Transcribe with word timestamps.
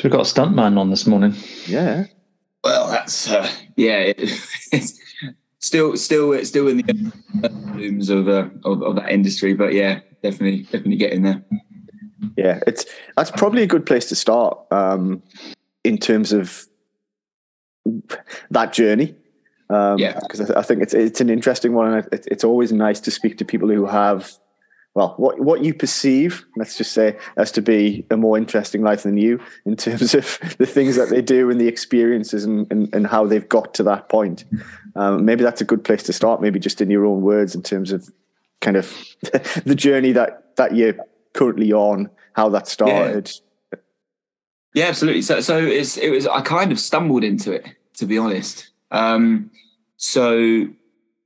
So 0.00 0.04
we've 0.08 0.12
got 0.12 0.26
a 0.26 0.32
stuntman 0.32 0.78
on 0.78 0.88
this 0.88 1.06
morning. 1.06 1.34
Yeah. 1.66 2.06
Well, 2.64 2.88
that's 2.90 3.30
uh, 3.30 3.46
yeah. 3.76 3.98
It, 3.98 4.16
it's 4.72 4.98
still, 5.58 5.94
still, 5.98 6.42
still 6.42 6.68
in 6.68 6.78
the 6.78 7.52
blooms 7.74 8.08
of, 8.08 8.26
uh, 8.26 8.48
of 8.64 8.82
of 8.82 8.96
that 8.96 9.10
industry, 9.10 9.52
but 9.52 9.74
yeah, 9.74 10.00
definitely, 10.22 10.62
definitely 10.62 10.96
getting 10.96 11.20
there. 11.20 11.44
Yeah, 12.38 12.60
it's 12.66 12.86
that's 13.14 13.30
probably 13.30 13.62
a 13.62 13.66
good 13.66 13.84
place 13.84 14.08
to 14.08 14.14
start 14.14 14.56
um, 14.70 15.22
in 15.84 15.98
terms 15.98 16.32
of 16.32 16.64
that 18.50 18.72
journey. 18.72 19.14
Um, 19.68 19.98
Yeah. 19.98 20.18
because 20.18 20.50
I, 20.50 20.60
I 20.60 20.62
think 20.62 20.80
it's 20.82 20.94
it's 20.94 21.20
an 21.20 21.28
interesting 21.28 21.74
one, 21.74 21.92
and 21.92 22.08
it, 22.10 22.26
it's 22.30 22.42
always 22.42 22.72
nice 22.72 23.00
to 23.00 23.10
speak 23.10 23.36
to 23.36 23.44
people 23.44 23.68
who 23.68 23.84
have, 23.84 24.32
well, 24.94 25.14
what 25.18 25.38
what 25.40 25.62
you 25.64 25.72
perceive, 25.72 26.44
let's 26.56 26.76
just 26.76 26.92
say, 26.92 27.16
as 27.36 27.52
to 27.52 27.62
be 27.62 28.04
a 28.10 28.16
more 28.16 28.36
interesting 28.36 28.82
life 28.82 29.04
than 29.04 29.16
you 29.16 29.40
in 29.64 29.76
terms 29.76 30.14
of 30.14 30.38
the 30.58 30.66
things 30.66 30.96
that 30.96 31.10
they 31.10 31.22
do 31.22 31.50
and 31.50 31.60
the 31.60 31.68
experiences 31.68 32.44
and 32.44 32.70
and, 32.72 32.92
and 32.94 33.06
how 33.06 33.26
they've 33.26 33.48
got 33.48 33.72
to 33.74 33.82
that 33.84 34.08
point. 34.08 34.44
Um, 34.96 35.24
maybe 35.24 35.44
that's 35.44 35.60
a 35.60 35.64
good 35.64 35.84
place 35.84 36.02
to 36.04 36.12
start. 36.12 36.40
Maybe 36.40 36.58
just 36.58 36.80
in 36.80 36.90
your 36.90 37.06
own 37.06 37.22
words, 37.22 37.54
in 37.54 37.62
terms 37.62 37.92
of 37.92 38.10
kind 38.60 38.76
of 38.76 38.92
the 39.64 39.76
journey 39.76 40.12
that 40.12 40.56
that 40.56 40.74
you're 40.74 40.96
currently 41.34 41.72
on, 41.72 42.10
how 42.32 42.48
that 42.48 42.66
started. 42.66 43.30
Yeah, 44.74 44.86
absolutely. 44.86 45.22
So, 45.22 45.40
so 45.40 45.58
it's 45.58 45.96
it 45.96 46.10
was. 46.10 46.26
I 46.26 46.40
kind 46.42 46.70
of 46.72 46.78
stumbled 46.78 47.24
into 47.24 47.52
it, 47.52 47.66
to 47.94 48.06
be 48.06 48.18
honest. 48.18 48.70
Um, 48.90 49.50
so, 49.96 50.68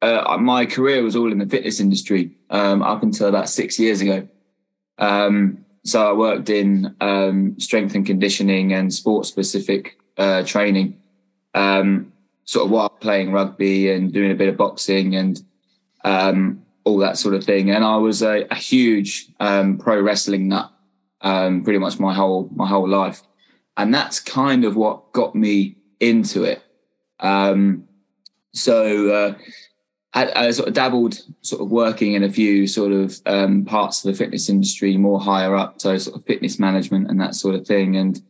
uh, 0.04 0.36
my 0.38 0.66
career 0.66 1.02
was 1.02 1.16
all 1.16 1.32
in 1.32 1.38
the 1.38 1.46
fitness 1.46 1.80
industry 1.80 2.30
um, 2.50 2.82
up 2.82 3.02
until 3.02 3.28
about 3.28 3.48
six 3.48 3.78
years 3.78 4.00
ago. 4.02 4.28
Um, 4.98 5.64
so, 5.82 6.08
I 6.08 6.12
worked 6.12 6.50
in 6.50 6.94
um, 7.00 7.58
strength 7.58 7.94
and 7.94 8.06
conditioning 8.06 8.72
and 8.72 8.92
sports 8.92 9.28
specific 9.28 9.98
uh, 10.18 10.42
training, 10.44 11.00
um, 11.54 12.12
sort 12.44 12.66
of 12.66 12.70
while 12.70 12.88
playing 12.88 13.32
rugby 13.32 13.90
and 13.90 14.12
doing 14.12 14.30
a 14.30 14.34
bit 14.34 14.48
of 14.48 14.56
boxing 14.56 15.16
and 15.16 15.42
um, 16.04 16.62
all 16.84 16.98
that 16.98 17.16
sort 17.16 17.34
of 17.34 17.44
thing. 17.44 17.70
And 17.70 17.84
I 17.84 17.96
was 17.96 18.22
a, 18.22 18.46
a 18.50 18.54
huge 18.54 19.28
um, 19.40 19.78
pro 19.78 20.00
wrestling 20.00 20.48
nut, 20.48 20.70
pretty 21.20 21.78
much 21.78 21.98
my 21.98 22.14
whole 22.14 22.50
my 22.54 22.68
whole 22.68 22.88
life, 22.88 23.22
and 23.76 23.92
that's 23.92 24.20
kind 24.20 24.64
of 24.64 24.76
what 24.76 25.12
got 25.12 25.34
me 25.34 25.76
into 25.98 26.44
it. 26.44 26.62
So 28.54 29.10
uh, 29.10 29.34
I, 30.14 30.46
I 30.46 30.50
sort 30.52 30.68
of 30.68 30.74
dabbled, 30.74 31.20
sort 31.42 31.62
of 31.62 31.70
working 31.70 32.14
in 32.14 32.22
a 32.22 32.30
few 32.30 32.68
sort 32.68 32.92
of 32.92 33.20
um, 33.26 33.64
parts 33.64 34.04
of 34.04 34.12
the 34.12 34.16
fitness 34.16 34.48
industry, 34.48 34.96
more 34.96 35.20
higher 35.20 35.56
up, 35.56 35.80
so 35.80 35.98
sort 35.98 36.16
of 36.16 36.24
fitness 36.24 36.58
management 36.58 37.10
and 37.10 37.20
that 37.20 37.34
sort 37.34 37.56
of 37.56 37.66
thing, 37.66 37.96
and 37.96 38.22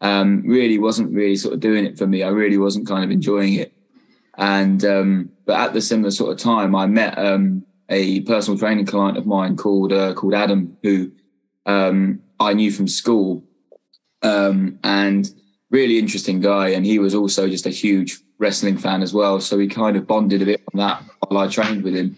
um, 0.00 0.42
really 0.46 0.78
wasn't 0.78 1.12
really 1.12 1.34
sort 1.36 1.54
of 1.54 1.60
doing 1.60 1.84
it 1.84 1.98
for 1.98 2.06
me. 2.06 2.22
I 2.22 2.28
really 2.28 2.56
wasn't 2.56 2.86
kind 2.86 3.02
of 3.04 3.10
enjoying 3.10 3.54
it. 3.54 3.72
And 4.38 4.84
um, 4.84 5.30
but 5.44 5.58
at 5.58 5.72
the 5.72 5.80
similar 5.80 6.12
sort 6.12 6.32
of 6.32 6.38
time, 6.38 6.74
I 6.76 6.86
met 6.86 7.18
um, 7.18 7.64
a 7.88 8.20
personal 8.20 8.58
training 8.58 8.86
client 8.86 9.18
of 9.18 9.26
mine 9.26 9.56
called 9.56 9.92
uh, 9.92 10.14
called 10.14 10.34
Adam, 10.34 10.76
who 10.82 11.10
um, 11.66 12.20
I 12.38 12.54
knew 12.54 12.70
from 12.70 12.86
school, 12.86 13.42
um, 14.22 14.78
and 14.84 15.28
really 15.70 15.98
interesting 15.98 16.40
guy. 16.40 16.68
And 16.68 16.86
he 16.86 17.00
was 17.00 17.14
also 17.14 17.48
just 17.48 17.66
a 17.66 17.70
huge 17.70 18.20
wrestling 18.38 18.76
fan 18.76 19.02
as 19.02 19.12
well. 19.12 19.40
So 19.40 19.56
we 19.56 19.68
kind 19.68 19.96
of 19.96 20.06
bonded 20.06 20.42
a 20.42 20.44
bit 20.44 20.62
on 20.72 20.78
that 20.78 21.02
while 21.28 21.44
I 21.44 21.48
trained 21.48 21.82
with 21.82 21.94
him. 21.94 22.16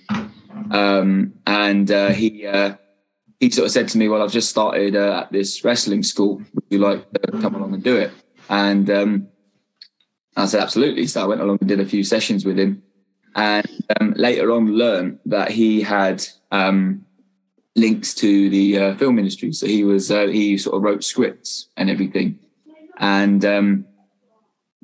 Um, 0.71 1.35
and 1.47 1.91
uh, 1.91 2.11
he 2.11 2.47
uh, 2.47 2.75
he 3.41 3.51
sort 3.51 3.67
of 3.67 3.73
said 3.73 3.89
to 3.89 3.99
me, 3.99 4.09
"Well, 4.09 4.23
I've 4.23 4.33
just 4.33 4.51
started 4.51 4.97
uh, 4.97 5.23
at 5.23 5.33
this 5.33 5.65
wrestling 5.65 6.03
school. 6.03 6.43
Would 6.55 6.65
you 6.71 6.79
like 6.79 7.11
to 7.13 7.33
come 7.41 7.55
along 7.55 7.75
and 7.75 7.83
do 7.83 7.97
it?" 7.97 8.13
And 8.49 8.89
um, 8.91 9.29
I 10.37 10.47
said, 10.47 10.63
"Absolutely." 10.63 11.07
So 11.07 11.23
I 11.23 11.27
went 11.27 11.41
along 11.41 11.59
and 11.61 11.69
did 11.69 11.81
a 11.81 11.87
few 11.87 12.05
sessions 12.05 12.45
with 12.45 12.59
him, 12.59 12.83
and 13.35 13.67
um, 14.01 14.15
later 14.17 14.53
on 14.53 14.67
learned 14.73 15.19
that 15.27 15.51
he 15.51 15.83
had 15.83 16.25
um, 16.51 17.05
links 17.75 18.15
to 18.15 18.51
the 18.51 18.79
uh, 18.79 18.97
film 18.97 19.19
industry. 19.19 19.53
So 19.53 19.67
he 19.67 19.85
was 19.85 20.11
uh, 20.11 20.27
he 20.27 20.59
sort 20.59 20.77
of 20.77 20.83
wrote 20.83 21.05
scripts 21.05 21.69
and 21.77 21.91
everything, 21.91 22.39
and 22.99 23.45
um, 23.45 23.87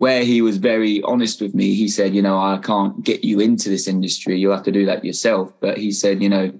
where 0.02 0.24
he 0.24 0.42
was 0.42 0.56
very 0.56 1.00
honest 1.02 1.40
with 1.40 1.54
me, 1.54 1.74
he 1.74 1.86
said, 1.86 2.12
"You 2.12 2.22
know, 2.22 2.36
I 2.36 2.58
can't 2.58 3.04
get 3.04 3.22
you 3.22 3.38
into 3.38 3.68
this 3.68 3.86
industry. 3.86 4.36
You'll 4.36 4.52
have 4.52 4.64
to 4.64 4.72
do 4.72 4.84
that 4.86 5.04
yourself." 5.04 5.54
But 5.60 5.78
he 5.78 5.92
said, 5.92 6.20
"You 6.20 6.28
know." 6.28 6.52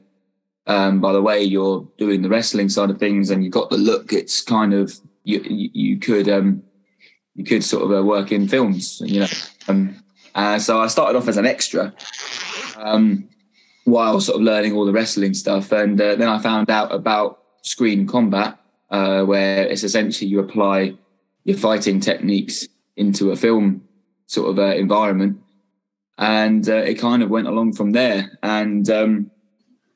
Um, 0.69 1.01
by 1.01 1.13
the 1.13 1.21
way, 1.21 1.43
you're 1.43 1.85
doing 1.99 2.23
the 2.23 2.29
wrestling 2.29 2.69
side 2.69 2.89
of 2.89 2.99
things, 3.01 3.31
and 3.31 3.43
you've 3.43 3.53
got 3.61 3.69
the 3.69 3.79
look. 3.79 4.13
It's 4.13 4.41
kind 4.43 4.73
of 4.73 4.95
you. 5.25 5.41
You, 5.49 5.99
could 5.99 6.29
um, 6.29 6.63
you 7.35 7.43
could 7.43 7.65
sort 7.65 7.83
of 7.83 7.91
uh, 7.91 8.05
work 8.05 8.31
in 8.31 8.47
films, 8.47 9.03
you 9.05 9.19
know. 9.23 9.33
Um, 9.67 9.97
uh, 10.37 10.61
so 10.61 10.81
I 10.81 10.87
started 10.87 11.19
off 11.19 11.27
as 11.27 11.37
an 11.37 11.45
extra, 11.45 11.93
um, 12.77 13.29
while 13.83 14.21
sort 14.21 14.37
of 14.37 14.43
learning 14.43 14.75
all 14.75 14.87
the 14.87 14.93
wrestling 14.93 15.35
stuff, 15.35 15.73
and 15.73 16.01
uh, 16.01 16.15
then 16.15 16.29
I 16.29 16.39
found 16.39 16.71
out 16.71 16.95
about 16.95 17.41
screen 17.63 18.07
combat, 18.07 18.57
uh, 18.91 19.25
where 19.25 19.67
it's 19.67 19.83
essentially 19.83 20.31
you 20.31 20.39
apply 20.39 20.95
your 21.43 21.59
fighting 21.59 21.99
techniques 21.99 22.69
into 22.97 23.31
a 23.31 23.37
film 23.37 23.83
sort 24.27 24.51
of 24.51 24.59
uh, 24.59 24.75
environment, 24.75 25.39
and 26.19 26.69
uh, 26.69 26.77
it 26.77 26.95
kind 26.95 27.23
of 27.23 27.31
went 27.31 27.49
along 27.49 27.75
from 27.75 27.93
there. 27.93 28.39
And 28.43 28.89
um, 28.91 29.31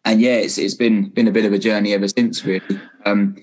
and 0.04 0.20
yeah, 0.20 0.36
it's 0.36 0.58
it's 0.58 0.74
been 0.74 1.10
been 1.10 1.28
a 1.28 1.32
bit 1.32 1.44
of 1.44 1.52
a 1.52 1.58
journey 1.58 1.92
ever 1.92 2.08
since, 2.08 2.44
really. 2.44 2.80
Um, 3.04 3.36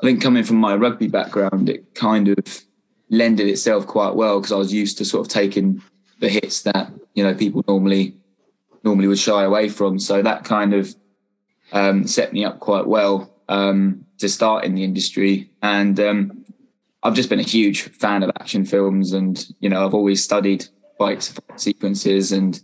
I 0.00 0.06
think 0.06 0.22
coming 0.22 0.44
from 0.44 0.56
my 0.56 0.76
rugby 0.76 1.08
background, 1.08 1.68
it 1.68 1.94
kind 1.94 2.28
of 2.28 2.38
lended 3.10 3.48
itself 3.48 3.86
quite 3.86 4.14
well 4.14 4.38
because 4.38 4.52
I 4.52 4.56
was 4.56 4.72
used 4.72 4.98
to 4.98 5.04
sort 5.04 5.26
of 5.26 5.32
taking 5.32 5.82
the 6.20 6.28
hits 6.28 6.62
that 6.62 6.92
you 7.14 7.24
know 7.24 7.34
people 7.34 7.64
normally 7.66 8.14
normally 8.84 9.08
would 9.08 9.18
shy 9.18 9.42
away 9.44 9.68
from. 9.68 9.98
So 9.98 10.22
that 10.22 10.44
kind 10.44 10.74
of 10.74 10.94
um, 11.72 12.06
set 12.06 12.32
me 12.32 12.44
up 12.44 12.60
quite 12.60 12.86
well 12.86 13.34
um, 13.48 14.04
to 14.18 14.28
start 14.28 14.64
in 14.64 14.74
the 14.74 14.84
industry. 14.84 15.50
And 15.62 15.98
um, 16.00 16.44
I've 17.08 17.14
just 17.14 17.30
been 17.30 17.40
a 17.40 17.42
huge 17.42 17.82
fan 17.82 18.22
of 18.22 18.30
action 18.38 18.64
films, 18.64 19.12
and 19.12 19.44
you 19.60 19.68
know 19.68 19.84
I've 19.84 19.94
always 19.94 20.22
studied 20.22 20.66
fight 20.98 21.32
sequences 21.56 22.32
and 22.32 22.60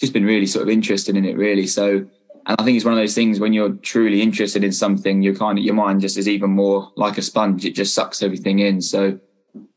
just 0.00 0.12
been 0.12 0.24
really 0.24 0.46
sort 0.46 0.62
of 0.62 0.70
interested 0.70 1.16
in 1.16 1.24
it. 1.24 1.36
Really, 1.36 1.66
so. 1.66 2.06
And 2.46 2.60
I 2.60 2.62
think 2.62 2.76
it's 2.76 2.84
one 2.84 2.92
of 2.92 3.00
those 3.00 3.14
things 3.14 3.40
when 3.40 3.54
you're 3.54 3.72
truly 3.72 4.20
interested 4.20 4.62
in 4.62 4.70
something, 4.70 5.22
you're 5.22 5.34
kind 5.34 5.58
of 5.58 5.64
your 5.64 5.72
mind 5.72 6.02
just 6.02 6.18
is 6.18 6.28
even 6.28 6.50
more 6.50 6.92
like 6.94 7.16
a 7.16 7.22
sponge. 7.22 7.64
It 7.64 7.74
just 7.74 7.94
sucks 7.94 8.22
everything 8.22 8.58
in. 8.58 8.82
So 8.82 9.18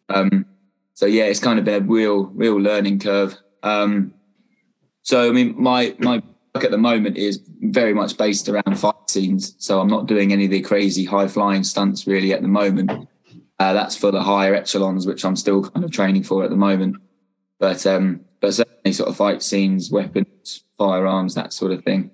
um, 0.10 0.46
so 0.94 1.06
yeah, 1.06 1.26
it's 1.26 1.40
kind 1.40 1.60
of 1.60 1.66
been 1.66 1.84
a 1.84 1.86
real, 1.86 2.26
real 2.28 2.60
learning 2.60 3.00
curve. 3.00 3.38
Um, 3.64 4.14
so 5.04 5.30
I 5.30 5.32
mean, 5.32 5.56
my 5.58 5.96
my 6.00 6.22
work 6.56 6.64
at 6.64 6.72
the 6.72 6.78
moment 6.78 7.18
is 7.18 7.42
very 7.62 7.94
much 7.94 8.18
based 8.18 8.50
around 8.50 8.78
fight 8.78 8.96
scenes. 9.08 9.56
So 9.60 9.80
I'm 9.80 9.88
not 9.88 10.08
doing 10.08 10.34
any 10.34 10.46
of 10.46 10.52
the 10.52 10.62
crazy 10.62 11.06
high 11.06 11.28
flying 11.28 11.64
stunts 11.64 12.08
really 12.08 12.34
at 12.34 12.42
the 12.42 12.48
moment. 12.48 13.08
Uh, 13.60 13.74
that's 13.74 13.96
for 13.96 14.12
the 14.12 14.22
higher 14.22 14.54
echelons, 14.54 15.08
which 15.08 15.26
I'm 15.26 15.36
still 15.36 15.64
kind 15.64 15.84
of 15.84 15.92
training 15.92 16.24
for 16.24 16.44
at 16.44 16.50
the 16.50 16.56
moment. 16.56 16.98
But 17.60 17.86
um, 17.88 18.22
but 18.40 18.54
certainly 18.54 18.94
sort 18.94 19.10
of 19.10 19.18
fight 19.18 19.42
scenes, 19.42 19.90
weapons, 19.90 20.64
firearms, 20.78 21.34
that 21.36 21.54
sort 21.54 21.72
of 21.72 21.84
thing 21.84 22.12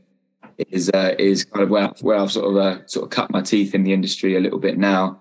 is 0.69 0.89
uh, 0.93 1.15
is 1.19 1.43
kind 1.43 1.63
of 1.63 1.69
where 1.69 1.87
where 2.01 2.17
I've 2.17 2.31
sort 2.31 2.49
of 2.49 2.55
uh, 2.57 2.85
sort 2.87 3.03
of 3.05 3.09
cut 3.09 3.29
my 3.31 3.41
teeth 3.41 3.75
in 3.75 3.83
the 3.83 3.91
industry 3.91 4.37
a 4.37 4.39
little 4.39 4.59
bit 4.59 4.77
now, 4.77 5.19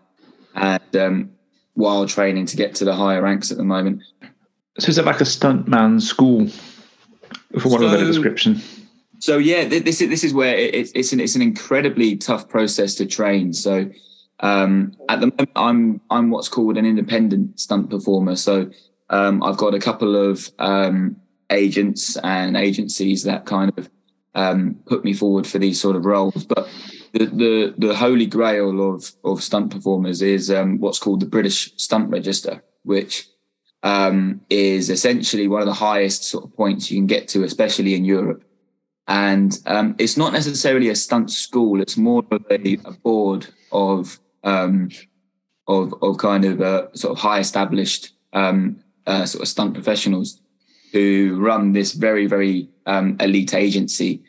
and 0.54 0.96
um, 0.96 1.30
while 1.74 2.06
training 2.06 2.46
to 2.46 2.56
get 2.56 2.74
to 2.76 2.84
the 2.84 2.94
higher 2.94 3.20
ranks 3.22 3.50
at 3.50 3.56
the 3.58 3.64
moment. 3.64 4.02
So 4.78 4.88
is 4.88 4.98
it 4.98 5.04
like 5.04 5.20
a 5.20 5.24
stuntman 5.24 6.00
school, 6.00 6.48
for 7.58 7.68
want 7.68 7.82
of 7.84 7.92
a 7.92 7.98
description? 8.04 8.60
So 9.18 9.38
yeah, 9.38 9.64
this 9.64 10.00
is 10.00 10.08
this 10.08 10.22
is 10.22 10.32
where 10.32 10.54
it, 10.56 10.74
it's- 10.74 10.92
it's 10.94 11.12
an 11.12 11.18
it's 11.18 11.34
an 11.34 11.42
incredibly 11.42 12.16
tough 12.16 12.48
process 12.48 12.94
to 12.96 13.06
train. 13.06 13.52
So 13.52 13.90
um, 14.42 14.96
at 15.08 15.20
the 15.20 15.26
moment, 15.26 15.50
I'm 15.54 16.00
I'm 16.10 16.30
what's 16.30 16.48
called 16.48 16.76
an 16.76 16.84
independent 16.84 17.60
stunt 17.60 17.90
performer. 17.90 18.36
So 18.36 18.70
um, 19.08 19.42
I've 19.42 19.56
got 19.56 19.74
a 19.74 19.78
couple 19.78 20.16
of 20.16 20.50
um, 20.58 21.16
agents 21.48 22.16
and 22.18 22.56
agencies 22.56 23.22
that 23.22 23.46
kind 23.46 23.72
of 23.78 23.88
um, 24.34 24.80
put 24.86 25.04
me 25.04 25.12
forward 25.12 25.46
for 25.46 25.58
these 25.58 25.80
sort 25.80 25.94
of 25.94 26.04
roles. 26.04 26.44
But 26.44 26.68
the 27.12 27.26
the, 27.26 27.74
the 27.78 27.94
holy 27.94 28.26
grail 28.26 28.94
of 28.94 29.12
of 29.24 29.42
stunt 29.42 29.70
performers 29.70 30.22
is 30.22 30.50
um, 30.50 30.78
what's 30.78 30.98
called 30.98 31.20
the 31.20 31.26
British 31.26 31.72
Stunt 31.76 32.10
Register, 32.10 32.64
which 32.82 33.28
um, 33.84 34.40
is 34.50 34.90
essentially 34.90 35.46
one 35.46 35.62
of 35.62 35.68
the 35.68 35.74
highest 35.74 36.24
sort 36.24 36.44
of 36.44 36.56
points 36.56 36.90
you 36.90 36.98
can 36.98 37.06
get 37.06 37.28
to, 37.28 37.44
especially 37.44 37.94
in 37.94 38.04
Europe. 38.04 38.44
And 39.08 39.56
it's 39.98 40.16
not 40.16 40.32
necessarily 40.32 40.88
a 40.88 40.96
stunt 40.96 41.30
school; 41.30 41.80
it's 41.80 41.96
more 41.96 42.24
of 42.30 42.44
a, 42.50 42.74
a 42.84 42.92
board 43.02 43.46
of 43.70 44.18
um, 44.44 44.90
of 45.68 45.94
of 46.02 46.18
kind 46.18 46.44
of 46.44 46.60
uh, 46.60 46.92
sort 46.94 47.12
of 47.12 47.18
high 47.18 47.38
established 47.38 48.12
um, 48.32 48.80
uh, 49.06 49.24
sort 49.24 49.42
of 49.42 49.48
stunt 49.48 49.74
professionals 49.74 50.40
who 50.92 51.38
run 51.40 51.72
this 51.72 51.92
very 51.92 52.26
very 52.26 52.68
um, 52.86 53.16
elite 53.20 53.54
agency. 53.54 54.22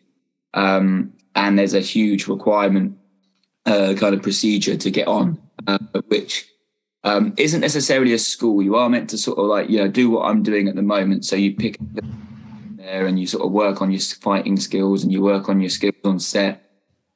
Um, 0.54 1.14
and 1.36 1.58
there's 1.58 1.74
a 1.74 1.80
huge 1.80 2.28
requirement 2.28 2.96
uh, 3.66 3.96
kind 3.98 4.14
of 4.14 4.22
procedure 4.22 4.78
to 4.78 4.92
get 4.92 5.08
on, 5.08 5.42
uh, 5.66 5.80
which 6.08 6.48
um, 7.04 7.34
isn't 7.38 7.62
necessarily 7.62 8.14
a 8.14 8.20
school. 8.20 8.62
You 8.62 8.76
are 8.76 8.90
meant 8.90 9.10
to 9.12 9.18
sort 9.18 9.40
of 9.40 9.46
like 9.46 9.70
you 9.70 9.80
know 9.80 9.88
do 9.88 10.10
what 10.10 10.26
I'm 10.26 10.44
doing 10.44 10.68
at 10.68 10.76
the 10.76 10.82
moment. 10.82 11.26
So 11.26 11.36
you 11.36 11.56
pick 11.56 11.78
there 12.76 13.06
and 13.06 13.20
you 13.20 13.28
sort 13.28 13.46
of 13.46 13.52
work 13.52 13.82
on 13.82 13.92
your 13.92 14.02
fighting 14.02 14.58
skills 14.58 15.04
and 15.04 15.12
you 15.12 15.22
work 15.22 15.50
on 15.50 15.60
your 15.60 15.70
skills 15.70 15.96
on 16.04 16.20
set 16.20 16.70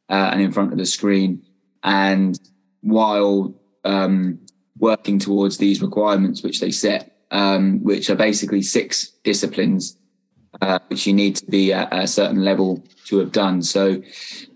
uh, 0.10 0.30
and 0.32 0.42
in 0.42 0.52
front 0.52 0.72
of 0.72 0.78
the 0.78 0.86
screen. 0.86 1.44
And 1.84 2.40
while 2.88 3.54
um, 3.84 4.40
working 4.80 5.20
towards 5.20 5.58
these 5.58 5.82
requirements 5.82 6.44
which 6.44 6.60
they 6.60 6.72
set, 6.72 7.18
um, 7.32 7.84
which 7.84 8.10
are 8.10 8.16
basically 8.16 8.62
six 8.62 9.10
disciplines 9.24 9.98
uh, 10.62 10.80
which 10.88 11.06
you 11.06 11.14
need 11.14 11.36
to 11.36 11.46
be 11.46 11.74
at 11.74 11.94
a 11.94 12.08
certain 12.08 12.44
level 12.44 12.84
to 13.06 13.20
have 13.20 13.32
done. 13.32 13.62
So 13.62 14.02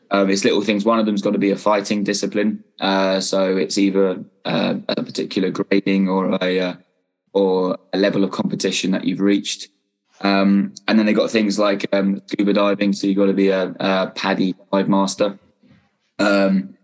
um, 0.10 0.30
it's 0.30 0.44
little 0.44 0.62
things. 0.62 0.86
One 0.86 1.00
of 1.00 1.06
them's 1.06 1.22
got 1.22 1.32
to 1.34 1.40
be 1.40 1.52
a 1.52 1.58
fighting 1.58 2.04
discipline. 2.04 2.64
Uh, 2.80 3.20
so 3.20 3.58
it's 3.58 3.78
either 3.78 4.24
uh, 4.46 4.76
a 4.88 5.04
particular 5.04 5.52
grading 5.52 6.10
or 6.10 6.38
a 6.42 6.60
uh, 6.60 6.74
or 7.34 7.78
a 7.94 7.98
level 7.98 8.24
of 8.24 8.32
competition 8.32 8.92
that 8.92 9.06
you've 9.06 9.22
reached. 9.22 9.70
Um, 10.22 10.74
and 10.88 11.00
then 11.00 11.06
they 11.06 11.14
got 11.14 11.32
things 11.32 11.58
like 11.58 11.88
um, 11.94 12.22
scuba 12.28 12.54
diving. 12.54 12.94
So 12.94 13.08
you've 13.08 13.18
got 13.18 13.28
to 13.28 13.34
be 13.34 13.50
a, 13.50 13.74
a 13.80 14.12
PADI 14.14 14.56
dive 14.72 14.90
master. 14.90 15.40
Um, 16.20 16.76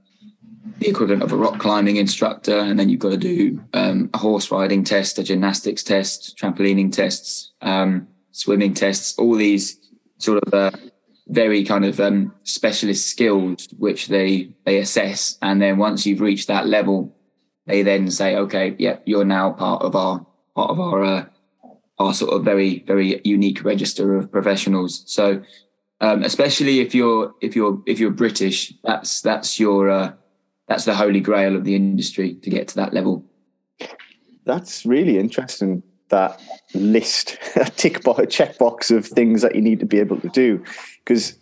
the 0.79 0.89
equivalent 0.89 1.23
of 1.23 1.31
a 1.31 1.35
rock 1.35 1.59
climbing 1.59 1.95
instructor, 1.95 2.57
and 2.57 2.79
then 2.79 2.89
you've 2.89 2.99
got 2.99 3.11
to 3.11 3.17
do 3.17 3.63
um, 3.73 4.09
a 4.13 4.17
horse 4.17 4.51
riding 4.51 4.83
test, 4.83 5.17
a 5.17 5.23
gymnastics 5.23 5.83
test, 5.83 6.37
trampolining 6.37 6.91
tests, 6.91 7.53
um, 7.61 8.07
swimming 8.31 8.73
tests, 8.73 9.17
all 9.17 9.35
these 9.35 9.79
sort 10.19 10.43
of 10.43 10.53
uh, 10.53 10.71
very 11.27 11.63
kind 11.63 11.83
of 11.83 11.99
um, 11.99 12.33
specialist 12.43 13.07
skills 13.07 13.67
which 13.77 14.07
they 14.07 14.53
they 14.65 14.77
assess, 14.77 15.37
and 15.41 15.61
then 15.61 15.77
once 15.77 16.05
you've 16.05 16.21
reached 16.21 16.47
that 16.47 16.67
level, 16.67 17.15
they 17.65 17.81
then 17.81 18.09
say, 18.11 18.35
okay, 18.35 18.75
yeah, 18.77 18.97
you're 19.05 19.25
now 19.25 19.51
part 19.51 19.81
of 19.81 19.95
our 19.95 20.25
part 20.55 20.69
of 20.69 20.79
our 20.79 21.03
uh, 21.03 21.25
our 21.97 22.13
sort 22.13 22.33
of 22.33 22.45
very 22.45 22.83
very 22.85 23.19
unique 23.23 23.63
register 23.63 24.15
of 24.15 24.31
professionals. 24.31 25.03
So. 25.07 25.41
Um, 25.99 26.21
especially 26.21 26.79
if 26.79 26.93
you're 26.93 27.33
if 27.41 27.55
you're 27.55 27.81
if 27.87 27.99
you're 27.99 28.11
British, 28.11 28.71
that's 28.83 29.19
that's 29.21 29.59
your 29.59 29.89
uh, 29.89 30.11
that's 30.67 30.85
the 30.85 30.95
holy 30.95 31.19
grail 31.19 31.55
of 31.55 31.63
the 31.63 31.75
industry 31.75 32.35
to 32.35 32.49
get 32.49 32.67
to 32.69 32.75
that 32.75 32.93
level. 32.93 33.25
That's 34.45 34.85
really 34.85 35.17
interesting. 35.17 35.83
That 36.09 36.39
list, 36.73 37.37
a 37.55 37.65
tick 37.65 38.03
box, 38.03 38.19
a 38.19 38.27
checkbox 38.27 38.95
of 38.95 39.05
things 39.05 39.41
that 39.41 39.55
you 39.55 39.61
need 39.61 39.79
to 39.79 39.85
be 39.85 39.99
able 39.99 40.19
to 40.21 40.29
do, 40.29 40.63
because 41.03 41.37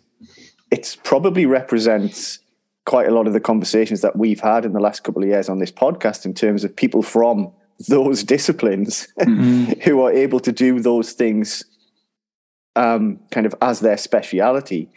it 0.70 0.96
probably 1.04 1.46
represents 1.46 2.40
quite 2.84 3.08
a 3.08 3.10
lot 3.10 3.26
of 3.26 3.32
the 3.32 3.40
conversations 3.40 4.00
that 4.00 4.16
we've 4.16 4.40
had 4.40 4.64
in 4.64 4.72
the 4.72 4.80
last 4.80 5.02
couple 5.02 5.22
of 5.22 5.28
years 5.28 5.48
on 5.48 5.58
this 5.58 5.72
podcast 5.72 6.24
in 6.24 6.32
terms 6.32 6.64
of 6.64 6.74
people 6.74 7.02
from 7.02 7.52
those 7.88 8.22
disciplines 8.22 9.08
mm-hmm. 9.20 9.78
who 9.80 10.00
are 10.02 10.12
able 10.12 10.40
to 10.40 10.52
do 10.52 10.80
those 10.80 11.12
things 11.12 11.64
um, 12.74 13.18
kind 13.30 13.46
of 13.46 13.54
as 13.60 13.80
their 13.80 13.96
speciality 13.96 14.90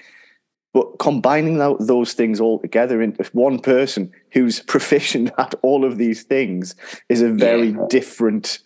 but 0.74 1.00
combining 1.00 1.58
those 1.58 2.14
things 2.14 2.40
all 2.40 2.60
together 2.60 3.02
into 3.02 3.24
one 3.34 3.60
person 3.60 4.12
who's 4.32 4.60
proficient 4.68 5.32
at 5.38 5.56
all 5.62 5.84
of 5.86 5.98
these 5.98 6.24
things 6.24 6.76
is 7.10 7.22
a 7.22 7.30
very 7.30 7.70
yeah. 7.70 7.86
different, 7.90 8.60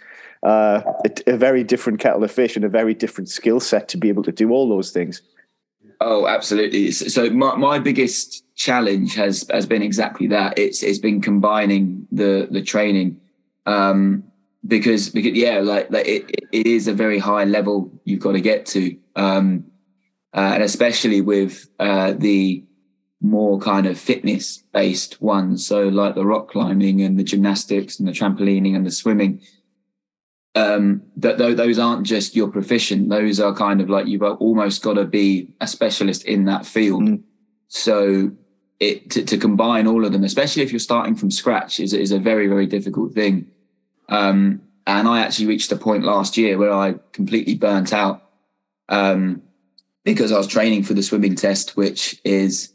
uh, 0.43 0.81
a, 1.05 1.33
a, 1.33 1.37
very 1.37 1.63
different 1.63 1.99
kettle 1.99 2.23
of 2.23 2.31
fish 2.31 2.55
and 2.55 2.65
a 2.65 2.69
very 2.69 2.93
different 2.93 3.29
skill 3.29 3.59
set 3.59 3.87
to 3.87 3.97
be 3.97 4.09
able 4.09 4.23
to 4.23 4.31
do 4.31 4.51
all 4.51 4.67
those 4.67 4.91
things. 4.91 5.21
Oh, 6.01 6.27
absolutely. 6.27 6.91
So 6.91 7.29
my, 7.29 7.55
my 7.55 7.79
biggest 7.79 8.43
challenge 8.55 9.15
has 9.15 9.47
has 9.49 9.65
been 9.65 9.81
exactly 9.81 10.27
that. 10.27 10.59
It's 10.59 10.83
it's 10.83 10.99
been 10.99 11.21
combining 11.21 12.05
the 12.11 12.47
the 12.51 12.61
training. 12.61 13.21
Um, 13.65 14.25
because 14.67 15.09
because 15.09 15.33
yeah, 15.33 15.59
like, 15.59 15.89
like 15.91 16.07
it, 16.07 16.29
it 16.51 16.67
is 16.67 16.87
a 16.87 16.93
very 16.93 17.19
high 17.19 17.45
level 17.45 17.91
you've 18.03 18.19
got 18.19 18.33
to 18.33 18.41
get 18.41 18.65
to. 18.67 18.97
Um, 19.15 19.65
uh, 20.33 20.51
and 20.53 20.63
especially 20.63 21.21
with 21.21 21.69
uh, 21.79 22.13
the 22.13 22.63
more 23.21 23.59
kind 23.59 23.85
of 23.85 23.97
fitness 23.97 24.57
based 24.73 25.21
ones, 25.21 25.65
so 25.65 25.87
like 25.87 26.15
the 26.15 26.25
rock 26.25 26.49
climbing 26.49 27.01
and 27.01 27.17
the 27.17 27.23
gymnastics 27.23 27.99
and 27.99 28.07
the 28.07 28.11
trampolining 28.11 28.75
and 28.75 28.85
the 28.85 28.91
swimming. 28.91 29.41
Um, 30.55 31.01
that 31.17 31.37
those 31.37 31.79
aren't 31.79 32.05
just 32.05 32.35
your 32.35 32.49
proficient; 32.49 33.09
those 33.09 33.39
are 33.39 33.55
kind 33.55 33.81
of 33.81 33.89
like 33.89 34.07
you've 34.07 34.23
almost 34.23 34.83
got 34.83 34.93
to 34.93 35.05
be 35.05 35.53
a 35.61 35.67
specialist 35.67 36.25
in 36.25 36.45
that 36.45 36.65
field. 36.65 37.03
Mm. 37.03 37.23
So 37.69 38.31
it 38.79 39.09
to, 39.11 39.23
to, 39.25 39.37
combine 39.37 39.87
all 39.87 40.05
of 40.05 40.11
them, 40.11 40.23
especially 40.23 40.61
if 40.61 40.71
you're 40.71 40.79
starting 40.79 41.15
from 41.15 41.31
scratch, 41.31 41.79
is 41.79 41.93
is 41.93 42.11
a 42.11 42.19
very 42.19 42.47
very 42.47 42.67
difficult 42.67 43.13
thing. 43.13 43.47
Um, 44.09 44.61
and 44.85 45.07
I 45.07 45.21
actually 45.21 45.47
reached 45.47 45.71
a 45.71 45.77
point 45.77 46.03
last 46.03 46.37
year 46.37 46.57
where 46.57 46.73
I 46.73 46.95
completely 47.13 47.55
burnt 47.55 47.93
out. 47.93 48.21
Um, 48.89 49.41
because 50.03 50.31
I 50.31 50.37
was 50.37 50.47
training 50.47 50.83
for 50.83 50.93
the 50.93 51.03
swimming 51.03 51.35
test, 51.35 51.77
which 51.77 52.19
is 52.23 52.73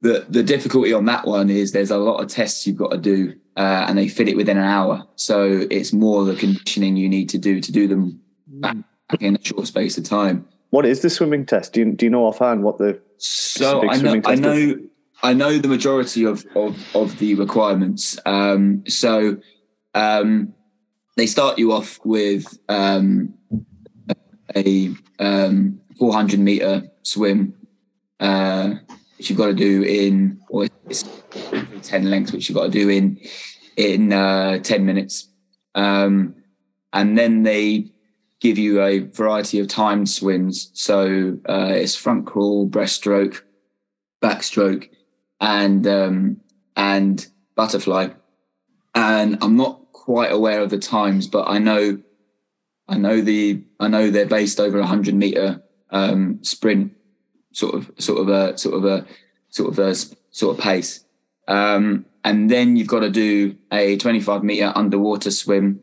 the 0.00 0.26
the 0.28 0.42
difficulty 0.42 0.92
on 0.92 1.04
that 1.06 1.26
one 1.26 1.50
is 1.50 1.72
there's 1.72 1.90
a 1.90 1.98
lot 1.98 2.22
of 2.22 2.28
tests 2.28 2.66
you've 2.66 2.76
got 2.76 2.90
to 2.90 2.98
do, 2.98 3.34
uh, 3.56 3.86
and 3.88 3.96
they 3.96 4.08
fit 4.08 4.28
it 4.28 4.36
within 4.36 4.58
an 4.58 4.64
hour. 4.64 5.06
So 5.16 5.66
it's 5.70 5.92
more 5.92 6.24
the 6.24 6.34
conditioning 6.34 6.96
you 6.96 7.08
need 7.08 7.28
to 7.30 7.38
do 7.38 7.60
to 7.60 7.72
do 7.72 7.86
them 7.86 8.20
back 8.46 8.76
in 9.20 9.36
a 9.36 9.44
short 9.44 9.66
space 9.66 9.96
of 9.98 10.04
time. 10.04 10.46
What 10.70 10.86
is 10.86 11.02
the 11.02 11.10
swimming 11.10 11.46
test? 11.46 11.74
Do 11.74 11.80
you, 11.80 11.92
do 11.92 12.06
you 12.06 12.10
know 12.10 12.26
offhand 12.26 12.62
what 12.62 12.78
the 12.78 13.00
so 13.18 13.88
I 13.88 13.96
know 13.98 14.20
I 14.24 14.34
know 14.34 14.52
is? 14.52 14.74
I 15.22 15.34
know 15.34 15.58
the 15.58 15.68
majority 15.68 16.24
of 16.24 16.44
of, 16.56 16.96
of 16.96 17.18
the 17.18 17.34
requirements. 17.34 18.18
Um, 18.26 18.82
so 18.88 19.36
um, 19.94 20.54
they 21.16 21.26
start 21.26 21.58
you 21.58 21.72
off 21.72 22.00
with 22.04 22.58
um, 22.68 23.34
a 24.56 24.90
um, 25.18 25.80
400 25.98 26.40
meter 26.40 26.90
swim, 27.02 27.54
uh, 28.20 28.74
which 29.16 29.30
you've 29.30 29.38
got 29.38 29.46
to 29.46 29.54
do 29.54 29.82
in, 29.82 30.40
or 30.48 30.68
it's 30.88 31.04
10 31.82 32.10
lengths, 32.10 32.32
which 32.32 32.48
you've 32.48 32.56
got 32.56 32.64
to 32.64 32.70
do 32.70 32.88
in 32.88 33.20
in 33.76 34.12
uh, 34.12 34.58
10 34.58 34.84
minutes. 34.84 35.28
Um, 35.74 36.34
and 36.92 37.16
then 37.16 37.42
they 37.42 37.92
give 38.40 38.58
you 38.58 38.82
a 38.82 38.98
variety 38.98 39.60
of 39.60 39.68
timed 39.68 40.10
swims. 40.10 40.70
So 40.74 41.38
uh, 41.48 41.72
it's 41.72 41.94
front 41.94 42.26
crawl, 42.26 42.68
breaststroke, 42.68 43.42
backstroke, 44.20 44.90
and 45.40 45.86
um, 45.86 46.40
and 46.76 47.26
butterfly. 47.54 48.08
And 48.94 49.38
I'm 49.40 49.56
not 49.56 49.92
quite 49.92 50.32
aware 50.32 50.60
of 50.60 50.70
the 50.70 50.78
times, 50.78 51.26
but 51.26 51.48
I 51.48 51.58
know 51.58 52.00
I 52.88 52.98
know 52.98 53.20
the 53.20 53.62
I 53.80 53.88
know 53.88 54.10
they're 54.10 54.26
based 54.26 54.60
over 54.60 54.78
a 54.78 54.86
hundred 54.86 55.14
meter 55.14 55.62
um, 55.92 56.42
sprint 56.42 56.92
sort 57.52 57.74
of 57.74 57.90
sort 57.98 58.20
of 58.20 58.28
a 58.28 58.58
sort 58.58 58.74
of 58.74 58.84
a 58.84 59.06
sort 59.50 59.70
of 59.70 59.78
a 59.78 59.94
sort 60.30 60.56
of 60.56 60.62
pace. 60.62 61.04
Um, 61.46 62.06
and 62.24 62.50
then 62.50 62.76
you've 62.76 62.88
got 62.88 63.00
to 63.00 63.10
do 63.10 63.56
a 63.70 63.96
25 63.96 64.42
meter 64.42 64.72
underwater 64.74 65.30
swim. 65.30 65.80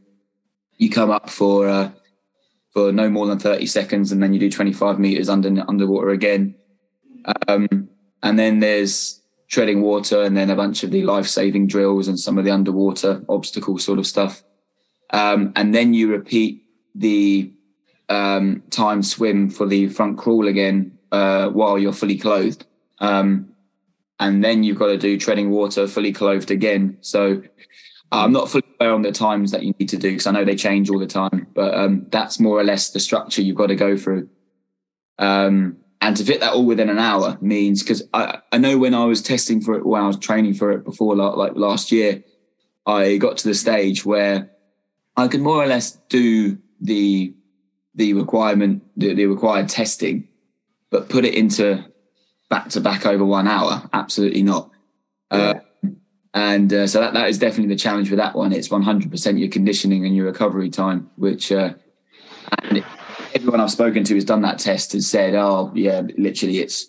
You 0.77 0.89
come 0.89 1.11
up 1.11 1.29
for 1.29 1.67
uh, 1.67 1.91
for 2.71 2.91
no 2.91 3.09
more 3.09 3.27
than 3.27 3.39
30 3.39 3.65
seconds, 3.65 4.11
and 4.11 4.21
then 4.21 4.33
you 4.33 4.39
do 4.39 4.49
25 4.49 4.99
meters 4.99 5.29
under 5.29 5.63
underwater 5.67 6.09
again. 6.09 6.55
Um, 7.47 7.89
and 8.23 8.39
then 8.39 8.59
there's 8.59 9.21
treading 9.47 9.81
water, 9.81 10.23
and 10.23 10.35
then 10.35 10.49
a 10.49 10.55
bunch 10.55 10.83
of 10.83 10.91
the 10.91 11.03
life 11.03 11.27
saving 11.27 11.67
drills 11.67 12.07
and 12.07 12.19
some 12.19 12.37
of 12.37 12.45
the 12.45 12.51
underwater 12.51 13.23
obstacle 13.27 13.77
sort 13.77 13.99
of 13.99 14.07
stuff. 14.07 14.43
Um, 15.11 15.51
and 15.55 15.73
then 15.73 15.93
you 15.93 16.09
repeat 16.09 16.63
the 16.95 17.51
um, 18.09 18.63
time 18.69 19.03
swim 19.03 19.49
for 19.49 19.65
the 19.65 19.87
front 19.87 20.17
crawl 20.17 20.47
again 20.47 20.97
uh, 21.11 21.49
while 21.49 21.77
you're 21.77 21.93
fully 21.93 22.17
clothed. 22.17 22.65
Um, 22.99 23.49
and 24.19 24.43
then 24.43 24.63
you've 24.63 24.79
got 24.79 24.87
to 24.87 24.97
do 24.97 25.17
treading 25.17 25.49
water 25.49 25.87
fully 25.87 26.11
clothed 26.11 26.51
again. 26.51 26.97
So 27.01 27.41
I'm 28.11 28.33
not 28.33 28.49
fully 28.49 28.65
aware 28.79 28.93
on 28.93 29.03
the 29.03 29.11
times 29.11 29.51
that 29.51 29.63
you 29.63 29.73
need 29.79 29.89
to 29.89 29.97
do 29.97 30.11
because 30.11 30.27
I 30.27 30.31
know 30.31 30.43
they 30.43 30.55
change 30.55 30.89
all 30.89 30.99
the 30.99 31.07
time, 31.07 31.47
but 31.53 31.73
um, 31.73 32.07
that's 32.09 32.39
more 32.39 32.59
or 32.59 32.63
less 32.63 32.89
the 32.89 32.99
structure 32.99 33.41
you've 33.41 33.55
got 33.55 33.67
to 33.67 33.75
go 33.75 33.95
through. 33.95 34.29
Um, 35.19 35.77
and 36.01 36.15
to 36.17 36.23
fit 36.23 36.39
that 36.39 36.53
all 36.53 36.65
within 36.65 36.89
an 36.89 36.97
hour 36.97 37.37
means 37.41 37.83
because 37.83 38.03
I, 38.13 38.39
I 38.51 38.57
know 38.57 38.77
when 38.77 38.93
I 38.93 39.05
was 39.05 39.21
testing 39.21 39.61
for 39.61 39.75
it, 39.75 39.85
when 39.85 40.01
I 40.01 40.07
was 40.07 40.17
training 40.17 40.53
for 40.53 40.71
it 40.71 40.83
before, 40.83 41.15
like 41.15 41.55
last 41.55 41.91
year, 41.91 42.23
I 42.85 43.17
got 43.17 43.37
to 43.37 43.47
the 43.47 43.53
stage 43.53 44.05
where 44.05 44.49
I 45.15 45.27
could 45.27 45.41
more 45.41 45.61
or 45.61 45.67
less 45.67 45.91
do 46.09 46.57
the 46.79 47.33
the 47.99 48.13
requirement 48.13 48.81
the, 48.95 49.13
the 49.13 49.25
required 49.25 49.67
testing, 49.67 50.27
but 50.89 51.09
put 51.09 51.25
it 51.25 51.33
into 51.33 51.83
back 52.49 52.69
to 52.69 52.79
back 52.79 53.05
over 53.05 53.25
one 53.25 53.47
hour? 53.47 53.87
Absolutely 53.91 54.41
not. 54.41 54.71
Uh, 55.29 55.55
and 56.33 56.73
uh, 56.73 56.87
so 56.87 57.01
that, 57.01 57.13
that 57.13 57.27
is 57.27 57.37
definitely 57.37 57.67
the 57.67 57.79
challenge 57.79 58.09
with 58.09 58.17
that 58.17 58.35
one. 58.35 58.53
It's 58.53 58.69
100% 58.69 59.39
your 59.39 59.49
conditioning 59.49 60.05
and 60.05 60.15
your 60.15 60.27
recovery 60.27 60.69
time, 60.69 61.09
which 61.17 61.51
uh, 61.51 61.73
and 62.63 62.85
everyone 63.35 63.59
I've 63.59 63.69
spoken 63.69 64.05
to 64.05 64.15
has 64.15 64.23
done 64.23 64.43
that 64.43 64.59
test 64.59 64.93
has 64.93 65.05
said, 65.05 65.35
oh, 65.35 65.71
yeah, 65.75 66.01
literally 66.17 66.59
it's 66.59 66.87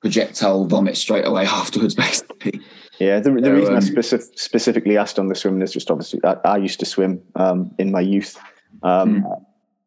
projectile 0.00 0.64
vomit 0.64 0.96
straight 0.96 1.26
away 1.26 1.44
afterwards, 1.46 1.94
basically. 1.94 2.60
Yeah, 2.98 3.20
the, 3.20 3.30
the 3.30 3.44
So, 3.44 3.52
reason 3.52 3.74
I 3.74 3.76
um, 3.76 3.82
specif- 3.82 4.38
specifically 4.38 4.96
asked 4.96 5.18
on 5.18 5.28
the 5.28 5.34
swimming 5.34 5.60
is 5.60 5.72
just 5.72 5.90
obviously 5.90 6.20
I, 6.24 6.36
I 6.44 6.56
used 6.56 6.80
to 6.80 6.86
swim 6.86 7.20
um, 7.34 7.74
in 7.78 7.92
my 7.92 8.00
youth, 8.00 8.38
um, 8.82 9.20
Hmm. 9.20 9.32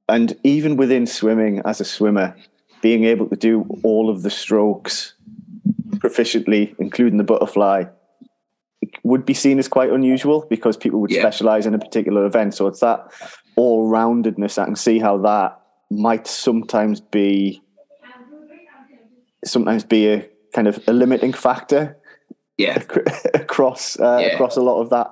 And 0.09 0.35
even 0.43 0.75
within 0.77 1.05
swimming 1.07 1.61
as 1.65 1.79
a 1.81 1.85
swimmer, 1.85 2.35
being 2.81 3.03
able 3.05 3.27
to 3.27 3.35
do 3.35 3.65
all 3.83 4.09
of 4.09 4.21
the 4.21 4.29
strokes 4.29 5.13
proficiently, 5.97 6.75
including 6.79 7.17
the 7.17 7.23
butterfly, 7.23 7.83
would 9.03 9.25
be 9.25 9.33
seen 9.33 9.59
as 9.59 9.67
quite 9.67 9.89
unusual 9.91 10.45
because 10.49 10.77
people 10.77 10.99
would 11.01 11.11
Yeah. 11.11 11.21
specialize 11.21 11.65
in 11.65 11.73
a 11.73 11.79
particular 11.79 12.25
event. 12.25 12.53
So 12.53 12.67
it's 12.67 12.79
that 12.79 13.11
all 13.55 13.89
roundedness. 13.89 14.57
I 14.57 14.65
can 14.65 14.75
see 14.75 14.99
how 14.99 15.17
that 15.19 15.59
might 15.91 16.27
sometimes 16.27 17.01
be 17.01 17.61
sometimes 19.45 19.83
be 19.85 20.07
a 20.09 20.27
kind 20.53 20.67
of 20.67 20.79
a 20.87 20.91
limiting 20.93 21.31
factor 21.31 21.97
Yeah. 22.59 22.83
across 23.33 23.97
uh, 23.99 24.19
Yeah. 24.21 24.33
across 24.33 24.57
a 24.57 24.61
lot 24.61 24.81
of 24.81 24.89
that 24.89 25.07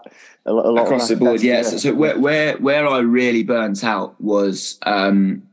a 0.46 0.52
lot, 0.54 0.66
a 0.66 0.70
lot 0.70 0.86
across 0.86 1.10
of 1.10 1.18
the 1.20 1.26
board. 1.26 1.40
test, 1.40 1.44
Yeah. 1.46 1.62
So, 1.64 1.78
so 1.78 1.94
where 1.96 2.20
where 2.20 2.58
where 2.58 2.86
I 2.88 3.00
really 3.00 3.44
burnt 3.44 3.84
out 3.84 4.20
was 4.22 4.78
um, 4.84 5.44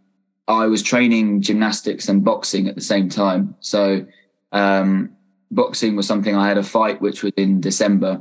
I 0.48 0.66
was 0.66 0.82
training 0.82 1.40
gymnastics 1.40 2.08
and 2.08 2.24
boxing 2.24 2.68
at 2.68 2.74
the 2.74 2.80
same 2.80 3.08
time. 3.08 3.54
So 3.60 4.04
um, 4.52 5.10
boxing 5.52 5.94
was 5.96 6.06
something 6.06 6.34
I 6.36 6.48
had 6.48 6.58
a 6.58 6.64
fight 6.64 7.00
which 7.00 7.22
was 7.22 7.32
in 7.36 7.60
December, 7.60 8.20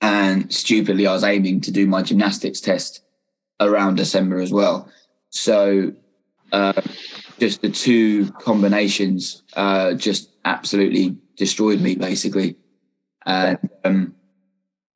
and 0.00 0.50
stupidly 0.52 1.06
I 1.06 1.12
was 1.12 1.24
aiming 1.24 1.60
to 1.62 1.70
do 1.70 1.86
my 1.86 2.02
gymnastics 2.02 2.60
test 2.60 3.02
around 3.60 3.96
December 3.96 4.40
as 4.40 4.50
well. 4.52 4.88
So 5.30 5.92
uh, 6.52 6.80
just 7.38 7.60
the 7.60 7.68
two 7.70 8.30
combinations 8.40 9.42
uh, 9.54 9.92
just 9.92 10.30
absolutely 10.46 11.16
destroyed 11.36 11.80
me 11.80 11.94
basically, 11.94 12.56
and. 13.28 13.58
Um, 13.84 14.14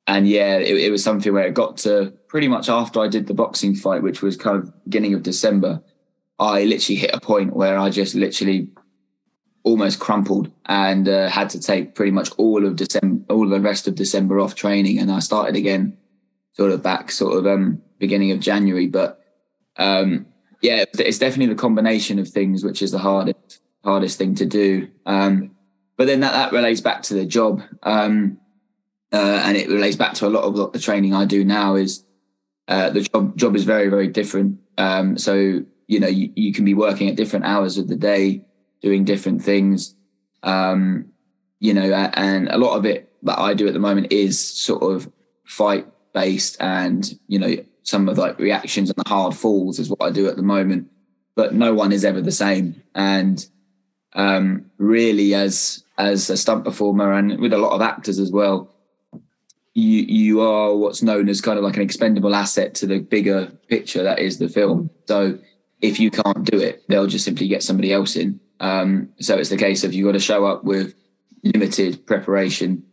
and 0.05 0.27
yeah, 0.27 0.57
it, 0.57 0.75
it 0.75 0.91
was 0.91 1.03
something 1.03 1.31
where 1.31 1.47
it 1.47 1.53
got 1.53 1.77
to 1.77 2.13
pretty 2.27 2.47
much 2.47 2.67
after 2.67 2.99
I 2.99 3.07
did 3.07 3.27
the 3.27 3.33
boxing 3.33 3.73
fight, 3.73 4.03
which 4.03 4.21
was 4.21 4.35
kind 4.35 4.57
of 4.57 4.83
beginning 4.83 5.13
of 5.13 5.23
December. 5.23 5.81
I 6.39 6.65
literally 6.65 6.97
hit 6.97 7.11
a 7.13 7.21
point 7.21 7.55
where 7.55 7.77
I 7.77 7.89
just 7.89 8.15
literally 8.15 8.69
almost 9.63 9.99
crumpled 9.99 10.51
and 10.65 11.07
uh, 11.07 11.29
had 11.29 11.49
to 11.51 11.59
take 11.59 11.95
pretty 11.95 12.11
much 12.11 12.31
all 12.37 12.65
of 12.65 12.75
December, 12.75 13.23
all 13.33 13.45
of 13.45 13.49
the 13.49 13.61
rest 13.61 13.87
of 13.87 13.95
December 13.95 14.39
off 14.39 14.55
training, 14.55 14.99
and 14.99 15.11
I 15.11 15.19
started 15.19 15.55
again, 15.55 15.97
sort 16.51 16.71
of 16.71 16.83
back, 16.83 17.11
sort 17.11 17.37
of 17.37 17.47
um, 17.47 17.81
beginning 17.97 18.31
of 18.31 18.39
January. 18.39 18.87
But 18.87 19.23
um, 19.77 20.25
yeah, 20.61 20.83
it's 20.99 21.19
definitely 21.19 21.53
the 21.53 21.61
combination 21.61 22.19
of 22.19 22.27
things 22.27 22.63
which 22.63 22.81
is 22.81 22.91
the 22.91 22.99
hardest 22.99 23.61
hardest 23.83 24.17
thing 24.17 24.35
to 24.35 24.45
do. 24.45 24.89
Um, 25.05 25.52
but 25.97 26.07
then 26.07 26.21
that 26.21 26.31
that 26.33 26.51
relates 26.51 26.81
back 26.81 27.03
to 27.03 27.13
the 27.13 27.25
job. 27.25 27.61
Um, 27.83 28.37
uh, 29.11 29.41
and 29.45 29.55
it 29.55 29.69
relates 29.69 29.95
back 29.95 30.15
to 30.15 30.25
a 30.25 30.29
lot 30.29 30.43
of 30.43 30.57
what 30.57 30.73
the 30.73 30.79
training 30.79 31.13
I 31.13 31.25
do 31.25 31.45
now 31.45 31.75
is 31.75 32.03
uh, 32.67 32.89
the 32.89 33.01
job 33.01 33.35
job 33.37 33.55
is 33.55 33.63
very 33.63 33.89
very 33.89 34.07
different. 34.07 34.59
Um, 34.77 35.17
so 35.17 35.61
you 35.87 35.99
know 35.99 36.07
you, 36.07 36.31
you 36.35 36.53
can 36.53 36.65
be 36.65 36.73
working 36.73 37.09
at 37.09 37.15
different 37.15 37.45
hours 37.45 37.77
of 37.77 37.87
the 37.87 37.95
day, 37.95 38.45
doing 38.81 39.03
different 39.03 39.41
things. 39.41 39.95
Um, 40.43 41.11
you 41.59 41.73
know, 41.73 41.93
and 41.93 42.49
a 42.49 42.57
lot 42.57 42.77
of 42.77 42.85
it 42.85 43.11
that 43.23 43.39
I 43.39 43.53
do 43.53 43.67
at 43.67 43.73
the 43.73 43.79
moment 43.79 44.11
is 44.11 44.39
sort 44.39 44.83
of 44.83 45.11
fight 45.45 45.87
based, 46.13 46.57
and 46.59 47.19
you 47.27 47.39
know 47.39 47.55
some 47.83 48.07
of 48.07 48.17
like 48.17 48.39
reactions 48.39 48.89
and 48.89 48.97
the 48.97 49.09
hard 49.09 49.35
falls 49.35 49.77
is 49.77 49.89
what 49.89 50.01
I 50.01 50.11
do 50.11 50.27
at 50.27 50.37
the 50.37 50.43
moment. 50.43 50.89
But 51.35 51.53
no 51.53 51.73
one 51.73 51.91
is 51.91 52.05
ever 52.05 52.21
the 52.21 52.31
same, 52.31 52.81
and 52.95 53.45
um, 54.15 54.65
really 54.77 55.33
as 55.33 55.83
as 55.97 56.29
a 56.29 56.37
stunt 56.37 56.65
performer 56.65 57.13
and 57.13 57.39
with 57.39 57.53
a 57.53 57.57
lot 57.57 57.73
of 57.73 57.81
actors 57.81 58.19
as 58.19 58.31
well 58.31 58.73
you 59.73 60.01
you 60.01 60.41
are 60.41 60.75
what's 60.75 61.01
known 61.01 61.29
as 61.29 61.41
kind 61.41 61.57
of 61.57 61.63
like 61.63 61.75
an 61.75 61.81
expendable 61.81 62.35
asset 62.35 62.75
to 62.75 62.85
the 62.85 62.99
bigger 62.99 63.51
picture 63.67 64.03
that 64.03 64.19
is 64.19 64.37
the 64.37 64.49
film. 64.49 64.89
So 65.07 65.39
if 65.81 65.99
you 65.99 66.11
can't 66.11 66.45
do 66.45 66.59
it, 66.59 66.83
they'll 66.87 67.07
just 67.07 67.25
simply 67.25 67.47
get 67.47 67.63
somebody 67.63 67.91
else 67.91 68.15
in. 68.15 68.39
Um, 68.59 69.09
so 69.19 69.37
it's 69.37 69.49
the 69.49 69.57
case 69.57 69.83
of 69.83 69.93
you 69.93 70.05
got 70.05 70.13
to 70.13 70.19
show 70.19 70.45
up 70.45 70.63
with 70.63 70.93
limited 71.43 72.05
preparation, 72.05 72.83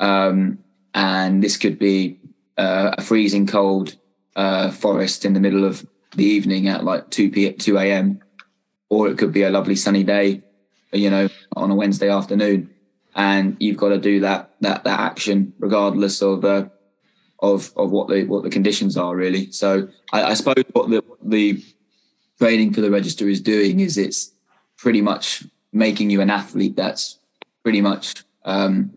um, 0.00 0.58
and 0.94 1.42
this 1.42 1.56
could 1.56 1.78
be 1.78 2.20
uh, 2.56 2.94
a 2.96 3.02
freezing 3.02 3.46
cold 3.46 3.96
uh, 4.36 4.70
forest 4.70 5.24
in 5.24 5.34
the 5.34 5.40
middle 5.40 5.64
of 5.64 5.86
the 6.14 6.24
evening 6.24 6.68
at 6.68 6.84
like 6.84 7.10
two 7.10 7.30
p 7.30 7.52
two 7.52 7.78
a.m. 7.78 8.20
or 8.88 9.08
it 9.08 9.18
could 9.18 9.32
be 9.32 9.42
a 9.42 9.50
lovely 9.50 9.76
sunny 9.76 10.04
day, 10.04 10.42
you 10.92 11.10
know, 11.10 11.28
on 11.56 11.70
a 11.70 11.74
Wednesday 11.74 12.08
afternoon 12.08 12.70
and 13.14 13.56
you've 13.60 13.76
got 13.76 13.90
to 13.90 13.98
do 13.98 14.20
that 14.20 14.50
that 14.60 14.84
that 14.84 15.00
action 15.00 15.52
regardless 15.58 16.22
of 16.22 16.44
uh, 16.44 16.66
of 17.40 17.72
of 17.76 17.90
what 17.90 18.08
the 18.08 18.24
what 18.24 18.42
the 18.42 18.50
conditions 18.50 18.96
are 18.96 19.14
really. 19.14 19.50
So 19.52 19.88
I, 20.12 20.24
I 20.24 20.34
suppose 20.34 20.64
what 20.72 20.88
the 20.88 21.04
the 21.22 21.62
training 22.38 22.72
for 22.72 22.80
the 22.80 22.90
register 22.90 23.28
is 23.28 23.40
doing 23.40 23.80
is 23.80 23.98
it's 23.98 24.32
pretty 24.76 25.00
much 25.00 25.44
making 25.72 26.10
you 26.10 26.20
an 26.20 26.30
athlete 26.30 26.76
that's 26.76 27.18
pretty 27.62 27.80
much 27.80 28.24
um, 28.44 28.92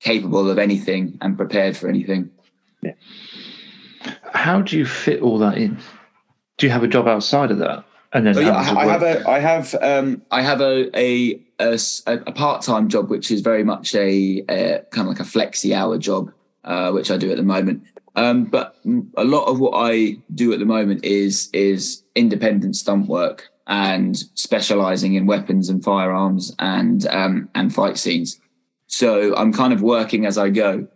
capable 0.00 0.48
of 0.48 0.58
anything 0.58 1.18
and 1.20 1.36
prepared 1.36 1.76
for 1.76 1.88
anything. 1.88 2.30
Yeah. 2.82 2.92
How 4.32 4.62
do 4.62 4.78
you 4.78 4.86
fit 4.86 5.20
all 5.20 5.38
that 5.38 5.58
in? 5.58 5.78
Do 6.56 6.66
you 6.66 6.72
have 6.72 6.82
a 6.82 6.88
job 6.88 7.06
outside 7.06 7.50
of 7.50 7.58
that? 7.58 7.84
And 8.12 8.26
then 8.26 8.36
yeah, 8.38 8.52
I, 8.56 8.80
I 8.80 8.86
have 8.86 9.02
a, 9.02 9.28
I 9.28 9.38
have, 9.38 9.74
um, 9.80 10.22
I 10.30 10.42
have 10.42 10.60
a 10.60 10.90
a, 10.98 11.40
a 11.60 11.78
a- 12.06 12.22
a 12.26 12.32
part-time 12.32 12.88
job, 12.88 13.08
which 13.08 13.30
is 13.30 13.40
very 13.40 13.62
much 13.62 13.94
a, 13.94 14.44
a 14.48 14.80
kind 14.90 15.06
of 15.08 15.14
like 15.16 15.20
a 15.20 15.22
flexi 15.30 15.72
hour 15.74 15.96
job, 15.96 16.32
uh, 16.64 16.90
which 16.90 17.10
I 17.10 17.16
do 17.16 17.30
at 17.30 17.36
the 17.36 17.44
moment. 17.44 17.84
Um, 18.16 18.44
but 18.44 18.76
a 19.16 19.24
lot 19.24 19.44
of 19.46 19.60
what 19.60 19.74
I 19.74 20.18
do 20.34 20.52
at 20.52 20.58
the 20.58 20.64
moment 20.64 21.04
is 21.04 21.48
is 21.52 22.02
independent 22.16 22.74
stunt 22.74 23.06
work 23.06 23.48
and 23.68 24.16
specializing 24.34 25.14
in 25.14 25.26
weapons 25.26 25.68
and 25.68 25.82
firearms 25.84 26.52
and 26.58 27.06
um, 27.06 27.48
and 27.54 27.72
fight 27.72 27.96
scenes. 27.96 28.40
So 28.88 29.36
I'm 29.36 29.52
kind 29.52 29.72
of 29.72 29.82
working 29.82 30.26
as 30.26 30.36
I 30.36 30.50
go, 30.50 30.88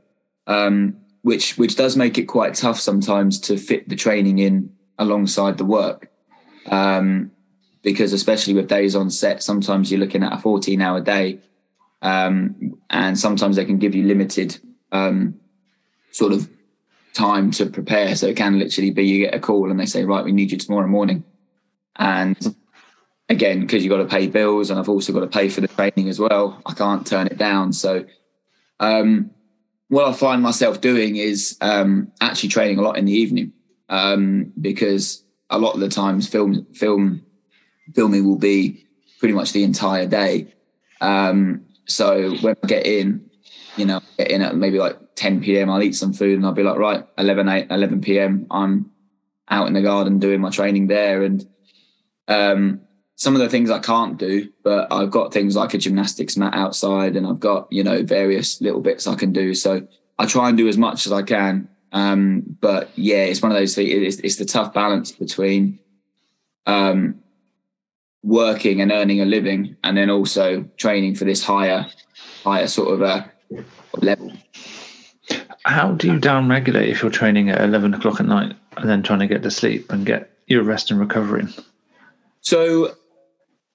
um, 0.49 0.97
which 1.23 1.56
which 1.56 1.76
does 1.76 1.97
make 1.97 2.18
it 2.18 2.25
quite 2.25 2.54
tough 2.54 2.80
sometimes 2.80 3.38
to 3.42 3.56
fit 3.56 3.88
the 3.88 3.94
training 3.94 4.40
in 4.40 4.71
alongside 4.99 5.59
the 5.59 5.64
work 5.64 6.11
um, 6.66 7.30
because 7.83 8.12
especially 8.12 8.54
with 8.54 8.68
days 8.68 8.97
on 8.97 9.11
set, 9.11 9.42
sometimes 9.42 9.90
you're 9.90 10.00
looking 10.00 10.23
at 10.23 10.33
a 10.33 10.38
14 10.38 10.80
hour 10.80 11.00
day, 11.00 11.40
um, 12.02 12.78
and 12.90 13.18
sometimes 13.18 13.56
they 13.56 13.64
can 13.64 13.78
give 13.78 13.94
you 13.94 14.04
limited 14.04 14.59
um, 14.92 15.40
sort 16.11 16.33
of 16.33 16.49
time 17.12 17.50
to 17.52 17.66
prepare. 17.66 18.16
So 18.16 18.26
it 18.26 18.37
can 18.37 18.59
literally 18.59 18.90
be 18.90 19.04
you 19.04 19.25
get 19.25 19.35
a 19.35 19.40
call 19.40 19.71
and 19.71 19.78
they 19.78 19.87
say, 19.87 20.04
right, 20.04 20.25
we 20.25 20.33
need 20.33 20.52
you 20.52 20.59
tomorrow 20.59 20.87
morning, 20.87 21.25
and 21.97 22.56
again 23.28 23.61
because 23.61 23.83
you've 23.83 23.90
got 23.90 23.99
to 23.99 24.04
pay 24.04 24.26
bills 24.26 24.71
and 24.71 24.78
I've 24.78 24.88
also 24.88 25.12
got 25.12 25.21
to 25.21 25.26
pay 25.26 25.49
for 25.49 25.61
the 25.61 25.68
training 25.68 26.09
as 26.09 26.21
well. 26.21 26.61
I 26.66 26.75
can't 26.75 27.06
turn 27.06 27.26
it 27.26 27.38
down. 27.38 27.73
So 27.73 28.04
um, 28.80 29.30
what 29.88 30.06
I 30.06 30.12
find 30.12 30.42
myself 30.42 30.80
doing 30.80 31.16
is 31.16 31.56
um, 31.61 32.12
actually 32.21 32.50
training 32.50 32.78
a 32.78 32.83
lot 32.83 32.99
in 32.99 33.06
the 33.06 33.12
evening 33.12 33.52
um, 33.88 34.52
because 34.61 35.24
a 35.54 35.58
lot 35.58 35.75
of 35.75 35.80
the 35.80 35.88
times 35.88 36.28
film 36.28 36.66
film 36.75 37.23
filming 37.94 38.26
will 38.26 38.38
be 38.38 38.87
pretty 39.18 39.34
much 39.34 39.52
the 39.52 39.64
entire 39.64 40.06
day. 40.06 40.52
Um, 41.00 41.66
so 41.87 42.34
when 42.37 42.56
I 42.62 42.66
get 42.66 42.87
in, 42.87 43.30
you 43.76 43.87
know, 43.87 44.00
get 44.18 44.30
in 44.30 44.42
at 44.42 44.56
maybe 44.56 44.78
like 44.78 44.99
10 45.16 45.42
p.m. 45.42 45.70
I'll 45.70 45.82
eat 45.82 45.94
some 45.94 46.12
food 46.12 46.37
and 46.37 46.46
I'll 46.46 46.52
be 46.52 46.62
like, 46.62 46.78
right, 46.78 47.06
11, 47.18 47.49
8, 47.49 47.66
11 47.70 48.00
p.m. 48.00 48.46
I'm 48.50 48.90
out 49.49 49.66
in 49.66 49.75
the 49.75 49.82
garden 49.82 50.18
doing 50.18 50.40
my 50.40 50.50
training 50.50 50.88
there. 50.88 51.23
And 51.23 51.46
um, 52.28 52.80
some 53.16 53.34
of 53.34 53.40
the 53.40 53.49
things 53.49 53.70
I 53.70 53.78
can't 53.78 54.18
do, 54.18 54.49
but 54.62 54.92
I've 54.92 55.11
got 55.11 55.32
things 55.32 55.56
like 55.56 55.75
a 55.75 55.78
gymnastics 55.78 56.37
mat 56.37 56.54
outside 56.54 57.16
and 57.16 57.26
I've 57.26 57.40
got, 57.40 57.68
you 57.70 57.84
know, 57.84 58.02
various 58.02 58.61
little 58.61 58.80
bits 58.80 59.06
I 59.06 59.14
can 59.14 59.32
do. 59.32 59.54
So 59.54 59.87
I 60.18 60.26
try 60.26 60.49
and 60.49 60.58
do 60.58 60.68
as 60.68 60.78
much 60.78 61.06
as 61.06 61.12
I 61.12 61.23
can. 61.23 61.68
Um, 61.94 62.42
but 62.60 62.90
yeah, 62.96 63.22
it's 63.24 63.40
one 63.40 63.52
of 63.52 63.56
those 63.56 63.74
things. 63.74 63.90
It's, 63.90 64.16
it's 64.18 64.36
the 64.36 64.44
tough 64.44 64.74
balance 64.74 65.12
between 65.12 65.78
um, 66.66 67.22
working 68.22 68.80
and 68.80 68.90
earning 68.90 69.20
a 69.20 69.24
living, 69.24 69.76
and 69.84 69.96
then 69.96 70.10
also 70.10 70.64
training 70.76 71.14
for 71.14 71.24
this 71.24 71.42
higher, 71.42 71.86
higher 72.42 72.66
sort 72.66 72.94
of 72.94 73.02
a 73.02 73.30
level. 73.96 74.32
How 75.64 75.92
do 75.92 76.08
you 76.08 76.18
down 76.18 76.48
regulate 76.48 76.90
if 76.90 77.00
you're 77.00 77.10
training 77.10 77.48
at 77.48 77.62
11 77.62 77.94
o'clock 77.94 78.20
at 78.20 78.26
night 78.26 78.54
and 78.76 78.90
then 78.90 79.02
trying 79.02 79.20
to 79.20 79.26
get 79.26 79.42
to 79.44 79.50
sleep 79.50 79.90
and 79.90 80.04
get 80.04 80.30
your 80.46 80.64
rest 80.64 80.90
and 80.90 81.00
recovery? 81.00 81.46
So 82.40 82.94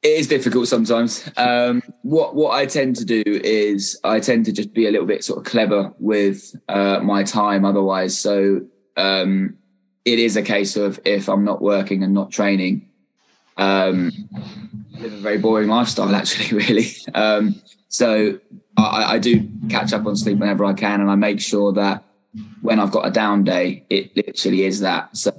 it 0.01 0.07
is 0.07 0.27
difficult 0.27 0.67
sometimes. 0.67 1.29
Um, 1.35 1.81
what 2.03 2.35
what 2.35 2.51
I 2.51 2.65
tend 2.65 2.95
to 2.97 3.05
do 3.05 3.23
is 3.25 3.99
I 4.03 4.19
tend 4.19 4.45
to 4.45 4.53
just 4.53 4.73
be 4.73 4.87
a 4.87 4.91
little 4.91 5.07
bit 5.07 5.23
sort 5.23 5.39
of 5.39 5.45
clever 5.45 5.93
with 5.99 6.55
uh, 6.69 6.99
my 6.99 7.23
time. 7.23 7.65
Otherwise, 7.65 8.17
so 8.17 8.61
um, 8.95 9.57
it 10.05 10.19
is 10.19 10.37
a 10.37 10.41
case 10.41 10.77
of 10.77 10.99
if 11.03 11.27
I'm 11.27 11.43
not 11.43 11.61
working 11.61 12.03
and 12.03 12.13
not 12.13 12.31
training, 12.31 12.87
um, 13.57 14.11
I 14.95 14.99
live 15.01 15.13
a 15.13 15.17
very 15.17 15.37
boring 15.37 15.67
lifestyle. 15.67 16.15
Actually, 16.15 16.57
really. 16.57 16.87
Um, 17.13 17.61
so 17.89 18.39
I, 18.77 19.15
I 19.15 19.19
do 19.19 19.49
catch 19.69 19.91
up 19.91 20.05
on 20.05 20.15
sleep 20.15 20.37
whenever 20.37 20.63
I 20.63 20.73
can, 20.73 21.01
and 21.01 21.11
I 21.11 21.15
make 21.15 21.41
sure 21.41 21.73
that 21.73 22.05
when 22.61 22.79
I've 22.79 22.91
got 22.91 23.05
a 23.05 23.11
down 23.11 23.43
day, 23.43 23.83
it 23.89 24.15
literally 24.15 24.63
is 24.63 24.79
that. 24.79 25.17
So 25.17 25.33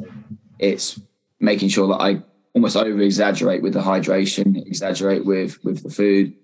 it's 0.58 1.00
making 1.38 1.70
sure 1.70 1.88
that 1.88 2.02
I 2.02 2.22
almost 2.54 2.76
over 2.76 3.00
exaggerate 3.00 3.62
with 3.62 3.74
the 3.74 3.80
hydration, 3.80 4.56
exaggerate 4.66 5.24
with 5.24 5.62
with 5.64 5.82
the 5.82 5.90
food. 5.90 6.34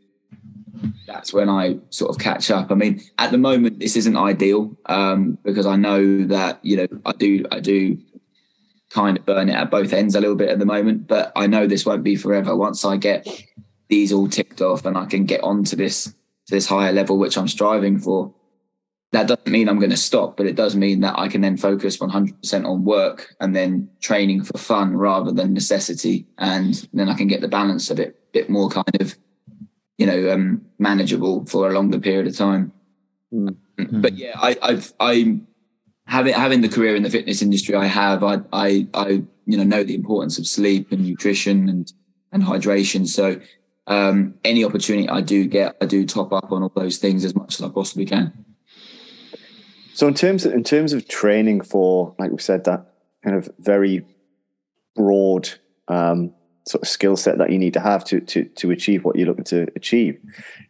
That's 1.07 1.33
when 1.33 1.49
I 1.49 1.79
sort 1.91 2.11
of 2.11 2.19
catch 2.19 2.51
up. 2.51 2.71
I 2.71 2.75
mean, 2.75 3.01
at 3.19 3.31
the 3.31 3.39
moment, 3.39 3.79
this 3.81 3.97
isn't 3.97 4.17
ideal 4.17 4.77
um, 4.87 5.39
because 5.43 5.67
I 5.67 5.77
know 5.77 6.25
that 6.27 6.59
you 6.63 6.77
know 6.77 6.87
I 7.05 7.13
do 7.13 7.45
I 7.51 7.61
do 7.61 7.99
kind 8.91 9.19
of 9.19 9.27
burn 9.27 9.49
it 9.49 9.55
at 9.55 9.71
both 9.71 9.93
ends 9.93 10.15
a 10.15 10.21
little 10.21 10.37
bit 10.37 10.51
at 10.51 10.59
the 10.59 10.67
moment, 10.67 11.09
but 11.09 11.33
I 11.35 11.47
know 11.47 11.67
this 11.67 11.85
won't 11.85 12.05
be 12.05 12.17
forever. 12.17 12.55
Once 12.55 12.85
I 12.85 12.97
get 12.97 13.27
these 13.89 14.13
all 14.13 14.29
ticked 14.29 14.61
off 14.61 14.85
and 14.85 14.97
I 14.97 15.07
can 15.07 15.25
get 15.25 15.43
onto 15.43 15.77
this 15.77 16.05
to 16.05 16.55
this 16.55 16.67
higher 16.67 16.93
level 16.93 17.19
which 17.19 17.37
I'm 17.37 17.49
striving 17.49 17.99
for, 17.99 18.33
that 19.13 19.29
doesn't 19.29 19.49
mean 19.49 19.69
I'm 19.69 19.79
going 19.79 19.91
to 19.91 19.97
stop, 19.97 20.37
but 20.37 20.47
it 20.47 20.57
does 20.57 20.75
mean 20.75 21.01
that 21.01 21.19
I 21.19 21.29
can 21.29 21.41
then 21.41 21.57
focus 21.57 21.99
100% 21.99 22.67
on 22.67 22.85
work 22.85 23.35
and 23.41 23.55
then 23.55 23.89
training 24.01 24.43
for 24.45 24.59
fun 24.59 24.97
rather 24.97 25.33
than 25.33 25.55
necessity, 25.55 26.27
and 26.39 26.89
then 26.93 27.09
I 27.09 27.15
can 27.15 27.29
get 27.29 27.41
the 27.41 27.49
balance 27.49 27.91
of 27.91 28.01
it 28.01 28.09
a 28.09 28.33
bit 28.33 28.51
more 28.51 28.69
kind 28.69 29.01
of, 29.01 29.17
you 29.97 30.07
know, 30.07 30.33
um, 30.33 30.63
manageable 30.79 31.47
for 31.47 31.71
a 31.71 31.73
longer 31.73 31.99
period 31.99 32.27
of 32.27 32.37
time. 32.37 32.73
Mm-hmm. 33.33 34.01
But 34.01 34.15
yeah, 34.15 34.33
I, 34.37 34.57
I've 34.63 34.93
I'm 34.99 35.47
having 36.07 36.35
having 36.35 36.61
the 36.61 36.69
career 36.69 36.97
in 36.97 37.03
the 37.03 37.11
fitness 37.11 37.43
industry 37.43 37.75
I 37.75 37.87
have, 37.87 38.25
I 38.25 38.39
I 38.53 38.87
I 38.95 39.09
you 39.47 39.57
know 39.57 39.65
know 39.65 39.85
the 39.85 39.95
importance 39.95 40.39
of 40.39 40.47
sleep 40.47 40.93
and 40.93 41.05
nutrition 41.05 41.69
and 41.69 41.93
and 42.33 42.43
hydration. 42.43 43.07
So 43.07 43.41
um, 43.87 44.35
any 44.45 44.65
opportunity 44.65 45.09
I 45.09 45.21
do 45.21 45.47
get, 45.47 45.77
I 45.81 45.87
do 45.87 46.07
top 46.07 46.33
up 46.33 46.53
on 46.53 46.63
all 46.63 46.73
those 46.75 46.99
things 46.99 47.25
as 47.25 47.35
much 47.35 47.55
as 47.55 47.63
I 47.63 47.69
possibly 47.69 48.07
can. 48.07 48.46
So 49.97 50.07
in 50.07 50.13
terms 50.13 50.45
of, 50.45 50.53
in 50.53 50.63
terms 50.63 50.93
of 50.93 51.09
training 51.09 51.63
for, 51.63 52.15
like 52.19 52.31
we 52.31 52.37
said, 52.37 52.65
that 52.65 52.85
kind 53.25 53.35
of 53.35 53.49
very 53.59 54.05
broad 54.95 55.49
um, 55.89 56.35
sort 56.69 56.83
of 56.83 56.89
skill 56.89 57.17
set 57.17 57.39
that 57.39 57.51
you 57.51 57.59
need 57.59 57.73
to 57.73 57.81
have 57.81 58.05
to 58.05 58.21
to 58.21 58.45
to 58.45 58.71
achieve 58.71 59.07
what 59.07 59.17
you're 59.17 59.27
looking 59.27 59.45
to 59.45 59.67
achieve. 59.75 60.21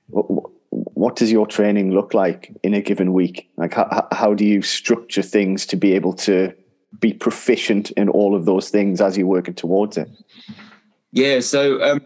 What, 0.06 0.26
what 0.70 1.16
does 1.16 1.32
your 1.32 1.44
training 1.44 1.90
look 1.90 2.14
like 2.14 2.54
in 2.62 2.72
a 2.72 2.80
given 2.80 3.12
week? 3.12 3.50
Like 3.56 3.74
how 3.74 4.06
how 4.12 4.32
do 4.32 4.44
you 4.44 4.62
structure 4.62 5.22
things 5.22 5.66
to 5.66 5.76
be 5.76 5.94
able 5.94 6.12
to 6.12 6.54
be 7.00 7.12
proficient 7.12 7.90
in 7.92 8.08
all 8.08 8.32
of 8.36 8.44
those 8.44 8.70
things 8.70 9.00
as 9.00 9.18
you're 9.18 9.26
working 9.26 9.54
towards 9.54 9.96
it? 9.96 10.08
Yeah, 11.10 11.40
so 11.40 11.82
um, 11.82 12.00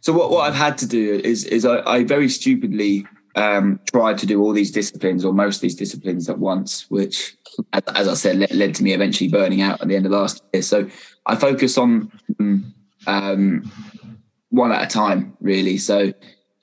so 0.00 0.14
what, 0.14 0.30
what 0.30 0.48
I've 0.48 0.54
had 0.54 0.78
to 0.78 0.86
do 0.86 1.20
is 1.22 1.44
is 1.44 1.66
I, 1.66 1.80
I 1.80 2.04
very 2.04 2.30
stupidly 2.30 3.04
um, 3.34 3.80
tried 3.90 4.18
to 4.18 4.26
do 4.26 4.42
all 4.42 4.52
these 4.52 4.70
disciplines 4.70 5.24
or 5.24 5.32
most 5.32 5.56
of 5.56 5.62
these 5.62 5.74
disciplines 5.74 6.28
at 6.28 6.38
once, 6.38 6.90
which, 6.90 7.36
as, 7.72 7.82
as 7.94 8.08
I 8.08 8.14
said, 8.14 8.36
led, 8.36 8.54
led, 8.54 8.74
to 8.76 8.82
me 8.82 8.92
eventually 8.92 9.28
burning 9.28 9.60
out 9.60 9.80
at 9.80 9.88
the 9.88 9.96
end 9.96 10.06
of 10.06 10.12
last 10.12 10.42
year. 10.52 10.62
So 10.62 10.88
I 11.26 11.36
focus 11.36 11.78
on 11.78 12.10
um, 13.06 13.70
one 14.50 14.72
at 14.72 14.82
a 14.82 14.86
time, 14.86 15.36
really. 15.40 15.78
So 15.78 16.12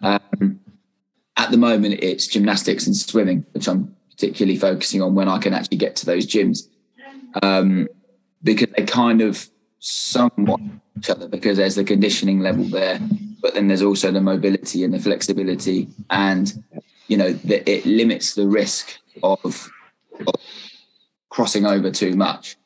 um, 0.02 0.60
at 1.38 1.52
the 1.52 1.58
moment, 1.58 2.00
it's 2.02 2.28
gymnastics 2.28 2.88
and 2.88 2.96
swimming, 2.96 3.46
which 3.52 3.68
I'm 3.68 3.96
particularly 4.12 4.58
focusing 4.58 5.02
on 5.02 5.16
when 5.16 5.30
I 5.30 5.40
can 5.40 5.54
actually 5.54 5.78
get 5.78 5.96
to 5.98 6.06
those 6.06 6.26
gyms, 6.26 6.64
um, 7.44 7.88
because 8.44 8.68
they 8.76 8.84
kind 8.86 9.22
of 9.22 9.50
somewhat 9.80 10.60
each 10.98 11.10
other 11.10 11.28
because 11.28 11.58
there's 11.58 11.76
the 11.76 11.84
conditioning 11.84 12.40
level 12.40 12.64
there 12.64 13.00
but 13.46 13.54
then 13.54 13.68
there's 13.68 13.84
also 13.84 14.10
the 14.12 14.20
mobility 14.20 14.84
and 14.84 14.92
the 14.92 14.98
flexibility 14.98 15.88
and 16.10 16.64
you 17.08 17.16
know 17.16 17.32
that 17.32 17.70
it 17.70 17.86
limits 17.86 18.34
the 18.34 18.48
risk 18.48 18.98
of, 19.22 19.70
of, 20.26 20.34
crossing 21.30 21.64
over 21.64 21.92
too 21.92 22.16
much. 22.16 22.58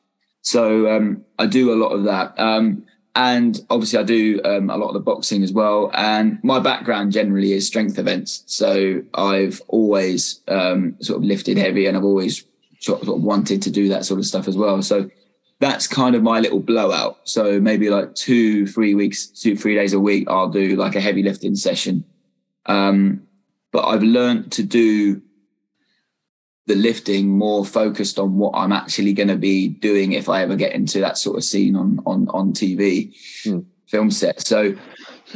So 0.41 0.89
um, 0.89 1.25
i 1.37 1.47
do 1.47 1.73
a 1.73 1.75
lot 1.75 1.89
of 1.89 2.05
that. 2.05 2.39
Um, 2.39 2.85
and 3.13 3.59
obviously 3.69 3.99
i 3.99 4.03
do 4.03 4.39
um, 4.45 4.69
a 4.69 4.77
lot 4.77 4.87
of 4.87 4.93
the 4.93 5.01
boxing 5.01 5.43
as 5.43 5.51
well. 5.51 5.91
And 5.93 6.41
my 6.45 6.59
background 6.59 7.11
generally 7.11 7.51
is 7.51 7.67
strength 7.67 7.99
events. 7.99 8.43
So 8.45 9.03
i've 9.15 9.61
always 9.67 10.39
um, 10.47 10.95
sort 11.01 11.17
of 11.17 11.25
lifted 11.25 11.57
heavy 11.57 11.87
and 11.87 11.97
i've 11.97 12.05
always 12.05 12.45
sort 12.79 13.01
of 13.01 13.21
wanted 13.21 13.61
to 13.63 13.69
do 13.69 13.89
that 13.89 14.05
sort 14.05 14.21
of 14.21 14.25
stuff 14.25 14.47
as 14.47 14.55
well. 14.55 14.81
So 14.81 15.11
that's 15.59 15.87
kind 15.87 16.15
of 16.15 16.23
my 16.23 16.39
little 16.39 16.61
blowout. 16.61 17.19
So 17.25 17.59
maybe 17.59 17.89
like 17.89 18.15
two, 18.15 18.65
three 18.65 18.95
weeks, 18.95 19.27
two, 19.27 19.55
three 19.55 19.75
days 19.75 19.93
a 19.93 19.99
week, 19.99 20.27
I'll 20.29 20.49
do 20.49 20.75
like 20.75 20.95
a 20.95 21.01
heavy 21.01 21.21
lifting 21.21 21.55
session. 21.55 22.05
Um, 22.65 23.27
but 23.71 23.85
I've 23.85 24.03
learned 24.03 24.51
to 24.53 24.63
do 24.63 25.21
the 26.67 26.75
lifting 26.75 27.27
more 27.27 27.65
focused 27.65 28.19
on 28.19 28.37
what 28.37 28.51
I'm 28.55 28.71
actually 28.71 29.13
going 29.13 29.27
to 29.27 29.35
be 29.35 29.67
doing 29.67 30.13
if 30.13 30.29
I 30.29 30.43
ever 30.43 30.55
get 30.55 30.73
into 30.73 30.99
that 31.01 31.17
sort 31.17 31.37
of 31.37 31.43
scene 31.43 31.75
on 31.75 31.99
on 32.05 32.27
on 32.29 32.53
TV, 32.53 33.15
hmm. 33.43 33.61
film 33.87 34.11
set. 34.11 34.45
So 34.45 34.75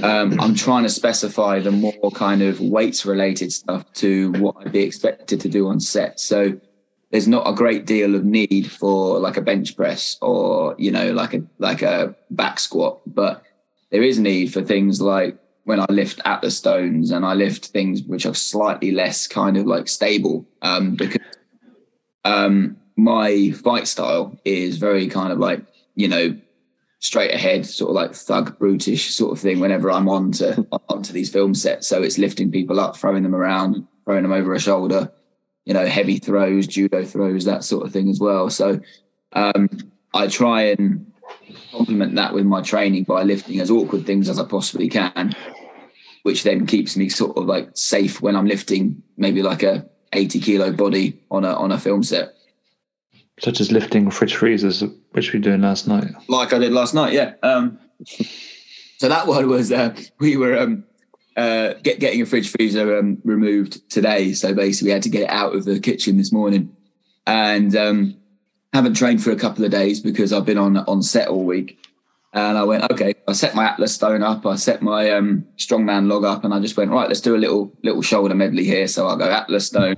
um, 0.04 0.40
I'm 0.40 0.56
trying 0.56 0.84
to 0.84 0.90
specify 0.90 1.60
the 1.60 1.72
more 1.72 2.12
kind 2.14 2.44
of 2.44 2.60
weights 2.62 3.06
related 3.06 3.52
stuff 3.52 3.92
to 3.94 4.32
what 4.34 4.56
I'd 4.60 4.72
be 4.72 4.84
expected 4.84 5.42
to 5.42 5.50
do 5.50 5.68
on 5.68 5.80
set. 5.80 6.20
So 6.20 6.60
there's 7.14 7.28
not 7.28 7.48
a 7.48 7.54
great 7.54 7.86
deal 7.86 8.16
of 8.16 8.26
need 8.26 8.72
for 8.72 9.20
like 9.20 9.38
a 9.38 9.42
bench 9.42 9.78
press 9.78 10.18
or 10.20 10.76
you 10.80 10.90
know 10.90 11.12
like 11.12 11.36
a 11.36 11.44
like 11.60 11.84
a 11.84 12.16
back 12.32 12.60
squat 12.60 13.02
but 13.06 13.44
there 13.92 14.02
is 14.02 14.18
need 14.18 14.52
for 14.52 14.64
things 14.64 15.00
like 15.00 15.38
when 15.66 15.80
I 15.80 15.86
lift 15.90 16.20
atlas 16.26 16.58
stones 16.58 17.12
and 17.12 17.24
I 17.24 17.36
lift 17.36 17.68
things 17.68 18.02
which 18.02 18.26
are 18.26 18.34
slightly 18.34 18.92
less 18.92 19.28
kind 19.28 19.58
of 19.58 19.68
like 19.68 19.88
stable 19.88 20.48
um, 20.64 20.96
because 20.96 21.22
um, 22.26 22.78
my 22.98 23.52
fight 23.52 23.88
style 23.88 24.36
is 24.44 24.78
very 24.78 25.08
kind 25.08 25.32
of 25.32 25.38
like 25.38 25.64
you 25.94 26.08
know 26.08 26.36
straight 27.00 27.32
ahead 27.32 27.68
sort 27.68 27.90
of 27.90 27.96
like 27.96 28.16
thug 28.16 28.58
brutish 28.58 29.14
sort 29.14 29.34
of 29.34 29.40
thing 29.40 29.60
whenever 29.60 29.92
I'm 29.92 30.10
on 30.10 30.32
to 30.34 30.66
onto 30.90 31.14
these 31.14 31.30
film 31.30 31.54
sets. 31.54 31.86
So 31.86 32.02
it's 32.02 32.18
lifting 32.18 32.50
people 32.50 32.80
up 32.80 32.98
throwing 32.98 33.22
them 33.22 33.36
around 33.36 33.86
throwing 34.06 34.24
them 34.24 34.32
over 34.32 34.54
a 34.54 34.60
shoulder 34.60 35.12
you 35.66 35.74
know, 35.74 35.86
heavy 35.86 36.18
throws, 36.18 36.68
judo 36.68 37.04
throws, 37.04 37.46
that 37.46 37.64
sort 37.64 37.86
of 37.86 37.94
thing 37.94 38.10
as 38.10 38.20
well. 38.20 38.50
So 38.50 38.80
um, 39.34 39.70
I 40.14 40.28
try 40.28 40.64
and 40.64 41.12
complement 41.72 42.16
that 42.16 42.34
with 42.34 42.46
my 42.46 42.62
training 42.62 43.04
by 43.04 43.24
lifting 43.24 43.60
as 43.60 43.72
awkward 43.72 44.06
things 44.06 44.30
as 44.30 44.40
I 44.40 44.46
possibly 44.46 44.90
can, 44.90 45.34
which 46.24 46.44
then 46.44 46.66
keeps 46.66 46.98
me 46.98 47.10
sort 47.10 47.38
of 47.38 47.46
like 47.46 47.70
safe 47.76 48.22
when 48.22 48.36
I'm 48.36 48.46
lifting 48.46 49.02
maybe 49.18 49.42
like 49.42 49.64
a 49.64 49.88
80 50.14 50.40
kilo 50.40 50.72
body 50.72 51.20
on 51.32 51.44
a 51.46 51.54
on 51.54 51.72
a 51.72 51.80
film 51.80 52.04
set. 52.04 52.34
Such 53.40 53.60
as 53.60 53.72
lifting 53.72 54.12
fridge 54.12 54.36
freezers, 54.36 54.84
which 55.12 55.34
we 55.34 55.40
were 55.40 55.44
doing 55.44 55.62
last 55.62 55.88
night. 55.88 56.12
Like 56.28 56.54
I 56.54 56.60
did 56.60 56.72
last 56.72 56.94
night, 56.94 57.14
yeah. 57.14 57.34
Um, 57.42 57.80
so 58.98 59.10
that 59.10 59.28
one 59.28 59.50
was 59.50 59.72
uh, 59.72 59.96
we 60.20 60.38
were 60.38 60.58
um, 60.58 60.84
uh, 61.36 61.74
get, 61.84 62.00
getting 62.00 62.22
a 62.22 62.26
fridge 62.26 62.50
freezer 62.50 62.98
um, 62.98 63.20
removed 63.24 63.90
today. 63.90 64.34
So 64.34 64.54
basically, 64.54 64.90
we 64.90 64.94
had 64.94 65.04
to 65.04 65.10
get 65.10 65.24
it 65.24 65.30
out 65.30 65.56
of 65.56 65.66
the 65.66 65.80
kitchen 65.80 66.18
this 66.18 66.32
morning, 66.32 66.76
and 67.26 67.76
um, 67.76 68.18
haven't 68.74 68.96
trained 68.96 69.24
for 69.24 69.32
a 69.32 69.36
couple 69.36 69.64
of 69.66 69.72
days 69.72 70.00
because 70.00 70.34
I've 70.34 70.46
been 70.46 70.58
on 70.58 70.78
on 70.78 71.02
set 71.02 71.28
all 71.28 71.46
week. 71.46 71.80
And 72.36 72.58
I 72.58 72.64
went, 72.64 72.90
okay. 72.92 73.14
I 73.28 73.34
set 73.34 73.54
my 73.54 73.66
Atlas 73.66 73.94
Stone 73.94 74.24
up. 74.24 74.44
I 74.48 74.56
set 74.56 74.82
my 74.82 75.12
um, 75.12 75.46
Strongman 75.58 76.08
log 76.08 76.26
up, 76.26 76.44
and 76.44 76.52
I 76.52 76.60
just 76.60 76.76
went, 76.76 76.90
right. 76.90 77.08
Let's 77.08 77.22
do 77.22 77.36
a 77.36 77.38
little 77.38 77.72
little 77.84 78.02
shoulder 78.02 78.34
medley 78.34 78.64
here. 78.64 78.88
So 78.88 79.08
I'll 79.08 79.18
go 79.18 79.30
Atlas 79.30 79.68
Stone, 79.68 79.98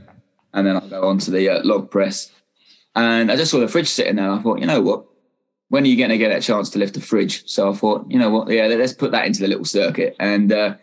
and 0.54 0.68
then 0.68 0.76
I'll 0.76 0.90
go 0.90 1.08
on 1.08 1.18
to 1.20 1.32
the 1.32 1.50
uh, 1.50 1.62
log 1.64 1.90
press. 1.90 2.32
And 2.94 3.32
I 3.32 3.36
just 3.36 3.52
saw 3.52 3.60
the 3.60 3.68
fridge 3.68 3.88
sitting 3.90 4.18
there. 4.18 4.30
I 4.30 4.40
thought, 4.40 4.60
you 4.60 4.66
know 4.66 4.82
what? 4.82 5.06
When 5.70 5.84
are 5.84 5.88
you 5.88 5.98
going 5.98 6.12
to 6.12 6.18
get 6.18 6.32
a 6.32 6.42
chance 6.42 6.70
to 6.72 6.80
lift 6.80 6.94
the 6.94 7.02
fridge? 7.02 7.48
So 7.50 7.72
I 7.72 7.74
thought, 7.74 8.06
you 8.10 8.20
know 8.20 8.30
what? 8.30 8.50
Yeah, 8.50 8.68
let's 8.68 8.94
put 8.94 9.12
that 9.12 9.26
into 9.26 9.42
the 9.42 9.48
little 9.48 9.66
circuit. 9.66 10.16
And 10.20 10.52
uh, 10.52 10.76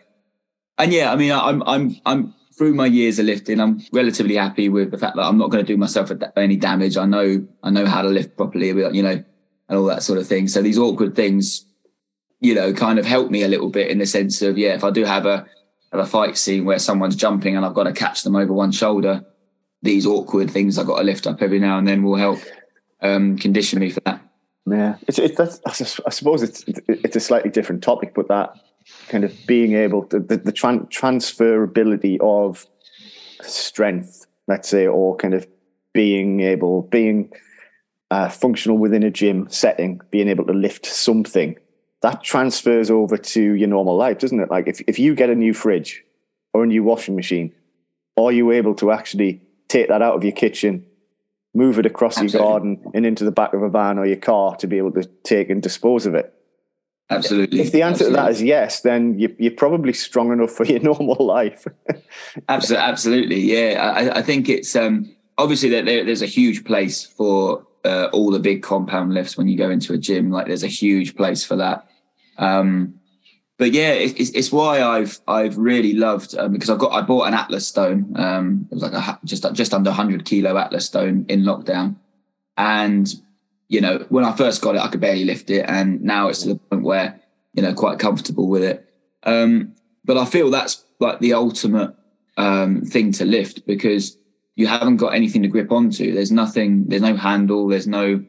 and 0.77 0.93
yeah, 0.93 1.11
I 1.11 1.15
mean, 1.15 1.31
I'm 1.31 1.63
I'm 1.63 1.95
I'm 2.05 2.33
through 2.57 2.73
my 2.73 2.85
years 2.85 3.19
of 3.19 3.25
lifting, 3.25 3.59
I'm 3.59 3.81
relatively 3.91 4.35
happy 4.35 4.69
with 4.69 4.91
the 4.91 4.97
fact 4.97 5.15
that 5.15 5.23
I'm 5.23 5.37
not 5.37 5.49
going 5.49 5.65
to 5.65 5.71
do 5.73 5.77
myself 5.77 6.11
any 6.37 6.55
damage. 6.55 6.97
I 6.97 7.05
know 7.05 7.45
I 7.63 7.69
know 7.69 7.85
how 7.85 8.01
to 8.01 8.09
lift 8.09 8.37
properly, 8.37 8.67
you 8.67 9.03
know, 9.03 9.23
and 9.69 9.77
all 9.77 9.85
that 9.85 10.03
sort 10.03 10.19
of 10.19 10.27
thing. 10.27 10.47
So 10.47 10.61
these 10.61 10.77
awkward 10.77 11.15
things, 11.15 11.65
you 12.39 12.53
know, 12.53 12.73
kind 12.73 12.99
of 12.99 13.05
help 13.05 13.31
me 13.31 13.43
a 13.43 13.47
little 13.47 13.69
bit 13.69 13.89
in 13.89 13.97
the 13.97 14.05
sense 14.05 14.41
of 14.41 14.57
yeah, 14.57 14.75
if 14.75 14.83
I 14.83 14.91
do 14.91 15.03
have 15.03 15.25
a 15.25 15.45
have 15.91 16.01
a 16.01 16.05
fight 16.05 16.37
scene 16.37 16.65
where 16.65 16.79
someone's 16.79 17.15
jumping 17.15 17.55
and 17.55 17.65
I've 17.65 17.75
got 17.75 17.83
to 17.83 17.93
catch 17.93 18.23
them 18.23 18.35
over 18.35 18.53
one 18.53 18.71
shoulder, 18.71 19.25
these 19.81 20.05
awkward 20.05 20.49
things 20.51 20.77
I've 20.77 20.87
got 20.87 20.99
to 20.99 21.03
lift 21.03 21.27
up 21.27 21.41
every 21.41 21.59
now 21.59 21.77
and 21.77 21.87
then 21.87 22.03
will 22.03 22.15
help 22.15 22.39
um, 23.01 23.37
condition 23.37 23.79
me 23.79 23.89
for 23.89 23.99
that. 24.01 24.21
Yeah, 24.65 24.95
it's, 25.07 25.19
it's 25.19 25.35
that's, 25.35 25.99
I 26.05 26.09
suppose 26.09 26.41
it's 26.41 26.63
it's 26.67 27.15
a 27.15 27.19
slightly 27.19 27.49
different 27.49 27.83
topic, 27.83 28.13
but 28.15 28.27
that 28.29 28.53
kind 29.07 29.23
of 29.23 29.33
being 29.45 29.73
able 29.73 30.03
to 30.05 30.19
the, 30.19 30.37
the 30.37 30.53
tran- 30.53 30.89
transferability 30.89 32.17
of 32.21 32.65
strength, 33.41 34.25
let's 34.47 34.69
say, 34.69 34.87
or 34.87 35.15
kind 35.15 35.33
of 35.33 35.47
being 35.93 36.39
able 36.41 36.83
being 36.83 37.31
uh, 38.11 38.29
functional 38.29 38.77
within 38.77 39.03
a 39.03 39.11
gym 39.11 39.47
setting, 39.49 40.01
being 40.11 40.27
able 40.27 40.45
to 40.45 40.53
lift 40.53 40.85
something 40.85 41.55
that 42.03 42.21
transfers 42.21 42.91
over 42.91 43.17
to 43.17 43.53
your 43.53 43.69
normal 43.69 43.95
life, 43.95 44.19
doesn't 44.19 44.39
it? 44.39 44.51
Like 44.51 44.67
if 44.67 44.81
if 44.87 44.99
you 44.99 45.15
get 45.15 45.29
a 45.29 45.35
new 45.35 45.53
fridge 45.53 46.03
or 46.53 46.63
a 46.63 46.67
new 46.67 46.83
washing 46.83 47.15
machine, 47.15 47.53
are 48.17 48.31
you 48.31 48.51
able 48.51 48.75
to 48.75 48.91
actually 48.91 49.41
take 49.69 49.87
that 49.87 50.01
out 50.01 50.15
of 50.15 50.23
your 50.23 50.33
kitchen, 50.33 50.85
move 51.55 51.79
it 51.79 51.85
across 51.85 52.17
Absolutely. 52.17 52.39
your 52.39 52.47
garden 52.47 52.91
and 52.93 53.05
into 53.05 53.23
the 53.23 53.31
back 53.31 53.53
of 53.53 53.63
a 53.63 53.69
van 53.69 53.97
or 53.97 54.05
your 54.05 54.17
car 54.17 54.55
to 54.57 54.67
be 54.67 54.77
able 54.77 54.91
to 54.91 55.05
take 55.23 55.49
and 55.49 55.63
dispose 55.63 56.05
of 56.05 56.13
it? 56.13 56.33
Absolutely. 57.09 57.59
If 57.61 57.71
the 57.71 57.81
answer 57.81 58.05
absolutely. 58.05 58.17
to 58.17 58.23
that 58.23 58.31
is 58.31 58.41
yes, 58.41 58.81
then 58.81 59.19
you, 59.19 59.35
you're 59.37 59.51
probably 59.51 59.93
strong 59.93 60.31
enough 60.31 60.51
for 60.51 60.65
your 60.65 60.79
normal 60.81 61.25
life. 61.25 61.67
absolutely, 62.49 62.85
absolutely. 62.85 63.39
Yeah, 63.39 63.93
I, 63.95 64.19
I 64.19 64.21
think 64.21 64.49
it's 64.49 64.75
um, 64.75 65.13
obviously 65.37 65.69
that 65.69 65.85
there, 65.85 66.03
there's 66.03 66.21
a 66.21 66.27
huge 66.27 66.65
place 66.65 67.05
for 67.05 67.65
uh, 67.85 68.07
all 68.13 68.31
the 68.31 68.39
big 68.39 68.63
compound 68.63 69.13
lifts 69.13 69.37
when 69.37 69.47
you 69.47 69.57
go 69.57 69.69
into 69.69 69.93
a 69.93 69.97
gym. 69.97 70.31
Like 70.31 70.47
there's 70.47 70.63
a 70.63 70.67
huge 70.67 71.15
place 71.15 71.43
for 71.43 71.55
that. 71.57 71.87
Um, 72.37 72.95
but 73.57 73.71
yeah, 73.71 73.91
it's, 73.91 74.31
it's 74.31 74.51
why 74.51 74.81
I've 74.81 75.19
I've 75.27 75.57
really 75.57 75.93
loved 75.93 76.35
um, 76.37 76.53
because 76.53 76.69
I've 76.69 76.79
got 76.79 76.91
I 76.91 77.01
bought 77.01 77.27
an 77.27 77.33
Atlas 77.33 77.67
stone. 77.67 78.13
Um, 78.15 78.67
it 78.71 78.73
was 78.73 78.83
like 78.83 78.93
a 78.93 79.19
just 79.25 79.45
just 79.53 79.73
under 79.73 79.91
100 79.91 80.25
kilo 80.25 80.57
Atlas 80.57 80.85
stone 80.85 81.25
in 81.29 81.43
lockdown, 81.43 81.97
and 82.57 83.13
you 83.67 83.81
know 83.81 84.05
when 84.09 84.25
I 84.25 84.35
first 84.35 84.61
got 84.61 84.75
it, 84.75 84.81
I 84.81 84.87
could 84.87 85.01
barely 85.01 85.25
lift 85.25 85.49
it, 85.49 85.65
and 85.67 86.01
now 86.01 86.27
it's 86.27 86.43
to 86.43 86.49
the 86.49 86.55
point 86.55 86.83
where 86.83 87.19
you 87.53 87.63
know 87.63 87.73
quite 87.73 87.99
comfortable 87.99 88.47
with 88.47 88.63
it. 88.63 88.87
Um, 89.23 89.75
but 90.05 90.17
I 90.17 90.25
feel 90.25 90.51
that's 90.51 90.83
like 90.99 91.19
the 91.19 91.33
ultimate 91.33 91.95
um, 92.37 92.81
thing 92.81 93.11
to 93.13 93.25
lift 93.25 93.65
because 93.65 94.17
you 94.55 94.67
haven't 94.67 94.97
got 94.97 95.15
anything 95.15 95.41
to 95.43 95.47
grip 95.47 95.71
onto. 95.71 96.13
There's 96.13 96.31
nothing. 96.31 96.85
There's 96.87 97.01
no 97.01 97.15
handle. 97.15 97.67
There's 97.67 97.87
no 97.87 98.23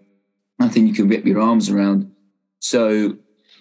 nothing 0.59 0.87
you 0.87 0.95
can 0.95 1.09
whip 1.09 1.27
your 1.27 1.41
arms 1.41 1.69
around. 1.69 2.11
So 2.61 3.17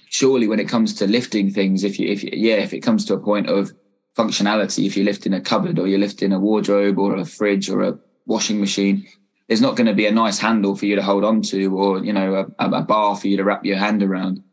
surely 0.09 0.47
when 0.47 0.59
it 0.59 0.69
comes 0.69 0.93
to 0.95 1.07
lifting 1.07 1.51
things, 1.51 1.83
if 1.83 1.99
you, 1.99 2.09
if 2.09 2.23
you, 2.23 2.29
yeah, 2.33 2.55
if 2.55 2.73
it 2.73 2.81
comes 2.81 3.03
to 3.05 3.15
a 3.15 3.19
point 3.19 3.49
of 3.49 3.73
functionality, 4.15 4.85
if 4.85 4.95
you're 4.95 5.05
lifting 5.05 5.33
a 5.33 5.41
cupboard 5.41 5.79
or 5.79 5.87
you're 5.87 5.99
lifting 5.99 6.31
a 6.31 6.39
wardrobe 6.39 6.99
or 6.99 7.15
a 7.15 7.25
fridge 7.25 7.69
or 7.69 7.81
a 7.81 7.97
washing 8.25 8.59
machine, 8.59 9.07
there's 9.47 9.61
not 9.61 9.75
going 9.75 9.87
to 9.87 9.93
be 9.93 10.05
a 10.05 10.11
nice 10.11 10.39
handle 10.39 10.75
for 10.75 10.85
you 10.85 10.95
to 10.95 11.03
hold 11.03 11.23
on 11.23 11.41
to 11.41 11.77
or, 11.77 12.03
you 12.03 12.13
know, 12.13 12.51
a, 12.59 12.69
a 12.69 12.81
bar 12.81 13.15
for 13.15 13.27
you 13.27 13.37
to 13.37 13.43
wrap 13.43 13.65
your 13.65 13.77
hand 13.77 14.01
around. 14.01 14.43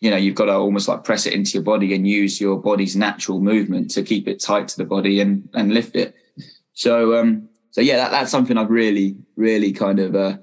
You 0.00 0.10
know, 0.10 0.16
you've 0.16 0.34
got 0.34 0.46
to 0.46 0.54
almost 0.54 0.88
like 0.88 1.04
press 1.04 1.26
it 1.26 1.34
into 1.34 1.52
your 1.52 1.62
body 1.62 1.94
and 1.94 2.06
use 2.06 2.40
your 2.40 2.58
body's 2.58 2.96
natural 2.96 3.40
movement 3.40 3.90
to 3.92 4.02
keep 4.02 4.26
it 4.26 4.40
tight 4.40 4.68
to 4.68 4.76
the 4.76 4.84
body 4.84 5.20
and, 5.20 5.48
and 5.54 5.72
lift 5.72 5.94
it. 5.94 6.14
So, 6.72 7.18
um, 7.18 7.48
so 7.70 7.80
yeah, 7.80 7.96
that, 7.96 8.10
that's 8.10 8.30
something 8.30 8.56
I've 8.56 8.70
really, 8.70 9.16
really 9.36 9.72
kind 9.72 10.00
of, 10.00 10.16
uh, 10.16 10.38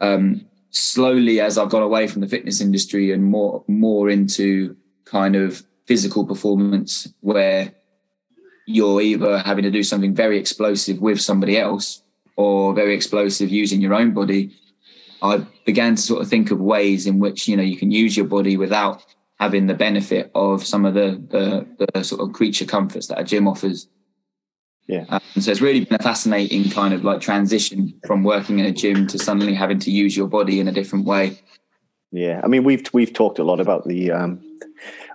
um, 0.00 0.48
slowly 0.70 1.40
as 1.40 1.58
I've 1.58 1.70
gone 1.70 1.82
away 1.82 2.06
from 2.06 2.20
the 2.20 2.28
fitness 2.28 2.60
industry 2.60 3.12
and 3.12 3.24
more 3.24 3.64
more 3.68 4.08
into 4.10 4.76
kind 5.04 5.34
of 5.34 5.64
physical 5.86 6.26
performance 6.26 7.08
where 7.20 7.72
you're 8.66 9.00
either 9.00 9.38
having 9.38 9.64
to 9.64 9.70
do 9.70 9.82
something 9.82 10.14
very 10.14 10.38
explosive 10.38 11.00
with 11.00 11.20
somebody 11.20 11.58
else 11.58 12.02
or 12.38 12.72
very 12.72 12.94
explosive 12.94 13.50
using 13.50 13.80
your 13.82 13.92
own 13.92 14.14
body 14.14 14.56
i 15.22 15.36
began 15.66 15.96
to 15.96 16.02
sort 16.02 16.22
of 16.22 16.28
think 16.28 16.50
of 16.50 16.60
ways 16.60 17.06
in 17.06 17.18
which 17.18 17.48
you 17.48 17.56
know 17.56 17.62
you 17.62 17.76
can 17.76 17.90
use 17.90 18.16
your 18.16 18.26
body 18.26 18.56
without 18.56 19.04
having 19.38 19.66
the 19.66 19.74
benefit 19.74 20.30
of 20.34 20.64
some 20.64 20.86
of 20.86 20.94
the 20.94 21.22
the, 21.30 21.86
the 21.92 22.02
sort 22.02 22.20
of 22.22 22.32
creature 22.32 22.64
comforts 22.64 23.08
that 23.08 23.20
a 23.20 23.24
gym 23.24 23.46
offers 23.46 23.88
yeah. 24.88 25.04
Um, 25.10 25.20
so 25.38 25.50
it's 25.50 25.60
really 25.60 25.84
been 25.84 26.00
a 26.00 26.02
fascinating 26.02 26.70
kind 26.70 26.94
of 26.94 27.04
like 27.04 27.20
transition 27.20 28.00
from 28.06 28.24
working 28.24 28.58
in 28.58 28.64
a 28.64 28.72
gym 28.72 29.06
to 29.08 29.18
suddenly 29.18 29.52
having 29.52 29.78
to 29.80 29.90
use 29.90 30.16
your 30.16 30.28
body 30.28 30.60
in 30.60 30.66
a 30.66 30.72
different 30.72 31.04
way. 31.04 31.38
Yeah, 32.10 32.40
I 32.42 32.46
mean 32.48 32.64
we've 32.64 32.88
we've 32.94 33.12
talked 33.12 33.38
a 33.38 33.44
lot 33.44 33.60
about 33.60 33.86
the 33.86 34.10
um, 34.10 34.40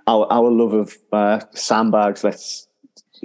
our 0.06 0.32
our 0.32 0.48
love 0.48 0.74
of 0.74 0.96
uh, 1.12 1.40
sandbags. 1.54 2.22
Let's 2.22 2.68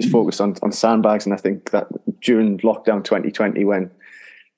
just 0.00 0.12
focus 0.12 0.40
on 0.40 0.56
on 0.62 0.72
sandbags, 0.72 1.26
and 1.26 1.34
I 1.34 1.38
think 1.38 1.70
that 1.70 1.88
during 2.20 2.58
lockdown 2.58 3.04
2020 3.04 3.64
when 3.64 3.90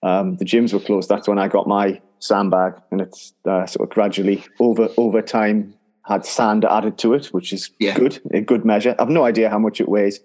um, 0.02 0.36
the 0.36 0.44
gyms 0.44 0.72
were 0.72 0.80
closed, 0.80 1.08
that's 1.08 1.28
when 1.28 1.38
I 1.38 1.48
got 1.48 1.66
my 1.66 2.00
sandbag, 2.18 2.74
and 2.90 3.00
it's 3.00 3.32
uh, 3.44 3.66
sort 3.66 3.88
of 3.88 3.94
gradually 3.94 4.44
over 4.60 4.88
over 4.96 5.22
time 5.22 5.74
had 6.04 6.26
sand 6.26 6.64
added 6.64 6.98
to 6.98 7.14
it, 7.14 7.26
which 7.26 7.52
is 7.52 7.70
yeah. 7.78 7.96
good, 7.96 8.20
a 8.32 8.40
good 8.40 8.64
measure. 8.64 8.94
I've 8.98 9.08
no 9.08 9.24
idea 9.24 9.48
how 9.48 9.58
much 9.58 9.80
it 9.80 9.88
weighs 9.88 10.20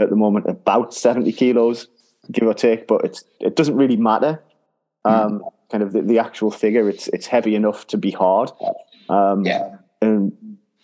at 0.00 0.10
the 0.10 0.16
moment, 0.16 0.46
about 0.48 0.94
70 0.94 1.30
kilos, 1.32 1.86
give 2.32 2.48
or 2.48 2.54
take, 2.54 2.86
but 2.86 3.04
it's, 3.04 3.22
it 3.38 3.54
doesn't 3.54 3.76
really 3.76 3.96
matter. 3.96 4.42
Hmm. 5.04 5.12
Um, 5.12 5.38
mm. 5.40 5.52
Kind 5.70 5.82
of 5.84 5.92
the, 5.92 6.02
the, 6.02 6.18
actual 6.18 6.50
figure, 6.50 6.88
it's 6.88 7.06
it's 7.08 7.28
heavy 7.28 7.54
enough 7.54 7.86
to 7.88 7.96
be 7.96 8.10
hard. 8.10 8.50
Um, 9.08 9.46
yeah. 9.46 9.76
And 10.02 10.32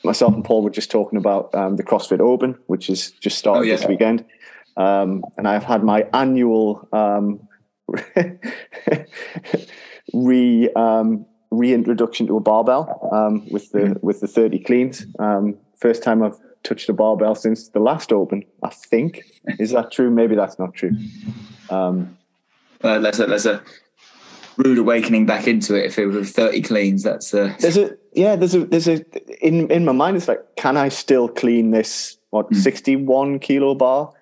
myself 0.07 0.35
and 0.35 0.45
Paul 0.45 0.63
were 0.63 0.71
just 0.71 0.91
talking 0.91 1.19
about 1.19 1.55
um, 1.55 1.77
the 1.77 1.83
CrossFit 1.83 2.21
Open, 2.21 2.57
which 2.67 2.89
is 2.89 3.11
just 3.11 3.39
started 3.39 3.61
oh, 3.61 3.65
yeah. 3.65 3.77
this 3.77 3.87
weekend. 3.87 4.25
Um, 4.77 5.25
and 5.37 5.49
I've 5.49 5.65
had 5.65 5.83
my 5.83 6.07
annual 6.13 6.89
um, 6.93 7.47
re 10.15 10.71
um, 10.75 11.27
reintroduction 11.51 12.27
to 12.27 12.37
a 12.37 12.41
barbell 12.41 13.09
um, 13.13 13.47
with 13.51 13.71
the 13.73 13.79
mm. 13.79 14.03
with 14.03 14.21
the 14.21 14.27
30 14.27 14.61
cleans. 14.61 15.07
Um, 15.19 15.57
first 15.77 16.03
time 16.03 16.23
I've 16.23 16.39
touched 16.63 16.89
a 16.89 16.93
barbell 16.93 17.35
since 17.35 17.69
the 17.69 17.81
last 17.81 18.13
Open. 18.13 18.43
I 18.63 18.71
think 18.71 19.23
is 19.59 19.71
that 19.73 19.93
true? 19.93 20.11
Maybe 20.11 20.35
that's 20.35 20.59
not 20.59 20.75
true. 20.75 20.93
Um, 21.71 22.17
uh, 22.83 22.99
there's 22.99 23.21
a 23.21 23.27
there's 23.27 23.47
a 23.47 23.63
rude 24.57 24.79
awakening 24.79 25.27
back 25.27 25.47
into 25.47 25.75
it. 25.75 25.87
If 25.87 25.99
it 25.99 26.07
was 26.07 26.33
thirty 26.33 26.61
cleans, 26.61 27.03
that's 27.03 27.33
a 27.33 27.57
there's 27.61 27.79
a 27.79 27.97
yeah. 28.17 28.37
There's 28.37 28.55
a 28.55 28.65
there's 28.65 28.89
a 28.89 29.05
in 29.47 29.71
in 29.71 29.85
my 29.85 29.93
mind. 29.93 30.17
It's 30.17 30.29
like, 30.29 30.57
can 30.57 30.77
I 30.77 30.89
still 30.89 31.29
clean 31.29 31.71
this 31.71 32.17
what 32.31 32.51
mm. 32.51 32.57
sixty 32.57 32.97
one 32.97 33.39
kilo 33.39 33.75
bar? 33.75 34.13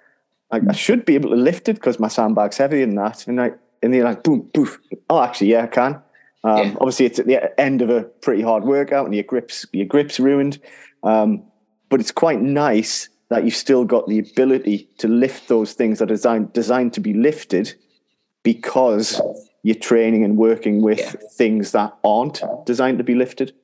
Like, 0.53 0.63
I 0.69 0.73
should 0.73 1.05
be 1.05 1.15
able 1.15 1.31
to 1.31 1.37
lift 1.37 1.69
it 1.69 1.75
because 1.75 1.99
my 1.99 2.09
sandbag's 2.09 2.59
heavier 2.59 2.87
than 2.87 2.95
that. 2.97 3.27
And 3.27 3.39
like, 3.39 3.59
and 3.83 3.95
you're 3.95 4.05
like, 4.05 4.23
boom, 4.23 4.49
poof. 4.55 4.79
Oh, 5.11 5.21
actually, 5.21 5.51
yeah, 5.51 5.65
I 5.65 5.67
can. 5.67 6.03
Um, 6.45 6.59
yeah. 6.59 6.75
Obviously, 6.81 7.07
it's 7.07 7.19
at 7.19 7.27
the 7.27 7.61
end 7.61 7.83
of 7.83 7.91
a 7.91 8.03
pretty 8.03 8.43
hard 8.43 8.65
workout, 8.65 9.07
and 9.07 9.15
your 9.15 9.25
grips 9.25 9.67
your 9.73 9.87
grips 9.87 10.21
ruined. 10.21 10.61
Um, 11.03 11.43
but 11.89 12.01
it's 12.01 12.13
quite 12.13 12.41
nice 12.41 13.09
that 13.31 13.45
you've 13.45 13.57
still 13.57 13.85
got 13.85 14.07
the 14.07 14.19
ability 14.19 14.89
to 14.99 15.09
lift 15.09 15.49
those 15.49 15.73
things 15.73 15.99
that 15.99 16.05
are 16.05 16.15
designed 16.15 16.53
designed 16.53 16.93
to 16.95 17.01
be 17.01 17.15
lifted 17.15 17.75
because 18.43 19.21
you're 19.63 19.75
training 19.75 20.25
and 20.25 20.37
working 20.37 20.83
with 20.83 20.99
yeah. 20.99 21.13
things 21.33 21.73
that 21.73 21.97
aren't 22.05 22.43
designed 22.67 22.99
to 22.99 23.05
be 23.05 23.15
lifted. 23.15 23.55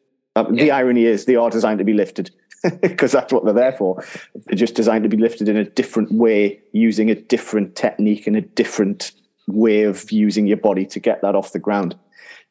Uh, 0.46 0.52
yeah. 0.52 0.64
The 0.64 0.70
irony 0.70 1.04
is 1.04 1.24
they 1.24 1.36
are 1.36 1.50
designed 1.50 1.78
to 1.78 1.84
be 1.84 1.92
lifted 1.92 2.30
because 2.80 3.12
that's 3.12 3.32
what 3.32 3.44
they're 3.44 3.54
there 3.54 3.72
for. 3.72 4.04
They're 4.46 4.56
just 4.56 4.74
designed 4.74 5.04
to 5.04 5.08
be 5.08 5.16
lifted 5.16 5.48
in 5.48 5.56
a 5.56 5.64
different 5.64 6.12
way, 6.12 6.60
using 6.72 7.10
a 7.10 7.14
different 7.14 7.76
technique 7.76 8.26
and 8.26 8.36
a 8.36 8.42
different 8.42 9.12
way 9.46 9.82
of 9.82 10.10
using 10.10 10.46
your 10.46 10.56
body 10.56 10.86
to 10.86 11.00
get 11.00 11.22
that 11.22 11.34
off 11.34 11.52
the 11.52 11.58
ground. 11.58 11.96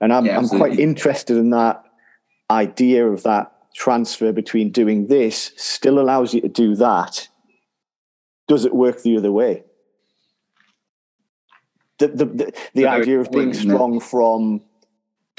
And 0.02 0.14
I'm, 0.14 0.26
yeah, 0.26 0.38
I'm 0.38 0.48
quite 0.48 0.80
interested 0.80 1.38
in 1.38 1.50
that 1.52 1.84
idea 2.50 3.08
of 3.08 3.24
that 3.24 3.54
transfer 3.76 4.32
between 4.32 4.72
doing 4.72 5.08
this 5.08 5.52
still 5.56 6.00
allows 6.00 6.34
you 6.34 6.42
to 6.42 6.50
do 6.50 6.76
that, 6.76 7.28
does 8.48 8.66
it 8.66 8.74
work 8.74 9.02
the 9.04 9.18
other 9.18 9.32
way? 9.32 9.64
The, 12.00 12.08
the, 12.08 12.26
the, 12.26 12.54
the 12.74 12.88
idea 12.88 13.20
of 13.20 13.32
being 13.32 13.54
strong 13.54 14.00
from 14.00 14.62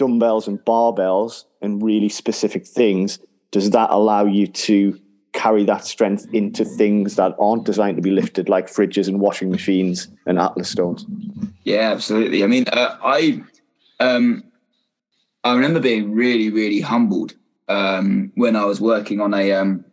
dumbbells 0.00 0.48
and 0.48 0.58
barbells 0.64 1.44
and 1.60 1.82
really 1.82 2.08
specific 2.08 2.66
things, 2.66 3.18
does 3.50 3.68
that 3.70 3.90
allow 3.90 4.24
you 4.24 4.46
to 4.46 4.98
carry 5.32 5.62
that 5.64 5.84
strength 5.84 6.26
into 6.32 6.64
things 6.64 7.16
that 7.16 7.36
aren't 7.38 7.66
designed 7.66 7.96
to 7.96 8.02
be 8.02 8.10
lifted, 8.10 8.48
like 8.48 8.66
fridges 8.66 9.08
and 9.08 9.20
washing 9.20 9.50
machines 9.50 10.08
and 10.24 10.38
Atlas 10.38 10.70
stones? 10.70 11.04
Yeah, 11.64 11.92
absolutely. 11.92 12.42
I 12.42 12.46
mean, 12.46 12.64
uh, 12.72 12.96
I 13.04 13.42
um, 14.00 14.42
I 15.44 15.54
remember 15.54 15.80
being 15.80 16.14
really, 16.14 16.48
really 16.48 16.80
humbled 16.80 17.34
um, 17.68 18.32
when 18.36 18.56
I 18.56 18.64
was 18.64 18.80
working 18.80 19.20
on 19.20 19.34
a 19.34 19.52
um, 19.52 19.84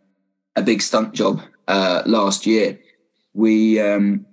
a 0.56 0.62
big 0.62 0.80
stunt 0.80 1.12
job 1.12 1.42
uh, 1.68 2.02
last 2.06 2.46
year. 2.46 2.80
We 3.34 3.78
um, 3.78 4.24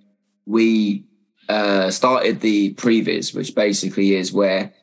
we 0.45 1.03
uh, 1.49 1.91
started 1.91 2.39
the 2.39 2.73
previs, 2.75 3.35
which 3.35 3.53
basically 3.53 4.15
is 4.15 4.31
where 4.31 4.73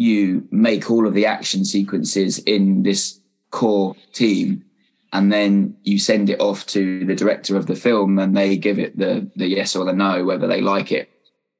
you 0.00 0.48
make 0.50 0.90
all 0.90 1.06
of 1.06 1.12
the 1.12 1.26
action 1.26 1.62
sequences 1.62 2.38
in 2.38 2.84
this 2.84 3.20
core 3.50 3.94
team, 4.14 4.64
and 5.12 5.30
then 5.30 5.76
you 5.82 5.98
send 5.98 6.30
it 6.30 6.40
off 6.40 6.64
to 6.68 7.04
the 7.04 7.14
director 7.14 7.54
of 7.54 7.66
the 7.66 7.76
film, 7.76 8.18
and 8.18 8.34
they 8.34 8.56
give 8.56 8.78
it 8.78 8.96
the 8.96 9.30
the 9.36 9.46
yes 9.46 9.76
or 9.76 9.84
the 9.84 9.92
no 9.92 10.24
whether 10.24 10.46
they 10.46 10.62
like 10.62 10.90
it. 10.90 11.10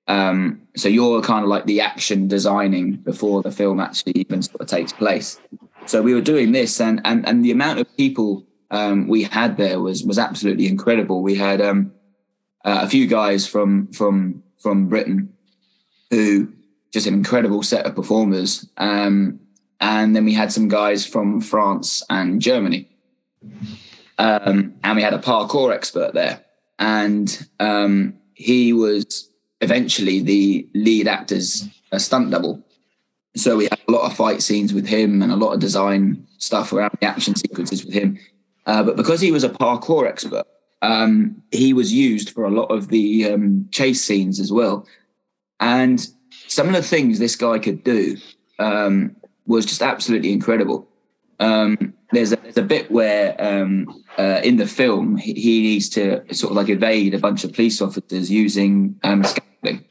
Um, 0.08 0.62
so 0.74 0.88
you're 0.88 1.20
kind 1.20 1.44
of 1.44 1.50
like 1.50 1.66
the 1.66 1.82
action 1.82 2.28
designing 2.28 2.92
before 2.92 3.42
the 3.42 3.52
film 3.52 3.78
actually 3.78 4.14
even 4.16 4.40
sort 4.40 4.62
of 4.62 4.68
takes 4.68 4.94
place. 4.94 5.38
So 5.84 6.00
we 6.00 6.14
were 6.14 6.22
doing 6.22 6.52
this, 6.52 6.80
and 6.80 7.02
and 7.04 7.28
and 7.28 7.44
the 7.44 7.50
amount 7.50 7.80
of 7.80 7.96
people 7.98 8.46
um, 8.70 9.06
we 9.06 9.24
had 9.24 9.58
there 9.58 9.80
was 9.80 10.02
was 10.02 10.18
absolutely 10.18 10.66
incredible. 10.66 11.22
We 11.22 11.34
had 11.34 11.60
um, 11.60 11.92
uh, 12.64 12.80
a 12.84 12.88
few 12.88 13.06
guys 13.06 13.46
from 13.46 13.92
from 13.92 14.42
from 14.58 14.88
Britain 14.88 15.34
who 16.10 16.54
just 16.92 17.06
an 17.06 17.14
incredible 17.14 17.62
set 17.62 17.86
of 17.86 17.94
performers, 17.94 18.68
um, 18.76 19.40
and 19.80 20.14
then 20.14 20.24
we 20.24 20.34
had 20.34 20.52
some 20.52 20.68
guys 20.68 21.06
from 21.06 21.40
France 21.40 22.02
and 22.10 22.40
Germany, 22.42 22.88
um, 24.18 24.74
and 24.82 24.96
we 24.96 25.02
had 25.02 25.14
a 25.14 25.18
parkour 25.18 25.72
expert 25.72 26.14
there, 26.14 26.44
and 26.78 27.46
um, 27.60 28.14
he 28.34 28.72
was 28.72 29.28
eventually 29.60 30.20
the 30.20 30.68
lead 30.74 31.06
actor's 31.06 31.68
uh, 31.92 31.98
stunt 31.98 32.30
double. 32.30 32.62
So 33.36 33.56
we 33.56 33.64
had 33.64 33.78
a 33.86 33.92
lot 33.92 34.10
of 34.10 34.16
fight 34.16 34.42
scenes 34.42 34.72
with 34.72 34.86
him 34.86 35.22
and 35.22 35.30
a 35.30 35.36
lot 35.36 35.52
of 35.52 35.60
design 35.60 36.26
stuff 36.38 36.72
around 36.72 36.96
the 37.00 37.06
action 37.06 37.36
sequences 37.36 37.84
with 37.84 37.94
him. 37.94 38.18
Uh, 38.66 38.82
but 38.82 38.96
because 38.96 39.20
he 39.20 39.30
was 39.30 39.44
a 39.44 39.48
parkour 39.48 40.08
expert, 40.08 40.46
um, 40.82 41.42
he 41.52 41.72
was 41.72 41.92
used 41.92 42.30
for 42.30 42.44
a 42.44 42.50
lot 42.50 42.66
of 42.66 42.88
the 42.88 43.26
um, 43.26 43.68
chase 43.70 44.02
scenes 44.02 44.40
as 44.40 44.50
well. 44.50 44.86
And 45.60 46.06
some 46.50 46.68
of 46.68 46.74
the 46.74 46.82
things 46.82 47.18
this 47.18 47.36
guy 47.36 47.58
could 47.58 47.84
do 47.84 48.16
um, 48.58 49.16
was 49.46 49.64
just 49.64 49.82
absolutely 49.82 50.32
incredible. 50.32 50.88
Um, 51.38 51.94
there's, 52.12 52.32
a, 52.32 52.36
there's 52.36 52.56
a 52.56 52.62
bit 52.62 52.90
where 52.90 53.36
um, 53.38 54.02
uh, 54.18 54.40
in 54.42 54.56
the 54.56 54.66
film 54.66 55.16
he, 55.16 55.32
he, 55.34 55.62
needs 55.62 55.88
to 55.90 56.22
sort 56.34 56.50
of 56.50 56.56
like 56.56 56.68
evade 56.68 57.14
a 57.14 57.18
bunch 57.18 57.44
of 57.44 57.52
police 57.52 57.80
officers 57.80 58.30
using 58.30 58.98
um, 59.04 59.22
scaffolding. 59.22 59.84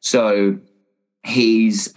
So 0.00 0.58
he's 1.24 1.92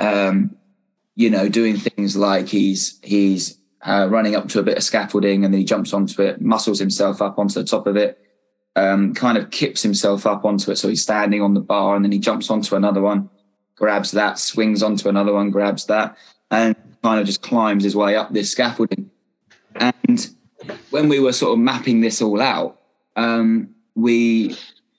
you 1.16 1.30
know 1.30 1.50
doing 1.50 1.78
things 1.78 2.18
like 2.18 2.48
he's 2.48 3.00
he's 3.04 3.58
uh, 3.86 4.08
running 4.10 4.36
up 4.36 4.48
to 4.50 4.60
a 4.60 4.64
bit 4.64 4.78
of 4.78 4.84
scaffolding 4.84 5.46
and 5.46 5.54
then 5.54 5.60
he 5.60 5.66
jumps 5.66 5.94
onto 5.94 6.22
it, 6.22 6.42
muscles 6.42 6.80
himself 6.80 7.22
up 7.22 7.38
onto 7.38 7.60
the 7.60 7.66
top 7.66 7.88
of 7.88 7.96
it, 7.96 8.20
um, 8.76 9.14
kind 9.14 9.38
of 9.38 9.52
kips 9.52 9.82
himself 9.84 10.26
up 10.26 10.46
onto 10.46 10.72
it. 10.72 10.78
So 10.78 10.90
he's 10.90 11.04
standing 11.04 11.42
on 11.42 11.54
the 11.54 11.62
bar 11.62 11.96
and 11.96 12.04
then 12.04 12.12
he 12.12 12.20
jumps 12.20 12.50
onto 12.50 12.76
another 12.76 13.02
one, 13.02 13.30
grabs 13.78 14.12
that, 14.12 14.40
swings 14.40 14.84
onto 14.84 15.08
another 15.08 15.34
one, 15.34 15.50
grabs 15.50 15.86
that, 15.86 16.18
and 16.52 16.76
kind 17.04 17.20
of 17.20 17.26
just 17.26 17.42
climbs 17.42 17.84
his 17.84 17.96
way 17.96 18.16
up 18.16 18.34
this 18.34 18.52
scaffolding. 18.52 19.10
And 19.76 20.30
when 20.90 21.08
we 21.08 21.20
were 21.20 21.34
sort 21.34 21.54
of 21.54 21.60
mapping 21.60 22.02
this 22.02 22.22
all 22.22 22.42
out, 22.42 22.82
um, 23.16 23.70
we 23.96 24.58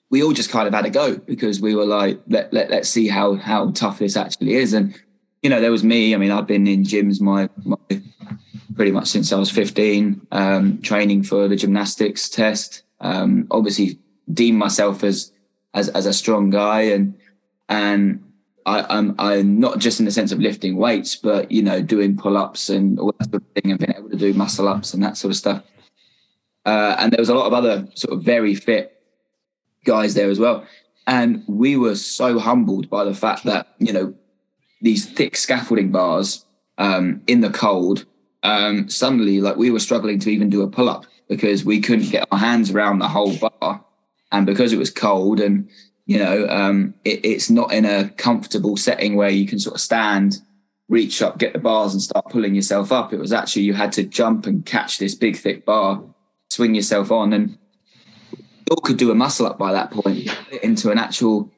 we 0.09 0.23
all 0.23 0.33
just 0.33 0.49
kind 0.49 0.67
of 0.67 0.73
had 0.73 0.85
a 0.85 0.89
go 0.89 1.17
because 1.17 1.61
we 1.61 1.75
were 1.75 1.85
like, 1.85 2.19
let, 2.27 2.51
let, 2.51 2.71
let's 2.71 2.89
see 2.89 3.07
how 3.07 3.35
how 3.35 3.71
tough 3.71 3.99
this 3.99 4.17
actually 4.17 4.55
is. 4.55 4.73
And 4.73 4.97
you 5.43 5.49
know, 5.49 5.61
there 5.61 5.71
was 5.71 5.83
me. 5.83 6.13
I 6.13 6.17
mean, 6.17 6.31
I've 6.31 6.47
been 6.47 6.67
in 6.67 6.83
gyms 6.83 7.21
my, 7.21 7.49
my 7.63 7.77
pretty 8.75 8.91
much 8.91 9.07
since 9.07 9.31
I 9.31 9.37
was 9.37 9.51
15, 9.51 10.27
um, 10.31 10.81
training 10.81 11.23
for 11.23 11.47
the 11.47 11.55
gymnastics 11.55 12.29
test. 12.29 12.83
Um, 12.99 13.47
obviously, 13.51 13.99
deem 14.31 14.55
myself 14.55 15.03
as 15.03 15.31
as 15.73 15.89
as 15.89 16.05
a 16.05 16.13
strong 16.13 16.49
guy, 16.49 16.81
and 16.81 17.15
and 17.67 18.23
I, 18.69 18.97
I'm 18.97 19.15
I'm 19.17 19.59
not 19.59 19.79
just 19.79 19.99
in 19.99 20.05
the 20.05 20.11
sense 20.11 20.31
of 20.31 20.39
lifting 20.39 20.77
weights, 20.77 21.15
but 21.15 21.51
you 21.51 21.63
know, 21.63 21.81
doing 21.81 22.15
pull 22.15 22.37
ups 22.37 22.69
and 22.69 22.99
all 22.99 23.13
that 23.17 23.29
sort 23.29 23.41
of 23.41 23.49
thing, 23.55 23.71
and 23.71 23.79
being 23.79 23.95
able 23.97 24.09
to 24.09 24.15
do 24.15 24.33
muscle 24.33 24.67
ups 24.67 24.93
and 24.93 25.01
that 25.03 25.17
sort 25.17 25.31
of 25.31 25.37
stuff. 25.37 25.63
Uh, 26.65 26.95
and 26.99 27.11
there 27.11 27.19
was 27.19 27.29
a 27.29 27.33
lot 27.33 27.47
of 27.47 27.53
other 27.53 27.87
sort 27.95 28.15
of 28.15 28.23
very 28.23 28.53
fit 28.53 29.01
guys 29.85 30.13
there 30.13 30.29
as 30.29 30.39
well. 30.39 30.67
And 31.07 31.43
we 31.47 31.77
were 31.77 31.95
so 31.95 32.37
humbled 32.37 32.89
by 32.89 33.03
the 33.03 33.15
fact 33.15 33.43
that, 33.45 33.69
you 33.79 33.91
know, 33.91 34.13
these 34.81 35.07
thick 35.07 35.35
scaffolding 35.35 35.91
bars 35.91 36.45
um, 36.77 37.21
in 37.25 37.41
the 37.41 37.49
cold, 37.49 38.05
um, 38.43 38.87
suddenly 38.89 39.41
like 39.41 39.55
we 39.55 39.71
were 39.71 39.79
struggling 39.79 40.19
to 40.19 40.29
even 40.29 40.49
do 40.49 40.61
a 40.61 40.69
pull 40.69 40.89
up 40.89 41.05
because 41.27 41.65
we 41.65 41.81
couldn't 41.81 42.11
get 42.11 42.27
our 42.31 42.37
hands 42.37 42.69
around 42.69 42.99
the 42.99 43.07
whole 43.07 43.35
bar. 43.37 43.83
And 44.31 44.45
because 44.45 44.73
it 44.73 44.77
was 44.77 44.91
cold 44.91 45.39
and, 45.39 45.67
you 46.09 46.17
know, 46.17 46.47
um, 46.47 46.95
it, 47.05 47.23
it's 47.23 47.51
not 47.51 47.71
in 47.71 47.85
a 47.85 48.09
comfortable 48.17 48.75
setting 48.75 49.15
where 49.15 49.29
you 49.29 49.45
can 49.45 49.59
sort 49.59 49.75
of 49.75 49.81
stand, 49.81 50.39
reach 50.87 51.21
up, 51.21 51.37
get 51.37 51.53
the 51.53 51.59
bars 51.59 51.93
and 51.93 52.01
start 52.01 52.25
pulling 52.31 52.55
yourself 52.55 52.91
up. 52.91 53.13
It 53.13 53.19
was 53.19 53.31
actually 53.31 53.61
you 53.61 53.75
had 53.75 53.91
to 53.91 54.03
jump 54.03 54.47
and 54.47 54.65
catch 54.65 54.97
this 54.97 55.13
big, 55.13 55.37
thick 55.37 55.67
bar, 55.67 56.01
swing 56.49 56.73
yourself 56.73 57.11
on. 57.11 57.31
And 57.31 57.59
all 58.71 58.77
could 58.77 58.97
do 58.97 59.11
a 59.11 59.15
muscle 59.15 59.45
up 59.45 59.59
by 59.59 59.71
that 59.71 59.91
point 59.91 60.35
into 60.63 60.89
an 60.89 60.97
actual 60.97 61.51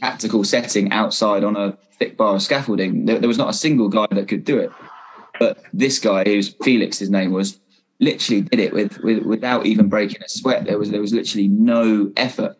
practical 0.00 0.42
setting 0.42 0.90
outside 0.90 1.44
on 1.44 1.54
a 1.54 1.78
thick 2.00 2.16
bar 2.16 2.34
of 2.34 2.42
scaffolding. 2.42 3.04
There, 3.04 3.20
there, 3.20 3.28
was 3.28 3.38
not 3.38 3.50
a 3.50 3.54
single 3.54 3.88
guy 3.88 4.08
that 4.10 4.26
could 4.26 4.44
do 4.44 4.58
it. 4.58 4.72
But 5.38 5.62
this 5.72 6.00
guy, 6.00 6.24
who's 6.24 6.56
Felix, 6.64 6.98
his 6.98 7.08
name 7.08 7.30
was, 7.30 7.60
literally 8.00 8.40
did 8.40 8.58
it 8.58 8.72
with, 8.72 8.98
with 9.04 9.22
without 9.22 9.64
even 9.64 9.88
breaking 9.88 10.22
a 10.22 10.28
sweat. 10.28 10.64
There 10.64 10.76
was 10.76 10.90
there 10.90 11.00
was 11.00 11.14
literally 11.14 11.46
no 11.46 12.12
effort. 12.16 12.56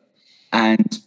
And 0.55 0.99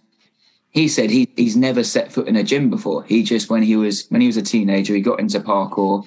he 0.70 0.88
said 0.88 1.10
he 1.10 1.30
he's 1.36 1.56
never 1.56 1.84
set 1.84 2.12
foot 2.12 2.28
in 2.28 2.36
a 2.36 2.44
gym 2.44 2.70
before. 2.70 3.04
He 3.04 3.24
just 3.24 3.50
when 3.50 3.64
he 3.64 3.76
was 3.76 4.06
when 4.10 4.22
he 4.22 4.28
was 4.28 4.38
a 4.38 4.44
teenager, 4.44 4.94
he 4.94 5.02
got 5.02 5.20
into 5.20 5.40
parkour 5.40 6.06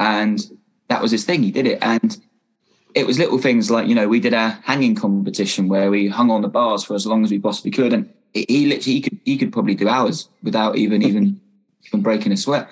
and 0.00 0.40
that 0.88 1.02
was 1.02 1.12
his 1.12 1.24
thing. 1.24 1.42
He 1.42 1.52
did 1.52 1.66
it. 1.66 1.78
And 1.82 2.16
it 2.94 3.06
was 3.06 3.18
little 3.18 3.38
things 3.38 3.70
like, 3.70 3.86
you 3.86 3.94
know, 3.94 4.08
we 4.08 4.18
did 4.18 4.32
a 4.32 4.58
hanging 4.64 4.96
competition 4.96 5.68
where 5.68 5.90
we 5.90 6.08
hung 6.08 6.30
on 6.30 6.42
the 6.42 6.48
bars 6.48 6.82
for 6.82 6.94
as 6.94 7.06
long 7.06 7.22
as 7.22 7.30
we 7.30 7.38
possibly 7.38 7.70
could. 7.70 7.92
And 7.92 8.12
he 8.32 8.66
literally 8.66 8.94
he 8.94 9.00
could 9.00 9.20
he 9.24 9.36
could 9.36 9.52
probably 9.52 9.74
do 9.74 9.88
hours 9.88 10.28
without 10.42 10.76
even 10.76 11.02
even 11.02 11.40
even 11.86 12.00
breaking 12.02 12.32
a 12.32 12.36
sweat. 12.36 12.68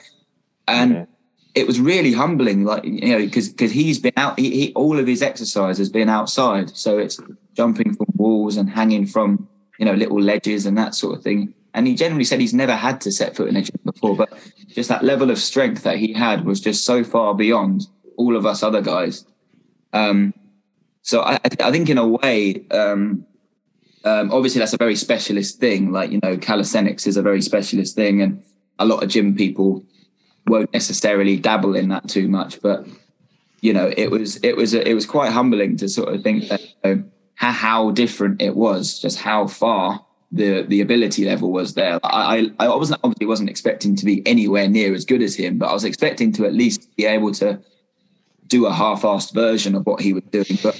And 0.66 1.06
it 1.54 1.66
was 1.66 1.80
really 1.80 2.12
humbling, 2.12 2.64
like 2.64 2.84
you 2.84 3.08
know, 3.08 3.18
because 3.18 3.48
because 3.48 3.72
he's 3.72 3.98
been 3.98 4.12
out. 4.16 4.38
He, 4.38 4.50
he, 4.50 4.72
all 4.74 4.98
of 4.98 5.06
his 5.06 5.22
exercise 5.22 5.78
has 5.78 5.88
been 5.88 6.08
outside, 6.08 6.76
so 6.76 6.98
it's 6.98 7.20
jumping 7.54 7.94
from 7.94 8.06
walls 8.14 8.56
and 8.56 8.70
hanging 8.70 9.06
from 9.06 9.47
you 9.78 9.84
know 9.84 9.94
little 9.94 10.20
ledges 10.20 10.66
and 10.66 10.76
that 10.76 10.94
sort 10.94 11.16
of 11.16 11.22
thing. 11.22 11.54
And 11.74 11.86
he 11.86 11.94
generally 11.94 12.24
said 12.24 12.40
he's 12.40 12.54
never 12.54 12.74
had 12.74 13.00
to 13.02 13.12
set 13.12 13.36
foot 13.36 13.48
in 13.48 13.56
a 13.56 13.62
gym 13.62 13.78
before, 13.84 14.16
but 14.16 14.32
just 14.68 14.88
that 14.88 15.04
level 15.04 15.30
of 15.30 15.38
strength 15.38 15.82
that 15.84 15.96
he 15.98 16.12
had 16.12 16.44
was 16.44 16.60
just 16.60 16.84
so 16.84 17.04
far 17.04 17.34
beyond 17.34 17.86
all 18.16 18.36
of 18.36 18.46
us 18.46 18.62
other 18.62 18.82
guys. 18.82 19.24
Um, 19.92 20.34
so 21.02 21.22
I, 21.22 21.38
I 21.44 21.70
think 21.70 21.88
in 21.88 21.98
a 21.98 22.06
way, 22.06 22.66
um, 22.70 23.24
um, 24.04 24.32
obviously 24.32 24.58
that's 24.58 24.72
a 24.72 24.78
very 24.78 24.96
specialist 24.96 25.60
thing. 25.60 25.92
Like 25.92 26.10
you 26.10 26.20
know, 26.22 26.36
calisthenics 26.36 27.06
is 27.06 27.16
a 27.16 27.22
very 27.22 27.42
specialist 27.42 27.94
thing, 27.94 28.20
and 28.22 28.42
a 28.78 28.84
lot 28.84 29.02
of 29.02 29.08
gym 29.08 29.34
people 29.36 29.84
won't 30.46 30.72
necessarily 30.72 31.36
dabble 31.38 31.76
in 31.76 31.88
that 31.88 32.08
too 32.08 32.28
much. 32.28 32.60
But 32.60 32.86
you 33.60 33.72
know, 33.72 33.92
it 33.96 34.10
was 34.10 34.36
it 34.42 34.56
was 34.56 34.74
it 34.74 34.94
was 34.94 35.06
quite 35.06 35.32
humbling 35.32 35.76
to 35.78 35.88
sort 35.88 36.14
of 36.14 36.22
think 36.22 36.48
that 36.48 36.60
you 36.60 36.68
know, 36.84 37.04
how, 37.38 37.52
how 37.52 37.90
different 37.92 38.42
it 38.42 38.56
was, 38.56 38.98
just 38.98 39.20
how 39.20 39.46
far 39.46 40.04
the 40.32 40.62
the 40.62 40.80
ability 40.80 41.24
level 41.24 41.52
was 41.52 41.74
there. 41.74 42.00
I 42.02 42.50
I 42.58 42.68
wasn't 42.74 43.00
obviously 43.04 43.26
wasn't 43.26 43.48
expecting 43.48 43.94
to 43.94 44.04
be 44.04 44.26
anywhere 44.26 44.68
near 44.68 44.92
as 44.92 45.04
good 45.04 45.22
as 45.22 45.36
him, 45.36 45.56
but 45.56 45.68
I 45.68 45.72
was 45.72 45.84
expecting 45.84 46.32
to 46.32 46.46
at 46.46 46.52
least 46.52 46.94
be 46.96 47.06
able 47.06 47.32
to 47.34 47.60
do 48.48 48.66
a 48.66 48.72
half-assed 48.72 49.32
version 49.32 49.76
of 49.76 49.86
what 49.86 50.00
he 50.00 50.12
was 50.12 50.24
doing, 50.24 50.58
but 50.64 50.74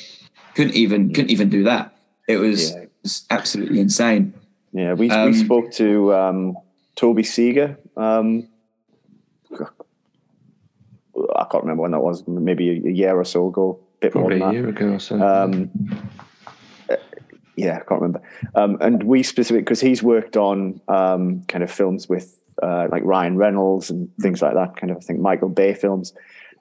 couldn't 0.56 0.74
even 0.74 1.12
couldn't 1.12 1.30
even 1.30 1.48
do 1.48 1.62
that. 1.62 1.96
It 2.26 2.38
was, 2.38 2.72
yeah. 2.72 2.78
it 2.78 2.92
was 3.04 3.24
absolutely 3.30 3.78
insane. 3.78 4.34
Yeah, 4.72 4.94
we 4.94 5.10
um, 5.10 5.30
we 5.30 5.38
spoke 5.38 5.70
to 5.74 6.12
um, 6.12 6.56
Toby 6.96 7.22
Segar. 7.22 7.78
Um, 7.96 8.48
I 9.54 11.44
can't 11.50 11.62
remember 11.62 11.82
when 11.82 11.92
that 11.92 12.00
was. 12.00 12.26
Maybe 12.26 12.70
a, 12.70 12.90
year 12.90 13.16
or 13.16 13.24
so 13.24 13.46
ago. 13.46 13.78
a 13.98 14.00
bit 14.00 14.12
Probably 14.12 14.38
more 14.38 14.48
than 14.48 14.56
a 14.56 14.60
year 14.60 14.68
ago 14.68 14.88
or 14.94 14.98
so. 14.98 15.16
Yeah, 17.58 17.74
I 17.74 17.80
can't 17.80 18.00
remember. 18.00 18.22
Um, 18.54 18.78
and 18.80 19.02
we 19.02 19.24
specific 19.24 19.64
because 19.64 19.80
he's 19.80 20.00
worked 20.00 20.36
on 20.36 20.80
um, 20.86 21.42
kind 21.48 21.64
of 21.64 21.70
films 21.72 22.08
with 22.08 22.40
uh, 22.62 22.86
like 22.88 23.02
Ryan 23.04 23.36
Reynolds 23.36 23.90
and 23.90 24.08
things 24.20 24.40
like 24.40 24.54
that. 24.54 24.76
Kind 24.76 24.92
of 24.92 24.98
I 24.98 25.00
think 25.00 25.18
Michael 25.18 25.48
Bay 25.48 25.74
films, 25.74 26.12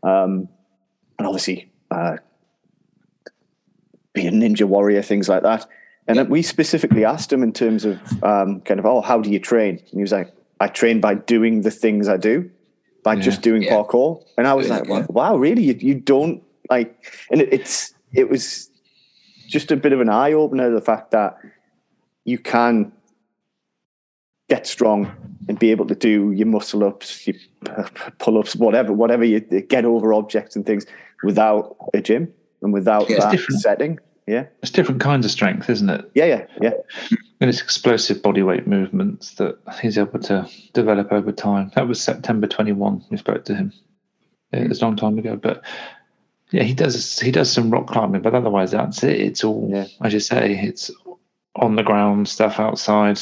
um, 0.02 0.50
and 1.20 1.28
obviously 1.28 1.72
uh, 1.92 2.18
be 4.14 4.26
a 4.26 4.32
ninja 4.32 4.64
warrior, 4.64 5.04
things 5.04 5.30
like 5.30 5.44
that. 5.44 5.68
And 6.08 6.30
we 6.30 6.42
specifically 6.42 7.06
asked 7.06 7.32
him 7.32 7.44
in 7.44 7.54
terms 7.54 7.86
of 7.86 8.00
um, 8.24 8.62
kind 8.62 8.80
of, 8.80 8.86
oh, 8.86 9.02
how 9.02 9.20
do 9.20 9.30
you 9.30 9.40
train? 9.40 9.78
And 9.78 9.90
he 9.90 10.02
was 10.02 10.14
like, 10.14 10.34
I 10.60 10.68
train 10.68 11.02
by 11.02 11.16
doing 11.16 11.62
the 11.62 11.70
things 11.70 12.08
I 12.08 12.18
do, 12.18 12.50
by 13.04 13.16
yeah. 13.16 13.22
just 13.22 13.42
doing 13.42 13.62
yeah. 13.62 13.74
parkour. 13.74 14.24
And 14.38 14.48
I 14.48 14.54
was 14.54 14.70
like, 14.70 14.88
wow, 14.88 15.06
wow 15.10 15.36
really? 15.36 15.64
You, 15.64 15.76
you 15.80 15.96
don't 15.96 16.42
like, 16.70 17.06
and 17.30 17.42
it, 17.42 17.54
it's, 17.54 17.94
it 18.14 18.30
was 18.30 18.72
just 19.48 19.72
a 19.72 19.76
bit 19.76 19.94
of 19.94 20.02
an 20.02 20.10
eye 20.10 20.34
opener, 20.34 20.70
the 20.70 20.82
fact 20.82 21.12
that 21.12 21.38
you 22.26 22.38
can 22.38 22.92
get 24.50 24.68
strong 24.68 25.12
and 25.48 25.58
be 25.60 25.72
able 25.72 25.86
to 25.88 25.96
do 25.96 26.32
your 26.32 26.48
muscle 26.48 26.84
ups, 26.84 27.28
your 27.28 27.36
pull 28.20 28.38
ups, 28.38 28.56
whatever, 28.56 28.94
whatever 28.94 29.24
you 29.24 29.40
get 29.40 29.86
over 29.86 30.14
objects 30.14 30.56
and 30.56 30.66
things 30.66 30.86
without 31.24 31.76
a 31.94 32.02
gym 32.02 32.34
and 32.62 32.74
without 32.74 33.10
yeah, 33.10 33.20
that 33.20 33.40
setting. 33.60 34.00
Yeah. 34.26 34.46
It's 34.62 34.72
different 34.72 35.00
kinds 35.00 35.26
of 35.26 35.32
strength, 35.32 35.70
isn't 35.70 35.90
it? 35.90 36.12
Yeah, 36.14 36.26
yeah, 36.26 36.46
yeah. 36.62 36.72
And 37.40 37.50
it's 37.50 37.62
explosive 37.62 38.22
body 38.22 38.44
weight 38.44 38.68
movements 38.68 39.36
that 39.36 39.58
he's 39.82 39.98
able 39.98 40.20
to 40.20 40.50
develop 40.74 41.12
over 41.14 41.32
time. 41.32 41.72
That 41.76 41.88
was 41.88 42.02
September 42.02 42.48
21. 42.48 43.06
We 43.10 43.18
spoke 43.18 43.46
to 43.46 43.56
him. 43.56 43.72
It 44.52 44.68
was 44.68 44.82
a 44.82 44.86
long 44.86 44.98
time 44.98 45.18
ago, 45.18 45.38
but 45.38 45.64
yeah, 46.52 46.64
he 46.64 46.74
does 46.74 47.20
he 47.20 47.32
does 47.32 47.52
some 47.52 47.70
rock 47.70 47.88
climbing, 47.88 48.22
but 48.22 48.34
otherwise 48.34 48.72
that's 48.72 49.04
it. 49.04 49.20
It's 49.20 49.44
all 49.44 49.70
yeah. 49.72 49.88
as 50.02 50.14
you 50.14 50.20
say, 50.20 50.58
it's 50.58 50.92
on 51.56 51.76
the 51.76 51.84
ground 51.84 52.28
stuff 52.30 52.60
outside. 52.60 53.20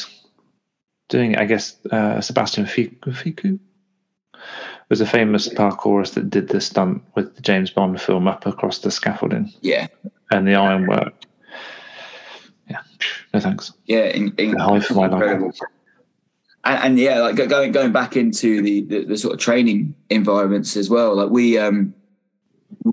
Doing 1.08 1.32
it, 1.32 1.38
I 1.38 1.44
guess 1.44 1.76
uh, 1.90 2.20
Sebastian 2.20 2.66
Fiku, 2.66 3.14
Fiku 3.14 3.58
was 4.88 5.00
a 5.00 5.06
famous 5.06 5.48
parkourist 5.48 6.14
that 6.14 6.30
did 6.30 6.48
the 6.48 6.60
stunt 6.60 7.02
with 7.14 7.36
the 7.36 7.42
James 7.42 7.70
Bond 7.70 8.00
film 8.00 8.26
up 8.26 8.46
across 8.46 8.78
the 8.78 8.90
scaffolding. 8.90 9.52
Yeah, 9.60 9.88
and 10.30 10.46
the 10.46 10.54
ironwork. 10.54 11.14
Yeah, 12.68 12.80
no 13.32 13.40
thanks. 13.40 13.72
Yeah, 13.86 14.06
in, 14.06 14.34
in, 14.36 14.56
High 14.56 14.80
for 14.80 14.94
my 14.94 15.06
life. 15.06 15.12
incredible. 15.12 15.52
And, 16.64 16.84
and 16.84 16.98
yeah, 16.98 17.20
like 17.20 17.36
going 17.36 17.72
going 17.72 17.92
back 17.92 18.16
into 18.16 18.62
the, 18.62 18.82
the 18.82 19.04
the 19.04 19.18
sort 19.18 19.34
of 19.34 19.40
training 19.40 19.94
environments 20.10 20.76
as 20.76 20.90
well. 20.90 21.16
Like 21.16 21.30
we 21.30 21.58
um 21.58 21.94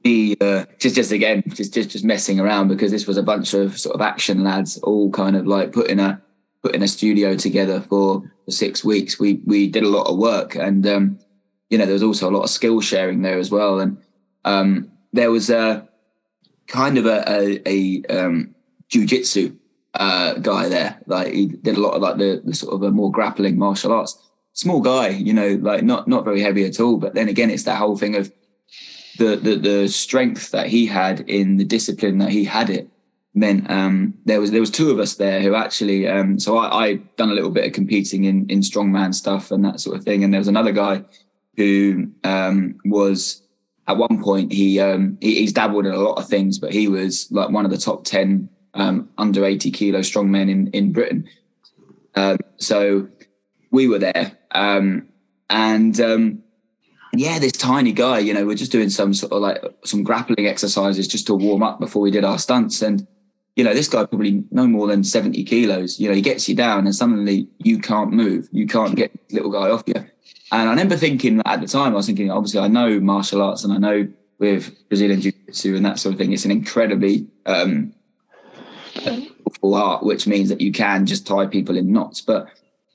we 0.03 0.35
uh, 0.41 0.65
just 0.79 0.95
just 0.95 1.11
again 1.11 1.43
just 1.47 1.73
just 1.73 1.89
just 1.89 2.03
messing 2.03 2.39
around 2.39 2.67
because 2.67 2.91
this 2.91 3.07
was 3.07 3.17
a 3.17 3.23
bunch 3.23 3.53
of 3.53 3.77
sort 3.79 3.95
of 3.95 4.01
action 4.01 4.43
lads 4.43 4.77
all 4.79 5.09
kind 5.11 5.35
of 5.35 5.47
like 5.47 5.71
putting 5.71 5.99
a 5.99 6.21
putting 6.61 6.83
a 6.83 6.87
studio 6.87 7.35
together 7.35 7.81
for, 7.81 8.21
for 8.45 8.51
six 8.51 8.83
weeks. 8.83 9.19
We 9.19 9.41
we 9.45 9.67
did 9.67 9.83
a 9.83 9.89
lot 9.89 10.07
of 10.07 10.17
work 10.17 10.55
and 10.55 10.85
um 10.87 11.19
you 11.69 11.77
know 11.77 11.85
there 11.85 11.93
was 11.93 12.03
also 12.03 12.29
a 12.29 12.35
lot 12.35 12.43
of 12.43 12.49
skill 12.49 12.81
sharing 12.81 13.21
there 13.21 13.39
as 13.39 13.51
well 13.51 13.79
and 13.79 13.97
um 14.45 14.91
there 15.11 15.31
was 15.31 15.49
a 15.49 15.87
kind 16.67 16.97
of 16.97 17.05
a 17.05 17.23
a, 17.29 17.61
a 17.65 18.03
um 18.05 18.55
jujitsu 18.89 19.57
uh, 19.93 20.33
guy 20.35 20.69
there. 20.69 20.99
Like 21.05 21.33
he 21.33 21.47
did 21.47 21.77
a 21.77 21.81
lot 21.81 21.93
of 21.93 22.01
like 22.01 22.17
the, 22.17 22.41
the 22.43 22.53
sort 22.53 22.73
of 22.73 22.83
a 22.83 22.91
more 22.91 23.11
grappling 23.11 23.57
martial 23.57 23.91
arts. 23.91 24.17
Small 24.53 24.81
guy, 24.81 25.09
you 25.09 25.33
know, 25.33 25.57
like 25.61 25.83
not 25.83 26.07
not 26.07 26.25
very 26.25 26.41
heavy 26.41 26.65
at 26.65 26.79
all. 26.79 26.97
But 26.97 27.15
then 27.15 27.27
again, 27.27 27.49
it's 27.49 27.63
that 27.63 27.77
whole 27.77 27.97
thing 27.97 28.15
of 28.15 28.31
the 29.17 29.35
the, 29.35 29.55
the 29.55 29.87
strength 29.87 30.51
that 30.51 30.67
he 30.67 30.85
had 30.85 31.21
in 31.21 31.57
the 31.57 31.65
discipline 31.65 32.17
that 32.19 32.29
he 32.29 32.43
had 32.43 32.69
it 32.69 32.89
meant 33.35 33.69
um, 33.69 34.13
there 34.25 34.39
was 34.39 34.51
there 34.51 34.59
was 34.59 34.69
two 34.69 34.91
of 34.91 34.99
us 34.99 35.15
there 35.15 35.41
who 35.41 35.55
actually 35.55 36.07
um, 36.07 36.39
so 36.39 36.57
I, 36.57 36.85
I 36.85 36.93
done 37.17 37.31
a 37.31 37.33
little 37.33 37.51
bit 37.51 37.65
of 37.65 37.73
competing 37.73 38.25
in 38.25 38.49
in 38.49 38.59
strongman 38.59 39.13
stuff 39.13 39.51
and 39.51 39.63
that 39.65 39.79
sort 39.79 39.97
of 39.97 40.03
thing, 40.03 40.23
and 40.23 40.33
there 40.33 40.41
was 40.41 40.47
another 40.47 40.71
guy 40.71 41.03
who 41.57 42.09
um, 42.23 42.75
was 42.85 43.41
at 43.87 43.97
one 43.97 44.21
point 44.23 44.51
he, 44.51 44.79
um, 44.79 45.17
he 45.19 45.35
he's 45.35 45.53
dabbled 45.53 45.85
in 45.85 45.93
a 45.93 45.99
lot 45.99 46.17
of 46.17 46.27
things, 46.27 46.57
but 46.57 46.71
he 46.71 46.87
was 46.87 47.27
like 47.31 47.49
one 47.49 47.65
of 47.65 47.71
the 47.71 47.77
top 47.77 48.05
ten 48.05 48.49
um, 48.73 49.09
under 49.17 49.45
80 49.45 49.71
kilo 49.71 49.99
strongmen 49.99 50.49
in, 50.49 50.67
in 50.67 50.91
Britain. 50.91 51.27
Um, 52.15 52.37
so 52.57 53.07
we 53.71 53.87
were 53.87 53.99
there. 53.99 54.37
And 54.51 55.99
yeah, 57.15 57.37
this 57.37 57.51
tiny 57.51 57.91
guy, 57.91 58.19
you 58.19 58.33
know, 58.33 58.45
we're 58.45 58.55
just 58.55 58.71
doing 58.71 58.89
some 58.89 59.13
sort 59.13 59.31
of 59.31 59.41
like 59.41 59.63
some 59.85 60.03
grappling 60.03 60.47
exercises 60.47 61.07
just 61.07 61.27
to 61.27 61.35
warm 61.35 61.61
up 61.61 61.79
before 61.79 62.01
we 62.01 62.09
did 62.09 62.25
our 62.25 62.39
stunts. 62.39 62.81
And, 62.81 63.07
you 63.55 63.63
know, 63.63 63.73
this 63.73 63.87
guy 63.87 64.05
probably 64.05 64.43
no 64.49 64.65
more 64.65 64.87
than 64.87 65.03
70 65.03 65.43
kilos, 65.43 65.99
you 65.99 66.09
know, 66.09 66.15
he 66.15 66.21
gets 66.21 66.49
you 66.49 66.55
down 66.55 66.85
and 66.85 66.95
suddenly 66.95 67.47
you 67.59 67.77
can't 67.77 68.11
move. 68.11 68.49
You 68.51 68.65
can't 68.65 68.95
get 68.95 69.13
this 69.13 69.33
little 69.33 69.51
guy 69.51 69.69
off 69.69 69.83
you. 69.85 69.93
And 69.95 70.69
I 70.69 70.69
remember 70.69 70.95
thinking 70.97 71.41
at 71.45 71.61
the 71.61 71.67
time, 71.67 71.93
I 71.93 71.97
was 71.97 72.07
thinking, 72.07 72.31
obviously, 72.31 72.59
I 72.59 72.67
know 72.67 72.99
martial 72.99 73.43
arts 73.43 73.63
and 73.63 73.73
I 73.73 73.77
know 73.77 74.07
with 74.39 74.75
Brazilian 74.89 75.21
Jiu 75.21 75.33
Jitsu 75.45 75.75
and 75.75 75.85
that 75.85 75.99
sort 75.99 76.13
of 76.13 76.19
thing, 76.19 76.33
it's 76.33 76.45
an 76.45 76.51
incredibly 76.51 77.27
um, 77.45 77.93
full 79.59 79.75
art, 79.75 80.03
which 80.03 80.25
means 80.25 80.49
that 80.49 80.61
you 80.61 80.71
can 80.71 81.05
just 81.05 81.27
tie 81.27 81.45
people 81.45 81.77
in 81.77 81.91
knots. 81.91 82.21
But 82.21 82.47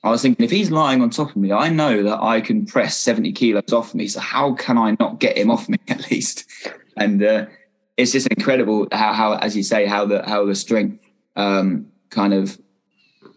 I 0.03 0.09
was 0.09 0.21
thinking, 0.21 0.45
if 0.45 0.51
he's 0.51 0.71
lying 0.71 1.01
on 1.01 1.09
top 1.09 1.31
of 1.31 1.35
me, 1.35 1.51
I 1.51 1.69
know 1.69 2.03
that 2.03 2.21
I 2.21 2.39
can 2.39 2.65
press 2.65 2.97
70 2.97 3.33
kilos 3.33 3.73
off 3.73 3.93
me. 3.93 4.07
So 4.07 4.21
how 4.21 4.53
can 4.53 4.77
I 4.77 4.95
not 4.99 5.19
get 5.19 5.37
him 5.37 5.51
off 5.51 5.67
me 5.67 5.77
at 5.89 6.09
least? 6.09 6.45
And 6.95 7.21
uh, 7.21 7.47
it's 7.97 8.13
just 8.13 8.27
incredible 8.27 8.87
how, 8.91 9.13
how, 9.13 9.33
as 9.33 9.57
you 9.57 9.63
say, 9.63 9.85
how 9.85 10.05
the 10.05 10.23
how 10.25 10.45
the 10.45 10.55
strength 10.55 11.05
um, 11.35 11.87
kind 12.09 12.33
of 12.33 12.59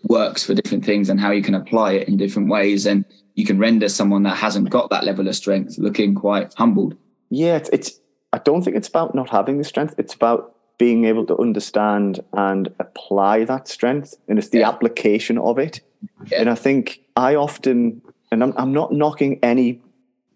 works 0.05 0.45
for 0.45 0.55
different 0.55 0.85
things 0.85 1.09
and 1.09 1.21
how 1.21 1.31
you 1.31 1.43
can 1.43 1.55
apply 1.55 1.93
it 1.93 2.09
in 2.09 2.17
different 2.17 2.49
ways. 2.49 2.87
And 2.87 3.05
you 3.35 3.45
can 3.45 3.59
render 3.59 3.89
someone 3.89 4.23
that 4.25 4.37
hasn't 4.37 4.71
got 4.71 4.91
that 4.91 5.05
level 5.05 5.27
of 5.27 5.35
strength 5.35 5.79
looking 5.79 6.15
quite 6.15 6.55
humbled. 6.55 6.97
Yeah, 7.31 7.57
it's, 7.57 7.71
it's 7.71 8.01
I 8.33 8.39
don't 8.39 8.63
think 8.63 8.77
it's 8.77 8.89
about 8.89 9.15
not 9.15 9.31
having 9.31 9.59
the 9.59 9.65
strength. 9.65 9.95
It's 9.99 10.15
about 10.15 10.55
being 10.83 11.05
able 11.05 11.25
to 11.25 11.39
understand 11.39 12.19
and 12.33 12.69
apply 12.81 13.45
that 13.45 13.69
strength, 13.69 14.17
and 14.27 14.37
it's 14.37 14.49
the 14.49 14.59
Yeah. 14.59 14.69
application 14.69 15.39
of 15.39 15.57
it. 15.57 15.81
Yeah. 16.27 16.41
And 16.41 16.51
I 16.51 16.57
think 16.57 17.01
I 17.15 17.37
often, 17.37 18.03
and 18.33 18.43
I'm, 18.43 18.53
I'm 18.57 18.73
not 18.73 18.91
knocking 18.93 19.39
any 19.45 19.81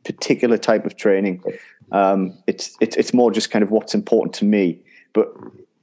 particular 0.04 0.56
type 0.56 0.86
of 0.86 0.94
training. 0.96 1.42
Um, 1.90 2.20
it's 2.46 2.76
it's 2.80 2.96
it's 2.96 3.12
more 3.12 3.32
just 3.32 3.50
kind 3.50 3.64
of 3.64 3.72
what's 3.72 3.92
important 3.92 4.34
to 4.34 4.44
me. 4.44 4.78
But 5.14 5.26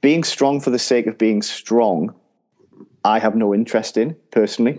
being 0.00 0.24
strong 0.24 0.60
for 0.62 0.70
the 0.70 0.78
sake 0.78 1.06
of 1.10 1.18
being 1.18 1.42
strong, 1.42 2.14
I 3.04 3.18
have 3.18 3.36
no 3.36 3.52
interest 3.54 3.98
in 3.98 4.16
personally. 4.30 4.78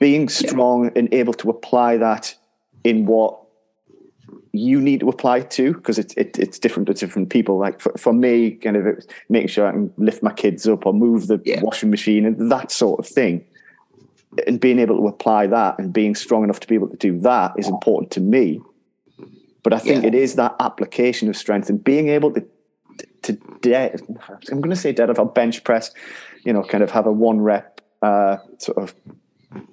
Being 0.00 0.28
strong 0.28 0.90
and 0.96 1.14
able 1.14 1.34
to 1.34 1.48
apply 1.48 1.98
that 1.98 2.34
in 2.82 3.06
what 3.06 3.39
you 4.52 4.80
need 4.80 5.00
to 5.00 5.08
apply 5.08 5.40
to 5.40 5.74
because 5.74 5.98
it's 5.98 6.14
it, 6.14 6.38
it's 6.38 6.58
different 6.58 6.86
to 6.88 6.94
different 6.94 7.30
people. 7.30 7.58
Like 7.58 7.80
for, 7.80 7.92
for 7.96 8.12
me, 8.12 8.52
kind 8.52 8.76
of 8.76 8.86
it's 8.86 9.06
making 9.28 9.48
sure 9.48 9.66
I 9.66 9.72
can 9.72 9.92
lift 9.96 10.22
my 10.22 10.32
kids 10.32 10.66
up 10.66 10.86
or 10.86 10.92
move 10.92 11.26
the 11.28 11.40
Yeah. 11.44 11.62
washing 11.62 11.90
machine 11.90 12.26
and 12.26 12.50
that 12.50 12.70
sort 12.70 12.98
of 12.98 13.06
thing. 13.06 13.44
And 14.46 14.60
being 14.60 14.78
able 14.78 14.96
to 14.96 15.06
apply 15.08 15.46
that 15.48 15.78
and 15.78 15.92
being 15.92 16.14
strong 16.14 16.44
enough 16.44 16.60
to 16.60 16.66
be 16.68 16.74
able 16.74 16.88
to 16.88 16.96
do 16.96 17.18
that 17.20 17.52
is 17.58 17.68
important 17.68 18.10
to 18.12 18.20
me. 18.20 18.60
But 19.62 19.72
I 19.72 19.78
think 19.78 20.02
Yeah. 20.02 20.08
it 20.08 20.14
is 20.14 20.34
that 20.36 20.54
application 20.60 21.28
of 21.28 21.36
strength 21.36 21.68
and 21.68 21.82
being 21.82 22.08
able 22.08 22.32
to 22.32 22.44
to 23.22 23.32
dead. 23.60 24.00
I'm 24.50 24.60
going 24.60 24.70
to 24.70 24.76
say 24.76 24.92
dead 24.92 25.10
of 25.10 25.18
a 25.18 25.26
bench 25.26 25.62
press. 25.62 25.92
You 26.44 26.52
know, 26.54 26.62
kind 26.62 26.82
of 26.82 26.90
have 26.90 27.06
a 27.06 27.12
one 27.12 27.40
rep 27.40 27.80
uh, 28.02 28.38
sort 28.58 28.78
of 28.78 28.94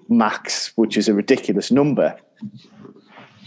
max, 0.09 0.73
which 0.75 0.97
is 0.97 1.07
a 1.07 1.13
ridiculous 1.13 1.71
number 1.71 2.15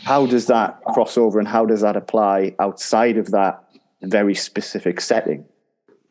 how 0.04 0.26
does 0.26 0.46
that 0.46 0.82
cross 0.84 1.16
over 1.18 1.38
and 1.38 1.48
how 1.48 1.64
does 1.66 1.80
that 1.82 1.96
apply 1.96 2.54
outside 2.58 3.16
of 3.16 3.30
that 3.30 3.62
very 4.02 4.34
specific 4.34 5.00
setting? 5.00 5.44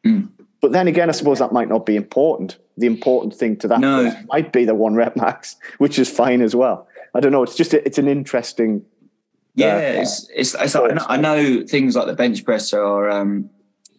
Mm. 0.06 0.30
But 0.62 0.74
then 0.74 0.88
again, 0.88 1.10
I 1.10 1.14
suppose 1.14 1.40
that 1.40 1.52
might 1.54 1.70
not 1.70 1.86
be 1.86 1.96
important. 1.96 2.58
The 2.78 2.88
important 2.88 3.34
thing 3.36 3.58
to 3.58 3.68
that 3.70 3.80
No. 3.80 4.14
might 4.28 4.52
be 4.52 4.66
the 4.66 4.76
one 4.76 4.96
rep 4.96 5.16
max, 5.16 5.56
which 5.78 5.98
is 5.98 6.10
fine 6.10 6.42
as 6.42 6.56
well. 6.56 6.88
I 7.14 7.20
don't 7.20 7.32
know. 7.32 7.44
It's 7.44 7.56
just 7.56 7.74
it's 7.74 7.98
an 7.98 8.08
interesting. 8.08 8.84
Yeah, 9.56 9.76
Uh, 9.76 10.02
it's, 10.02 10.30
it's, 10.34 10.56
it's 10.56 10.76
I, 10.76 10.88
know, 10.88 11.06
I 11.08 11.18
know 11.18 11.66
things 11.66 11.96
like 11.96 12.06
the 12.08 12.14
bench 12.14 12.46
press 12.46 12.72
are 12.72 13.10
um, 13.10 13.50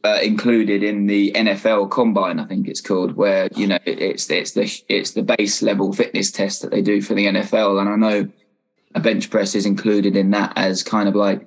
uh, 0.05 0.19
included 0.23 0.83
in 0.83 1.07
the 1.07 1.33
NFL 1.33 1.91
Combine. 1.91 2.39
I 2.39 2.45
think 2.47 2.69
it's 2.69 2.81
called, 2.81 3.17
where 3.17 3.49
you 3.57 3.67
know 3.67 3.79
it, 3.85 4.01
it's 4.01 4.31
it's 4.31 4.53
the 4.53 4.83
it's 4.89 5.11
the 5.13 5.23
base 5.23 5.61
level 5.61 5.93
fitness 5.93 6.31
test 6.31 6.63
that 6.63 6.71
they 6.71 6.83
do 6.83 7.03
for 7.03 7.15
the 7.15 7.27
NFL, 7.27 7.81
and 7.81 7.89
I 7.89 7.97
know 7.97 8.29
a 8.95 9.01
bench 9.01 9.31
press 9.31 9.55
is 9.55 9.67
included 9.67 10.17
in 10.17 10.31
that 10.31 10.53
as 10.57 10.83
kind 10.83 11.09
of 11.09 11.15
like 11.15 11.47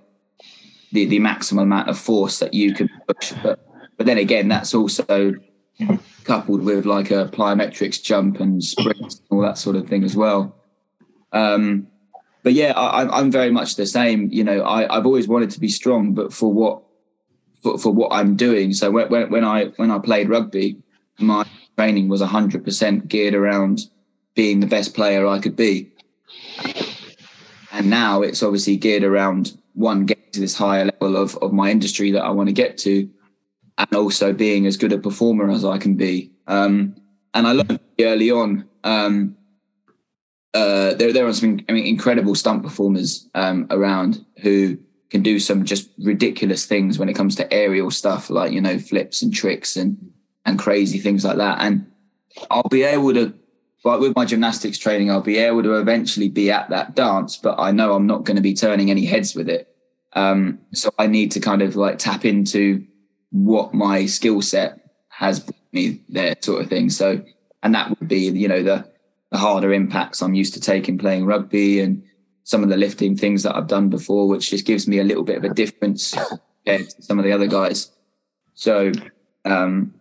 the 0.92 1.06
the 1.06 1.20
maximum 1.20 1.64
amount 1.64 1.90
of 1.90 1.98
force 1.98 2.40
that 2.40 2.54
you 2.54 2.74
can 2.74 2.90
push. 3.08 3.34
But 3.44 3.60
but 3.98 4.06
then 4.06 4.18
again, 4.18 4.48
that's 4.48 4.74
also 4.74 5.34
coupled 6.24 6.64
with 6.64 6.86
like 6.86 7.12
a 7.12 7.26
plyometrics 7.34 8.02
jump 8.02 8.40
and 8.40 8.64
sprints 8.64 9.16
and 9.20 9.22
all 9.32 9.42
that 9.42 9.58
sort 9.58 9.76
of 9.76 9.88
thing 9.88 10.04
as 10.04 10.16
well. 10.16 10.56
Um, 11.34 11.88
but 12.44 12.54
yeah, 12.54 12.74
I, 12.76 13.00
I'm- 13.00 13.12
I'm 13.12 13.32
very 13.32 13.52
much 13.52 13.76
the 13.76 13.86
same. 13.86 14.30
You 14.32 14.44
know, 14.44 14.62
I, 14.62 14.96
I've 14.96 15.06
always 15.06 15.28
wanted 15.28 15.50
to 15.52 15.60
be 15.60 15.70
strong, 15.70 16.14
but 16.14 16.32
for 16.34 16.52
what 16.54 16.84
for, 17.62 17.78
for 17.78 17.92
what 17.92 18.12
I'm 18.14 18.36
doing. 18.36 18.74
So 18.74 18.92
when 18.92 19.10
when 19.30 19.44
I 19.44 19.66
when 19.78 19.90
I 19.92 20.00
played 20.00 20.30
rugby, 20.30 20.78
my 21.20 21.46
training 21.78 22.08
was 22.08 22.22
100% 22.22 23.08
geared 23.08 23.34
around 23.34 23.82
being 24.36 24.60
the 24.60 24.68
best 24.68 24.94
player 24.94 25.26
I 25.26 25.40
could 25.40 25.56
be. 25.56 25.90
And 27.74 27.90
now 27.90 28.22
it's 28.22 28.44
obviously 28.44 28.78
geared 28.78 29.04
around 29.04 29.58
one 29.74 30.06
getting 30.06 30.32
to 30.32 30.40
this 30.40 30.56
higher 30.56 30.86
level 30.86 31.18
of 31.18 31.36
of 31.38 31.52
my 31.52 31.72
industry 31.72 32.12
that 32.12 32.24
I 32.24 32.30
want 32.30 32.48
to 32.48 32.54
get 32.54 32.78
to, 32.80 33.10
and 33.78 33.94
also 33.94 34.32
being 34.32 34.66
as 34.68 34.78
good 34.78 34.94
a 34.94 35.00
performer 35.00 35.50
as 35.50 35.66
I 35.66 35.80
can 35.80 35.96
be. 35.96 36.32
Um, 36.48 36.96
and 37.34 37.48
I 37.48 37.52
learned 37.52 37.80
early 38.00 38.32
on. 38.32 38.70
Um, 38.84 39.36
uh, 40.54 40.94
there 40.94 41.12
there 41.12 41.26
are 41.26 41.34
some 41.34 41.62
I 41.68 41.74
mean, 41.74 41.86
incredible 41.86 42.36
stunt 42.36 42.62
performers 42.62 43.28
um, 43.34 43.66
around 43.72 44.24
who 44.42 44.78
can 45.10 45.24
do 45.24 45.40
some 45.40 45.66
just 45.66 45.90
ridiculous 45.98 46.66
things 46.66 47.00
when 47.00 47.10
it 47.10 47.16
comes 47.16 47.36
to 47.38 47.52
aerial 47.52 47.90
stuff, 47.90 48.30
like 48.30 48.52
you 48.52 48.62
know 48.62 48.78
flips 48.78 49.24
and 49.24 49.34
tricks 49.34 49.76
and 49.76 49.98
and 50.46 50.60
crazy 50.60 51.00
things 51.00 51.26
like 51.26 51.38
that. 51.38 51.58
And 51.60 51.88
I'll 52.52 52.70
be 52.70 52.84
able 52.84 53.14
to, 53.14 53.34
like 53.84 54.00
with 54.00 54.16
my 54.16 54.26
gymnastics 54.26 54.78
training, 54.78 55.12
I'll 55.12 55.22
be 55.22 55.38
able 55.38 55.64
to 55.64 55.76
eventually 55.76 56.30
be 56.30 56.50
at 56.52 56.70
that 56.70 56.96
dance, 56.96 57.38
but 57.38 57.60
I 57.60 57.72
know 57.72 57.94
I'm 57.94 58.08
not 58.08 58.24
going 58.24 58.38
to 58.38 58.42
be 58.42 58.54
turning 58.54 58.90
any 58.90 59.06
heads 59.06 59.36
with 59.36 59.50
it. 59.50 59.68
Um, 60.14 60.60
so 60.74 60.90
I 60.98 61.08
need 61.08 61.32
to 61.32 61.40
kind 61.40 61.62
of 61.62 61.76
like 61.76 61.98
tap 61.98 62.24
into 62.24 62.86
what 63.32 63.74
my 63.74 64.06
skill 64.06 64.42
set 64.42 64.80
has 65.10 65.50
me 65.72 66.02
there, 66.08 66.36
sort 66.40 66.62
of 66.62 66.70
thing. 66.70 66.90
So, 66.90 67.24
and 67.62 67.76
that 67.76 67.90
would 67.90 68.08
be, 68.08 68.30
you 68.30 68.48
know, 68.48 68.64
the 68.64 68.88
the 69.32 69.40
harder 69.40 69.74
impacts 69.74 70.22
I'm 70.22 70.36
used 70.36 70.54
to 70.54 70.62
taking 70.62 71.00
playing 71.00 71.26
rugby 71.26 71.80
and 71.80 72.04
some 72.44 72.62
of 72.62 72.70
the 72.70 72.78
lifting 72.78 73.18
things 73.18 73.42
that 73.42 73.56
I've 73.56 73.68
done 73.68 73.90
before, 73.90 74.28
which 74.28 74.52
just 74.52 74.66
gives 74.66 74.88
me 74.88 75.00
a 75.00 75.04
little 75.04 75.24
bit 75.24 75.38
of 75.38 75.44
a 75.44 75.54
difference 75.54 76.14
compared 76.14 76.90
to 76.92 77.02
some 77.02 77.18
of 77.18 77.26
the 77.26 77.32
other 77.32 77.48
guys. 77.48 77.90
So, 78.54 78.92
um, 79.44 79.96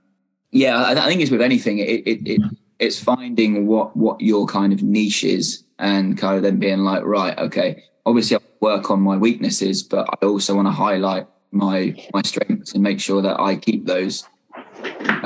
yeah, 0.51 0.77
I, 0.77 0.93
I 0.93 1.09
think 1.09 1.23
it's 1.23 1.31
with 1.31 1.41
anything. 1.41 1.79
It, 1.79 2.07
it, 2.07 2.29
it 2.29 2.41
it's 2.83 3.03
finding 3.03 3.67
what 3.67 3.97
what 3.97 4.21
your 4.21 4.47
kind 4.47 4.73
of 4.73 4.83
niche 4.83 5.25
is, 5.25 5.65
and 5.79 6.19
kind 6.19 6.37
of 6.37 6.43
then 6.43 6.59
being 6.59 6.81
like, 6.81 7.05
right, 7.05 7.39
okay, 7.39 7.83
obviously 8.05 8.37
I 8.37 8.41
work 8.61 8.91
on 8.91 9.01
my 9.01 9.17
weaknesses, 9.17 9.83
but 9.83 10.09
I 10.09 10.27
also 10.27 10.55
want 10.55 10.67
to 10.67 10.73
highlight 10.73 11.27
my 11.53 11.97
my 12.13 12.23
strengths 12.23 12.75
and 12.75 12.83
make 12.83 13.01
sure 13.01 13.23
that 13.23 13.41
I 13.41 13.57
keep 13.57 13.87
those. 13.87 14.29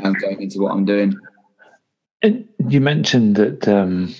Um, 0.03 0.13
going 0.13 0.41
into 0.41 0.59
what 0.59 0.73
I'm 0.73 0.85
doing. 0.85 1.15
And 2.21 2.47
you 2.67 2.79
mentioned 2.79 3.35
that 3.37 3.67
um, 3.67 4.13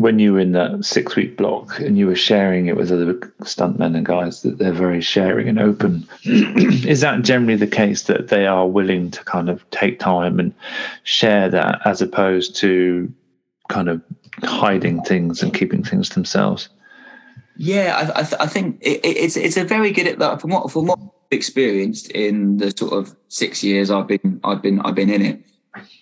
when 0.00 0.18
you 0.18 0.32
were 0.32 0.40
in 0.40 0.52
that 0.52 0.82
six 0.82 1.14
week 1.14 1.36
block 1.36 1.78
and 1.78 1.98
you 1.98 2.06
were 2.06 2.16
sharing 2.16 2.68
it 2.68 2.76
with 2.76 2.90
other 2.90 3.12
stuntmen 3.42 3.94
and 3.94 4.06
guys, 4.06 4.40
that 4.40 4.56
they're 4.56 4.72
very 4.72 5.02
sharing 5.02 5.46
and 5.46 5.60
open. 5.60 6.08
Is 6.24 7.02
that 7.02 7.20
generally 7.20 7.56
the 7.56 7.66
case 7.66 8.04
that 8.04 8.28
they 8.28 8.46
are 8.46 8.66
willing 8.66 9.10
to 9.10 9.22
kind 9.24 9.50
of 9.50 9.68
take 9.72 9.98
time 9.98 10.40
and 10.40 10.54
share 11.02 11.50
that 11.50 11.82
as 11.84 12.00
opposed 12.00 12.56
to 12.56 13.12
kind 13.68 13.90
of 13.90 14.00
hiding 14.42 15.02
things 15.02 15.42
and 15.42 15.52
keeping 15.52 15.84
things 15.84 16.08
themselves? 16.08 16.70
Yeah, 17.58 17.94
I, 17.94 18.20
I, 18.20 18.22
th- 18.22 18.40
I 18.40 18.46
think 18.46 18.78
it, 18.80 19.04
it's 19.04 19.36
it's 19.36 19.58
a 19.58 19.64
very 19.64 19.92
good 19.92 20.18
like, 20.18 20.40
from 20.40 20.48
what 20.48 20.72
from 20.72 20.86
what 20.86 20.98
I've 20.98 21.10
experienced 21.30 22.10
in 22.12 22.56
the 22.56 22.70
sort 22.70 22.94
of 22.94 23.14
six 23.28 23.62
years 23.62 23.90
I've 23.90 24.06
been 24.06 24.40
I've 24.44 24.62
been 24.62 24.80
I've 24.80 24.94
been 24.94 25.10
in 25.10 25.20
it. 25.20 25.44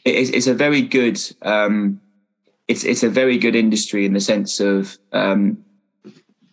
It's, 0.04 0.30
it's 0.30 0.46
a 0.46 0.54
very 0.54 0.82
good 0.82 1.20
um, 1.42 2.00
it's 2.68 2.84
it's 2.84 3.02
a 3.02 3.08
very 3.08 3.38
good 3.38 3.56
industry 3.56 4.04
in 4.04 4.12
the 4.12 4.20
sense 4.20 4.60
of 4.60 4.98
um, 5.12 5.64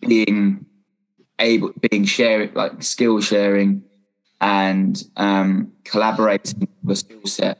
being 0.00 0.64
able 1.38 1.72
being 1.90 2.04
sharing 2.04 2.52
like 2.54 2.82
skill 2.82 3.20
sharing 3.20 3.82
and 4.40 5.04
um, 5.16 5.72
collaborating 5.84 6.68
with 6.82 6.96
a 6.96 6.96
skill 6.96 7.26
set. 7.26 7.58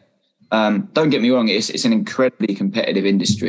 Um, 0.51 0.89
don't 0.95 1.11
get 1.11 1.21
me 1.21 1.31
wrong; 1.31 1.49
it's 1.49 1.69
it's 1.69 1.85
an 1.85 1.93
incredibly 1.93 2.55
competitive 2.55 3.05
industry. 3.05 3.49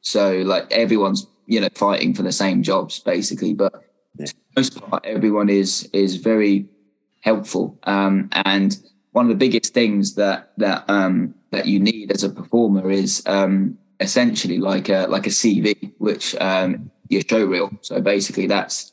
So 0.00 0.38
like 0.38 0.70
everyone's 0.72 1.26
you 1.46 1.60
know 1.60 1.68
fighting 1.74 2.14
for 2.14 2.22
the 2.22 2.32
same 2.32 2.62
jobs 2.62 2.98
basically, 2.98 3.54
but 3.54 3.72
yeah. 4.18 4.26
most 4.56 4.80
part 4.80 5.04
everyone 5.06 5.48
is 5.48 5.88
is 5.92 6.16
very 6.16 6.66
helpful. 7.20 7.78
Um, 7.84 8.28
and 8.32 8.76
one 9.12 9.26
of 9.26 9.28
the 9.28 9.36
biggest 9.36 9.72
things 9.72 10.16
that 10.16 10.52
that 10.56 10.84
um, 10.88 11.34
that 11.52 11.66
you 11.66 11.78
need 11.78 12.10
as 12.10 12.24
a 12.24 12.30
performer 12.30 12.90
is 12.90 13.22
um, 13.26 13.78
essentially 14.00 14.58
like 14.58 14.88
a 14.88 15.06
like 15.08 15.26
a 15.26 15.30
CV, 15.30 15.92
which 15.98 16.34
um, 16.36 16.90
your 17.08 17.22
show 17.28 17.44
reel. 17.44 17.70
So 17.82 18.00
basically, 18.00 18.46
that's 18.46 18.90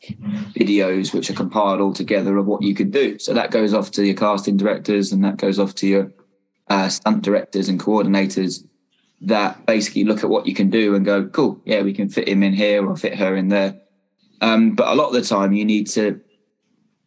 videos 0.56 1.14
which 1.14 1.30
are 1.30 1.34
compiled 1.34 1.82
all 1.82 1.94
together 1.94 2.38
of 2.38 2.46
what 2.46 2.62
you 2.62 2.76
could 2.76 2.92
do. 2.92 3.20
So 3.20 3.34
that 3.34 3.52
goes 3.52 3.74
off 3.74 3.92
to 3.92 4.06
your 4.06 4.16
casting 4.16 4.58
directors, 4.58 5.12
and 5.12 5.24
that 5.24 5.38
goes 5.38 5.60
off 5.60 5.76
to 5.76 5.88
your 5.88 6.12
uh, 6.70 6.90
stunt 6.90 7.24
directors 7.24 7.70
and 7.70 7.80
coordinators 7.80 8.66
that 9.22 9.66
basically 9.66 10.04
look 10.04 10.24
at 10.24 10.30
what 10.30 10.48
you 10.48 10.56
can 10.56 10.70
do 10.70 10.96
and 10.96 11.06
go, 11.06 11.28
cool, 11.28 11.62
yeah, 11.66 11.82
we 11.82 11.94
can 11.94 12.10
fit 12.10 12.28
him 12.28 12.42
in 12.42 12.54
here 12.54 12.86
or 12.88 12.96
fit 12.96 13.16
her 13.16 13.36
in 13.36 13.50
there. 13.50 13.80
Um, 14.42 14.74
but 14.74 14.88
a 14.88 14.96
lot 14.96 15.08
of 15.08 15.14
the 15.14 15.22
time, 15.22 15.54
you 15.54 15.64
need 15.64 15.88
to 15.90 16.20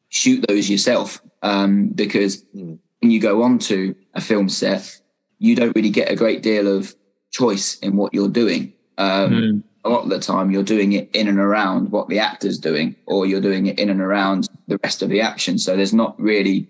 shoot 0.09 0.45
those 0.47 0.71
yourself 0.71 1.21
um, 1.43 1.89
because 1.89 2.45
mm. 2.55 2.79
when 3.01 3.11
you 3.11 3.21
go 3.21 3.43
onto 3.43 3.95
a 4.15 4.21
film 4.21 4.49
set, 4.49 5.01
you 5.39 5.57
don't 5.57 5.75
really 5.75 5.91
get 5.91 6.11
a 6.11 6.17
great 6.17 6.43
deal 6.43 6.69
of 6.69 6.95
choice 7.35 7.79
in 7.81 7.97
what 7.97 8.15
you're 8.15 8.29
doing. 8.29 8.73
Um, 8.97 9.31
mm. 9.33 9.63
A 9.85 9.89
lot 9.91 10.05
of 10.05 10.09
the 10.09 10.21
time, 10.21 10.51
you're 10.51 10.63
doing 10.63 10.93
it 10.93 11.11
in 11.13 11.29
and 11.29 11.39
around 11.39 11.91
what 11.91 12.09
the 12.09 12.19
actor's 12.19 12.59
doing, 12.59 12.97
or 13.07 13.27
you're 13.27 13.41
doing 13.41 13.67
it 13.67 13.79
in 13.79 13.91
and 13.91 14.01
around 14.01 14.49
the 14.69 14.79
rest 14.83 15.03
of 15.03 15.11
the 15.11 15.21
action. 15.21 15.59
So 15.59 15.77
there's 15.77 15.93
not 15.93 16.19
really. 16.19 16.69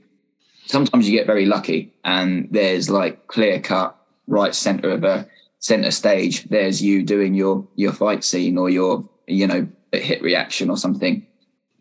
Sometimes 0.67 1.09
you 1.09 1.17
get 1.17 1.27
very 1.27 1.47
lucky, 1.47 1.93
and 2.05 2.49
there's 2.51 2.91
like 2.91 3.29
clear 3.29 3.61
cut 3.61 3.97
right 4.27 4.55
center 4.55 4.91
of 4.91 5.05
a 5.05 5.29
center 5.61 5.93
stage. 5.93 6.45
There's 6.45 6.83
you 6.83 7.05
doing 7.05 7.35
your 7.35 7.69
your 7.77 7.93
fight 7.93 8.25
scene 8.25 8.59
or 8.59 8.69
your 8.69 9.09
you 9.29 9.47
know 9.47 9.69
hit 9.93 10.23
reaction 10.23 10.71
or 10.71 10.77
something. 10.77 11.25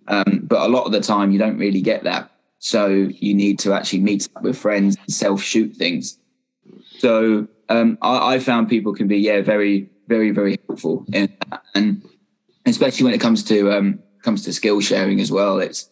Um, 0.08 0.42
but 0.44 0.62
a 0.62 0.68
lot 0.68 0.86
of 0.86 0.92
the 0.92 1.00
time, 1.00 1.32
you 1.32 1.40
don't 1.40 1.58
really 1.58 1.82
get 1.82 2.04
that. 2.04 2.30
So 2.60 2.88
you 2.88 3.34
need 3.34 3.58
to 3.60 3.74
actually 3.74 4.02
meet 4.02 4.30
up 4.36 4.44
with 4.44 4.58
friends 4.58 4.98
and 4.98 5.12
self 5.12 5.42
shoot 5.42 5.76
things. 5.76 6.20
So 7.00 7.48
um, 7.70 7.98
I, 8.02 8.36
I, 8.36 8.40
found 8.40 8.70
people 8.70 8.94
can 8.94 9.08
be 9.08 9.18
yeah 9.18 9.42
very 9.42 9.90
very 10.08 10.32
very 10.32 10.60
helpful 10.68 11.06
in 11.14 11.34
that. 11.50 11.64
and 11.76 12.04
especially 12.66 13.06
when 13.06 13.14
it 13.14 13.22
comes 13.22 13.44
to 13.46 13.72
um, 13.72 14.00
comes 14.22 14.44
to 14.46 14.54
skill 14.54 14.82
sharing 14.82 15.20
as 15.20 15.32
well. 15.32 15.60
It's 15.60 15.90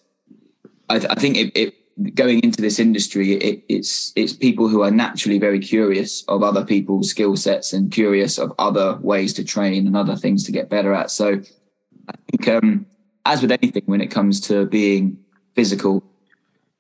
I, 0.89 0.99
th- 0.99 1.11
I 1.11 1.15
think 1.15 1.37
it, 1.37 1.51
it, 1.55 2.15
going 2.15 2.39
into 2.43 2.61
this 2.61 2.79
industry, 2.79 3.33
it, 3.33 3.63
it's 3.69 4.11
it's 4.15 4.33
people 4.33 4.67
who 4.67 4.81
are 4.83 4.91
naturally 4.91 5.39
very 5.39 5.59
curious 5.59 6.23
of 6.27 6.43
other 6.43 6.65
people's 6.65 7.09
skill 7.09 7.35
sets 7.35 7.73
and 7.73 7.91
curious 7.91 8.37
of 8.37 8.53
other 8.59 8.97
ways 9.01 9.33
to 9.33 9.43
train 9.43 9.87
and 9.87 9.95
other 9.95 10.15
things 10.15 10.43
to 10.45 10.51
get 10.51 10.69
better 10.69 10.93
at. 10.93 11.11
So 11.11 11.41
I 12.09 12.13
think 12.29 12.47
um, 12.47 12.85
as 13.25 13.41
with 13.41 13.51
anything, 13.51 13.83
when 13.85 14.01
it 14.01 14.07
comes 14.07 14.39
to 14.41 14.65
being 14.65 15.17
physical 15.55 16.03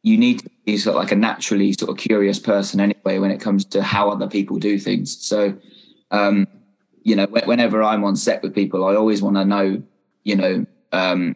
you 0.03 0.17
need 0.17 0.39
to 0.39 0.49
be 0.65 0.77
sort 0.77 0.95
of 0.95 1.03
like 1.03 1.11
a 1.11 1.15
naturally 1.15 1.73
sort 1.73 1.91
of 1.91 1.97
curious 1.97 2.39
person 2.39 2.79
anyway 2.79 3.19
when 3.19 3.31
it 3.31 3.39
comes 3.39 3.65
to 3.65 3.83
how 3.83 4.09
other 4.09 4.27
people 4.27 4.57
do 4.57 4.79
things. 4.79 5.23
So, 5.23 5.55
um, 6.09 6.47
you 7.03 7.15
know, 7.15 7.27
whenever 7.27 7.83
I'm 7.83 8.03
on 8.03 8.15
set 8.15 8.41
with 8.41 8.55
people, 8.55 8.85
I 8.85 8.95
always 8.95 9.21
want 9.21 9.35
to 9.37 9.45
know, 9.45 9.81
you 10.23 10.35
know, 10.35 10.65
um, 10.91 11.35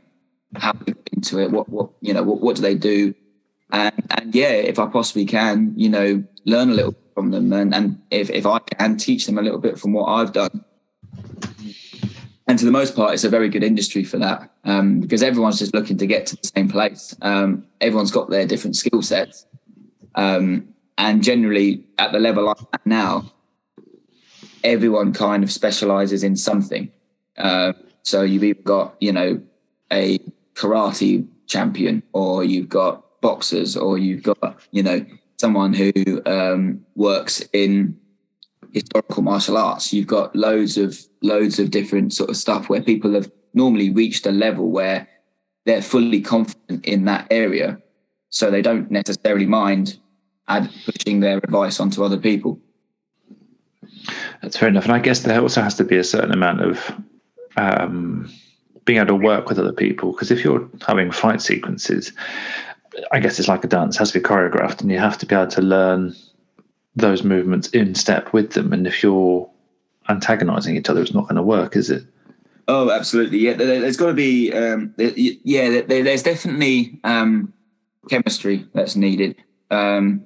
how 0.55 0.73
they 0.73 0.93
get 0.93 1.09
into 1.13 1.39
it. 1.39 1.51
What, 1.51 1.69
what, 1.69 1.91
you 2.01 2.13
know, 2.13 2.23
what, 2.23 2.41
what 2.41 2.55
do 2.55 2.61
they 2.61 2.75
do? 2.75 3.13
And, 3.71 3.93
and 4.11 4.33
yeah, 4.33 4.49
if 4.51 4.79
I 4.79 4.87
possibly 4.87 5.25
can, 5.25 5.73
you 5.75 5.89
know, 5.89 6.23
learn 6.45 6.69
a 6.69 6.73
little 6.73 6.95
from 7.13 7.31
them, 7.31 7.51
and, 7.53 7.73
and 7.73 8.01
if 8.11 8.29
if 8.29 8.45
I 8.45 8.59
can 8.59 8.97
teach 8.97 9.25
them 9.25 9.37
a 9.37 9.41
little 9.41 9.59
bit 9.59 9.79
from 9.79 9.93
what 9.93 10.05
I've 10.05 10.33
done 10.33 10.63
and 12.55 12.59
to 12.61 12.65
the 12.65 12.71
most 12.71 12.95
part, 12.95 13.13
it's 13.13 13.25
a 13.25 13.29
very 13.29 13.49
good 13.49 13.65
industry 13.65 14.05
for 14.05 14.17
that 14.17 14.49
um, 14.63 15.01
because 15.01 15.21
everyone's 15.21 15.59
just 15.59 15.73
looking 15.73 15.97
to 15.97 16.07
get 16.07 16.25
to 16.27 16.37
the 16.37 16.49
same 16.55 16.69
place. 16.69 17.13
Um, 17.21 17.65
everyone's 17.81 18.11
got 18.11 18.29
their 18.29 18.47
different 18.47 18.77
skill 18.77 19.01
sets, 19.01 19.45
um, 20.15 20.69
and 20.97 21.21
generally 21.21 21.85
at 21.97 22.13
the 22.13 22.19
level 22.19 22.47
I'm 22.47 22.65
at 22.71 22.85
now, 22.85 23.29
everyone 24.63 25.11
kind 25.11 25.43
of 25.43 25.51
specializes 25.51 26.23
in 26.23 26.37
something. 26.37 26.93
Uh, 27.37 27.73
so 28.03 28.21
you've 28.21 28.45
either 28.45 28.61
got 28.61 28.95
you 29.01 29.11
know 29.11 29.41
a 29.91 30.17
karate 30.53 31.27
champion, 31.47 32.03
or 32.13 32.45
you've 32.45 32.69
got 32.69 33.19
boxers, 33.19 33.75
or 33.75 33.97
you've 33.97 34.23
got 34.23 34.61
you 34.71 34.81
know 34.81 35.05
someone 35.41 35.73
who 35.73 35.91
um, 36.25 36.85
works 36.95 37.43
in 37.51 37.99
historical 38.75 39.23
martial 39.23 39.57
arts. 39.57 39.93
You've 39.93 40.05
got 40.05 40.35
loads 40.35 40.77
of 40.77 40.99
loads 41.21 41.59
of 41.59 41.71
different 41.71 42.13
sort 42.13 42.29
of 42.29 42.35
stuff 42.35 42.69
where 42.69 42.81
people 42.81 43.13
have 43.13 43.31
normally 43.53 43.89
reached 43.89 44.27
a 44.27 44.31
level 44.31 44.69
where 44.69 45.07
they're 45.65 45.81
fully 45.81 46.21
confident 46.21 46.85
in 46.85 47.05
that 47.05 47.25
area, 47.31 47.81
so 48.29 48.51
they 48.51 48.61
don't 48.61 48.91
necessarily 48.91 49.45
mind 49.45 49.97
add, 50.49 50.69
pushing 50.85 51.21
their 51.21 51.37
advice 51.37 51.79
onto 51.79 52.03
other 52.03 52.17
people. 52.17 52.59
That's 54.41 54.57
fair 54.57 54.67
enough, 54.67 54.83
and 54.83 54.93
I 54.93 54.99
guess 54.99 55.21
there 55.21 55.41
also 55.41 55.61
has 55.61 55.75
to 55.75 55.85
be 55.85 55.97
a 55.97 56.03
certain 56.03 56.33
amount 56.33 56.61
of 56.61 56.91
um, 57.55 58.29
being 58.83 58.99
able 58.99 59.07
to 59.07 59.15
work 59.15 59.47
with 59.47 59.57
other 59.57 59.71
people 59.71 60.11
because 60.11 60.31
if 60.31 60.43
you're 60.43 60.69
having 60.85 61.11
fight 61.11 61.41
sequences, 61.41 62.11
I 63.13 63.21
guess 63.21 63.39
it's 63.39 63.47
like 63.47 63.63
a 63.63 63.67
dance, 63.67 63.95
it 63.95 63.99
has 63.99 64.11
to 64.11 64.19
be 64.19 64.27
choreographed, 64.27 64.81
and 64.81 64.91
you 64.91 64.99
have 64.99 65.17
to 65.19 65.25
be 65.25 65.33
able 65.33 65.47
to 65.51 65.61
learn 65.61 66.13
those 66.95 67.23
movements 67.23 67.67
in 67.69 67.95
step 67.95 68.33
with 68.33 68.51
them. 68.53 68.71
And 68.73 68.87
if 68.87 69.03
you're 69.03 69.49
antagonizing 70.09 70.75
each 70.75 70.89
other, 70.89 71.01
it's 71.01 71.13
not 71.13 71.23
going 71.23 71.35
to 71.35 71.43
work, 71.43 71.75
is 71.75 71.89
it? 71.89 72.03
Oh, 72.67 72.89
absolutely. 72.89 73.39
Yeah, 73.39 73.53
there's 73.53 73.97
got 73.97 74.07
to 74.07 74.13
be. 74.13 74.51
Um, 74.51 74.93
yeah, 74.97 75.81
there's 75.81 76.23
definitely 76.23 76.99
um, 77.03 77.53
chemistry 78.09 78.65
that's 78.73 78.95
needed, 78.95 79.35
um, 79.69 80.25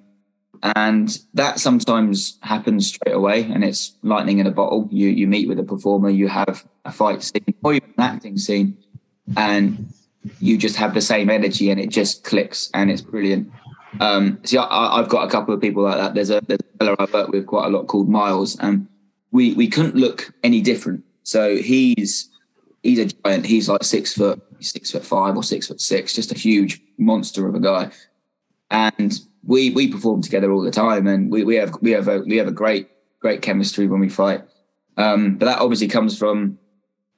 and 0.76 1.20
that 1.34 1.60
sometimes 1.60 2.38
happens 2.42 2.88
straight 2.88 3.14
away. 3.14 3.44
And 3.44 3.66
it's 3.66 3.94
lightning 4.04 4.40
in 4.40 4.48
a 4.48 4.52
bottle. 4.52 4.88
You 4.90 5.10
you 5.10 5.28
meet 5.28 5.50
with 5.50 5.60
a 5.60 5.64
performer, 5.64 6.10
you 6.10 6.30
have 6.30 6.66
a 6.86 6.94
fight 6.94 7.24
scene 7.24 7.54
or 7.62 7.74
even 7.74 7.90
an 7.98 8.04
acting 8.04 8.38
scene, 8.38 8.78
and 9.36 9.94
you 10.40 10.58
just 10.58 10.78
have 10.78 10.94
the 10.94 11.02
same 11.02 11.30
energy, 11.30 11.70
and 11.70 11.80
it 11.80 11.90
just 11.90 12.24
clicks, 12.24 12.70
and 12.74 12.90
it's 12.90 13.02
brilliant. 13.02 13.52
Um, 14.00 14.40
see, 14.44 14.58
I, 14.58 14.98
have 14.98 15.10
got 15.10 15.28
a 15.28 15.32
couple 15.32 15.54
of 15.54 15.62
people 15.62 15.84
like 15.84 15.98
that. 15.98 16.14
There's 16.14 16.30
a, 16.30 16.42
there's 16.48 16.60
a 16.60 16.78
fellow 16.78 16.96
I 17.00 17.06
work 17.12 17.30
with 17.30 17.48
quite 17.48 17.66
a 17.66 17.70
lot 17.70 17.88
called 17.88 18.10
Miles, 18.10 18.58
and 18.60 18.88
we 19.32 19.54
we 19.54 19.68
couldn't 19.68 19.96
look 19.96 20.32
any 20.44 20.62
different. 20.62 21.04
So 21.24 21.56
he's 21.58 22.30
he's 22.84 23.00
a 23.00 23.06
giant. 23.06 23.46
He's 23.46 23.70
like 23.70 23.84
six 23.84 24.14
foot, 24.14 24.42
six 24.60 24.92
foot 24.92 25.06
five 25.06 25.36
or 25.36 25.44
six 25.44 25.68
foot 25.68 25.82
six, 25.82 26.14
just 26.14 26.32
a 26.32 26.38
huge 26.38 26.82
monster 26.98 27.48
of 27.48 27.56
a 27.56 27.60
guy. 27.60 27.92
And 28.72 29.20
we 29.44 29.72
we 29.72 29.88
perform 29.88 30.22
together 30.22 30.52
all 30.52 30.62
the 30.62 30.72
time, 30.72 31.08
and 31.08 31.32
we 31.32 31.44
we 31.44 31.56
have 31.56 31.74
we 31.82 31.92
have 31.92 32.08
a 32.08 32.20
we 32.20 32.38
have 32.38 32.48
a 32.48 32.52
great 32.52 32.90
great 33.20 33.42
chemistry 33.42 33.88
when 33.88 34.00
we 34.00 34.10
fight. 34.10 34.44
Um, 34.98 35.38
but 35.38 35.46
that 35.46 35.60
obviously 35.60 35.88
comes 35.88 36.18
from 36.18 36.60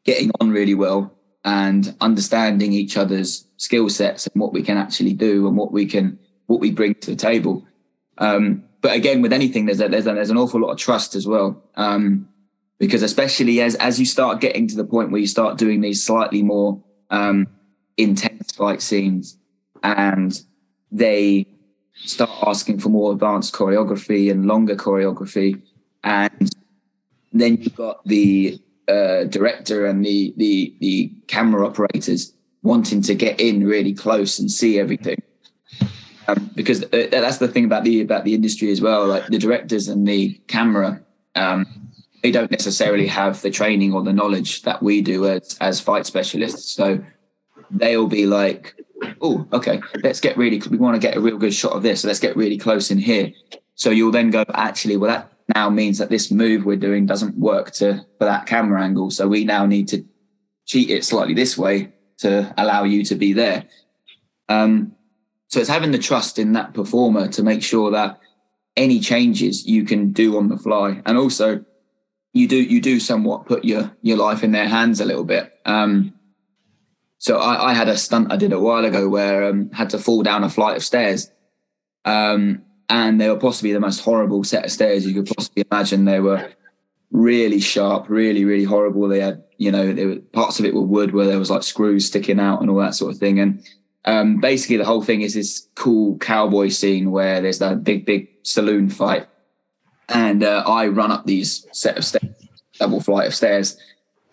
getting 0.04 0.32
on 0.40 0.52
really 0.52 0.76
well 0.76 1.14
and 1.44 1.96
understanding 2.02 2.74
each 2.74 2.98
other's 2.98 3.48
skill 3.58 3.90
sets 3.90 4.28
and 4.28 4.40
what 4.42 4.54
we 4.54 4.62
can 4.62 4.78
actually 4.78 5.14
do 5.14 5.48
and 5.48 5.58
what 5.58 5.72
we 5.72 5.86
can 5.86 6.18
what 6.52 6.60
we 6.60 6.72
bring 6.72 6.93
to 6.95 7.12
the 7.12 7.16
table. 7.16 7.66
Um, 8.18 8.64
but 8.82 8.95
again, 8.95 9.22
with 9.22 9.32
anything, 9.32 9.66
there's 9.66 9.80
a, 9.80 9.88
there's 9.88 10.08
a, 10.08 10.14
there's 10.14 10.30
an 10.30 10.38
awful 10.38 10.60
lot 10.60 10.72
of 10.72 10.78
trust 10.78 11.16
as 11.16 11.26
well, 11.26 11.64
um, 11.76 12.28
because 12.78 13.04
especially 13.04 13.62
as 13.62 13.76
as 13.76 13.99
you 13.99 14.06
start 14.06 14.41
getting 14.41 14.68
to 14.68 14.76
the 14.76 14.84
point 14.84 15.12
where 15.12 15.22
you 15.22 15.28
start 15.28 15.58
doing 15.58 15.82
these 15.82 16.04
slightly 16.04 16.43
more 16.43 16.84
um, 17.10 17.47
intense 17.95 18.52
fight 18.52 18.82
scenes, 18.82 19.38
and 19.82 20.41
they 20.91 21.47
start 21.93 22.32
asking 22.45 22.80
for 22.80 22.89
more 22.89 23.12
advanced 23.14 23.54
choreography 23.54 24.32
and 24.32 24.45
longer 24.45 24.76
choreography. 24.76 25.62
And 26.04 26.49
then 27.32 27.58
you've 27.58 27.76
got 27.76 28.04
the 28.06 28.60
uh, 28.88 29.26
director 29.26 29.86
and 29.86 30.04
the, 30.04 30.34
the, 30.36 30.76
the 30.80 31.12
camera 31.28 31.68
operators 31.68 32.34
wanting 32.64 33.02
to 33.04 33.14
get 33.16 33.39
in 33.39 33.66
really 33.66 33.93
close 33.93 34.39
and 34.39 34.52
see 34.52 34.80
everything. 34.80 35.22
Um, 36.32 36.52
because 36.56 36.84
uh, 36.84 37.08
that's 37.12 37.38
the 37.38 37.48
thing 37.48 37.66
about 37.66 37.84
the 37.84 38.02
about 38.02 38.24
the 38.24 38.34
industry 38.34 38.72
as 38.72 38.82
well. 38.82 39.08
Like 39.08 39.28
the 39.28 39.38
directors 39.38 39.88
and 39.88 40.08
the 40.08 40.40
camera, 40.48 41.02
um, 41.36 41.66
they 42.24 42.32
don't 42.32 42.52
necessarily 42.52 43.08
have 43.08 43.42
the 43.42 43.52
training 43.52 43.94
or 43.94 44.04
the 44.04 44.14
knowledge 44.14 44.62
that 44.64 44.82
we 44.82 45.02
do 45.02 45.28
as 45.28 45.58
as 45.62 45.80
fight 45.80 46.06
specialists. 46.06 46.72
So 46.72 47.04
they'll 47.70 48.08
be 48.08 48.26
like, 48.26 48.76
"Oh, 49.22 49.48
okay, 49.54 49.82
let's 50.04 50.20
get 50.20 50.38
really. 50.38 50.62
We 50.70 50.78
want 50.78 50.96
to 50.96 51.06
get 51.08 51.18
a 51.18 51.22
real 51.22 51.38
good 51.38 51.54
shot 51.54 51.74
of 51.74 51.84
this. 51.84 52.02
So 52.02 52.08
let's 52.08 52.20
get 52.20 52.36
really 52.36 52.58
close 52.58 52.92
in 52.92 52.98
here." 52.98 53.32
So 53.76 53.90
you'll 53.90 54.12
then 54.12 54.30
go, 54.30 54.46
"Actually, 54.54 54.98
well, 54.98 55.12
that 55.12 55.32
now 55.56 55.70
means 55.70 55.98
that 55.98 56.10
this 56.10 56.32
move 56.32 56.66
we're 56.66 56.78
doing 56.78 57.06
doesn't 57.06 57.38
work 57.38 57.72
to 57.72 58.06
for 58.18 58.26
that 58.26 58.46
camera 58.46 58.84
angle. 58.84 59.12
So 59.12 59.28
we 59.28 59.44
now 59.44 59.66
need 59.66 59.88
to 59.90 60.06
cheat 60.66 60.90
it 60.90 61.04
slightly 61.04 61.34
this 61.34 61.58
way 61.58 61.92
to 62.20 62.54
allow 62.58 62.84
you 62.84 63.04
to 63.06 63.16
be 63.16 63.34
there." 63.34 63.66
Um, 64.50 64.96
so 65.52 65.60
it's 65.60 65.70
having 65.70 65.91
the 65.91 65.99
trust 65.99 66.39
in 66.39 66.54
that 66.54 66.74
performer 66.74 67.28
to 67.28 67.43
make 67.43 67.62
sure 67.62 67.91
that 67.91 68.18
any 68.78 69.02
changes 69.02 69.66
you 69.66 69.84
can 69.84 70.14
do 70.14 70.38
on 70.38 70.47
the 70.47 70.58
fly, 70.58 71.02
and 71.06 71.18
also 71.18 71.66
you 72.32 72.47
do 72.47 72.56
you 72.56 72.80
do 72.80 73.02
somewhat 73.02 73.45
put 73.45 73.66
your 73.66 73.91
your 74.02 74.16
life 74.16 74.43
in 74.45 74.54
their 74.54 74.70
hands 74.70 75.02
a 75.02 75.06
little 75.06 75.26
bit. 75.26 75.52
Um, 75.66 76.14
so 77.18 77.38
I, 77.38 77.72
I, 77.72 77.74
had 77.74 77.89
a 77.89 77.97
stunt 77.97 78.32
I 78.32 78.38
did 78.38 78.54
a 78.54 78.60
while 78.60 78.86
ago 78.86 79.10
where 79.10 79.43
um, 79.43 79.70
had 79.72 79.89
to 79.91 79.99
fall 79.99 80.24
down 80.24 80.45
a 80.45 80.49
flight 80.49 80.78
of 80.78 80.84
stairs, 80.84 81.30
um, 82.06 82.64
and 82.88 83.20
they 83.20 83.28
were 83.28 83.38
possibly 83.38 83.74
the 83.74 83.82
most 83.82 83.99
horrible 83.99 84.45
set 84.45 84.64
of 84.64 84.72
stairs 84.72 85.06
you 85.06 85.14
could 85.14 85.36
possibly 85.36 85.66
imagine. 85.70 86.06
They 86.06 86.22
were 86.22 86.49
really 87.12 87.60
sharp, 87.60 88.10
really 88.10 88.45
really 88.45 88.64
horrible. 88.64 89.10
They 89.10 89.20
had 89.20 89.43
you 89.58 89.74
know 89.74 89.93
were, 89.93 90.16
parts 90.32 90.60
of 90.60 90.66
it 90.66 90.74
were 90.74 90.82
wood 90.82 91.14
where 91.14 91.28
there 91.28 91.39
was 91.39 91.52
like 91.52 91.64
screws 91.64 92.06
sticking 92.06 92.39
out 92.39 92.62
and 92.62 92.70
all 92.70 92.78
that 92.78 92.95
sort 92.95 93.12
of 93.12 93.20
thing, 93.20 93.38
and 93.38 93.62
um, 94.06 94.39
basically 94.39 94.78
the 94.78 94.86
whole 94.86 95.02
thing 95.02 95.22
is 95.22 95.34
this 95.34 95.68
cool 95.76 96.18
cowboy 96.18 96.70
scene 96.70 97.12
where 97.12 97.41
there's 97.41 97.60
that 97.60 97.84
big 97.84 98.06
big 98.06 98.30
saloon 98.43 98.89
fight 98.89 99.28
and 100.12 100.43
uh, 100.43 100.64
I 100.66 100.88
run 100.88 101.12
up 101.12 101.26
these 101.26 101.66
set 101.72 101.97
of 101.97 102.06
stairs, 102.06 102.36
double 102.80 103.02
flight 103.02 103.28
of 103.28 103.36
stairs, 103.36 103.78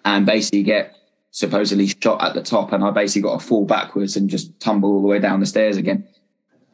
and 0.04 0.26
basically 0.26 0.62
get 0.62 0.96
supposedly 1.30 1.86
shot 1.86 2.22
at 2.22 2.34
the 2.34 2.42
top, 2.42 2.72
and 2.72 2.82
I 2.82 2.90
basically 2.90 3.22
got 3.22 3.40
to 3.40 3.46
fall 3.46 3.64
backwards 3.64 4.16
and 4.16 4.28
just 4.28 4.58
tumble 4.60 4.92
all 4.92 5.02
the 5.02 5.08
way 5.08 5.18
down 5.18 5.40
the 5.40 5.46
stairs 5.46 5.76
again. 5.76 6.06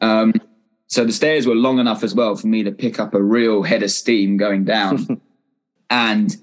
Um, 0.01 0.33
so 0.87 1.05
the 1.05 1.11
stairs 1.11 1.47
were 1.47 1.55
long 1.55 1.79
enough 1.79 2.03
as 2.03 2.13
well 2.13 2.35
for 2.35 2.47
me 2.47 2.63
to 2.63 2.71
pick 2.71 2.99
up 2.99 3.13
a 3.13 3.21
real 3.21 3.63
head 3.63 3.83
of 3.83 3.91
steam 3.91 4.37
going 4.37 4.65
down, 4.65 5.21
and 5.89 6.35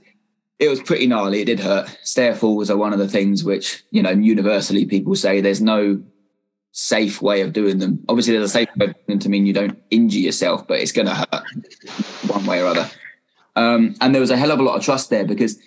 it 0.59 0.68
was 0.68 0.80
pretty 0.80 1.07
gnarly. 1.07 1.40
It 1.40 1.46
did 1.46 1.61
hurt. 1.61 1.88
Stair 2.03 2.34
falls 2.34 2.70
are 2.70 2.76
one 2.76 2.92
of 2.92 2.98
the 2.98 3.09
things 3.09 3.42
which 3.42 3.82
you 3.90 4.03
know 4.03 4.11
universally 4.11 4.84
people 4.84 5.14
say 5.16 5.40
there's 5.40 5.61
no 5.61 6.00
safe 6.73 7.23
way 7.23 7.43
of 7.43 7.53
doing 7.53 7.79
them. 7.79 8.05
Obviously, 8.09 8.33
there's 8.33 8.51
a 8.51 8.53
safe 8.53 8.68
way 8.77 8.95
of 9.09 9.18
to 9.20 9.29
mean 9.29 9.47
you 9.47 9.53
don't 9.53 9.81
injure 9.91 10.18
yourself, 10.18 10.66
but 10.66 10.81
it's 10.81 10.93
going 10.93 11.07
to 11.07 11.14
hurt 11.14 11.45
one 12.27 12.45
way 12.47 12.61
or 12.61 12.66
other. 12.66 12.91
Um, 13.55 13.95
and 14.01 14.14
there 14.14 14.20
was 14.20 14.31
a 14.31 14.37
hell 14.37 14.51
of 14.51 14.59
a 14.59 14.62
lot 14.62 14.77
of 14.77 14.83
trust 14.83 15.11
there 15.11 15.27
because 15.27 15.59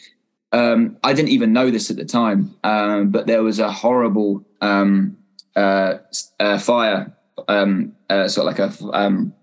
um, 0.51 0.97
I 1.03 1.13
didn't 1.13 1.29
even 1.29 1.53
know 1.53 1.69
this 1.69 1.91
at 1.91 1.97
the 1.97 2.05
time, 2.05 2.55
um, 2.63 3.09
but 3.09 3.27
there 3.27 3.43
was 3.43 3.59
a 3.59 3.71
horrible 3.71 4.43
um, 4.61 5.17
uh, 5.55 5.99
uh, 6.39 6.57
fire, 6.57 7.15
um, 7.47 7.93
uh, 8.09 8.27
sort 8.27 8.47
of 8.47 8.57
like 8.57 8.93
a 8.93 8.97
um, 8.97 9.33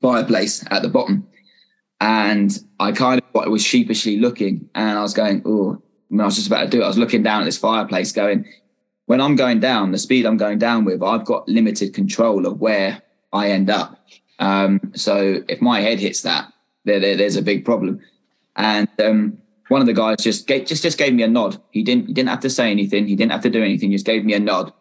fireplace 0.00 0.64
at 0.70 0.82
the 0.82 0.88
bottom. 0.88 1.26
And 2.00 2.56
I 2.78 2.92
kind 2.92 3.20
of 3.34 3.50
was 3.50 3.62
sheepishly 3.62 4.18
looking 4.18 4.70
and 4.74 4.98
I 4.98 5.02
was 5.02 5.12
going, 5.12 5.42
oh, 5.44 5.82
I 6.12 6.24
was 6.24 6.36
just 6.36 6.46
about 6.46 6.62
to 6.62 6.68
do 6.68 6.80
it. 6.80 6.84
I 6.84 6.88
was 6.88 6.98
looking 6.98 7.22
down 7.22 7.42
at 7.42 7.44
this 7.44 7.58
fireplace 7.58 8.12
going, 8.12 8.46
when 9.10 9.20
I'm 9.20 9.34
going 9.34 9.58
down, 9.58 9.90
the 9.90 9.98
speed 9.98 10.24
I'm 10.24 10.36
going 10.36 10.60
down 10.60 10.84
with, 10.84 11.02
I've 11.02 11.24
got 11.24 11.48
limited 11.48 11.92
control 11.92 12.46
of 12.46 12.60
where 12.60 13.02
I 13.32 13.50
end 13.50 13.68
up. 13.68 14.06
Um, 14.38 14.92
so 14.94 15.42
if 15.48 15.60
my 15.60 15.80
head 15.80 15.98
hits 15.98 16.22
that, 16.22 16.52
there, 16.84 17.00
there 17.00 17.16
there's 17.16 17.34
a 17.34 17.42
big 17.42 17.64
problem. 17.64 17.98
And 18.54 18.88
um, 19.00 19.36
one 19.66 19.80
of 19.80 19.88
the 19.88 19.94
guys 19.94 20.18
just 20.20 20.46
gave, 20.46 20.64
just 20.64 20.84
just 20.84 20.96
gave 20.96 21.12
me 21.12 21.24
a 21.24 21.28
nod. 21.28 21.60
He 21.72 21.82
didn't 21.82 22.06
he 22.06 22.12
didn't 22.12 22.28
have 22.28 22.38
to 22.38 22.50
say 22.50 22.70
anything. 22.70 23.08
He 23.08 23.16
didn't 23.16 23.32
have 23.32 23.42
to 23.42 23.50
do 23.50 23.64
anything. 23.64 23.90
He 23.90 23.96
just 23.96 24.06
gave 24.06 24.24
me 24.24 24.32
a 24.34 24.38
nod, 24.38 24.72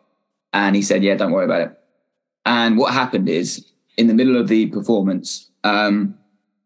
and 0.53 0.75
he 0.75 0.83
said, 0.83 1.03
"Yeah, 1.03 1.15
don't 1.15 1.31
worry 1.31 1.45
about 1.45 1.61
it." 1.61 1.79
And 2.45 2.77
what 2.77 2.93
happened 2.93 3.29
is, 3.29 3.65
in 3.97 4.05
the 4.05 4.13
middle 4.13 4.37
of 4.39 4.47
the 4.47 4.67
performance, 4.67 5.49
um, 5.63 6.13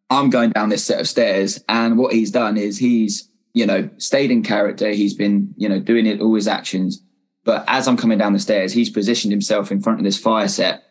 I'm 0.10 0.30
going 0.30 0.50
down 0.50 0.68
this 0.68 0.84
set 0.84 1.00
of 1.00 1.08
stairs, 1.08 1.64
and 1.70 1.98
what 1.98 2.12
he's 2.12 2.32
done 2.32 2.58
is 2.58 2.78
he's 2.78 3.30
you 3.54 3.66
know 3.66 3.90
stayed 4.00 4.32
in 4.32 4.44
character. 4.44 4.90
He's 4.90 5.14
been 5.14 5.54
you 5.56 5.70
know 5.70 5.80
doing 5.80 6.06
it 6.06 6.20
all 6.20 6.36
his 6.36 6.50
actions 6.50 7.02
but 7.46 7.64
as 7.68 7.88
I'm 7.88 7.98
coming 7.98 8.18
down 8.18 8.34
the 8.34 8.40
stairs, 8.40 8.74
he's 8.74 8.90
positioned 8.90 9.32
himself 9.32 9.72
in 9.72 9.82
front 9.82 10.00
of 10.00 10.06
this 10.06 10.18
fire 10.18 10.48
set, 10.48 10.84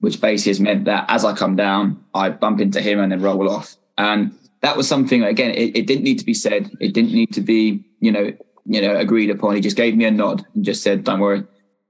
which 0.00 0.20
basically 0.20 0.50
has 0.50 0.60
meant 0.60 0.84
that 0.84 1.06
as 1.08 1.24
I 1.24 1.34
come 1.34 1.56
down, 1.56 2.04
I 2.14 2.30
bump 2.30 2.60
into 2.60 2.80
him 2.80 3.00
and 3.00 3.10
then 3.10 3.22
roll 3.22 3.48
off. 3.50 3.76
And 3.96 4.36
that 4.60 4.76
was 4.76 4.88
something 4.88 5.22
again, 5.22 5.52
it, 5.52 5.76
it 5.76 5.86
didn't 5.86 6.04
need 6.04 6.18
to 6.18 6.24
be 6.24 6.34
said. 6.34 6.70
It 6.80 6.92
didn't 6.92 7.12
need 7.12 7.32
to 7.34 7.40
be, 7.40 7.84
you 8.00 8.12
know, 8.12 8.32
you 8.66 8.82
know, 8.82 8.96
agreed 8.96 9.30
upon. 9.30 9.54
He 9.54 9.60
just 9.60 9.76
gave 9.76 9.96
me 9.96 10.04
a 10.04 10.10
nod 10.10 10.44
and 10.54 10.64
just 10.64 10.82
said, 10.82 11.04
"Don't 11.04 11.20
worry." 11.20 11.44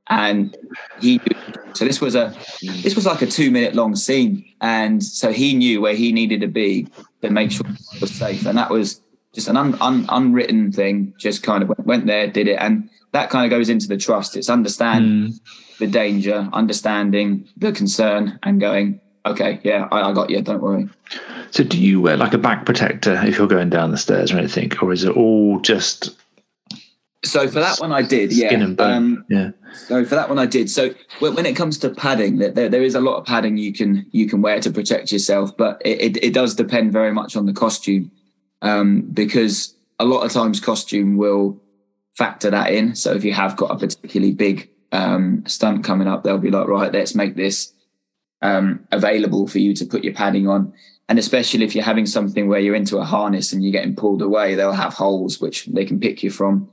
And 0.08 0.56
he, 1.00 1.20
so 1.72 1.84
this 1.84 2.00
was 2.00 2.14
a, 2.14 2.32
this 2.82 2.94
was 2.94 3.06
like 3.06 3.22
a 3.22 3.26
two 3.26 3.50
minute 3.50 3.74
long 3.74 3.96
scene, 3.96 4.44
and 4.60 5.02
so 5.02 5.32
he 5.32 5.54
knew 5.54 5.80
where 5.80 5.94
he 5.94 6.12
needed 6.12 6.42
to 6.42 6.48
be 6.48 6.86
to 7.22 7.30
make 7.30 7.50
sure 7.50 7.66
it 7.66 8.00
was 8.00 8.12
safe, 8.12 8.46
and 8.46 8.58
that 8.58 8.70
was 8.70 9.00
just 9.32 9.48
an 9.48 9.56
un, 9.56 9.76
un, 9.80 10.06
unwritten 10.10 10.70
thing. 10.70 11.14
Just 11.18 11.42
kind 11.42 11.62
of 11.62 11.70
went, 11.70 11.86
went 11.86 12.06
there, 12.06 12.26
did 12.26 12.46
it, 12.46 12.58
and 12.60 12.88
that 13.16 13.30
kind 13.30 13.50
of 13.50 13.56
goes 13.56 13.70
into 13.70 13.88
the 13.88 13.96
trust. 13.96 14.36
It's 14.36 14.50
understanding 14.50 15.32
mm. 15.32 15.78
the 15.78 15.86
danger, 15.86 16.48
understanding 16.52 17.48
the 17.56 17.72
concern, 17.72 18.38
and 18.42 18.60
going, 18.60 19.00
okay, 19.24 19.58
yeah, 19.64 19.88
I, 19.90 20.10
I, 20.10 20.12
got 20.12 20.28
you. 20.28 20.42
Don't 20.42 20.60
worry. 20.60 20.88
So, 21.50 21.64
do 21.64 21.80
you 21.80 22.00
wear 22.02 22.18
like 22.18 22.34
a 22.34 22.38
back 22.38 22.66
protector 22.66 23.14
if 23.24 23.38
you're 23.38 23.46
going 23.46 23.70
down 23.70 23.90
the 23.90 23.96
stairs 23.96 24.32
or 24.32 24.38
anything, 24.38 24.70
or 24.82 24.92
is 24.92 25.04
it 25.04 25.16
all 25.16 25.60
just? 25.60 26.10
So 27.24 27.48
for 27.48 27.58
that 27.58 27.80
one, 27.80 27.90
I 27.90 28.02
did. 28.02 28.32
Yeah. 28.32 28.48
skin 28.48 28.62
and 28.62 28.80
Um, 28.80 29.24
yeah. 29.30 29.50
So 29.88 30.04
for 30.04 30.14
that 30.14 30.28
one, 30.28 30.38
I 30.38 30.46
did. 30.46 30.70
So 30.70 30.94
when 31.18 31.46
it 31.46 31.56
comes 31.56 31.78
to 31.78 31.90
padding, 31.90 32.38
there, 32.38 32.68
there 32.68 32.82
is 32.82 32.94
a 32.94 33.00
lot 33.00 33.16
of 33.16 33.24
padding 33.24 33.56
you 33.56 33.72
can 33.72 34.06
you 34.12 34.28
can 34.28 34.42
wear 34.42 34.60
to 34.60 34.70
protect 34.70 35.10
yourself, 35.10 35.56
but 35.56 35.80
it, 35.84 36.00
it, 36.00 36.24
it 36.24 36.34
does 36.34 36.54
depend 36.54 36.92
very 36.92 37.12
much 37.12 37.34
on 37.34 37.46
the 37.46 37.54
costume, 37.54 38.10
um, 38.60 39.02
because 39.12 39.74
a 39.98 40.04
lot 40.04 40.20
of 40.20 40.32
times 40.32 40.60
costume 40.60 41.16
will 41.16 41.58
factor 42.16 42.50
that 42.50 42.72
in. 42.72 42.94
So 42.94 43.12
if 43.12 43.24
you 43.24 43.32
have 43.32 43.56
got 43.56 43.70
a 43.70 43.78
particularly 43.78 44.32
big 44.32 44.70
um, 44.92 45.44
stunt 45.46 45.84
coming 45.84 46.08
up, 46.08 46.24
they'll 46.24 46.38
be 46.38 46.50
like, 46.50 46.68
right, 46.68 46.92
let's 46.92 47.14
make 47.14 47.36
this 47.36 47.72
um, 48.42 48.86
available 48.92 49.46
for 49.46 49.58
you 49.58 49.74
to 49.74 49.84
put 49.84 50.04
your 50.04 50.14
padding 50.14 50.48
on. 50.48 50.72
And 51.08 51.18
especially 51.18 51.64
if 51.64 51.74
you're 51.74 51.84
having 51.84 52.06
something 52.06 52.48
where 52.48 52.58
you're 52.58 52.74
into 52.74 52.98
a 52.98 53.04
harness 53.04 53.52
and 53.52 53.62
you're 53.62 53.72
getting 53.72 53.94
pulled 53.94 54.22
away, 54.22 54.54
they'll 54.54 54.72
have 54.72 54.94
holes 54.94 55.40
which 55.40 55.66
they 55.66 55.84
can 55.84 56.00
pick 56.00 56.22
you 56.22 56.30
from, 56.30 56.68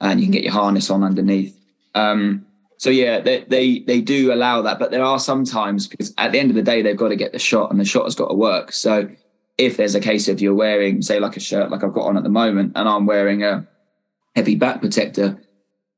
and 0.00 0.18
you 0.18 0.26
can 0.26 0.32
get 0.32 0.42
your 0.42 0.52
harness 0.52 0.90
on 0.90 1.04
underneath. 1.04 1.56
Um, 1.94 2.44
so 2.78 2.90
yeah, 2.90 3.20
they, 3.20 3.44
they 3.44 3.80
they 3.80 4.00
do 4.00 4.32
allow 4.32 4.62
that, 4.62 4.78
but 4.78 4.90
there 4.90 5.04
are 5.04 5.18
some 5.18 5.44
times 5.44 5.86
because 5.86 6.12
at 6.18 6.32
the 6.32 6.40
end 6.40 6.50
of 6.50 6.56
the 6.56 6.62
day 6.62 6.82
they've 6.82 6.96
got 6.96 7.08
to 7.08 7.16
get 7.16 7.32
the 7.32 7.38
shot 7.38 7.70
and 7.70 7.78
the 7.78 7.84
shot 7.84 8.04
has 8.04 8.14
got 8.16 8.28
to 8.28 8.34
work. 8.34 8.72
So 8.72 9.08
if 9.58 9.76
there's 9.76 9.94
a 9.94 10.00
case 10.00 10.28
of 10.28 10.40
you're 10.40 10.54
wearing, 10.54 11.02
say, 11.02 11.20
like 11.20 11.36
a 11.36 11.40
shirt 11.40 11.70
like 11.70 11.84
I've 11.84 11.92
got 11.92 12.06
on 12.06 12.16
at 12.16 12.24
the 12.24 12.28
moment, 12.28 12.72
and 12.74 12.88
I'm 12.88 13.06
wearing 13.06 13.44
a 13.44 13.66
heavy 14.38 14.54
back 14.54 14.80
protector, 14.80 15.36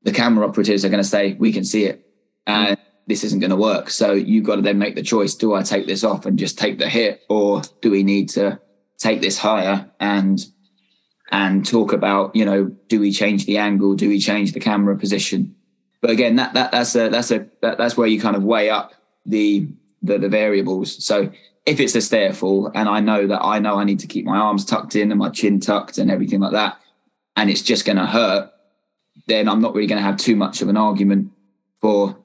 the 0.02 0.12
camera 0.12 0.48
operatives 0.48 0.82
are 0.82 0.88
going 0.88 1.02
to 1.02 1.08
say, 1.08 1.34
we 1.34 1.52
can 1.52 1.62
see 1.62 1.84
it 1.84 2.06
and 2.46 2.78
this 3.06 3.22
isn't 3.22 3.40
going 3.40 3.50
to 3.50 3.56
work. 3.56 3.90
So 3.90 4.12
you've 4.12 4.46
got 4.46 4.56
to 4.56 4.62
then 4.62 4.78
make 4.78 4.94
the 4.94 5.02
choice. 5.02 5.34
Do 5.34 5.52
I 5.52 5.62
take 5.62 5.86
this 5.86 6.04
off 6.04 6.24
and 6.24 6.38
just 6.38 6.58
take 6.58 6.78
the 6.78 6.88
hit 6.88 7.20
or 7.28 7.60
do 7.82 7.90
we 7.90 8.02
need 8.02 8.30
to 8.30 8.58
take 8.96 9.20
this 9.20 9.36
higher 9.36 9.90
and, 10.00 10.40
and 11.30 11.66
talk 11.66 11.92
about, 11.92 12.34
you 12.34 12.46
know, 12.46 12.64
do 12.88 12.98
we 12.98 13.12
change 13.12 13.44
the 13.44 13.58
angle? 13.58 13.94
Do 13.94 14.08
we 14.08 14.18
change 14.18 14.52
the 14.52 14.60
camera 14.60 14.96
position? 14.96 15.54
But 16.00 16.10
again, 16.10 16.36
that, 16.36 16.54
that 16.54 16.72
that's 16.72 16.94
a, 16.94 17.10
that's 17.10 17.30
a, 17.30 17.46
that, 17.60 17.76
that's 17.76 17.94
where 17.98 18.06
you 18.06 18.22
kind 18.22 18.36
of 18.36 18.42
weigh 18.42 18.70
up 18.70 18.94
the, 19.26 19.68
the, 20.00 20.16
the 20.16 20.30
variables. 20.30 21.04
So 21.04 21.30
if 21.66 21.78
it's 21.78 21.94
a 21.94 22.00
stair 22.00 22.32
fall 22.32 22.72
and 22.74 22.88
I 22.88 23.00
know 23.00 23.26
that 23.26 23.42
I 23.42 23.58
know 23.58 23.76
I 23.76 23.84
need 23.84 24.00
to 24.00 24.06
keep 24.06 24.24
my 24.24 24.38
arms 24.38 24.64
tucked 24.64 24.96
in 24.96 25.12
and 25.12 25.18
my 25.18 25.28
chin 25.28 25.60
tucked 25.60 25.98
and 25.98 26.10
everything 26.10 26.40
like 26.40 26.52
that, 26.52 26.79
and 27.40 27.48
it's 27.48 27.62
just 27.62 27.86
going 27.86 27.96
to 27.96 28.04
hurt, 28.04 28.52
then 29.26 29.48
I'm 29.48 29.62
not 29.62 29.74
really 29.74 29.86
going 29.86 29.98
to 29.98 30.04
have 30.04 30.18
too 30.18 30.36
much 30.36 30.60
of 30.60 30.68
an 30.68 30.76
argument 30.76 31.32
for 31.80 32.18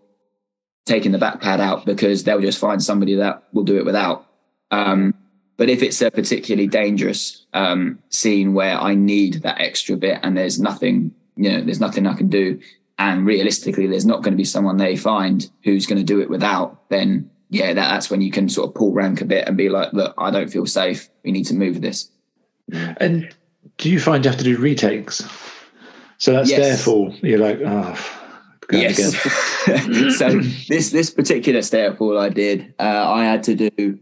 taking 0.85 1.13
the 1.13 1.17
back 1.17 1.39
pad 1.39 1.61
out 1.61 1.85
because 1.85 2.25
they'll 2.25 2.41
just 2.41 2.59
find 2.59 2.83
somebody 2.83 3.15
that 3.15 3.43
will 3.53 3.63
do 3.63 3.77
it 3.77 3.85
without. 3.85 4.27
Um, 4.71 5.13
but 5.55 5.69
if 5.69 5.81
it's 5.81 6.01
a 6.01 6.11
particularly 6.11 6.67
dangerous 6.67 7.45
um, 7.53 7.99
scene 8.09 8.53
where 8.53 8.77
I 8.77 8.93
need 8.93 9.35
that 9.43 9.61
extra 9.61 9.95
bit 9.95 10.19
and 10.21 10.37
there's 10.37 10.59
nothing, 10.59 11.15
you 11.37 11.49
know, 11.49 11.61
there's 11.61 11.79
nothing 11.79 12.05
I 12.07 12.13
can 12.13 12.27
do, 12.27 12.59
and 12.99 13.25
realistically, 13.25 13.87
there's 13.87 14.05
not 14.05 14.21
going 14.21 14.33
to 14.33 14.37
be 14.37 14.43
someone 14.43 14.75
they 14.75 14.97
find 14.97 15.49
who's 15.63 15.85
going 15.85 15.99
to 15.99 16.03
do 16.03 16.19
it 16.19 16.29
without, 16.29 16.89
then 16.89 17.29
yeah, 17.49 17.67
that, 17.67 17.89
that's 17.89 18.09
when 18.09 18.21
you 18.21 18.31
can 18.31 18.49
sort 18.49 18.67
of 18.67 18.75
pull 18.75 18.91
rank 18.91 19.21
a 19.21 19.25
bit 19.25 19.47
and 19.47 19.55
be 19.55 19.69
like, 19.69 19.93
look, 19.93 20.13
I 20.17 20.29
don't 20.29 20.51
feel 20.51 20.65
safe. 20.65 21.07
We 21.23 21.31
need 21.31 21.45
to 21.45 21.55
move 21.55 21.79
this. 21.79 22.09
And 22.69 23.33
do 23.77 23.89
you 23.89 23.99
find 23.99 24.23
you 24.23 24.31
have 24.31 24.37
to 24.37 24.43
do 24.43 24.57
retakes? 24.57 25.23
So 26.17 26.31
that's 26.31 26.49
Yes. 26.49 26.59
therefore 26.59 27.13
you're 27.21 27.39
like, 27.39 27.59
oh, 27.65 27.95
yes. 28.71 28.97
again. 29.67 30.11
so 30.17 30.39
this 30.69 30.91
this 30.91 31.09
particular 31.09 31.61
stair 31.61 31.93
fall 31.95 32.17
I 32.17 32.29
did, 32.29 32.73
uh, 32.79 33.11
I 33.11 33.25
had 33.25 33.43
to 33.43 33.55
do 33.55 33.99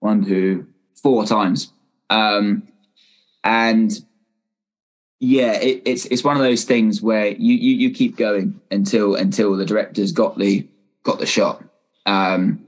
one, 0.00 0.24
two, 0.24 0.66
four 1.02 1.24
times, 1.24 1.72
um, 2.10 2.62
and 3.42 3.92
yeah, 5.18 5.52
it, 5.52 5.82
it's 5.86 6.04
it's 6.06 6.22
one 6.22 6.36
of 6.36 6.42
those 6.42 6.64
things 6.64 7.00
where 7.00 7.28
you, 7.28 7.54
you 7.54 7.88
you 7.88 7.90
keep 7.90 8.16
going 8.16 8.60
until 8.70 9.14
until 9.14 9.56
the 9.56 9.64
director's 9.64 10.12
got 10.12 10.38
the 10.38 10.68
got 11.02 11.18
the 11.18 11.26
shot. 11.26 11.64
Um, 12.04 12.66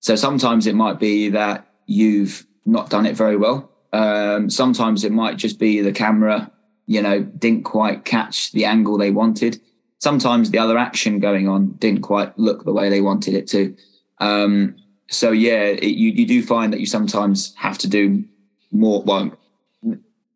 so 0.00 0.16
sometimes 0.16 0.66
it 0.66 0.74
might 0.74 0.98
be 0.98 1.30
that 1.30 1.66
you've 1.86 2.46
not 2.64 2.90
done 2.90 3.06
it 3.06 3.16
very 3.16 3.36
well. 3.36 3.70
Um, 3.96 4.50
sometimes 4.50 5.04
it 5.04 5.12
might 5.12 5.36
just 5.36 5.58
be 5.58 5.80
the 5.80 5.92
camera, 5.92 6.50
you 6.86 7.00
know, 7.00 7.22
didn't 7.22 7.64
quite 7.64 8.04
catch 8.04 8.52
the 8.52 8.64
angle 8.64 8.98
they 8.98 9.10
wanted 9.10 9.60
sometimes 9.98 10.50
the 10.50 10.58
other 10.58 10.78
action 10.78 11.18
going 11.18 11.48
on 11.48 11.72
didn't 11.72 12.02
quite 12.02 12.38
look 12.38 12.64
the 12.64 12.72
way 12.72 12.88
they 12.88 13.00
wanted 13.00 13.34
it 13.34 13.46
to. 13.48 13.76
Um, 14.18 14.76
so 15.08 15.30
yeah, 15.32 15.62
it, 15.62 15.84
you 15.84 16.10
you 16.10 16.26
do 16.26 16.42
find 16.42 16.72
that 16.72 16.80
you 16.80 16.86
sometimes 16.86 17.54
have 17.56 17.78
to 17.78 17.88
do 17.88 18.24
more. 18.72 19.02
Well, 19.02 19.32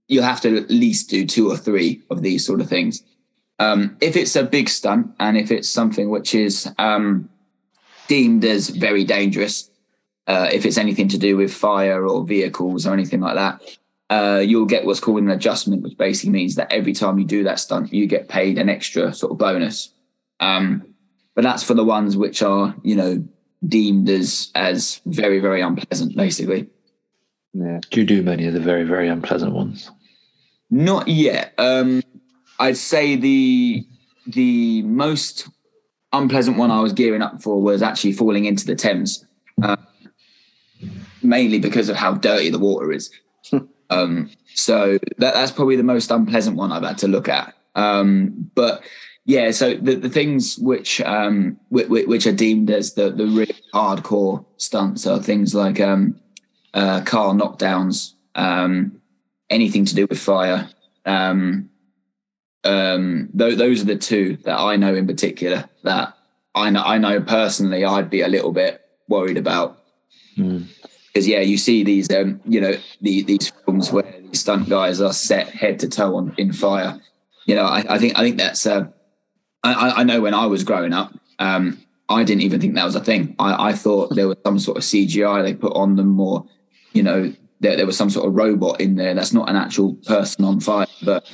you'll 0.09 0.25
have 0.25 0.41
to 0.43 0.57
at 0.57 0.71
least 0.71 1.11
do 1.11 1.27
two 1.27 1.51
or 1.51 1.57
three 1.57 2.03
of 2.11 2.23
these 2.23 2.45
sort 2.45 2.61
of 2.61 2.69
things. 2.69 3.03
Um, 3.59 3.97
if 4.01 4.17
it's 4.17 4.37
a 4.37 4.43
big 4.43 4.69
stunt 4.69 5.13
and 5.21 5.37
if 5.37 5.51
it's 5.51 5.69
something 5.69 6.09
which 6.09 6.35
is 6.35 6.73
um, 6.79 7.29
deemed 8.09 8.45
as 8.45 8.71
very 8.71 9.05
dangerous, 9.05 9.70
uh, 10.27 10.49
if 10.53 10.65
it's 10.65 10.79
anything 10.79 11.09
to 11.09 11.19
do 11.19 11.37
with 11.37 11.53
fire 11.53 12.07
or 12.07 12.25
vehicles 12.25 12.87
or 12.87 12.93
anything 12.93 13.21
like 13.21 13.35
that, 13.35 13.79
uh, 14.11 14.41
you'll 14.41 14.67
get 14.67 14.85
what's 14.85 15.01
called 15.01 15.23
an 15.23 15.31
adjustment, 15.31 15.83
which 15.83 15.97
basically 15.97 16.31
means 16.31 16.57
that 16.57 16.73
every 16.73 16.93
time 16.93 17.19
you 17.19 17.25
do 17.25 17.45
that 17.45 17.61
stunt, 17.61 17.93
you 17.93 18.07
get 18.07 18.29
paid 18.29 18.59
an 18.59 18.69
extra 18.69 19.13
sort 19.13 19.33
of 19.33 19.39
bonus. 19.39 19.93
Um, 20.41 20.95
but 21.35 21.45
that's 21.45 21.63
for 21.63 21.75
the 21.75 21.85
ones 21.85 22.17
which 22.17 22.43
are, 22.43 22.75
you 22.83 22.97
know, 22.97 23.25
deemed 23.67 24.09
as 24.09 24.51
as 24.55 25.01
very 25.07 25.39
very 25.39 25.61
unpleasant, 25.61 26.17
basically. 26.17 26.69
Yeah. 27.53 27.81
Do 27.91 28.01
you 28.01 28.07
do 28.07 28.23
many 28.23 28.47
of 28.47 28.55
the 28.55 28.61
very, 28.61 28.85
very 28.85 29.09
unpleasant 29.09 29.53
ones? 29.53 29.91
Not 30.71 31.09
yet. 31.09 31.53
Um, 31.59 32.03
I'd 32.59 32.77
say 32.77 33.17
the 33.17 33.87
the 34.27 34.83
most 34.83 35.49
unpleasant 36.13 36.57
one 36.57 36.71
I 36.71 36.81
was 36.81 36.93
gearing 36.93 37.23
up 37.23 37.43
for 37.43 37.61
was 37.61 37.83
actually 37.83 38.13
falling 38.13 38.45
into 38.45 38.67
the 38.67 38.77
Thames, 38.77 39.25
uh, 39.63 39.77
mainly 41.23 41.59
because 41.59 41.89
of 41.89 41.97
how 41.97 42.15
dirty 42.15 42.51
the 42.51 42.59
water 42.59 42.93
is. 42.93 43.11
um, 43.91 44.31
so 44.55 44.99
that, 45.19 45.35
that's 45.35 45.53
probably 45.53 45.77
the 45.77 45.83
most 45.83 46.11
unpleasant 46.11 46.57
one 46.57 46.73
I've 46.73 46.83
had 46.83 46.99
to 46.99 47.09
look 47.09 47.29
at. 47.29 47.55
Um, 47.75 48.51
but 48.55 48.83
yeah, 49.25 49.51
so 49.51 49.75
the, 49.75 49.95
the 49.95 50.09
things 50.09 50.59
which 50.59 51.01
um, 51.03 51.59
which, 51.69 51.89
which 51.89 52.27
are 52.27 52.33
deemed 52.33 52.71
as 52.71 52.95
the 52.95 53.11
the 53.11 53.27
really 53.27 53.55
hardcore 53.73 54.45
stunts 54.57 55.07
are 55.07 55.23
things 55.23 55.55
like 55.55 55.81
um, 55.81 56.21
uh, 56.75 57.03
car 57.03 57.35
knockdowns, 57.35 58.15
um, 58.35 59.01
anything 59.49 59.85
to 59.85 59.95
do 59.95 60.07
with 60.09 60.19
fire. 60.19 60.69
Um, 61.05 61.71
um, 62.65 63.31
th- 63.37 63.57
those 63.57 63.83
are 63.83 63.87
the 63.87 63.97
two 63.97 64.37
that 64.45 64.59
I 64.59 64.77
know 64.77 64.95
in 64.95 65.07
particular 65.07 65.69
that 65.85 66.15
I 66.55 66.71
know. 66.71 66.83
I 66.83 66.99
know 66.99 67.21
personally, 67.21 67.85
I'd 67.85 68.11
be 68.11 68.23
a 68.23 68.29
little 68.29 68.53
bit 68.53 68.85
worried 69.09 69.37
about 69.37 69.80
Because 70.37 71.27
yeah, 71.27 71.41
you 71.41 71.57
see 71.57 71.83
these, 71.85 72.11
um, 72.13 72.41
you 72.45 72.61
know, 72.61 72.75
the, 73.01 73.23
these 73.23 73.51
films 73.65 73.91
where 73.91 74.15
these 74.23 74.41
stunt 74.41 74.69
guys 74.69 75.01
are 75.01 75.13
set 75.13 75.49
head 75.49 75.79
to 75.81 75.89
toe 75.89 76.17
on 76.17 76.35
in 76.39 76.53
fire. 76.53 77.01
You 77.47 77.57
know, 77.57 77.65
I, 77.65 77.85
I 77.89 77.99
think 77.99 78.19
I 78.19 78.23
think 78.23 78.39
that's. 78.39 78.67
Uh, 78.67 78.87
I- 79.63 79.75
I, 79.75 80.01
I 80.01 80.05
know 80.05 80.21
when 80.21 80.35
I 80.35 80.47
was 80.47 80.65
growing 80.65 80.93
up, 80.95 81.13
um, 81.39 81.79
I 82.09 82.25
didn't 82.25 82.43
even 82.43 82.61
think 82.61 82.75
that 82.75 82.85
was 82.85 82.95
a 82.97 83.05
thing. 83.05 83.35
I, 83.39 83.69
I 83.71 83.73
thought 83.73 84.15
there 84.15 84.29
was 84.29 84.39
some 84.45 84.59
sort 84.59 84.79
of 84.79 84.83
CGI 84.85 85.43
they 85.43 85.55
put 85.55 85.75
on 85.75 85.97
them, 85.97 86.19
or 86.19 86.47
you 86.93 87.03
know, 87.03 87.33
there, 87.61 87.77
there 87.77 87.87
was 87.87 87.97
some 87.97 88.11
sort 88.11 88.27
of 88.27 88.35
robot 88.35 88.81
in 88.81 88.97
there. 88.97 89.15
That's 89.15 89.33
not 89.33 89.49
an 89.51 89.57
actual 89.57 89.95
person 89.95 90.45
on 90.45 90.61
fire, 90.61 90.87
but 91.03 91.31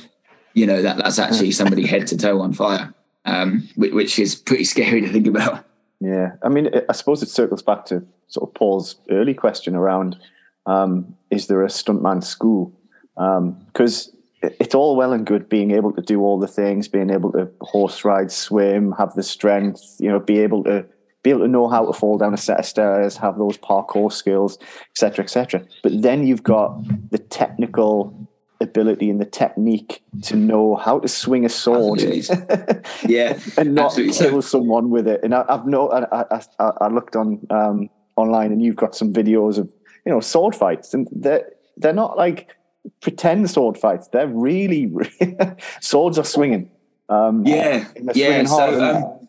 you 0.53 0.65
know 0.65 0.81
that 0.81 0.97
that's 0.97 1.19
actually 1.19 1.51
somebody 1.51 1.85
head 1.93 2.07
to 2.07 2.17
toe 2.17 2.41
on 2.41 2.51
fire, 2.53 2.93
um, 3.25 3.67
which, 3.75 3.93
which 3.93 4.19
is 4.19 4.35
pretty 4.35 4.63
scary 4.65 5.01
to 5.01 5.09
think 5.09 5.27
about. 5.27 5.65
Yeah, 5.99 6.33
I 6.43 6.49
mean, 6.49 6.69
I 6.89 6.93
suppose 6.93 7.23
it 7.23 7.29
circles 7.29 7.63
back 7.63 7.85
to 7.85 8.05
sort 8.27 8.49
of 8.49 8.53
Paul's 8.53 8.97
early 9.09 9.33
question 9.33 9.75
around: 9.75 10.17
um, 10.65 11.15
Is 11.31 11.47
there 11.47 11.63
a 11.63 11.67
stuntman 11.67 12.23
school? 12.23 12.73
Because 13.15 14.15
it's 14.41 14.75
all 14.75 14.95
well 14.95 15.13
and 15.13 15.25
good 15.25 15.49
being 15.49 15.71
able 15.71 15.91
to 15.93 16.01
do 16.01 16.21
all 16.21 16.39
the 16.39 16.47
things, 16.47 16.87
being 16.87 17.09
able 17.09 17.31
to 17.31 17.49
horse 17.61 18.05
ride, 18.05 18.31
swim, 18.31 18.93
have 18.97 19.13
the 19.15 19.23
strength, 19.23 19.95
you 19.99 20.09
know, 20.09 20.19
be 20.19 20.39
able 20.39 20.63
to 20.65 20.85
be 21.23 21.31
able 21.31 21.41
to 21.41 21.47
know 21.47 21.67
how 21.67 21.85
to 21.85 21.93
fall 21.93 22.17
down 22.17 22.33
a 22.33 22.37
set 22.37 22.59
of 22.59 22.65
stairs, 22.65 23.17
have 23.17 23.37
those 23.37 23.57
parkour 23.57 24.11
skills, 24.11 24.57
etc., 24.91 25.23
etc. 25.23 25.65
But 25.81 26.01
then 26.01 26.25
you've 26.25 26.43
got 26.43 26.79
the 27.09 27.17
technical 27.17 28.29
ability 28.59 29.09
and 29.09 29.21
the 29.21 29.25
technique 29.25 30.03
to 30.23 30.35
know 30.35 30.75
how 30.75 30.99
to 30.99 31.07
swing 31.07 31.45
a 31.45 31.49
sword 31.49 32.01
Yeah, 33.07 33.39
and 33.57 33.75
not 33.75 33.95
kill 33.95 34.41
someone 34.41 34.89
with 34.89 35.07
it. 35.07 35.21
And 35.23 35.35
I, 35.35 35.45
I've 35.47 35.65
no, 35.65 35.89
I, 35.89 36.21
I, 36.21 36.41
I, 36.59 36.71
I 36.81 36.87
looked 36.87 37.15
on 37.15 37.45
um, 37.49 37.89
online, 38.15 38.51
and 38.51 38.61
you've 38.61 38.75
got 38.75 38.95
some 38.95 39.13
videos 39.13 39.57
of 39.57 39.71
you 40.05 40.11
know 40.11 40.19
sword 40.19 40.55
fights, 40.55 40.93
and 40.93 41.07
they're 41.11 41.49
they're 41.77 41.93
not 41.93 42.17
like 42.17 42.55
pretend 43.01 43.49
sword 43.49 43.77
fights. 43.77 44.07
They're 44.09 44.27
really 44.27 44.91
swords 45.81 46.17
are 46.17 46.25
swinging. 46.25 46.69
Um, 47.09 47.45
yeah, 47.45 47.87
yeah. 48.13 48.43
So, 48.45 48.83
um, 48.83 49.27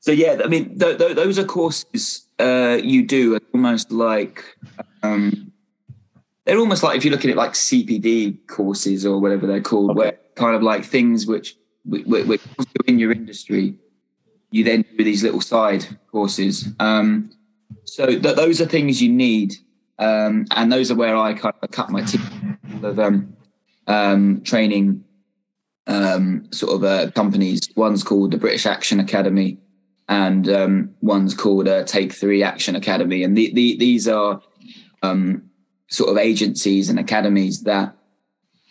so 0.00 0.12
yeah, 0.12 0.40
I 0.42 0.48
mean, 0.48 0.78
th- 0.78 0.98
th- 0.98 1.16
those 1.16 1.38
are 1.38 1.44
courses 1.44 2.26
uh, 2.38 2.78
you 2.82 3.04
do 3.04 3.38
almost 3.52 3.90
like. 3.90 4.42
Um, 5.02 5.52
they're 6.46 6.58
almost 6.58 6.82
like 6.82 6.96
if 6.96 7.04
you're 7.04 7.12
looking 7.12 7.30
at 7.30 7.36
like 7.36 7.52
CPD 7.52 8.46
courses 8.46 9.04
or 9.04 9.20
whatever 9.20 9.46
they're 9.46 9.60
called, 9.60 9.90
Okay. 9.90 9.98
where 9.98 10.18
kind 10.36 10.54
of 10.54 10.62
like 10.62 10.84
things 10.84 11.26
which, 11.26 11.56
which, 11.84 12.06
which 12.06 12.40
in 12.86 12.98
your 12.98 13.10
industry, 13.12 13.74
you 14.50 14.62
then 14.62 14.84
do 14.96 15.04
these 15.04 15.24
little 15.24 15.40
side 15.40 15.84
courses. 16.10 16.68
Um, 16.78 17.30
so 17.84 18.06
th- 18.06 18.36
those 18.36 18.60
are 18.60 18.66
things 18.66 19.02
you 19.02 19.12
need, 19.12 19.54
um, 19.98 20.46
and 20.52 20.72
those 20.72 20.90
are 20.90 20.94
where 20.94 21.16
I 21.16 21.34
kind 21.34 21.54
of 21.62 21.70
cut 21.72 21.90
my 21.90 22.02
teeth 22.02 22.30
of 22.82 22.98
um, 23.00 23.36
um, 23.88 24.40
training 24.42 25.04
um, 25.88 26.46
sort 26.52 26.74
of 26.74 26.84
uh, 26.84 27.10
companies. 27.10 27.68
One's 27.74 28.04
called 28.04 28.30
the 28.30 28.38
British 28.38 28.66
Action 28.66 29.00
Academy, 29.00 29.58
and 30.08 30.48
um, 30.48 30.94
one's 31.00 31.34
called 31.34 31.66
uh, 31.66 31.82
Take 31.84 32.12
Three 32.12 32.44
Action 32.44 32.76
Academy. 32.76 33.24
And 33.24 33.36
the, 33.36 33.52
the, 33.52 33.76
these 33.78 34.06
are 34.06 34.40
um, 35.02 35.50
sort 35.88 36.10
of 36.10 36.18
agencies 36.18 36.88
and 36.90 36.98
academies 36.98 37.62
that 37.62 37.96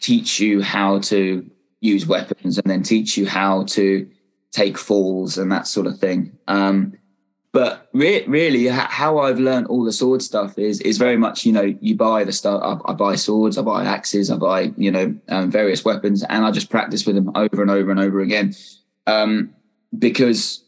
teach 0.02 0.40
you 0.40 0.62
how 0.62 1.00
to 1.00 1.50
use 1.82 2.06
weapons 2.06 2.58
and 2.58 2.70
then 2.70 2.84
teach 2.84 3.18
you 3.18 3.26
how 3.26 3.64
to 3.64 4.08
take 4.52 4.78
falls 4.78 5.38
and 5.38 5.52
that 5.52 5.68
sort 5.68 5.88
of 5.88 5.98
thing. 6.00 6.38
Um, 6.48 6.98
but 7.56 7.88
re- 7.94 8.26
really, 8.28 8.68
h- 8.68 8.74
how 8.74 9.20
I've 9.20 9.40
learned 9.40 9.68
all 9.68 9.86
the 9.86 9.94
sword 9.94 10.22
stuff 10.22 10.60
is 10.60 10.82
is 10.82 10.98
very 10.98 11.16
much 11.16 11.46
you 11.46 11.54
know 11.54 11.74
you 11.80 11.96
buy 11.96 12.26
the 12.26 12.34
stuff. 12.34 12.62
I, 12.62 12.92
I 12.92 12.94
buy 12.94 13.16
swords, 13.16 13.58
I 13.58 13.62
buy 13.62 13.86
axes, 13.86 14.30
I 14.30 14.36
buy 14.36 14.74
you 14.76 14.92
know 14.92 15.16
um, 15.30 15.52
various 15.52 15.86
weapons, 15.86 16.22
and 16.24 16.44
I 16.44 16.52
just 16.52 16.70
practice 16.70 17.06
with 17.06 17.16
them 17.16 17.32
over 17.34 17.62
and 17.62 17.72
over 17.72 17.92
and 17.92 18.00
over 18.00 18.20
again, 18.20 18.54
um, 19.08 19.56
because 19.98 20.66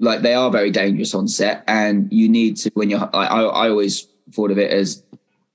like 0.00 0.22
they 0.22 0.32
are 0.32 0.50
very 0.50 0.70
dangerous 0.70 1.14
on 1.14 1.28
set, 1.28 1.64
and 1.68 2.10
you 2.10 2.30
need 2.30 2.56
to 2.58 2.70
when 2.72 2.88
you're. 2.88 3.10
I, 3.12 3.26
I, 3.26 3.42
I 3.42 3.68
always 3.68 4.08
thought 4.32 4.50
of 4.50 4.58
it 4.58 4.70
as 4.70 5.02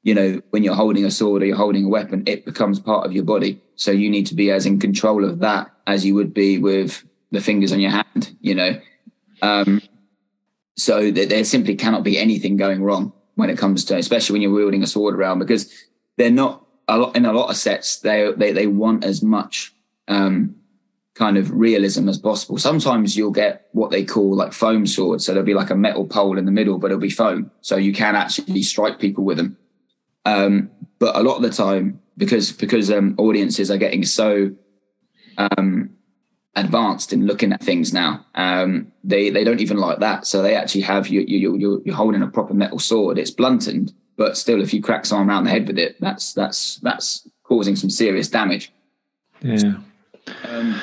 you 0.04 0.14
know 0.14 0.42
when 0.52 0.64
you're 0.64 0.76
holding 0.76 1.06
a 1.06 1.12
sword 1.12 1.42
or 1.42 1.46
you're 1.46 1.58
holding 1.58 1.86
a 1.86 1.90
weapon, 1.90 2.24
it 2.26 2.46
becomes 2.46 2.80
part 2.80 3.06
of 3.06 3.14
your 3.14 3.24
body. 3.24 3.62
So 3.76 3.92
you 3.92 4.10
need 4.10 4.28
to 4.28 4.36
be 4.36 4.52
as 4.52 4.66
in 4.66 4.80
control 4.80 5.26
of 5.26 5.40
that 5.40 5.70
as 5.86 6.06
you 6.06 6.16
would 6.16 6.34
be 6.34 6.58
with 6.58 7.04
the 7.32 7.42
fingers 7.42 7.72
on 7.72 7.80
your 7.80 7.92
hand. 7.92 8.36
You 8.42 8.56
know. 8.56 8.82
Um, 9.42 9.82
so 10.78 11.12
that 11.12 11.30
there 11.30 11.44
simply 11.44 11.76
cannot 11.76 12.04
be 12.04 12.18
anything 12.18 12.56
going 12.56 12.84
wrong 12.84 13.12
when 13.36 13.50
it 13.50 13.58
comes 13.58 13.84
to, 13.86 13.98
especially 13.98 14.34
when 14.34 14.42
you're 14.42 14.52
wielding 14.52 14.84
a 14.84 14.88
sword 14.88 15.16
around, 15.16 15.40
because 15.40 15.74
they're 16.18 16.32
not 16.32 16.66
a 16.88 16.98
lot 16.98 17.16
in 17.16 17.26
a 17.26 17.34
lot 17.34 17.50
of 17.50 17.58
sets. 17.58 18.00
They 18.00 18.32
they 18.38 18.52
they 18.52 18.68
want 18.68 19.04
as 19.04 19.22
much 19.22 19.74
um, 20.08 20.56
kind 21.16 21.38
of 21.38 21.52
realism 21.52 22.08
as 22.08 22.18
possible. 22.18 22.58
Sometimes 22.58 23.18
you'll 23.18 23.32
get 23.32 23.68
what 23.72 23.92
they 23.92 24.06
call 24.06 24.36
like 24.36 24.54
foam 24.54 24.86
swords, 24.86 25.26
so 25.26 25.34
there'll 25.34 25.46
be 25.46 25.54
like 25.54 25.72
a 25.72 25.76
metal 25.76 26.06
pole 26.06 26.38
in 26.38 26.46
the 26.46 26.52
middle, 26.52 26.78
but 26.78 26.88
it'll 26.88 27.00
be 27.00 27.10
foam, 27.10 27.52
so 27.62 27.76
you 27.76 27.94
can 27.94 28.16
actually 28.16 28.64
strike 28.64 29.00
people 29.00 29.24
with 29.24 29.38
them. 29.38 29.58
Um, 30.28 30.72
but 31.00 31.16
a 31.16 31.24
lot 31.24 31.38
of 31.38 31.44
the 31.44 31.50
time, 31.50 32.00
because 32.18 32.52
because 32.52 32.92
um, 32.92 33.16
audiences 33.18 33.72
are 33.72 33.78
getting 33.78 34.04
so 34.04 34.52
um, 35.38 35.92
advanced 36.56 37.14
in 37.14 37.26
looking 37.26 37.54
at 37.54 37.62
things 37.62 37.94
now. 37.94 38.26
Um, 38.36 38.92
they 39.04 39.30
they 39.30 39.44
don't 39.44 39.62
even 39.62 39.78
like 39.78 40.00
that, 40.00 40.28
so 40.28 40.42
they 40.42 40.56
actually 40.56 40.82
have 40.82 41.08
you 41.08 41.22
you 41.22 41.56
you 41.56 41.82
you're 41.86 41.96
holding 41.96 42.24
a 42.24 42.28
proper 42.28 42.54
metal 42.54 42.80
sword. 42.80 43.18
It's 43.18 43.32
blunted, 43.32 43.94
but 44.18 44.38
still, 44.38 44.62
if 44.62 44.74
you 44.74 44.82
crack 44.82 45.06
someone 45.06 45.30
around 45.30 45.46
the 45.46 45.52
head 45.52 45.68
with 45.68 45.80
it, 45.80 45.96
that's 46.02 46.34
that's 46.34 46.78
that's 46.78 47.28
causing 47.44 47.76
some 47.76 47.90
serious 47.90 48.28
damage. 48.28 48.74
Yeah. 49.42 49.76
Um, 50.50 50.82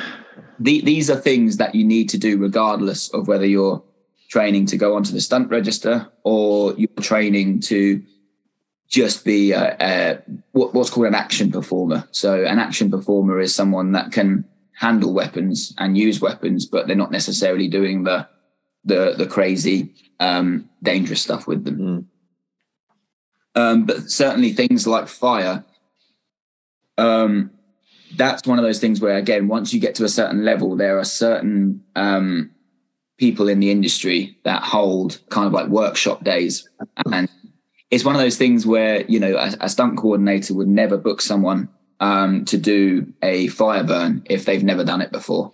the, 0.59 0.80
these 0.82 1.11
are 1.11 1.16
things 1.16 1.57
that 1.59 1.74
you 1.74 1.84
need 1.84 2.09
to 2.11 2.18
do 2.18 2.38
regardless 2.38 3.09
of 3.12 3.28
whether 3.28 3.45
you're 3.45 3.82
training 4.28 4.66
to 4.66 4.76
go 4.76 4.97
onto 4.97 5.12
the 5.12 5.20
stunt 5.20 5.51
register 5.51 6.09
or 6.22 6.72
you're 6.78 6.88
training 7.01 7.61
to 7.61 8.03
just 8.95 9.24
be 9.24 9.51
a, 9.51 9.76
a, 9.80 10.18
what's 10.53 10.90
called 10.90 11.09
an 11.09 11.16
action 11.16 11.51
performer. 11.51 12.07
So 12.12 12.45
an 12.45 12.61
action 12.61 12.90
performer 12.90 13.40
is 13.40 13.53
someone 13.53 13.92
that 13.92 14.12
can 14.12 14.45
handle 14.78 15.12
weapons 15.12 15.74
and 15.78 15.99
use 15.99 16.20
weapons, 16.20 16.64
but 16.64 16.86
they're 16.86 16.95
not 16.95 17.11
necessarily 17.11 17.68
doing 17.68 18.05
the 18.05 18.28
the 18.84 19.14
the 19.16 19.26
crazy 19.26 19.95
um, 20.20 20.68
dangerous 20.82 21.22
stuff 21.22 21.47
with 21.47 21.64
them. 21.64 21.78
Mm. 21.78 22.05
Um, 23.57 23.84
but 23.84 24.11
certainly 24.11 24.53
things 24.53 24.86
like 24.86 25.09
fire. 25.09 25.64
Um, 26.97 27.51
that's 28.16 28.47
one 28.47 28.59
of 28.59 28.64
those 28.64 28.78
things 28.78 29.01
where 29.01 29.16
again, 29.16 29.49
once 29.49 29.74
you 29.74 29.80
get 29.80 29.97
to 29.97 30.05
a 30.05 30.09
certain 30.09 30.45
level, 30.45 30.76
there 30.76 30.99
are 30.99 31.05
certain 31.05 31.82
um, 31.97 32.53
people 33.18 33.49
in 33.49 33.59
the 33.59 33.72
industry 33.72 34.38
that 34.45 34.62
hold 34.62 35.18
kind 35.30 35.49
of 35.49 35.53
like 35.53 35.66
workshop 35.66 36.22
days, 36.22 36.68
and 37.07 37.28
it's 37.95 38.05
one 38.05 38.14
of 38.14 38.20
those 38.20 38.36
things 38.36 38.66
where 38.66 39.05
you 39.07 39.20
know 39.20 39.36
a, 39.36 39.55
a 39.61 39.68
stunt 39.68 39.97
coordinator 39.97 40.55
would 40.55 40.68
never 40.68 40.97
book 40.97 41.20
someone 41.22 41.68
um, 42.01 42.45
to 42.47 42.59
do 42.59 43.12
a 43.22 43.47
fire 43.49 43.84
burn 43.84 44.22
if 44.28 44.45
they've 44.45 44.64
never 44.64 44.84
done 44.84 45.01
it 45.01 45.12
before. 45.12 45.53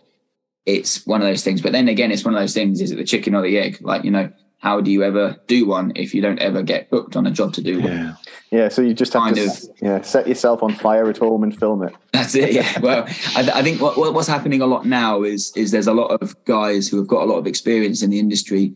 It's 0.67 1.07
one 1.07 1.21
of 1.21 1.27
those 1.27 1.43
things. 1.45 1.61
But 1.63 1.73
then 1.73 1.89
again, 1.89 2.11
it's 2.13 2.25
one 2.25 2.35
of 2.35 2.41
those 2.41 2.55
things: 2.55 2.81
is 2.81 2.91
it 2.93 2.97
the 2.97 3.05
chicken 3.05 3.35
or 3.35 3.43
the 3.43 3.59
egg? 3.59 3.79
Like 3.81 4.05
you 4.05 4.11
know, 4.11 4.31
how 4.59 4.81
do 4.81 4.91
you 4.91 5.03
ever 5.03 5.37
do 5.47 5.67
one 5.67 5.93
if 5.97 6.15
you 6.15 6.21
don't 6.23 6.39
ever 6.39 6.63
get 6.63 6.91
booked 6.91 7.17
on 7.17 7.27
a 7.27 7.31
job 7.31 7.53
to 7.55 7.63
do 7.63 7.81
one? 7.81 7.93
Yeah. 7.93 8.15
Yeah, 8.53 8.69
so 8.69 8.83
you 8.83 8.95
just 8.95 9.13
have 9.13 9.23
Kind 9.23 9.37
to 9.37 9.45
of. 9.47 9.53
yeah 9.81 10.01
set 10.01 10.27
yourself 10.27 10.61
on 10.63 10.75
fire 10.75 11.09
at 11.09 11.19
home 11.19 11.45
and 11.45 11.57
film 11.57 11.85
it. 11.85 11.95
That's 12.13 12.35
it. 12.35 12.53
Yeah. 12.53 12.81
Well, 12.87 13.05
I, 13.37 13.49
I 13.55 13.63
think 13.63 13.81
what, 13.81 13.97
what- 13.97 14.13
what's 14.13 14.27
happening 14.27 14.61
a 14.61 14.67
lot 14.67 14.85
now 14.87 15.23
is 15.23 15.53
is 15.57 15.71
there's 15.71 15.87
a 15.87 15.95
lot 15.95 16.11
of 16.21 16.35
guys 16.47 16.89
who 16.89 16.97
have 16.99 17.07
got 17.07 17.23
a 17.23 17.27
lot 17.31 17.39
of 17.39 17.47
experience 17.47 18.03
in 18.03 18.11
the 18.11 18.19
industry, 18.19 18.75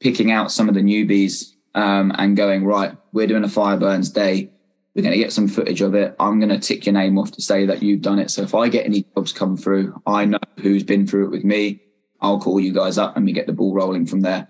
picking 0.00 0.30
out 0.30 0.52
some 0.52 0.68
of 0.68 0.74
the 0.74 0.82
newbies 0.82 1.46
um, 1.76 2.10
and 2.16 2.36
going 2.36 2.64
right. 2.64 2.96
We're 3.12 3.28
doing 3.28 3.44
a 3.44 3.48
fire 3.48 3.76
burns 3.76 4.10
day. 4.10 4.50
We're 4.94 5.02
going 5.02 5.12
to 5.12 5.18
get 5.18 5.32
some 5.32 5.46
footage 5.46 5.82
of 5.82 5.94
it. 5.94 6.16
I'm 6.18 6.40
going 6.40 6.48
to 6.48 6.58
tick 6.58 6.86
your 6.86 6.94
name 6.94 7.18
off 7.18 7.30
to 7.32 7.42
say 7.42 7.66
that 7.66 7.82
you've 7.82 8.00
done 8.00 8.18
it. 8.18 8.30
So 8.30 8.42
if 8.42 8.54
I 8.54 8.68
get 8.68 8.86
any 8.86 9.04
jobs 9.14 9.32
come 9.32 9.56
through, 9.56 10.00
I 10.06 10.24
know 10.24 10.38
who's 10.58 10.82
been 10.82 11.06
through 11.06 11.26
it 11.26 11.30
with 11.30 11.44
me. 11.44 11.82
I'll 12.20 12.40
call 12.40 12.58
you 12.58 12.72
guys 12.72 12.96
up 12.96 13.14
and 13.14 13.26
we 13.26 13.32
get 13.32 13.46
the 13.46 13.52
ball 13.52 13.74
rolling 13.74 14.06
from 14.06 14.22
there. 14.22 14.48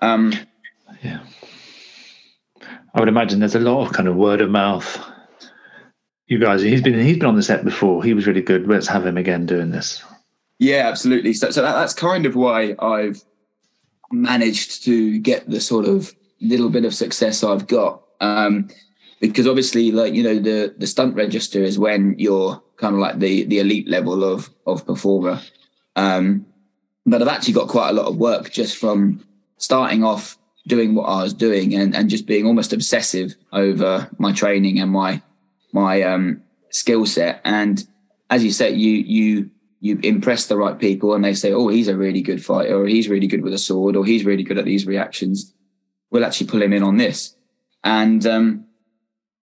Um, 0.00 0.34
Yeah. 1.02 1.20
I 2.92 3.00
would 3.00 3.08
imagine 3.08 3.38
there's 3.38 3.54
a 3.54 3.60
lot 3.60 3.86
of 3.86 3.92
kind 3.92 4.08
of 4.08 4.16
word 4.16 4.40
of 4.40 4.50
mouth. 4.50 5.00
You 6.26 6.38
guys, 6.38 6.62
he's 6.62 6.82
been 6.82 6.98
he's 6.98 7.18
been 7.18 7.28
on 7.28 7.36
the 7.36 7.42
set 7.42 7.64
before. 7.64 8.02
He 8.02 8.14
was 8.14 8.26
really 8.26 8.40
good. 8.40 8.66
Let's 8.66 8.86
have 8.86 9.04
him 9.04 9.16
again 9.16 9.46
doing 9.46 9.70
this. 9.70 10.02
Yeah, 10.58 10.88
absolutely. 10.88 11.34
So, 11.34 11.50
so 11.50 11.62
that, 11.62 11.74
that's 11.74 11.92
kind 11.92 12.24
of 12.24 12.36
why 12.36 12.74
I've 12.78 13.22
managed 14.10 14.84
to 14.84 15.18
get 15.18 15.48
the 15.50 15.60
sort 15.60 15.86
of 15.86 16.14
little 16.44 16.70
bit 16.70 16.84
of 16.84 16.94
success 16.94 17.42
I've 17.42 17.66
got. 17.66 18.02
Um, 18.20 18.68
because 19.20 19.46
obviously, 19.46 19.90
like 19.92 20.14
you 20.14 20.22
know, 20.22 20.38
the 20.38 20.74
the 20.76 20.86
stunt 20.86 21.14
register 21.14 21.62
is 21.62 21.78
when 21.78 22.14
you're 22.18 22.62
kind 22.76 22.94
of 22.94 23.00
like 23.00 23.18
the 23.18 23.44
the 23.44 23.58
elite 23.58 23.88
level 23.88 24.24
of 24.24 24.50
of 24.66 24.86
performer. 24.86 25.40
Um, 25.96 26.46
but 27.06 27.22
I've 27.22 27.28
actually 27.28 27.54
got 27.54 27.68
quite 27.68 27.90
a 27.90 27.92
lot 27.92 28.06
of 28.06 28.16
work 28.16 28.50
just 28.50 28.76
from 28.76 29.24
starting 29.58 30.02
off 30.02 30.38
doing 30.66 30.94
what 30.94 31.04
I 31.04 31.22
was 31.22 31.34
doing 31.34 31.74
and, 31.74 31.94
and 31.94 32.08
just 32.08 32.26
being 32.26 32.46
almost 32.46 32.72
obsessive 32.72 33.34
over 33.52 34.08
my 34.18 34.32
training 34.32 34.80
and 34.80 34.90
my 34.90 35.22
my 35.72 36.02
um, 36.02 36.42
skill 36.70 37.06
set. 37.06 37.40
And 37.44 37.86
as 38.30 38.44
you 38.44 38.50
said, 38.50 38.76
you 38.76 38.90
you 38.90 39.50
you 39.80 39.98
impress 40.02 40.46
the 40.46 40.56
right 40.56 40.78
people 40.78 41.14
and 41.14 41.24
they 41.24 41.34
say, 41.34 41.52
oh, 41.52 41.68
he's 41.68 41.88
a 41.88 41.96
really 41.96 42.22
good 42.22 42.44
fighter, 42.44 42.74
or 42.74 42.86
he's 42.86 43.08
really 43.08 43.26
good 43.26 43.42
with 43.42 43.52
a 43.52 43.58
sword, 43.58 43.96
or 43.96 44.04
he's 44.04 44.24
really 44.24 44.42
good 44.42 44.58
at 44.58 44.64
these 44.64 44.86
reactions. 44.86 45.52
We'll 46.14 46.24
actually 46.24 46.46
pull 46.46 46.62
him 46.62 46.72
in 46.72 46.84
on 46.84 46.96
this. 46.96 47.34
And 47.82 48.24
um, 48.24 48.66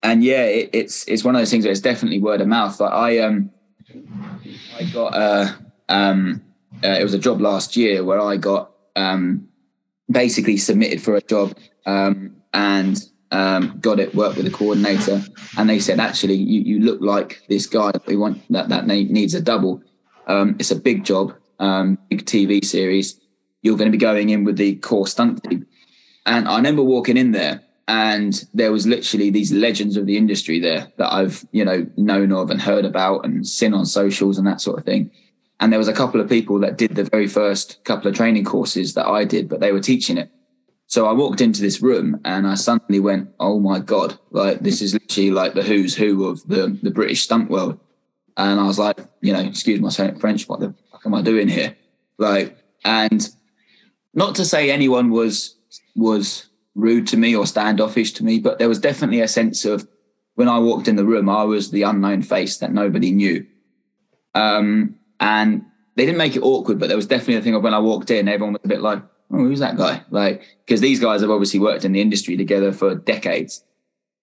and 0.02 0.22
yeah, 0.22 0.44
it, 0.44 0.68
it's 0.74 1.08
it's 1.08 1.24
one 1.24 1.34
of 1.34 1.40
those 1.40 1.50
things 1.50 1.64
it's 1.64 1.80
definitely 1.80 2.20
word 2.20 2.42
of 2.42 2.46
mouth. 2.46 2.78
Like 2.78 2.92
I 2.92 3.18
um 3.20 3.50
I 4.78 4.84
got 4.84 5.14
uh 5.14 5.52
um 5.88 6.42
uh, 6.84 6.88
it 6.88 7.02
was 7.02 7.14
a 7.14 7.18
job 7.18 7.40
last 7.40 7.74
year 7.74 8.04
where 8.04 8.20
I 8.20 8.36
got 8.36 8.70
um 8.96 9.48
basically 10.10 10.58
submitted 10.58 11.00
for 11.00 11.16
a 11.16 11.22
job 11.22 11.56
um 11.86 12.36
and 12.52 13.02
um 13.32 13.78
got 13.80 13.98
it 13.98 14.14
worked 14.14 14.36
with 14.36 14.46
a 14.46 14.50
coordinator 14.50 15.22
and 15.56 15.70
they 15.70 15.78
said 15.78 15.98
actually 15.98 16.34
you 16.34 16.60
you 16.60 16.80
look 16.80 17.00
like 17.00 17.42
this 17.48 17.66
guy 17.66 17.92
that 17.92 18.06
we 18.06 18.16
want 18.16 18.42
that 18.52 18.68
that 18.68 18.86
needs 18.86 19.32
a 19.32 19.40
double 19.40 19.82
um 20.26 20.54
it's 20.58 20.70
a 20.70 20.76
big 20.76 21.02
job 21.02 21.34
um 21.60 21.98
big 22.10 22.26
TV 22.26 22.62
series 22.62 23.18
you're 23.62 23.76
going 23.76 23.90
to 23.90 23.98
be 23.98 24.00
going 24.00 24.28
in 24.30 24.44
with 24.44 24.56
the 24.56 24.76
core 24.76 25.06
stunt 25.06 25.42
team 25.44 25.66
and 26.26 26.48
I 26.48 26.56
remember 26.56 26.82
walking 26.82 27.16
in 27.16 27.32
there 27.32 27.62
and 27.88 28.44
there 28.52 28.70
was 28.70 28.86
literally 28.86 29.30
these 29.30 29.50
legends 29.50 29.96
of 29.96 30.04
the 30.04 30.18
industry 30.18 30.60
there 30.60 30.92
that 30.98 31.10
I've, 31.10 31.46
you 31.52 31.64
know, 31.64 31.86
known 31.96 32.32
of 32.32 32.50
and 32.50 32.60
heard 32.60 32.84
about 32.84 33.24
and 33.24 33.46
seen 33.46 33.72
on 33.72 33.86
socials 33.86 34.36
and 34.36 34.46
that 34.46 34.60
sort 34.60 34.78
of 34.78 34.84
thing. 34.84 35.10
And 35.58 35.72
there 35.72 35.78
was 35.78 35.88
a 35.88 35.94
couple 35.94 36.20
of 36.20 36.28
people 36.28 36.60
that 36.60 36.76
did 36.76 36.94
the 36.94 37.04
very 37.04 37.26
first 37.26 37.82
couple 37.84 38.08
of 38.08 38.14
training 38.14 38.44
courses 38.44 38.92
that 38.94 39.06
I 39.06 39.24
did, 39.24 39.48
but 39.48 39.60
they 39.60 39.72
were 39.72 39.80
teaching 39.80 40.18
it. 40.18 40.30
So 40.86 41.06
I 41.06 41.12
walked 41.12 41.40
into 41.40 41.62
this 41.62 41.82
room 41.82 42.20
and 42.24 42.46
I 42.46 42.54
suddenly 42.54 43.00
went, 43.00 43.30
"Oh 43.40 43.58
my 43.58 43.78
god! 43.78 44.18
Like 44.30 44.60
this 44.60 44.80
is 44.80 44.94
literally 44.94 45.30
like 45.30 45.54
the 45.54 45.62
who's 45.62 45.94
who 45.94 46.26
of 46.26 46.46
the 46.46 46.78
the 46.82 46.90
British 46.90 47.22
stunt 47.22 47.50
world." 47.50 47.78
And 48.38 48.60
I 48.60 48.64
was 48.64 48.78
like, 48.78 49.00
you 49.20 49.32
know, 49.32 49.40
excuse 49.40 49.80
my 49.80 49.90
French, 49.90 50.48
what 50.48 50.60
the 50.60 50.74
fuck 50.90 51.04
am 51.04 51.14
I 51.14 51.22
doing 51.22 51.48
here? 51.48 51.76
Like, 52.18 52.56
and 52.84 53.28
not 54.14 54.36
to 54.36 54.44
say 54.44 54.70
anyone 54.70 55.10
was 55.10 55.57
was 55.95 56.49
rude 56.74 57.07
to 57.09 57.16
me 57.16 57.35
or 57.35 57.47
standoffish 57.47 58.12
to 58.12 58.24
me, 58.24 58.39
but 58.39 58.59
there 58.59 58.68
was 58.68 58.79
definitely 58.79 59.20
a 59.20 59.29
sense 59.29 59.64
of 59.64 59.87
when 60.35 60.49
I 60.49 60.59
walked 60.59 60.87
in 60.87 60.97
the 60.97 61.05
room, 61.05 61.29
I 61.29 61.43
was 61.43 61.70
the 61.70 61.83
unknown 61.83 62.22
face 62.22 62.59
that 62.59 62.72
nobody 62.72 63.11
knew. 63.11 63.45
Um, 64.35 64.95
and 65.18 65.64
they 65.97 66.07
didn't 66.07 66.18
make 66.18 66.37
it 66.37 66.43
awkward, 66.43 66.79
but 66.79 66.87
there 66.87 66.97
was 66.97 67.09
definitely 67.09 67.37
a 67.37 67.43
thing 67.43 67.57
of 67.57 67.64
when 67.64 67.74
I 67.74 67.81
walked 67.81 68.11
in, 68.12 68.29
everyone 68.29 68.53
was 68.53 68.62
a 68.64 68.68
bit 68.68 68.81
like, 68.81 69.03
"Oh, 69.33 69.39
who's 69.39 69.59
that 69.59 69.76
guy?" 69.76 70.03
Like, 70.11 70.43
because 70.64 70.81
these 70.81 71.01
guys 71.01 71.22
have 71.22 71.31
obviously 71.31 71.59
worked 71.59 71.85
in 71.85 71.91
the 71.91 72.01
industry 72.01 72.37
together 72.37 72.72
for 72.72 72.95
decades. 72.95 73.64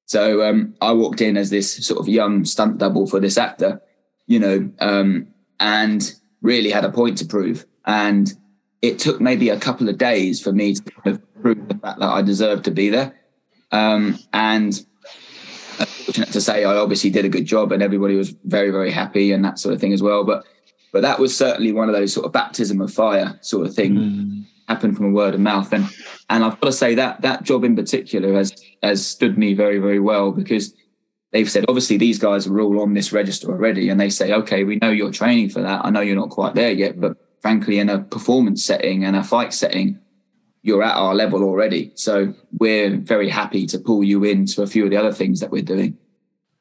So 0.05 0.47
um, 0.47 0.75
I 0.81 0.93
walked 0.93 1.19
in 1.19 1.35
as 1.35 1.49
this 1.49 1.85
sort 1.85 1.99
of 1.99 2.07
young 2.07 2.45
stunt 2.45 2.77
double 2.77 3.07
for 3.07 3.19
this 3.19 3.37
actor, 3.37 3.81
you 4.27 4.39
know, 4.39 4.69
um, 4.79 5.27
and 5.59 6.13
really 6.41 6.69
had 6.69 6.85
a 6.85 6.91
point 6.91 7.17
to 7.17 7.25
prove. 7.25 7.65
And 7.85 8.31
it 8.81 8.99
took 8.99 9.19
maybe 9.19 9.49
a 9.49 9.59
couple 9.59 9.89
of 9.89 9.97
days 9.97 10.41
for 10.41 10.53
me 10.53 10.75
to 10.75 10.81
kind 10.83 11.15
of 11.15 11.21
prove 11.45 11.67
the 11.67 11.75
fact 11.75 11.99
that 11.99 12.09
I 12.09 12.23
deserved 12.23 12.65
to 12.65 12.71
be 12.71 12.89
there. 12.89 13.13
Um, 13.71 14.17
and 14.33 14.73
uh, 15.79 15.85
fortunate 15.85 16.31
to 16.31 16.41
say, 16.41 16.63
I 16.63 16.75
obviously 16.75 17.11
did 17.11 17.23
a 17.23 17.29
good 17.29 17.45
job, 17.45 17.71
and 17.71 17.83
everybody 17.83 18.15
was 18.15 18.31
very, 18.45 18.71
very 18.71 18.91
happy 18.91 19.31
and 19.31 19.45
that 19.45 19.59
sort 19.59 19.75
of 19.75 19.79
thing 19.79 19.93
as 19.93 20.01
well. 20.01 20.23
But 20.23 20.43
but 20.91 21.01
that 21.01 21.19
was 21.19 21.35
certainly 21.35 21.71
one 21.73 21.89
of 21.89 21.93
those 21.93 22.13
sort 22.13 22.25
of 22.25 22.31
baptism 22.31 22.81
of 22.81 22.91
fire 22.91 23.37
sort 23.41 23.67
of 23.67 23.75
thing 23.75 23.95
Mm. 23.95 24.45
happened 24.69 24.95
from 24.95 25.07
a 25.07 25.11
word 25.11 25.33
of 25.33 25.41
mouth 25.41 25.71
and 25.73 25.85
and 26.29 26.43
I've 26.43 26.59
got 26.61 26.67
to 26.67 26.71
say 26.71 26.95
that 26.95 27.21
that 27.21 27.43
job 27.43 27.65
in 27.65 27.75
particular 27.75 28.33
has 28.33 28.55
has 28.81 29.05
stood 29.05 29.37
me 29.37 29.53
very 29.53 29.77
very 29.77 29.99
well 29.99 30.31
because 30.31 30.73
they've 31.33 31.49
said 31.49 31.65
obviously 31.67 31.97
these 31.97 32.17
guys 32.17 32.47
are 32.47 32.61
all 32.61 32.81
on 32.81 32.93
this 32.93 33.11
register 33.11 33.51
already 33.51 33.89
and 33.89 33.99
they 33.99 34.09
say 34.09 34.31
okay 34.31 34.63
we 34.63 34.77
know 34.77 34.89
you're 34.89 35.11
training 35.11 35.49
for 35.49 35.61
that 35.61 35.83
I 35.83 35.89
know 35.89 35.99
you're 35.99 36.15
not 36.15 36.29
quite 36.29 36.55
there 36.55 36.71
yet 36.71 36.99
but 36.99 37.17
frankly 37.41 37.77
in 37.77 37.89
a 37.89 37.99
performance 37.99 38.63
setting 38.63 39.03
and 39.03 39.17
a 39.17 39.23
fight 39.23 39.53
setting 39.53 39.99
you're 40.65 40.83
at 40.83 40.95
our 40.95 41.13
level 41.13 41.43
already 41.43 41.91
so 41.95 42.33
we're 42.59 42.97
very 42.97 43.29
happy 43.29 43.65
to 43.67 43.77
pull 43.77 44.03
you 44.03 44.23
into 44.23 44.61
a 44.63 44.67
few 44.67 44.83
of 44.83 44.89
the 44.89 44.97
other 44.97 45.13
things 45.13 45.39
that 45.39 45.51
we're 45.51 45.61
doing 45.61 45.97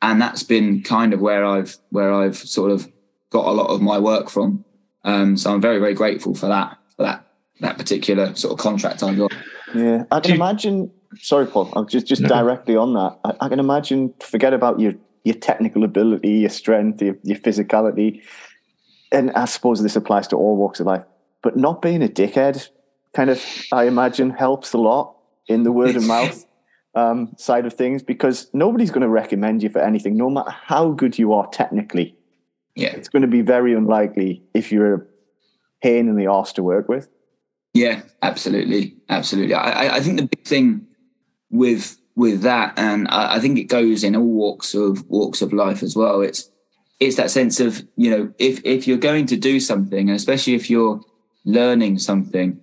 and 0.03 0.21
that's 0.21 0.43
been 0.43 0.83
kind 0.83 1.13
of 1.15 1.21
where 1.21 1.45
I've 1.45 1.77
where 1.91 2.13
I've 2.13 2.37
sort 2.37 2.71
of 2.71 2.87
got 3.31 3.47
a 3.47 3.51
lot 3.53 3.69
of 3.71 3.81
my 3.81 3.99
work 3.99 4.29
from 4.29 4.65
um, 5.05 5.37
so 5.37 5.53
I'm 5.53 5.61
very 5.61 5.79
very 5.79 5.95
grateful 5.95 6.35
for 6.35 6.49
that 6.49 6.77
for 6.97 7.03
that 7.05 7.27
that 7.61 7.79
particular 7.79 8.35
sort 8.35 8.53
of 8.53 8.59
contract 8.59 9.03
I 9.03 9.15
got. 9.15 9.33
Yeah, 9.75 10.05
I 10.11 10.21
can 10.21 10.31
you- 10.33 10.37
imagine. 10.37 10.91
Sorry, 11.21 11.47
Paul. 11.47 11.71
I'll 11.75 11.85
just 11.85 12.07
just 12.07 12.23
No. 12.23 12.29
directly 12.29 12.75
on 12.77 12.95
that. 12.95 13.19
I, 13.25 13.47
I 13.47 13.49
can 13.49 13.61
imagine. 13.61 14.13
Forget 14.21 14.53
about 14.53 14.81
your 14.81 14.95
your 15.23 15.37
technical 15.37 15.85
ability, 15.85 16.31
your 16.45 16.51
strength, 16.51 17.01
your, 17.01 17.17
your 17.23 17.39
physicality, 17.39 18.23
and 19.13 19.31
I 19.33 19.45
suppose 19.45 19.83
this 19.83 19.95
applies 19.95 20.27
to 20.29 20.37
all 20.37 20.57
walks 20.57 20.81
of 20.81 20.87
life. 20.87 21.05
But 21.43 21.57
not 21.57 21.81
being 21.83 22.03
a 22.03 22.09
dickhead, 22.09 22.69
kind 23.15 23.31
of, 23.31 23.45
I 23.73 23.85
imagine, 23.85 24.31
helps 24.31 24.73
a 24.73 24.79
lot 24.79 25.17
in 25.47 25.63
the 25.63 25.73
word 25.73 25.97
of 25.97 26.07
mouth 26.07 26.45
um, 26.95 27.35
side 27.37 27.67
of 27.67 27.73
things 27.75 28.03
because 28.03 28.49
nobody's 28.53 28.91
going 28.91 29.03
to 29.03 29.09
recommend 29.09 29.63
you 29.63 29.69
for 29.69 29.81
anything, 29.81 30.17
no 30.17 30.31
matter 30.31 30.51
how 30.51 30.91
good 30.93 31.19
you 31.19 31.33
are 31.33 31.47
technically 31.49 32.17
Yeah, 32.77 32.89
it's 32.89 33.09
going 33.09 33.23
to 33.23 33.29
be 33.29 33.41
very 33.43 33.75
unlikely 33.75 34.43
if 34.53 34.73
you're 34.73 34.95
a 34.95 35.03
pain 35.83 36.09
in 36.09 36.17
the 36.17 36.27
arse 36.27 36.53
to 36.55 36.63
work 36.63 36.89
with. 36.89 37.09
Yeah, 37.73 38.03
absolutely, 38.23 38.97
absolutely. 39.09 39.55
I, 39.55 39.97
I 39.97 40.01
think 40.01 40.19
the 40.19 40.27
big 40.27 40.45
thing 40.45 40.87
with 41.51 41.99
with 42.17 42.43
that, 42.43 42.75
and 42.77 43.09
I, 43.09 43.37
I 43.37 43.41
think 43.41 43.59
it 43.59 43.65
goes 43.65 44.05
in 44.05 44.15
all 44.15 44.23
walks 44.23 44.75
of 44.75 45.05
walks 45.09 45.43
of 45.43 45.53
life 45.53 45.83
as 45.83 45.97
well. 45.97 46.21
It's 46.21 46.51
it's 47.01 47.17
that 47.17 47.31
sense 47.31 47.61
of 47.61 47.83
you 47.97 48.11
know 48.11 48.33
if 48.39 48.61
if 48.65 48.87
you're 48.87 48.99
going 48.99 49.27
to 49.27 49.37
do 49.37 49.61
something, 49.61 50.09
and 50.09 50.17
especially 50.17 50.55
if 50.55 50.71
you're 50.71 51.01
learning 51.45 51.99
something, 51.99 52.61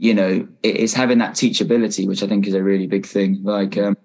you 0.00 0.14
know, 0.14 0.48
it's 0.62 0.94
having 0.94 1.18
that 1.18 1.34
teachability, 1.34 2.08
which 2.08 2.22
I 2.22 2.26
think 2.26 2.46
is 2.46 2.54
a 2.54 2.62
really 2.62 2.86
big 2.86 3.04
thing. 3.04 3.40
Like, 3.42 3.76
um, 3.76 3.98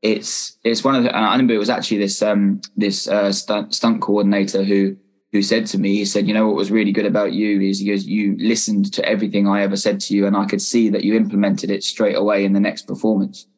it's 0.00 0.56
it's 0.62 0.84
one 0.84 0.94
of 0.94 1.02
the. 1.02 1.14
I 1.14 1.32
remember 1.32 1.54
it 1.54 1.58
was 1.58 1.68
actually 1.68 1.98
this 1.98 2.22
um 2.22 2.60
this 2.76 3.08
uh, 3.08 3.32
stunt, 3.32 3.74
stunt 3.74 4.00
coordinator 4.00 4.62
who 4.62 4.96
who 5.32 5.42
said 5.42 5.66
to 5.66 5.78
me, 5.78 5.96
he 5.96 6.04
said, 6.04 6.28
you 6.28 6.34
know 6.34 6.46
what 6.46 6.54
was 6.54 6.70
really 6.70 6.92
good 6.92 7.04
about 7.04 7.32
you 7.32 7.60
is 7.60 7.82
you, 7.82 7.94
you 7.94 8.36
listened 8.38 8.92
to 8.92 9.04
everything 9.04 9.48
I 9.48 9.62
ever 9.62 9.76
said 9.76 9.98
to 10.02 10.14
you, 10.14 10.24
and 10.24 10.36
I 10.36 10.46
could 10.46 10.62
see 10.62 10.88
that 10.90 11.02
you 11.02 11.16
implemented 11.16 11.68
it 11.68 11.82
straight 11.82 12.16
away 12.16 12.44
in 12.44 12.52
the 12.52 12.60
next 12.60 12.86
performance. 12.86 13.48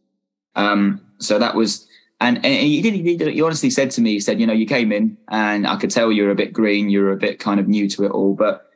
Um, 0.54 1.02
so 1.18 1.38
that 1.38 1.54
was, 1.54 1.86
and, 2.20 2.38
and 2.38 2.54
he 2.54 2.80
did, 2.80 2.94
he 2.94 3.32
he 3.32 3.42
honestly 3.42 3.70
said 3.70 3.90
to 3.92 4.00
me, 4.00 4.12
he 4.12 4.20
said, 4.20 4.40
you 4.40 4.46
know, 4.46 4.52
you 4.54 4.66
came 4.66 4.92
in 4.92 5.18
and 5.28 5.66
I 5.66 5.76
could 5.76 5.90
tell 5.90 6.10
you 6.10 6.24
were 6.24 6.30
a 6.30 6.34
bit 6.34 6.54
green, 6.54 6.88
you 6.88 7.02
were 7.02 7.12
a 7.12 7.16
bit 7.16 7.38
kind 7.38 7.60
of 7.60 7.68
new 7.68 7.86
to 7.90 8.04
it 8.04 8.12
all, 8.12 8.34
but 8.34 8.70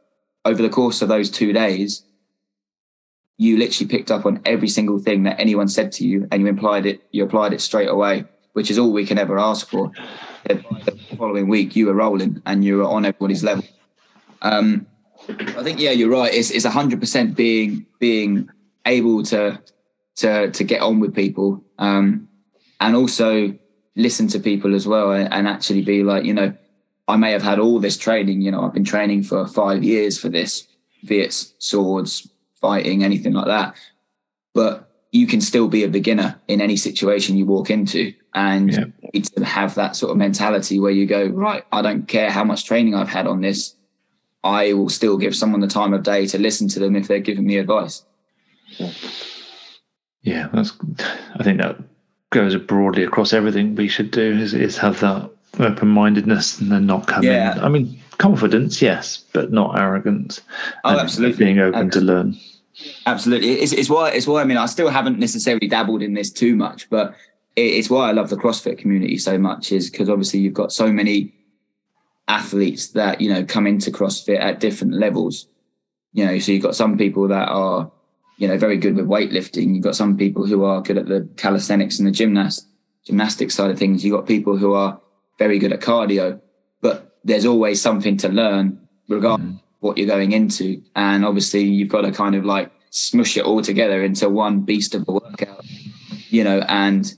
over 0.44 0.60
the 0.60 0.68
course 0.68 1.00
of 1.02 1.08
those 1.08 1.30
two 1.30 1.52
days, 1.52 2.05
you 3.38 3.58
literally 3.58 3.88
picked 3.88 4.10
up 4.10 4.24
on 4.24 4.40
every 4.44 4.68
single 4.68 4.98
thing 4.98 5.24
that 5.24 5.38
anyone 5.38 5.68
said 5.68 5.92
to 5.92 6.06
you 6.06 6.26
and 6.30 6.42
you 6.42 6.48
applied 6.48 6.86
it, 6.86 7.02
you 7.12 7.24
applied 7.24 7.52
it 7.52 7.60
straight 7.60 7.88
away, 7.88 8.24
which 8.54 8.70
is 8.70 8.78
all 8.78 8.92
we 8.92 9.04
can 9.04 9.18
ever 9.18 9.38
ask 9.38 9.68
for 9.68 9.90
the 10.44 10.64
following 11.18 11.48
week 11.48 11.76
you 11.76 11.86
were 11.86 11.94
rolling 11.94 12.40
and 12.46 12.64
you 12.64 12.78
were 12.78 12.84
on 12.84 13.04
everybody's 13.04 13.44
level. 13.44 13.64
Um, 14.42 14.86
I 15.28 15.62
think 15.62 15.80
yeah, 15.80 15.90
you're 15.90 16.10
right. 16.10 16.32
It's 16.32 16.50
it's 16.50 16.64
hundred 16.64 17.00
percent 17.00 17.36
being 17.36 17.86
being 17.98 18.48
able 18.86 19.22
to 19.24 19.60
to 20.16 20.50
to 20.50 20.64
get 20.64 20.82
on 20.82 21.00
with 21.00 21.14
people 21.14 21.64
um, 21.78 22.28
and 22.80 22.94
also 22.94 23.56
listen 23.96 24.28
to 24.28 24.38
people 24.38 24.74
as 24.74 24.86
well 24.86 25.10
and, 25.10 25.32
and 25.32 25.48
actually 25.48 25.82
be 25.82 26.02
like 26.02 26.24
you 26.24 26.34
know 26.34 26.54
I 27.08 27.16
may 27.16 27.32
have 27.32 27.42
had 27.42 27.58
all 27.58 27.78
this 27.78 27.96
training. 27.96 28.40
You 28.40 28.50
know, 28.50 28.62
I've 28.62 28.74
been 28.74 28.84
training 28.84 29.22
for 29.22 29.46
five 29.46 29.84
years 29.84 30.18
for 30.18 30.28
this, 30.28 30.66
be 31.04 31.20
it 31.20 31.32
swords, 31.32 32.28
fighting, 32.60 33.04
anything 33.04 33.32
like 33.32 33.46
that. 33.46 33.76
But 34.54 34.86
you 35.16 35.26
can 35.26 35.40
still 35.40 35.68
be 35.68 35.82
a 35.82 35.88
beginner 35.88 36.40
in 36.48 36.60
any 36.60 36.76
situation 36.76 37.36
you 37.36 37.46
walk 37.46 37.70
into 37.70 38.12
and 38.34 38.72
yeah. 38.72 38.84
need 39.14 39.24
to 39.24 39.44
have 39.44 39.74
that 39.74 39.96
sort 39.96 40.10
of 40.10 40.16
mentality 40.16 40.78
where 40.78 40.90
you 40.92 41.06
go 41.06 41.26
right 41.26 41.64
i 41.72 41.80
don't 41.80 42.06
care 42.06 42.30
how 42.30 42.44
much 42.44 42.64
training 42.64 42.94
i've 42.94 43.08
had 43.08 43.26
on 43.26 43.40
this 43.40 43.74
i 44.44 44.72
will 44.72 44.88
still 44.88 45.16
give 45.16 45.34
someone 45.34 45.60
the 45.60 45.66
time 45.66 45.94
of 45.94 46.02
day 46.02 46.26
to 46.26 46.38
listen 46.38 46.68
to 46.68 46.78
them 46.78 46.94
if 46.94 47.08
they're 47.08 47.18
giving 47.18 47.46
me 47.46 47.56
advice 47.56 48.04
yeah, 50.22 50.48
that's 50.52 50.72
i 51.38 51.42
think 51.42 51.60
that 51.60 51.76
goes 52.30 52.56
broadly 52.56 53.04
across 53.04 53.32
everything 53.32 53.74
we 53.74 53.88
should 53.88 54.10
do 54.10 54.32
is, 54.38 54.52
is 54.52 54.76
have 54.76 55.00
that 55.00 55.30
open-mindedness 55.58 56.60
and 56.60 56.70
then 56.70 56.84
not 56.84 57.06
come 57.06 57.22
yeah. 57.22 57.56
in 57.56 57.64
i 57.64 57.68
mean 57.68 57.98
confidence 58.18 58.80
yes 58.80 59.24
but 59.32 59.52
not 59.52 59.78
arrogance 59.78 60.40
oh 60.84 60.98
absolutely 60.98 61.44
being 61.44 61.58
open 61.58 61.86
absolutely. 61.86 62.00
to 62.00 62.06
learn 62.06 62.36
Absolutely, 63.06 63.52
it's, 63.52 63.72
it's 63.72 63.88
why 63.88 64.10
it's 64.10 64.26
why 64.26 64.42
I 64.42 64.44
mean 64.44 64.58
I 64.58 64.66
still 64.66 64.90
haven't 64.90 65.18
necessarily 65.18 65.66
dabbled 65.66 66.02
in 66.02 66.14
this 66.14 66.30
too 66.30 66.54
much, 66.54 66.90
but 66.90 67.14
it's 67.54 67.88
why 67.88 68.08
I 68.08 68.12
love 68.12 68.28
the 68.28 68.36
CrossFit 68.36 68.78
community 68.78 69.16
so 69.16 69.38
much. 69.38 69.72
Is 69.72 69.88
because 69.90 70.10
obviously 70.10 70.40
you've 70.40 70.54
got 70.54 70.72
so 70.72 70.92
many 70.92 71.32
athletes 72.28 72.88
that 72.88 73.20
you 73.20 73.32
know 73.32 73.44
come 73.44 73.66
into 73.66 73.90
CrossFit 73.90 74.38
at 74.38 74.60
different 74.60 74.92
levels. 74.94 75.48
You 76.12 76.26
know, 76.26 76.38
so 76.38 76.52
you've 76.52 76.62
got 76.62 76.76
some 76.76 76.98
people 76.98 77.28
that 77.28 77.48
are 77.48 77.90
you 78.36 78.46
know 78.46 78.58
very 78.58 78.76
good 78.76 78.94
with 78.94 79.06
weightlifting. 79.06 79.74
You've 79.74 79.84
got 79.84 79.96
some 79.96 80.16
people 80.18 80.44
who 80.44 80.64
are 80.64 80.82
good 80.82 80.98
at 80.98 81.06
the 81.06 81.26
calisthenics 81.36 81.98
and 81.98 82.06
the 82.06 82.12
gymnast 82.12 82.66
gymnastics 83.06 83.54
side 83.54 83.70
of 83.70 83.78
things. 83.78 84.04
You've 84.04 84.16
got 84.16 84.26
people 84.26 84.58
who 84.58 84.74
are 84.74 85.00
very 85.38 85.58
good 85.58 85.72
at 85.72 85.80
cardio, 85.80 86.40
there's 87.26 87.44
always 87.44 87.82
something 87.82 88.16
to 88.16 88.28
learn 88.28 88.78
regardless 89.08 89.50
mm. 89.50 89.60
what 89.80 89.98
you're 89.98 90.06
going 90.06 90.32
into. 90.32 90.80
And 90.94 91.24
obviously 91.24 91.64
you've 91.64 91.88
got 91.88 92.02
to 92.02 92.12
kind 92.12 92.34
of 92.34 92.44
like 92.44 92.70
smush 92.90 93.36
it 93.36 93.44
all 93.44 93.60
together 93.60 94.02
into 94.02 94.28
one 94.30 94.60
beast 94.60 94.94
of 94.94 95.04
a 95.08 95.12
workout, 95.12 95.64
you 96.30 96.44
know, 96.44 96.60
and 96.68 97.12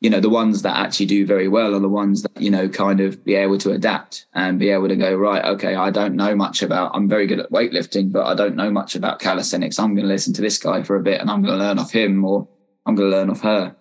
you 0.00 0.10
know 0.10 0.18
the 0.18 0.28
ones 0.28 0.62
that 0.62 0.76
actually 0.76 1.06
do 1.06 1.24
very 1.24 1.46
well 1.46 1.76
are 1.76 1.78
the 1.78 1.88
ones 1.88 2.22
that 2.22 2.40
you 2.40 2.50
know 2.50 2.68
kind 2.68 2.98
of 2.98 3.24
be 3.24 3.36
able 3.36 3.56
to 3.56 3.70
adapt 3.70 4.26
and 4.34 4.58
be 4.58 4.68
able 4.68 4.88
to 4.88 4.96
go 4.96 5.14
right 5.14 5.44
okay 5.44 5.76
i 5.76 5.90
don't 5.90 6.16
know 6.16 6.34
much 6.34 6.60
about 6.60 6.90
i'm 6.92 7.08
very 7.08 7.24
good 7.24 7.38
at 7.38 7.52
weightlifting 7.52 8.10
but 8.10 8.26
i 8.26 8.34
don't 8.34 8.56
know 8.56 8.68
much 8.68 8.96
about 8.96 9.20
calisthenics 9.20 9.78
i'm 9.78 9.94
going 9.94 10.04
to 10.04 10.12
listen 10.12 10.34
to 10.34 10.42
this 10.42 10.58
guy 10.58 10.82
for 10.82 10.96
a 10.96 11.02
bit 11.04 11.20
and 11.20 11.30
i'm 11.30 11.40
going 11.40 11.56
to 11.56 11.64
learn 11.64 11.78
off 11.78 11.92
him 11.92 12.24
or 12.24 12.48
i'm 12.84 12.96
going 12.96 13.08
to 13.08 13.16
learn 13.16 13.30
off 13.30 13.42
her 13.42 13.76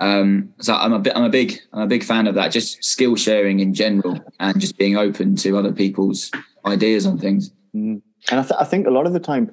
um, 0.00 0.52
so 0.60 0.74
i'm 0.74 0.92
a 0.92 0.98
bit 0.98 1.14
i'm 1.16 1.24
a 1.24 1.30
big 1.30 1.60
i'm 1.72 1.82
a 1.82 1.86
big 1.86 2.02
fan 2.02 2.26
of 2.26 2.34
that 2.34 2.50
just 2.50 2.82
skill 2.82 3.16
sharing 3.16 3.60
in 3.60 3.72
general 3.72 4.18
and 4.40 4.60
just 4.60 4.76
being 4.76 4.96
open 4.96 5.36
to 5.36 5.56
other 5.56 5.72
people's 5.72 6.30
ideas 6.66 7.06
on 7.06 7.18
things 7.18 7.52
mm. 7.74 8.00
And 8.30 8.40
I, 8.40 8.42
th- 8.42 8.60
I, 8.60 8.64
think 8.64 8.86
a 8.86 8.90
lot 8.90 9.06
of 9.06 9.12
the 9.12 9.20
time, 9.20 9.50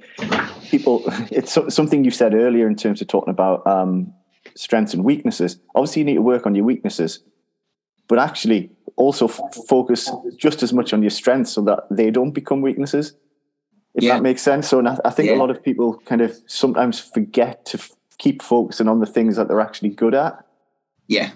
people, 0.69 1.03
it's 1.31 1.53
so, 1.53 1.69
something 1.69 2.03
you 2.03 2.11
said 2.11 2.33
earlier 2.33 2.67
in 2.67 2.75
terms 2.75 3.01
of 3.01 3.07
talking 3.07 3.31
about 3.31 3.65
um, 3.65 4.13
strengths 4.55 4.93
and 4.93 5.03
weaknesses. 5.03 5.59
Obviously, 5.75 6.01
you 6.01 6.05
need 6.05 6.15
to 6.15 6.21
work 6.21 6.45
on 6.45 6.53
your 6.53 6.65
weaknesses, 6.65 7.23
but 8.07 8.19
actually 8.19 8.71
also 8.95 9.27
f- 9.27 9.39
focus 9.67 10.11
just 10.37 10.63
as 10.63 10.73
much 10.73 10.91
on 10.93 11.01
your 11.01 11.09
strengths 11.09 11.51
so 11.51 11.61
that 11.61 11.85
they 11.89 12.11
don't 12.11 12.31
become 12.31 12.61
weaknesses. 12.61 13.13
If 13.95 14.03
yeah. 14.03 14.15
that 14.15 14.21
makes 14.21 14.41
sense. 14.41 14.67
So, 14.67 14.85
I, 14.85 14.97
I 15.05 15.09
think 15.11 15.29
yeah. 15.29 15.35
a 15.35 15.39
lot 15.39 15.49
of 15.49 15.63
people 15.63 15.97
kind 16.05 16.21
of 16.21 16.37
sometimes 16.47 16.99
forget 16.99 17.65
to 17.67 17.77
f- 17.77 17.91
keep 18.17 18.41
focusing 18.41 18.87
on 18.87 18.99
the 18.99 19.05
things 19.05 19.35
that 19.35 19.47
they're 19.47 19.61
actually 19.61 19.89
good 19.89 20.15
at. 20.15 20.45
Yeah, 21.07 21.31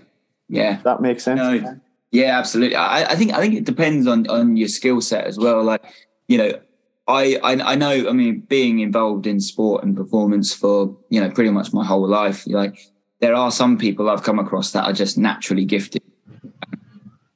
yeah, 0.50 0.82
that 0.84 1.02
makes 1.02 1.24
sense. 1.24 1.40
No. 1.40 1.80
Yeah, 2.12 2.38
absolutely. 2.38 2.76
I, 2.76 3.12
I 3.12 3.16
think 3.16 3.34
I 3.34 3.40
think 3.40 3.54
it 3.56 3.64
depends 3.64 4.06
on 4.06 4.28
on 4.30 4.58
your 4.58 4.68
skill 4.68 5.00
set 5.02 5.26
as 5.26 5.38
well. 5.38 5.64
Like 5.64 5.84
you 6.28 6.38
know, 6.38 6.60
I, 7.08 7.40
I, 7.44 7.74
I 7.74 7.76
know. 7.76 8.10
I 8.10 8.12
mean, 8.12 8.42
being 8.42 8.80
involved 8.80 9.26
in 9.28 9.40
sport 9.40 9.84
and 9.84 9.96
performance 9.96 10.54
for 10.54 10.96
you 11.10 11.22
know 11.22 11.30
pretty 11.32 11.52
much 11.52 11.74
my 11.74 11.86
whole 11.86 12.08
life, 12.08 12.46
like 12.48 12.80
there 13.20 13.34
are 13.34 13.52
some 13.52 13.78
people 13.78 14.10
I've 14.10 14.24
come 14.24 14.40
across 14.40 14.72
that 14.72 14.84
are 14.84 14.94
just 14.94 15.18
naturally 15.18 15.64
gifted. 15.64 16.02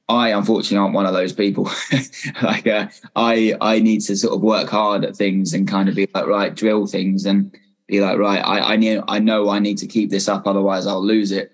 I 0.08 0.28
unfortunately 0.28 0.78
aren't 0.78 0.94
one 0.94 1.06
of 1.06 1.14
those 1.14 1.32
people. 1.32 1.70
like 2.42 2.66
uh, 2.66 2.88
I 3.16 3.54
I 3.60 3.80
need 3.80 4.02
to 4.02 4.16
sort 4.16 4.34
of 4.34 4.42
work 4.42 4.68
hard 4.68 5.04
at 5.04 5.16
things 5.16 5.54
and 5.54 5.66
kind 5.66 5.88
of 5.88 5.94
be 5.94 6.06
like 6.14 6.26
right, 6.26 6.54
drill 6.54 6.86
things 6.86 7.24
and 7.24 7.56
be 7.86 8.00
like 8.00 8.18
right. 8.18 8.40
I 8.40 8.74
I 8.74 8.76
know 8.76 9.04
I 9.08 9.18
know 9.18 9.48
I 9.48 9.58
need 9.58 9.78
to 9.78 9.86
keep 9.86 10.10
this 10.10 10.28
up, 10.28 10.46
otherwise 10.46 10.86
I'll 10.86 11.04
lose 11.04 11.32
it. 11.32 11.52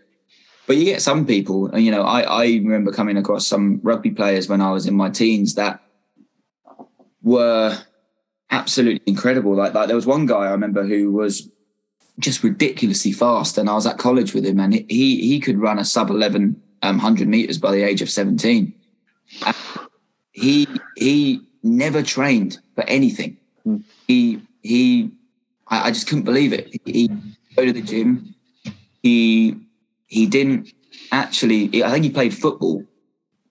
But 0.67 0.77
you 0.77 0.85
get 0.85 1.03
some 1.03 1.27
people, 1.27 1.67
and 1.67 1.85
you 1.85 1.91
know, 1.91 2.03
I 2.03 2.23
I 2.23 2.45
remember 2.47 2.93
coming 2.93 3.17
across 3.17 3.47
some 3.47 3.81
rugby 3.83 4.11
players 4.11 4.49
when 4.49 4.61
I 4.61 4.71
was 4.71 4.87
in 4.87 4.95
my 4.95 5.11
teens 5.11 5.55
that 5.57 5.81
were 7.23 7.79
absolutely 8.51 9.03
incredible. 9.07 9.55
Like, 9.55 9.75
like 9.75 9.87
there 9.87 9.97
was 9.97 10.07
one 10.07 10.27
guy 10.27 10.47
I 10.47 10.51
remember 10.53 10.85
who 10.85 11.13
was 11.13 11.49
just 12.19 12.43
ridiculously 12.45 13.13
fast, 13.13 13.59
and 13.59 13.69
I 13.69 13.75
was 13.75 13.87
at 13.87 13.99
college 13.99 14.35
with 14.35 14.47
him, 14.47 14.61
and 14.61 14.73
he 14.75 15.21
he 15.21 15.41
could 15.41 15.59
run 15.59 15.79
a 15.79 15.85
sub 15.85 16.11
eleven 16.11 16.63
um, 16.83 16.99
hundred 16.99 17.29
meters 17.29 17.59
by 17.59 17.73
the 17.73 17.83
age 17.83 18.03
of 18.03 18.11
seventeen. 18.11 18.75
And 19.45 19.57
he 20.33 20.69
he 20.97 21.41
never 21.63 22.03
trained 22.03 22.59
for 22.75 22.85
anything. 22.85 23.39
Mm. 23.67 23.83
He 24.07 24.43
he, 24.63 25.11
I, 25.73 25.89
I, 25.89 25.91
just 25.91 26.07
couldn't 26.07 26.25
believe 26.25 26.53
it. 26.53 26.73
He, 26.85 27.09
go 27.57 27.65
to 27.65 27.73
the 27.73 27.83
gym. 27.83 28.35
He 29.03 29.57
he 30.07 30.27
didn't 30.27 30.73
actually. 31.11 31.83
I 31.83 31.91
think 31.91 32.05
he 32.05 32.11
played 32.11 32.35
football, 32.35 32.85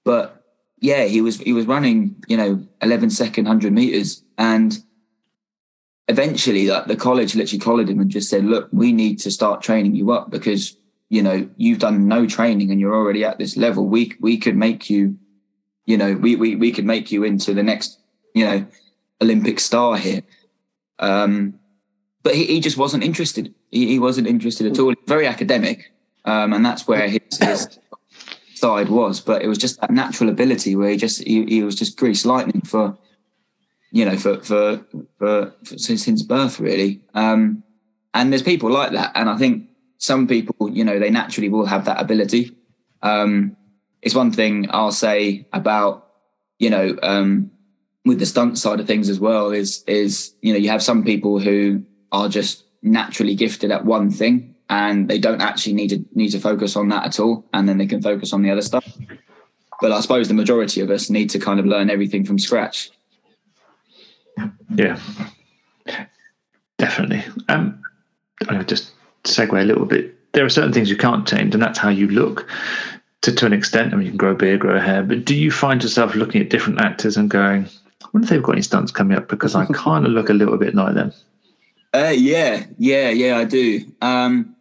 but 0.06 0.44
yeah, 0.80 1.04
he 1.06 1.20
was 1.20 1.38
he 1.40 1.52
was 1.52 1.66
running 1.66 2.24
you 2.28 2.38
know 2.38 2.66
11 2.82 3.10
second 3.10 3.46
hundred 3.48 3.74
meters 3.74 4.24
and 4.38 4.82
eventually 6.12 6.68
like 6.68 6.88
the 6.88 6.96
college 6.96 7.36
literally 7.36 7.60
collared 7.60 7.90
him 7.90 8.00
and 8.00 8.12
just 8.12 8.30
said, 8.30 8.44
look, 8.44 8.68
we 8.72 8.92
need 8.92 9.18
to 9.20 9.32
start 9.32 9.62
training 9.62 9.96
you 9.96 10.12
up 10.12 10.30
because, 10.30 10.76
you 11.10 11.24
know, 11.24 11.50
you've 11.56 11.80
done 11.80 12.08
no 12.08 12.28
training 12.28 12.70
and 12.70 12.80
you're 12.80 12.94
already 12.94 13.24
at 13.24 13.38
this 13.38 13.56
level. 13.56 13.88
We, 13.88 14.14
we 14.20 14.38
could 14.38 14.58
make 14.58 14.90
you, 14.90 15.18
you 15.86 15.98
know, 15.98 16.14
we, 16.14 16.36
we, 16.36 16.56
we 16.56 16.72
could 16.72 16.86
make 16.86 17.12
you 17.12 17.24
into 17.24 17.54
the 17.54 17.64
next, 17.64 17.98
you 18.36 18.46
know, 18.46 18.66
Olympic 19.22 19.60
star 19.60 19.98
here. 19.98 20.22
Um, 21.00 21.60
but 22.24 22.36
he, 22.36 22.46
he 22.46 22.60
just 22.60 22.78
wasn't 22.78 23.04
interested. 23.04 23.54
He, 23.72 23.88
he 23.88 24.00
wasn't 24.00 24.28
interested 24.28 24.68
at 24.68 24.80
all. 24.80 24.94
Very 25.08 25.28
academic. 25.28 25.92
Um, 26.26 26.54
and 26.54 26.66
that's 26.66 26.88
where 26.88 27.08
his, 27.08 27.22
his 27.40 27.80
side 28.54 28.90
was, 28.90 29.20
but 29.20 29.42
it 29.42 29.48
was 29.48 29.58
just 29.58 29.82
that 29.82 29.92
natural 29.92 30.30
ability 30.30 30.76
where 30.76 30.90
he 30.90 30.98
just, 30.98 31.24
he, 31.24 31.46
he 31.46 31.64
was 31.64 31.76
just 31.76 31.98
grease 31.98 32.26
lightning 32.26 32.62
for, 32.62 32.98
you 33.92 34.06
know, 34.06 34.16
for 34.16 34.40
for 34.42 34.86
for, 35.18 35.54
for 35.64 35.78
since, 35.78 36.06
since 36.06 36.22
birth, 36.22 36.60
really. 36.60 37.02
Um, 37.14 37.64
and 38.14 38.32
there's 38.32 38.44
people 38.44 38.70
like 38.72 38.92
that, 38.92 39.12
and 39.16 39.30
I 39.30 39.38
think 39.38 39.68
some 39.98 40.28
people, 40.28 40.70
you 40.70 40.86
know, 40.86 41.00
they 41.00 41.10
naturally 41.10 41.50
will 41.50 41.66
have 41.66 41.86
that 41.86 42.00
ability. 42.00 42.56
Um, 43.02 43.58
it's 44.02 44.16
one 44.16 44.32
thing 44.32 44.68
I'll 44.72 44.92
say 44.92 45.48
about, 45.54 46.08
you 46.58 46.70
know, 46.70 46.98
um, 47.04 47.52
with 48.06 48.20
the 48.20 48.26
stunt 48.26 48.58
side 48.58 48.80
of 48.80 48.88
things 48.88 49.10
as 49.10 49.20
well 49.20 49.52
is 49.52 49.84
is 49.88 50.34
you 50.42 50.54
know 50.54 50.60
you 50.60 50.70
have 50.70 50.82
some 50.82 51.04
people 51.04 51.40
who 51.40 51.84
are 52.12 52.30
just 52.30 52.64
naturally 52.82 53.36
gifted 53.36 53.72
at 53.72 53.86
one 53.86 54.10
thing 54.10 54.56
and 54.70 55.10
they 55.10 55.20
don't 55.20 55.42
actually 55.42 55.74
need 55.74 55.90
to 55.90 56.04
need 56.14 56.30
to 56.30 56.40
focus 56.40 56.76
on 56.76 56.90
that 56.90 57.06
at 57.06 57.20
all 57.20 57.46
and 57.54 57.68
then 57.68 57.78
they 57.78 57.86
can 57.86 58.02
focus 58.02 58.34
on 58.34 58.42
the 58.42 58.50
other 58.50 58.62
stuff. 58.62 58.88
But 59.80 59.92
i 59.92 60.00
suppose 60.00 60.28
the 60.28 60.34
majority 60.34 60.82
of 60.82 60.90
us 60.90 61.10
need 61.10 61.30
to 61.32 61.40
kind 61.40 61.60
of 61.60 61.66
learn 61.66 61.90
everything 61.90 62.24
from 62.26 62.40
scratch. 62.40 62.92
Yeah. 64.76 65.00
Definitely. 66.78 67.24
Um 67.50 67.82
i'll 68.50 68.64
just 68.64 68.92
segue 69.24 69.62
a 69.62 69.66
little 69.66 69.86
bit. 69.86 70.16
There 70.34 70.46
are 70.46 70.50
certain 70.50 70.74
things 70.74 70.90
you 70.90 70.98
can't 70.98 71.28
change 71.28 71.54
and 71.54 71.62
that's 71.62 71.78
how 71.78 71.90
you 71.90 72.08
look 72.08 72.48
to, 73.24 73.34
to 73.34 73.46
an 73.46 73.54
extent. 73.54 73.94
I 73.94 73.98
mean 73.98 74.06
you 74.06 74.12
can 74.12 74.18
grow 74.18 74.36
beard 74.36 74.62
grow 74.62 74.80
hair 74.80 75.04
but 75.04 75.26
do 75.26 75.36
you 75.36 75.52
find 75.52 75.84
yourself 75.84 76.16
looking 76.16 76.42
at 76.42 76.50
different 76.50 76.80
actors 76.80 77.18
and 77.18 77.30
going 77.30 77.66
I 78.02 78.08
wonder 78.14 78.26
if 78.26 78.30
they've 78.30 78.44
got 78.44 78.54
any 78.54 78.62
stunts 78.62 78.92
coming 78.92 79.18
up 79.18 79.28
because 79.28 79.54
I 79.54 79.66
kind 79.74 80.06
of 80.06 80.12
look 80.12 80.30
a 80.30 80.34
little 80.34 80.58
bit 80.58 80.76
like 80.76 80.96
them. 80.96 81.12
Uh, 81.94 82.14
yeah, 82.16 82.66
yeah, 82.78 83.10
yeah, 83.10 83.38
I 83.38 83.46
do. 83.46 83.82
Um, 84.02 84.56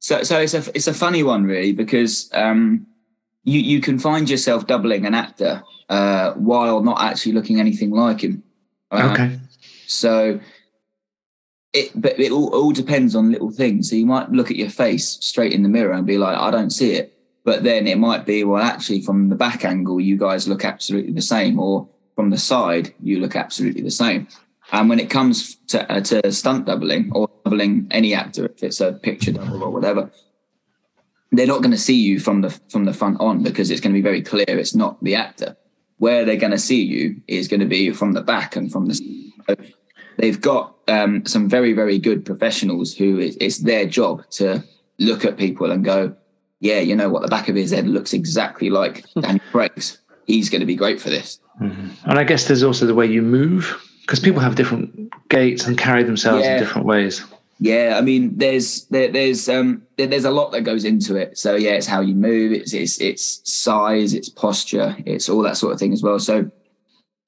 so, 0.00 0.22
so 0.24 0.40
it's 0.40 0.54
a 0.54 0.64
it's 0.74 0.88
a 0.88 0.94
funny 0.94 1.22
one 1.22 1.44
really 1.44 1.72
because 1.72 2.28
um, 2.32 2.86
you 3.44 3.60
you 3.60 3.80
can 3.80 3.98
find 3.98 4.28
yourself 4.28 4.66
doubling 4.66 5.06
an 5.06 5.14
actor 5.14 5.62
uh, 5.88 6.32
while 6.32 6.82
not 6.82 7.00
actually 7.00 7.32
looking 7.32 7.60
anything 7.60 7.90
like 7.90 8.22
him. 8.22 8.42
Um, 8.90 9.12
okay. 9.12 9.38
So 9.86 10.40
it 11.72 11.92
but 11.94 12.18
it 12.18 12.32
all, 12.32 12.48
all 12.54 12.72
depends 12.72 13.14
on 13.14 13.30
little 13.30 13.50
things. 13.50 13.90
So 13.90 13.96
you 13.96 14.06
might 14.06 14.30
look 14.30 14.50
at 14.50 14.56
your 14.56 14.70
face 14.70 15.18
straight 15.20 15.52
in 15.52 15.62
the 15.62 15.68
mirror 15.68 15.92
and 15.92 16.06
be 16.06 16.18
like, 16.18 16.36
I 16.36 16.50
don't 16.50 16.70
see 16.70 16.92
it. 16.92 17.16
But 17.44 17.64
then 17.64 17.88
it 17.88 17.98
might 17.98 18.24
be, 18.24 18.44
well, 18.44 18.62
actually, 18.62 19.02
from 19.02 19.28
the 19.28 19.34
back 19.34 19.64
angle, 19.64 20.00
you 20.00 20.16
guys 20.16 20.46
look 20.46 20.64
absolutely 20.64 21.12
the 21.12 21.22
same, 21.22 21.58
or 21.58 21.88
from 22.14 22.30
the 22.30 22.38
side, 22.38 22.94
you 23.02 23.18
look 23.18 23.34
absolutely 23.34 23.82
the 23.82 23.90
same. 23.90 24.28
And 24.72 24.88
when 24.88 24.98
it 24.98 25.10
comes 25.10 25.56
to, 25.68 25.90
uh, 25.92 26.00
to 26.00 26.32
stunt 26.32 26.64
doubling 26.64 27.12
or 27.12 27.28
doubling 27.44 27.86
any 27.90 28.14
actor, 28.14 28.46
if 28.46 28.62
it's 28.62 28.80
a 28.80 28.92
picture 28.92 29.32
double 29.32 29.62
or 29.62 29.70
whatever, 29.70 30.10
they're 31.30 31.46
not 31.46 31.60
going 31.60 31.72
to 31.72 31.78
see 31.78 31.96
you 31.96 32.18
from 32.18 32.40
the 32.40 32.50
from 32.70 32.84
the 32.84 32.94
front 32.94 33.20
on 33.20 33.42
because 33.42 33.70
it's 33.70 33.80
going 33.80 33.92
to 33.92 33.98
be 33.98 34.02
very 34.02 34.22
clear 34.22 34.44
it's 34.48 34.74
not 34.74 35.02
the 35.04 35.14
actor. 35.14 35.56
Where 35.98 36.24
they're 36.24 36.36
going 36.36 36.52
to 36.52 36.58
see 36.58 36.82
you 36.82 37.20
is 37.28 37.48
going 37.48 37.60
to 37.60 37.66
be 37.66 37.92
from 37.92 38.12
the 38.12 38.22
back 38.22 38.56
and 38.56 38.72
from 38.72 38.86
the. 38.86 38.94
So 38.94 39.56
they've 40.16 40.40
got 40.40 40.74
um, 40.88 41.26
some 41.26 41.48
very 41.48 41.74
very 41.74 41.98
good 41.98 42.24
professionals 42.24 42.94
who 42.94 43.18
it's 43.18 43.58
their 43.58 43.86
job 43.86 44.28
to 44.30 44.64
look 44.98 45.24
at 45.24 45.36
people 45.36 45.70
and 45.70 45.84
go, 45.84 46.14
yeah, 46.60 46.80
you 46.80 46.96
know 46.96 47.10
what, 47.10 47.22
the 47.22 47.28
back 47.28 47.48
of 47.48 47.56
his 47.56 47.72
head 47.72 47.86
looks 47.86 48.14
exactly 48.14 48.70
like 48.70 49.04
Danny 49.20 49.40
Craig's. 49.50 49.98
He's 50.26 50.48
going 50.48 50.60
to 50.60 50.66
be 50.66 50.76
great 50.76 51.00
for 51.00 51.10
this. 51.10 51.40
Mm-hmm. 51.60 52.08
And 52.08 52.18
I 52.18 52.24
guess 52.24 52.46
there's 52.46 52.62
also 52.62 52.86
the 52.86 52.94
way 52.94 53.06
you 53.06 53.20
move 53.20 53.76
because 54.02 54.20
people 54.20 54.40
have 54.40 54.54
different 54.54 55.12
gaits 55.28 55.66
and 55.66 55.78
carry 55.78 56.02
themselves 56.02 56.44
yeah. 56.44 56.54
in 56.54 56.60
different 56.60 56.86
ways. 56.86 57.24
Yeah, 57.58 57.94
I 57.96 58.00
mean, 58.00 58.36
there's 58.36 58.86
there, 58.86 59.10
there's 59.10 59.48
um 59.48 59.82
there, 59.96 60.08
there's 60.08 60.24
a 60.24 60.30
lot 60.30 60.50
that 60.52 60.62
goes 60.62 60.84
into 60.84 61.16
it. 61.16 61.38
So 61.38 61.54
yeah, 61.54 61.72
it's 61.72 61.86
how 61.86 62.00
you 62.00 62.14
move, 62.14 62.52
it's 62.52 62.74
it's 62.74 63.00
it's 63.00 63.40
size, 63.50 64.14
it's 64.14 64.28
posture, 64.28 64.96
it's 65.06 65.28
all 65.28 65.42
that 65.42 65.56
sort 65.56 65.72
of 65.72 65.78
thing 65.78 65.92
as 65.92 66.02
well. 66.02 66.18
So 66.18 66.50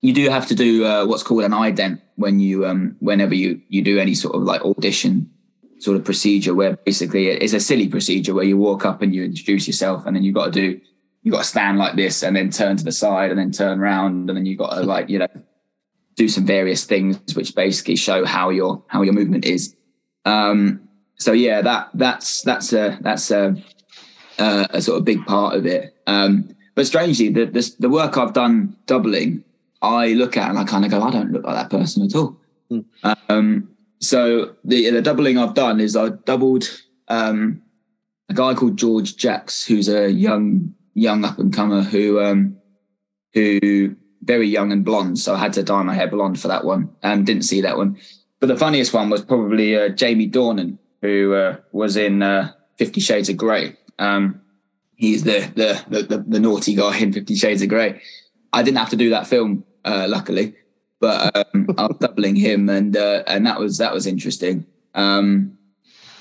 you 0.03 0.13
do 0.13 0.29
have 0.29 0.47
to 0.49 0.55
do 0.55 0.85
uh, 0.85 1.07
what's 1.07 1.23
called 1.23 1.45
an 1.45 1.53
ident 1.53 2.01
when 2.17 2.41
you 2.41 2.67
um 2.67 2.97
whenever 2.99 3.35
you 3.35 3.61
you 3.69 3.81
do 3.81 3.99
any 3.99 4.15
sort 4.15 4.35
of 4.35 4.43
like 4.43 4.63
audition 4.63 5.31
sort 5.79 5.97
of 5.97 6.05
procedure 6.05 6.55
where 6.55 6.77
basically 6.85 7.29
it's 7.29 7.53
a 7.53 7.61
silly 7.61 7.89
procedure 7.89 8.35
where 8.35 8.45
you 8.45 8.57
walk 8.57 8.85
up 8.85 9.03
and 9.03 9.15
you 9.15 9.25
introduce 9.25 9.67
yourself 9.67 10.07
and 10.07 10.17
then 10.17 10.23
you've 10.23 10.35
got 10.35 10.47
to 10.47 10.51
do 10.51 10.81
you've 11.23 11.33
got 11.33 11.43
to 11.43 11.49
stand 11.49 11.79
like 11.79 11.97
this 11.97 12.23
and 12.23 12.37
then 12.37 12.51
turn 12.51 12.77
to 12.77 12.85
the 12.85 12.93
side 12.93 13.31
and 13.31 13.39
then 13.39 13.51
turn 13.51 13.81
around 13.81 14.29
and 14.29 14.37
then 14.37 14.47
you've 14.47 14.59
got 14.59 14.75
to 14.75 14.83
like 14.83 15.09
you 15.09 15.19
know 15.19 15.29
do 16.17 16.29
some 16.29 16.47
various 16.47 16.85
things 16.85 17.19
which 17.35 17.55
basically 17.55 17.97
show 17.97 18.25
how 18.25 18.51
your 18.51 18.83
how 18.89 19.03
your 19.03 19.15
movement 19.15 19.45
is. 19.45 19.75
Um 20.25 20.89
so 21.17 21.33
yeah 21.33 21.63
that 21.63 21.91
that's 21.95 22.43
that's 22.43 22.73
a 22.73 22.99
that's 23.01 23.31
a 23.31 23.57
a, 24.39 24.67
a 24.71 24.83
sort 24.83 24.99
of 24.99 25.05
big 25.05 25.25
part 25.27 25.57
of 25.57 25.67
it. 25.67 25.97
Um 26.07 26.55
but 26.75 26.87
strangely 26.87 27.29
the, 27.29 27.47
the 27.47 27.75
the 27.79 27.89
work 27.89 28.17
i've 28.19 28.33
done 28.33 28.77
doubling 28.87 29.45
i 29.81 30.09
look 30.09 30.37
at 30.37 30.51
and 30.51 30.59
i 30.59 30.65
kind 30.65 30.85
of 30.85 30.91
go 30.91 31.01
i 31.03 31.11
don't 31.11 31.31
look 31.31 31.45
like 31.45 31.55
that 31.55 31.71
person 31.71 32.05
at 32.05 32.15
all. 32.15 32.37
Mm. 32.71 32.85
um 33.29 33.69
so 34.01 34.55
the 34.65 34.91
the 34.91 35.03
doubling 35.03 35.39
i've 35.39 35.55
done 35.55 35.81
is 35.81 35.95
i 35.97 36.09
doubled 36.09 36.65
um 37.09 37.63
a 38.29 38.35
guy 38.35 38.55
called 38.55 38.77
george 38.77 39.17
jacks 39.17 39.65
who's 39.65 39.89
a 39.89 40.11
young 40.11 40.75
young 40.95 41.25
up 41.25 41.39
and 41.39 41.53
comer 41.53 41.83
who 41.83 42.21
um, 42.21 42.57
who 43.35 43.97
very 44.25 44.49
young 44.49 44.73
and 44.73 44.85
blonde. 44.85 45.19
So 45.19 45.35
I 45.35 45.39
had 45.39 45.53
to 45.55 45.63
dye 45.63 45.83
my 45.83 45.95
hair 45.95 46.09
blonde 46.09 46.41
for 46.41 46.49
that 46.49 46.65
one. 46.65 46.91
Um, 47.03 47.25
didn't 47.25 47.45
see 47.45 47.61
that 47.61 47.77
one. 47.77 47.99
But 48.41 48.49
the 48.49 48.57
funniest 48.57 48.93
one 48.93 49.11
was 49.11 49.23
probably 49.23 49.77
uh, 49.77 49.89
Jamie 49.91 50.29
Dornan, 50.29 50.79
who 51.03 51.35
uh, 51.35 51.57
was 51.73 51.97
in 51.97 52.23
uh, 52.23 52.53
Fifty 52.77 53.01
Shades 53.01 53.29
of 53.29 53.37
Grey. 53.37 53.77
Um, 53.99 54.41
he's 54.97 55.25
the, 55.25 55.51
the, 55.55 55.85
the 55.89 56.03
the 56.03 56.19
the 56.19 56.41
naughty 56.41 56.75
guy 56.75 56.99
in 56.99 57.13
Fifty 57.13 57.37
Shades 57.37 57.63
of 57.63 57.69
Grey. 57.69 58.01
I 58.53 58.63
didn't 58.63 58.79
have 58.79 58.91
to 58.91 58.97
do 58.97 59.11
that 59.11 59.27
film, 59.27 59.65
uh, 59.85 60.07
luckily, 60.09 60.55
but 61.01 61.35
um, 61.37 61.67
I 61.79 61.87
was 61.87 61.97
doubling 62.01 62.37
him, 62.37 62.69
and 62.69 62.97
uh, 62.97 63.23
and 63.27 63.47
that 63.47 63.59
was 63.59 63.79
that 63.79 63.93
was 63.93 64.07
interesting. 64.07 64.67
Um, 64.95 65.59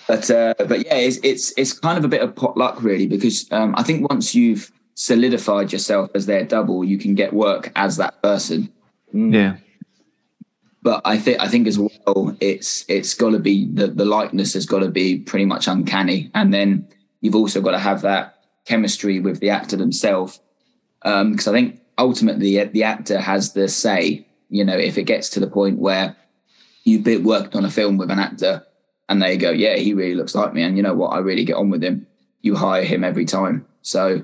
but 0.07 0.29
uh, 0.29 0.53
but 0.57 0.85
yeah, 0.85 0.95
it's, 0.95 1.17
it's 1.23 1.53
it's 1.57 1.73
kind 1.77 1.97
of 1.97 2.05
a 2.05 2.07
bit 2.07 2.21
of 2.21 2.35
pot 2.35 2.57
luck 2.57 2.81
really 2.81 3.07
because 3.07 3.51
um, 3.51 3.73
I 3.77 3.83
think 3.83 4.09
once 4.09 4.35
you've 4.35 4.71
solidified 4.95 5.71
yourself 5.71 6.09
as 6.15 6.25
their 6.25 6.43
double, 6.43 6.83
you 6.83 6.97
can 6.97 7.15
get 7.15 7.33
work 7.33 7.71
as 7.75 7.97
that 7.97 8.21
person. 8.21 8.71
Mm. 9.13 9.33
Yeah. 9.33 9.57
But 10.81 11.01
I 11.05 11.17
think 11.17 11.39
I 11.39 11.47
think 11.47 11.67
as 11.67 11.79
well, 11.79 12.35
it's 12.41 12.83
it's 12.89 13.13
got 13.13 13.31
to 13.31 13.39
be 13.39 13.67
the 13.71 13.87
the 13.87 14.05
likeness 14.05 14.53
has 14.53 14.65
got 14.65 14.79
to 14.79 14.89
be 14.89 15.17
pretty 15.19 15.45
much 15.45 15.67
uncanny, 15.67 16.29
and 16.35 16.53
then 16.53 16.87
you've 17.21 17.35
also 17.35 17.61
got 17.61 17.71
to 17.71 17.79
have 17.79 18.01
that 18.01 18.43
chemistry 18.65 19.21
with 19.21 19.39
the 19.39 19.49
actor 19.49 19.77
themselves. 19.77 20.41
Because 21.01 21.47
um, 21.47 21.55
I 21.55 21.57
think 21.57 21.81
ultimately 21.97 22.61
the 22.65 22.83
actor 22.83 23.19
has 23.19 23.53
the 23.53 23.67
say. 23.67 24.27
You 24.49 24.63
know, 24.63 24.77
if 24.77 24.97
it 24.97 25.05
gets 25.05 25.29
to 25.31 25.39
the 25.39 25.47
point 25.47 25.79
where 25.79 26.15
you've 26.83 27.25
worked 27.25 27.55
on 27.55 27.65
a 27.65 27.71
film 27.71 27.97
with 27.97 28.11
an 28.11 28.19
actor 28.19 28.63
and 29.09 29.21
they 29.21 29.37
go, 29.37 29.49
yeah, 29.49 29.77
he 29.77 29.93
really 29.93 30.15
looks 30.15 30.35
like 30.35 30.53
me. 30.53 30.61
And 30.63 30.77
you 30.77 30.83
know 30.83 30.93
what? 30.93 31.09
I 31.09 31.19
really 31.19 31.45
get 31.45 31.55
on 31.55 31.69
with 31.69 31.83
him. 31.83 32.05
You 32.41 32.55
hire 32.55 32.83
him 32.83 33.03
every 33.03 33.25
time. 33.25 33.65
So 33.81 34.23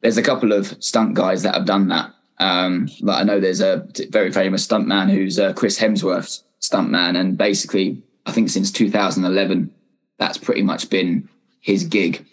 there's 0.00 0.16
a 0.16 0.22
couple 0.22 0.52
of 0.52 0.82
stunt 0.82 1.14
guys 1.14 1.42
that 1.42 1.54
have 1.54 1.66
done 1.66 1.88
that. 1.88 2.12
Um, 2.38 2.88
like 3.00 3.20
I 3.20 3.24
know 3.24 3.40
there's 3.40 3.60
a 3.60 3.86
very 4.10 4.30
famous 4.30 4.66
stuntman 4.66 5.10
who's 5.10 5.38
uh, 5.38 5.52
Chris 5.54 5.78
Hemsworth's 5.78 6.44
stuntman. 6.60 7.18
And 7.18 7.36
basically, 7.36 8.02
I 8.26 8.32
think 8.32 8.50
since 8.50 8.70
2011, 8.70 9.72
that's 10.18 10.38
pretty 10.38 10.62
much 10.62 10.90
been 10.90 11.28
his 11.60 11.84
gig. 11.84 12.24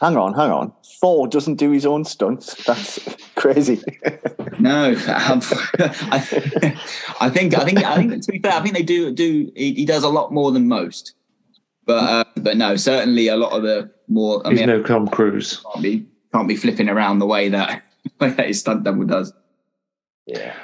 Hang 0.00 0.16
on, 0.16 0.34
hang 0.34 0.50
on. 0.50 0.72
Thor 1.00 1.26
doesn't 1.26 1.54
do 1.54 1.70
his 1.70 1.86
own 1.86 2.04
stunts. 2.04 2.62
That's 2.64 2.98
crazy. 3.34 3.82
no, 4.58 4.90
um, 4.90 5.40
I, 5.78 6.76
I, 7.20 7.30
think 7.30 7.56
I 7.56 7.64
think 7.64 7.82
I 7.82 7.96
think 7.96 8.22
to 8.22 8.32
be 8.32 8.38
fair, 8.38 8.52
I 8.52 8.60
think 8.60 8.74
they 8.74 8.82
do 8.82 9.10
do. 9.12 9.50
He, 9.56 9.72
he 9.72 9.84
does 9.86 10.02
a 10.02 10.08
lot 10.08 10.32
more 10.32 10.52
than 10.52 10.68
most, 10.68 11.14
but 11.86 12.02
uh, 12.02 12.24
but 12.36 12.58
no, 12.58 12.76
certainly 12.76 13.28
a 13.28 13.36
lot 13.36 13.52
of 13.52 13.62
the 13.62 13.90
more. 14.06 14.46
I 14.46 14.50
He's 14.50 14.58
mean, 14.58 14.68
no 14.68 14.82
Tom 14.82 15.08
Cruise. 15.08 15.62
Can't 15.72 15.82
be 15.82 16.06
can't 16.36 16.48
be 16.48 16.56
flipping 16.56 16.88
around 16.88 17.18
the 17.18 17.26
way 17.26 17.48
that 17.48 17.82
way 18.20 18.30
that 18.30 18.46
his 18.46 18.60
stunt 18.60 18.84
double 18.84 19.04
does. 19.04 19.32
Yeah, 20.26 20.54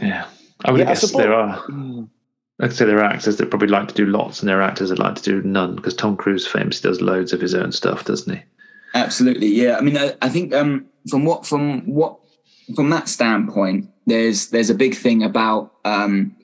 yeah. 0.00 0.26
I 0.64 0.70
would 0.70 0.80
yeah, 0.80 0.86
guess 0.86 1.10
there 1.12 1.34
are. 1.34 1.56
Hmm. 1.56 2.04
Like 2.58 2.72
I 2.72 2.74
say, 2.74 2.84
there 2.84 2.98
are 2.98 3.04
actors 3.04 3.38
that 3.38 3.48
probably 3.48 3.68
like 3.68 3.88
to 3.88 3.94
do 3.94 4.04
lots, 4.04 4.40
and 4.40 4.48
there 4.48 4.58
are 4.58 4.62
actors 4.62 4.90
that 4.90 4.98
like 4.98 5.14
to 5.16 5.22
do 5.22 5.42
none. 5.42 5.76
Because 5.76 5.94
Tom 5.94 6.16
Cruise 6.16 6.46
famously 6.46 6.88
does 6.88 7.00
loads 7.00 7.32
of 7.32 7.40
his 7.40 7.54
own 7.54 7.72
stuff, 7.72 8.04
doesn't 8.04 8.36
he? 8.36 8.42
Absolutely, 8.94 9.48
yeah. 9.48 9.78
I 9.78 9.80
mean, 9.80 9.96
I, 9.96 10.14
I 10.20 10.28
think 10.28 10.52
um, 10.54 10.86
from 11.08 11.24
what 11.24 11.46
from 11.46 11.86
what 11.86 12.18
from 12.76 12.90
that 12.90 13.08
standpoint, 13.08 13.88
there's 14.06 14.48
there's 14.48 14.70
a 14.70 14.74
big 14.74 14.94
thing 14.94 15.22
about 15.22 15.72
um, 15.86 16.36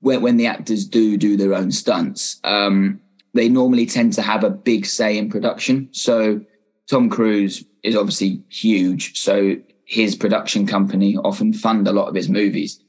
when, 0.00 0.22
when 0.22 0.36
the 0.36 0.46
actors 0.46 0.86
do 0.86 1.16
do 1.16 1.36
their 1.36 1.54
own 1.54 1.72
stunts. 1.72 2.40
Um, 2.44 3.00
they 3.34 3.48
normally 3.48 3.86
tend 3.86 4.12
to 4.14 4.22
have 4.22 4.44
a 4.44 4.50
big 4.50 4.86
say 4.86 5.18
in 5.18 5.30
production. 5.30 5.88
So 5.92 6.40
Tom 6.88 7.10
Cruise 7.10 7.64
is 7.82 7.96
obviously 7.96 8.42
huge, 8.48 9.18
so 9.18 9.56
his 9.84 10.14
production 10.14 10.66
company 10.66 11.16
often 11.16 11.52
fund 11.52 11.88
a 11.88 11.92
lot 11.92 12.08
of 12.08 12.14
his 12.14 12.28
movies. 12.28 12.80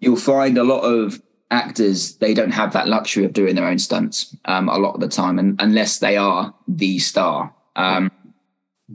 You'll 0.00 0.16
find 0.16 0.56
a 0.56 0.64
lot 0.64 0.80
of 0.80 1.20
actors 1.50 2.16
they 2.16 2.34
don't 2.34 2.50
have 2.52 2.72
that 2.72 2.88
luxury 2.88 3.24
of 3.24 3.32
doing 3.32 3.54
their 3.54 3.66
own 3.66 3.78
stunts 3.78 4.36
um, 4.44 4.68
a 4.68 4.78
lot 4.78 4.94
of 4.94 5.00
the 5.00 5.08
time, 5.08 5.38
and 5.38 5.60
unless 5.60 5.98
they 5.98 6.16
are 6.16 6.54
the 6.66 6.98
star. 6.98 7.54
Um, 7.76 8.10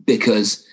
because 0.05 0.65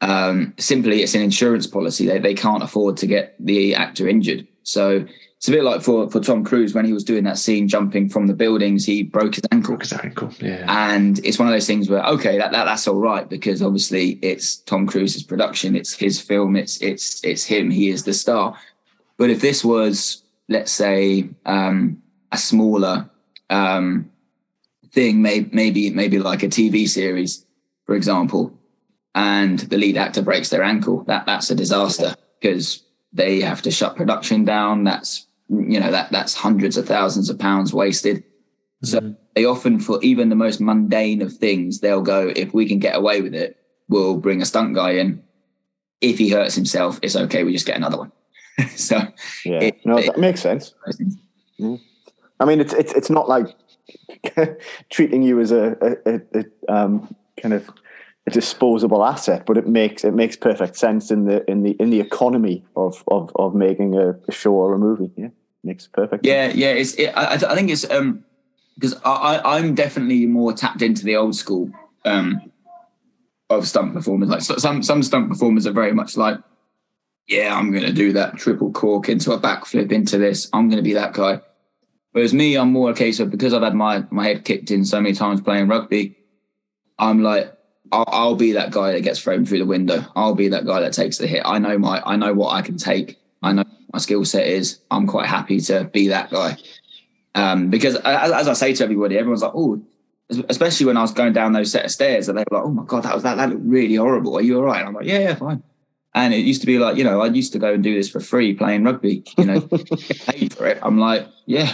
um, 0.00 0.54
simply 0.58 1.02
it's 1.02 1.14
an 1.14 1.22
insurance 1.22 1.66
policy. 1.66 2.06
They, 2.06 2.18
they 2.18 2.34
can't 2.34 2.62
afford 2.62 2.96
to 2.98 3.06
get 3.06 3.34
the 3.38 3.74
actor 3.74 4.08
injured. 4.08 4.46
So 4.62 5.04
it's 5.40 5.48
a 5.48 5.52
bit 5.52 5.64
like 5.64 5.80
for, 5.80 6.10
for 6.10 6.20
Tom 6.20 6.44
Cruise 6.44 6.74
when 6.74 6.84
he 6.84 6.92
was 6.92 7.02
doing 7.02 7.24
that 7.24 7.38
scene 7.38 7.66
jumping 7.66 8.10
from 8.10 8.26
the 8.26 8.34
buildings, 8.34 8.84
he 8.84 9.02
broke 9.02 9.36
his 9.36 9.44
ankle. 9.50 9.70
Broke 9.70 9.80
his 9.80 9.94
ankle, 9.94 10.30
yeah. 10.38 10.66
And 10.68 11.18
it's 11.24 11.38
one 11.38 11.48
of 11.48 11.54
those 11.54 11.66
things 11.66 11.88
where 11.88 12.04
okay, 12.08 12.36
that, 12.36 12.52
that 12.52 12.64
that's 12.64 12.86
all 12.86 13.00
right 13.00 13.26
because 13.26 13.62
obviously 13.62 14.18
it's 14.20 14.56
Tom 14.56 14.86
Cruise's 14.86 15.22
production, 15.22 15.76
it's 15.76 15.94
his 15.94 16.20
film, 16.20 16.56
it's 16.56 16.82
it's 16.82 17.24
it's 17.24 17.42
him, 17.42 17.70
he 17.70 17.88
is 17.88 18.04
the 18.04 18.12
star. 18.12 18.54
But 19.16 19.30
if 19.30 19.40
this 19.40 19.64
was, 19.64 20.22
let's 20.50 20.72
say, 20.72 21.30
um, 21.46 22.02
a 22.32 22.36
smaller 22.36 23.08
um, 23.48 24.10
thing, 24.90 25.22
maybe 25.22 25.48
maybe 25.54 25.88
maybe 25.88 26.18
like 26.18 26.42
a 26.42 26.48
TV 26.48 26.86
series, 26.86 27.46
for 27.86 27.94
example, 27.94 28.52
and 29.14 29.58
the 29.58 29.78
lead 29.78 29.96
actor 29.96 30.20
breaks 30.20 30.50
their 30.50 30.62
ankle, 30.62 31.02
that 31.04 31.24
that's 31.24 31.50
a 31.50 31.54
disaster 31.54 32.14
because 32.38 32.82
they 33.10 33.40
have 33.40 33.62
to 33.62 33.70
shut 33.70 33.96
production 33.96 34.44
down. 34.44 34.84
That's 34.84 35.26
you 35.50 35.80
know 35.80 35.90
that 35.90 36.10
that's 36.12 36.34
hundreds 36.34 36.76
of 36.76 36.86
thousands 36.86 37.28
of 37.28 37.38
pounds 37.38 37.74
wasted. 37.74 38.22
So 38.82 39.00
Mhm. 39.00 39.16
they 39.34 39.44
often, 39.44 39.78
for 39.78 39.98
even 40.02 40.28
the 40.30 40.36
most 40.36 40.60
mundane 40.60 41.20
of 41.20 41.36
things, 41.36 41.80
they'll 41.80 42.00
go, 42.02 42.32
if 42.34 42.54
we 42.54 42.66
can 42.66 42.78
get 42.78 42.96
away 42.96 43.20
with 43.20 43.34
it, 43.34 43.56
we'll 43.88 44.16
bring 44.16 44.40
a 44.40 44.46
stunt 44.46 44.74
guy 44.74 44.92
in. 44.92 45.22
If 46.00 46.16
he 46.18 46.30
hurts 46.30 46.54
himself, 46.54 46.98
it's 47.02 47.14
okay. 47.14 47.44
We 47.44 47.52
just 47.52 47.66
get 47.66 47.76
another 47.76 47.98
one. 47.98 48.12
so 48.76 48.96
Yeah, 49.44 49.60
It- 49.64 49.84
no, 49.84 49.98
it- 49.98 50.06
that 50.06 50.18
makes 50.18 50.40
sense. 50.40 50.72
I 52.40 52.44
mean, 52.46 52.60
it's 52.60 52.72
it's 52.72 52.92
it's 52.94 53.10
not 53.10 53.28
like 53.28 53.54
treating 54.90 55.22
you 55.22 55.40
as 55.40 55.52
a, 55.52 55.76
a, 56.06 56.20
a, 56.38 56.44
um, 56.74 57.14
kind 57.42 57.52
of 57.54 57.68
a 58.26 58.30
disposable 58.30 59.04
asset, 59.04 59.44
but 59.46 59.56
it 59.58 59.66
makes 59.66 60.04
it 60.04 60.14
makes 60.14 60.36
perfect 60.36 60.76
sense 60.76 61.10
in 61.10 61.24
the 61.26 61.48
in 61.50 61.62
the 61.64 61.72
in 61.72 61.90
the 61.90 62.00
economy 62.00 62.64
of 62.76 63.02
of 63.08 63.30
of 63.36 63.54
making 63.54 63.94
a, 63.96 64.14
a 64.28 64.32
show 64.32 64.52
or 64.54 64.72
a 64.72 64.78
movie. 64.78 65.10
Yeah, 65.16 65.28
makes 65.62 65.86
perfect. 65.86 66.24
sense. 66.24 66.26
yeah, 66.26 66.48
yeah. 66.48 66.72
It's. 66.72 66.94
It, 66.94 67.08
I, 67.08 67.34
I 67.34 67.54
think 67.54 67.70
it's 67.70 67.88
um 67.90 68.24
because 68.74 68.94
I, 69.04 69.36
I 69.36 69.58
I'm 69.58 69.74
definitely 69.74 70.26
more 70.26 70.52
tapped 70.52 70.82
into 70.82 71.04
the 71.04 71.16
old 71.16 71.36
school 71.36 71.70
um 72.04 72.50
of 73.50 73.66
stunt 73.66 73.92
performers. 73.92 74.28
Like 74.28 74.42
some 74.42 74.82
some 74.82 75.02
stunt 75.02 75.28
performers 75.28 75.66
are 75.66 75.72
very 75.72 75.92
much 75.92 76.16
like, 76.16 76.38
yeah, 77.26 77.54
I'm 77.54 77.70
going 77.70 77.84
to 77.84 77.92
do 77.92 78.12
that 78.14 78.36
triple 78.36 78.72
cork 78.72 79.08
into 79.08 79.32
a 79.32 79.38
backflip 79.38 79.92
into 79.92 80.18
this. 80.18 80.48
I'm 80.52 80.68
going 80.68 80.78
to 80.78 80.88
be 80.88 80.94
that 80.94 81.12
guy. 81.12 81.40
Whereas 82.12 82.34
me, 82.34 82.56
I'm 82.56 82.72
more 82.72 82.90
a 82.90 82.94
case 82.94 83.20
of 83.20 83.30
because 83.30 83.52
I've 83.52 83.62
had 83.62 83.74
my 83.74 84.04
my 84.10 84.24
head 84.24 84.44
kicked 84.44 84.70
in 84.70 84.84
so 84.84 85.00
many 85.00 85.14
times 85.14 85.40
playing 85.40 85.68
rugby. 85.68 86.16
I'm 86.98 87.22
like, 87.22 87.56
I'll, 87.92 88.04
I'll 88.08 88.34
be 88.34 88.52
that 88.52 88.72
guy 88.72 88.92
that 88.92 89.02
gets 89.02 89.20
thrown 89.20 89.44
through 89.44 89.58
the 89.58 89.66
window. 89.66 90.04
I'll 90.16 90.34
be 90.34 90.48
that 90.48 90.66
guy 90.66 90.80
that 90.80 90.92
takes 90.92 91.18
the 91.18 91.26
hit. 91.26 91.42
I 91.44 91.58
know 91.58 91.78
my 91.78 92.02
I 92.04 92.16
know 92.16 92.34
what 92.34 92.54
I 92.54 92.62
can 92.62 92.78
take. 92.78 93.19
I 93.42 93.52
know 93.52 93.64
my 93.92 93.98
skill 93.98 94.24
set 94.24 94.46
is. 94.46 94.80
I'm 94.90 95.06
quite 95.06 95.26
happy 95.26 95.60
to 95.60 95.84
be 95.84 96.08
that 96.08 96.30
guy. 96.30 96.56
Um, 97.34 97.70
because 97.70 97.96
as, 97.96 98.32
as 98.32 98.48
I 98.48 98.52
say 98.54 98.74
to 98.74 98.84
everybody, 98.84 99.16
everyone's 99.16 99.42
like, 99.42 99.52
oh, 99.54 99.80
especially 100.48 100.86
when 100.86 100.96
I 100.96 101.02
was 101.02 101.12
going 101.12 101.32
down 101.32 101.52
those 101.52 101.72
set 101.72 101.84
of 101.84 101.90
stairs, 101.90 102.28
and 102.28 102.36
they 102.36 102.44
were 102.50 102.58
like, 102.58 102.66
oh 102.66 102.70
my 102.70 102.84
god, 102.84 103.04
that 103.04 103.14
was 103.14 103.22
that 103.22 103.36
that 103.36 103.50
looked 103.50 103.62
really 103.64 103.96
horrible. 103.96 104.36
Are 104.36 104.42
you 104.42 104.56
all 104.56 104.64
right? 104.64 104.80
And 104.80 104.88
I'm 104.88 104.94
like, 104.94 105.06
yeah, 105.06 105.18
yeah, 105.18 105.34
fine. 105.34 105.62
And 106.14 106.34
it 106.34 106.38
used 106.38 106.60
to 106.62 106.66
be 106.66 106.78
like, 106.78 106.96
you 106.96 107.04
know, 107.04 107.20
I 107.20 107.26
used 107.26 107.52
to 107.52 107.58
go 107.58 107.72
and 107.72 107.84
do 107.84 107.94
this 107.94 108.10
for 108.10 108.18
free 108.18 108.52
playing 108.54 108.82
rugby, 108.82 109.22
you 109.38 109.44
know, 109.44 109.60
paid 110.26 110.52
for 110.54 110.66
it. 110.66 110.78
I'm 110.82 110.98
like, 110.98 111.28
yeah, 111.46 111.72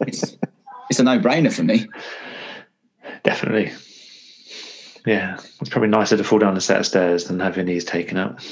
it's, 0.00 0.36
it's 0.90 0.98
a 0.98 1.04
no 1.04 1.20
brainer 1.20 1.52
for 1.52 1.62
me. 1.62 1.86
Definitely. 3.22 3.72
Yeah, 5.06 5.38
it's 5.60 5.70
probably 5.70 5.88
nicer 5.88 6.16
to 6.16 6.24
fall 6.24 6.40
down 6.40 6.56
a 6.56 6.60
set 6.60 6.80
of 6.80 6.86
stairs 6.86 7.24
than 7.24 7.38
have 7.40 7.56
your 7.56 7.64
knees 7.64 7.84
taken 7.84 8.18
out. 8.18 8.44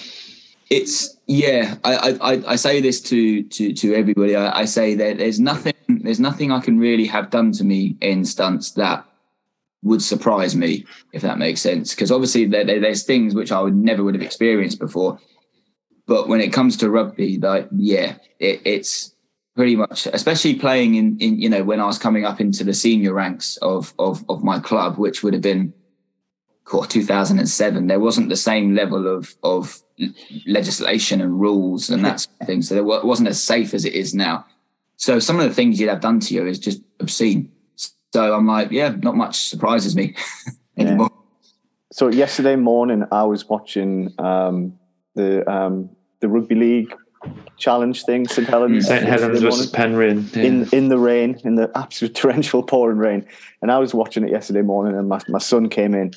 It's 0.70 1.16
yeah 1.26 1.76
I, 1.84 2.18
I 2.20 2.52
i 2.52 2.56
say 2.56 2.80
this 2.80 3.00
to 3.02 3.42
to 3.44 3.72
to 3.72 3.94
everybody. 3.94 4.34
I, 4.34 4.60
I 4.60 4.64
say 4.64 4.94
that 4.96 5.18
there's 5.18 5.38
nothing 5.40 5.74
there's 5.88 6.20
nothing 6.20 6.50
i 6.50 6.60
can 6.60 6.78
really 6.78 7.06
have 7.06 7.30
done 7.30 7.52
to 7.52 7.64
me 7.64 7.96
in 8.00 8.24
stunts 8.24 8.72
that 8.72 9.04
would 9.82 10.02
surprise 10.02 10.56
me 10.56 10.84
if 11.12 11.22
that 11.22 11.38
makes 11.38 11.60
sense. 11.60 11.94
Because 11.94 12.10
obviously 12.10 12.44
there, 12.46 12.64
there- 12.64 12.80
there's 12.80 13.04
things 13.04 13.34
which 13.34 13.52
i 13.52 13.60
would 13.60 13.76
never 13.76 14.02
would 14.02 14.14
have 14.14 14.22
experienced 14.22 14.78
before. 14.80 15.18
But 16.06 16.28
when 16.28 16.40
it 16.40 16.52
comes 16.52 16.76
to 16.78 16.90
rugby 16.90 17.38
like 17.38 17.68
yeah 17.76 18.16
it, 18.40 18.60
it's 18.64 19.14
pretty 19.54 19.76
much 19.76 20.06
especially 20.12 20.54
playing 20.56 20.96
in 20.96 21.16
in 21.18 21.40
you 21.40 21.48
know 21.48 21.62
when 21.64 21.80
i 21.80 21.86
was 21.86 21.98
coming 21.98 22.24
up 22.26 22.40
into 22.40 22.62
the 22.64 22.74
senior 22.74 23.14
ranks 23.14 23.56
of 23.62 23.94
of 23.98 24.24
of 24.28 24.42
my 24.44 24.58
club 24.60 24.98
which 24.98 25.22
would 25.22 25.32
have 25.32 25.42
been 25.42 25.72
God, 26.64 26.90
2007 26.90 27.86
there 27.86 28.00
wasn't 28.00 28.28
the 28.28 28.36
same 28.36 28.74
level 28.74 29.06
of 29.06 29.34
of 29.42 29.80
legislation 30.46 31.20
and 31.20 31.40
rules 31.40 31.90
and 31.90 32.04
that 32.04 32.20
sort 32.20 32.34
of 32.40 32.46
thing. 32.46 32.62
So 32.62 32.74
there 32.74 32.84
it 32.84 33.04
wasn't 33.04 33.28
as 33.28 33.42
safe 33.42 33.74
as 33.74 33.84
it 33.84 33.94
is 33.94 34.14
now. 34.14 34.44
So 34.96 35.18
some 35.18 35.38
of 35.38 35.48
the 35.48 35.54
things 35.54 35.78
you'd 35.78 35.88
have 35.88 36.00
done 36.00 36.20
to 36.20 36.34
you 36.34 36.46
is 36.46 36.58
just 36.58 36.82
obscene. 37.00 37.50
So 38.12 38.34
I'm 38.34 38.46
like, 38.46 38.70
yeah, 38.70 38.94
not 39.02 39.16
much 39.16 39.48
surprises 39.48 39.94
me 39.94 40.14
anymore. 40.76 41.10
So 41.92 42.08
yesterday 42.08 42.56
morning, 42.56 43.04
I 43.12 43.24
was 43.24 43.48
watching 43.48 44.12
um, 44.18 44.78
the 45.14 45.48
um, 45.50 45.90
the 46.20 46.28
rugby 46.28 46.54
league 46.54 46.94
challenge 47.56 48.04
thing, 48.04 48.28
St 48.28 48.48
Helens. 48.48 48.86
St 48.86 49.02
Helens 49.02 49.40
yesterday 49.40 49.40
versus 49.40 49.70
Penrith. 49.70 50.36
Yeah. 50.36 50.44
in 50.44 50.68
in 50.72 50.88
the 50.88 50.98
rain, 50.98 51.40
in 51.44 51.54
the 51.54 51.70
absolute 51.74 52.14
torrential 52.20 52.62
pouring 52.62 52.98
rain. 52.98 53.26
And 53.62 53.70
I 53.70 53.78
was 53.78 53.94
watching 53.94 54.24
it 54.24 54.30
yesterday 54.30 54.62
morning, 54.62 54.96
and 54.96 55.08
my, 55.08 55.20
my 55.28 55.38
son 55.38 55.68
came 55.68 55.94
in. 55.94 56.12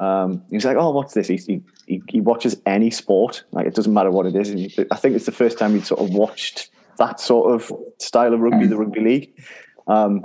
Um, 0.00 0.42
he 0.50 0.56
was 0.56 0.64
like, 0.64 0.76
"Oh, 0.76 0.90
what's 0.90 1.14
this?" 1.14 1.28
He, 1.28 1.36
he 1.36 1.62
he 1.86 2.02
he 2.08 2.20
watches 2.20 2.56
any 2.66 2.90
sport, 2.90 3.44
like 3.52 3.66
it 3.66 3.74
doesn't 3.74 3.92
matter 3.92 4.10
what 4.10 4.26
it 4.26 4.34
is. 4.34 4.50
And 4.50 4.86
I 4.90 4.96
think 4.96 5.14
it's 5.16 5.26
the 5.26 5.32
first 5.32 5.58
time 5.58 5.74
he'd 5.74 5.86
sort 5.86 6.00
of 6.00 6.10
watched 6.10 6.70
that 6.98 7.20
sort 7.20 7.52
of 7.54 7.72
style 7.98 8.32
of 8.34 8.40
rugby, 8.40 8.66
the 8.66 8.76
rugby 8.76 9.00
league. 9.00 9.42
Um, 9.86 10.22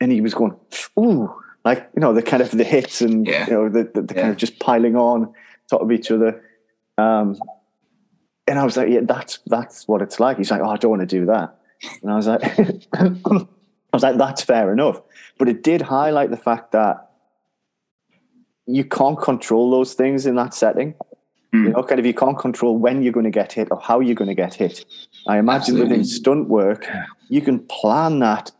and 0.00 0.12
he 0.12 0.20
was 0.20 0.34
going, 0.34 0.54
"Ooh!" 0.98 1.32
Like 1.64 1.90
you 1.94 2.00
know, 2.00 2.12
the 2.14 2.22
kind 2.22 2.42
of 2.42 2.50
the 2.52 2.64
hits 2.64 3.02
and 3.02 3.26
Yeah. 3.26 3.46
you 3.46 3.52
know 3.52 3.68
the 3.68 3.90
the, 3.94 4.02
the 4.02 4.14
kind 4.14 4.30
of 4.30 4.36
just 4.36 4.58
piling 4.60 4.96
on 4.96 5.32
top 5.68 5.82
of 5.82 5.90
each 5.92 6.10
other. 6.10 6.42
Um, 6.98 7.36
and 8.46 8.58
I 8.58 8.64
was 8.64 8.76
like, 8.76 8.88
"Yeah, 8.88 9.00
that's 9.02 9.40
that's 9.46 9.86
what 9.88 10.02
it's 10.02 10.18
like." 10.20 10.36
He's 10.38 10.50
like, 10.50 10.60
"Oh, 10.62 10.70
I 10.70 10.76
don't 10.76 10.90
want 10.90 11.00
to 11.00 11.06
do 11.06 11.26
that." 11.26 11.56
And 12.02 12.12
I 12.12 12.16
was 12.16 12.26
like, 12.26 12.42
I 12.94 13.10
was 13.92 14.02
like, 14.02 14.18
that's 14.18 14.42
fair 14.42 14.72
enough. 14.72 15.00
But 15.38 15.48
it 15.48 15.62
did 15.62 15.80
highlight 15.82 16.30
the 16.30 16.36
fact 16.36 16.72
that 16.72 17.09
you 18.74 18.84
can't 18.84 19.20
control 19.20 19.70
those 19.70 19.94
things 19.94 20.26
in 20.26 20.34
that 20.36 20.54
setting. 20.54 20.94
Mm. 21.54 21.64
You 21.64 21.68
know, 21.70 21.82
kind 21.82 21.98
of 21.98 22.06
you 22.06 22.14
can't 22.14 22.38
control 22.38 22.78
when 22.78 23.02
you're 23.02 23.12
going 23.12 23.24
to 23.24 23.30
get 23.30 23.52
hit 23.52 23.68
or 23.70 23.80
how 23.80 24.00
you're 24.00 24.14
going 24.14 24.28
to 24.28 24.34
get 24.34 24.54
hit. 24.54 24.84
I 25.26 25.38
imagine 25.38 25.74
within 25.74 26.00
Absolutely. 26.00 26.04
stunt 26.04 26.48
work, 26.48 26.86
you 27.28 27.40
can 27.40 27.58
plan 27.66 28.20
that 28.20 28.52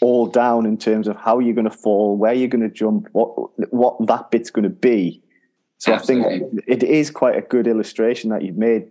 all 0.00 0.26
down 0.26 0.66
in 0.66 0.76
terms 0.76 1.08
of 1.08 1.16
how 1.16 1.38
you're 1.38 1.54
going 1.54 1.64
to 1.64 1.76
fall, 1.76 2.16
where 2.16 2.34
you're 2.34 2.48
going 2.48 2.68
to 2.68 2.74
jump, 2.74 3.08
what 3.12 3.30
what 3.72 4.06
that 4.06 4.30
bit's 4.30 4.50
going 4.50 4.64
to 4.64 4.68
be. 4.68 5.22
So 5.78 5.92
I 5.94 5.98
think 5.98 6.26
it 6.66 6.82
is 6.82 7.10
quite 7.10 7.36
a 7.36 7.42
good 7.42 7.66
illustration 7.66 8.30
that 8.30 8.42
you've 8.42 8.56
made 8.56 8.88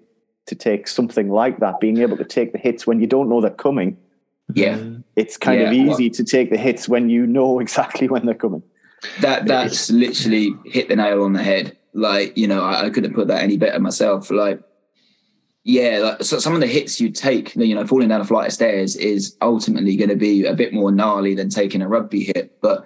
to 0.47 0.55
take 0.55 0.87
something 0.87 1.29
like 1.29 1.59
that, 1.59 1.79
being 1.79 1.99
able 1.99 2.17
to 2.17 2.25
take 2.25 2.51
the 2.51 2.59
hits 2.59 2.85
when 2.85 2.99
you 2.99 3.07
don't 3.07 3.29
know 3.29 3.41
they're 3.41 3.49
coming. 3.51 3.97
Yeah. 4.53 4.77
It's 5.15 5.37
kind 5.37 5.61
of 5.61 5.73
Yeah, 5.73 5.83
well- 5.85 5.93
easy 5.93 6.09
to 6.09 6.23
take 6.23 6.49
the 6.49 6.57
hits 6.57 6.89
when 6.89 7.09
you 7.09 7.25
know 7.25 7.59
exactly 7.65 8.07
when 8.09 8.25
they're 8.25 8.35
coming. 8.35 8.63
That 9.21 9.45
that's 9.45 9.91
literally 9.91 10.53
hit 10.65 10.87
the 10.87 10.95
nail 10.95 11.23
on 11.23 11.33
the 11.33 11.43
head. 11.43 11.77
Like, 11.93 12.37
you 12.37 12.47
know, 12.47 12.63
I, 12.63 12.85
I 12.85 12.89
couldn't 12.89 13.13
put 13.13 13.27
that 13.27 13.43
any 13.43 13.57
better 13.57 13.79
myself. 13.79 14.31
Like, 14.31 14.61
yeah, 15.63 15.99
like 15.99 16.23
so 16.23 16.39
some 16.39 16.53
of 16.53 16.61
the 16.61 16.67
hits 16.67 16.99
you 16.99 17.09
take, 17.09 17.55
you 17.55 17.75
know, 17.75 17.87
falling 17.87 18.09
down 18.09 18.21
a 18.21 18.25
flight 18.25 18.47
of 18.47 18.53
stairs 18.53 18.95
is 18.95 19.37
ultimately 19.41 19.95
going 19.95 20.09
to 20.09 20.15
be 20.15 20.45
a 20.45 20.53
bit 20.53 20.73
more 20.73 20.91
gnarly 20.91 21.35
than 21.35 21.49
taking 21.49 21.81
a 21.81 21.87
rugby 21.87 22.23
hit. 22.23 22.59
But 22.61 22.85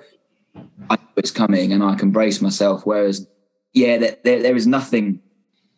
I 0.90 0.96
know 0.96 1.08
it's 1.16 1.32
coming 1.32 1.74
and 1.74 1.84
I 1.84 1.96
can 1.96 2.12
brace 2.12 2.42
myself. 2.42 2.86
Whereas, 2.86 3.28
yeah, 3.74 3.98
there, 3.98 4.18
there, 4.24 4.42
there 4.42 4.56
is 4.56 4.68
nothing, 4.68 5.22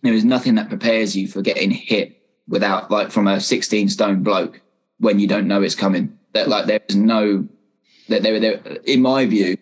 there 0.01 0.13
is 0.13 0.25
nothing 0.25 0.55
that 0.55 0.69
prepares 0.69 1.15
you 1.15 1.27
for 1.27 1.41
getting 1.41 1.71
hit 1.71 2.21
without 2.47 2.89
like 2.91 3.11
from 3.11 3.27
a 3.27 3.39
16 3.39 3.89
stone 3.89 4.23
bloke 4.23 4.61
when 4.99 5.19
you 5.19 5.27
don't 5.27 5.47
know 5.47 5.61
it's 5.61 5.75
coming. 5.75 6.17
That 6.33 6.49
like 6.49 6.65
there 6.65 6.81
is 6.87 6.95
no 6.95 7.47
that 8.09 8.23
there, 8.23 8.39
there 8.39 8.57
in 8.85 9.01
my 9.01 9.25
view, 9.25 9.57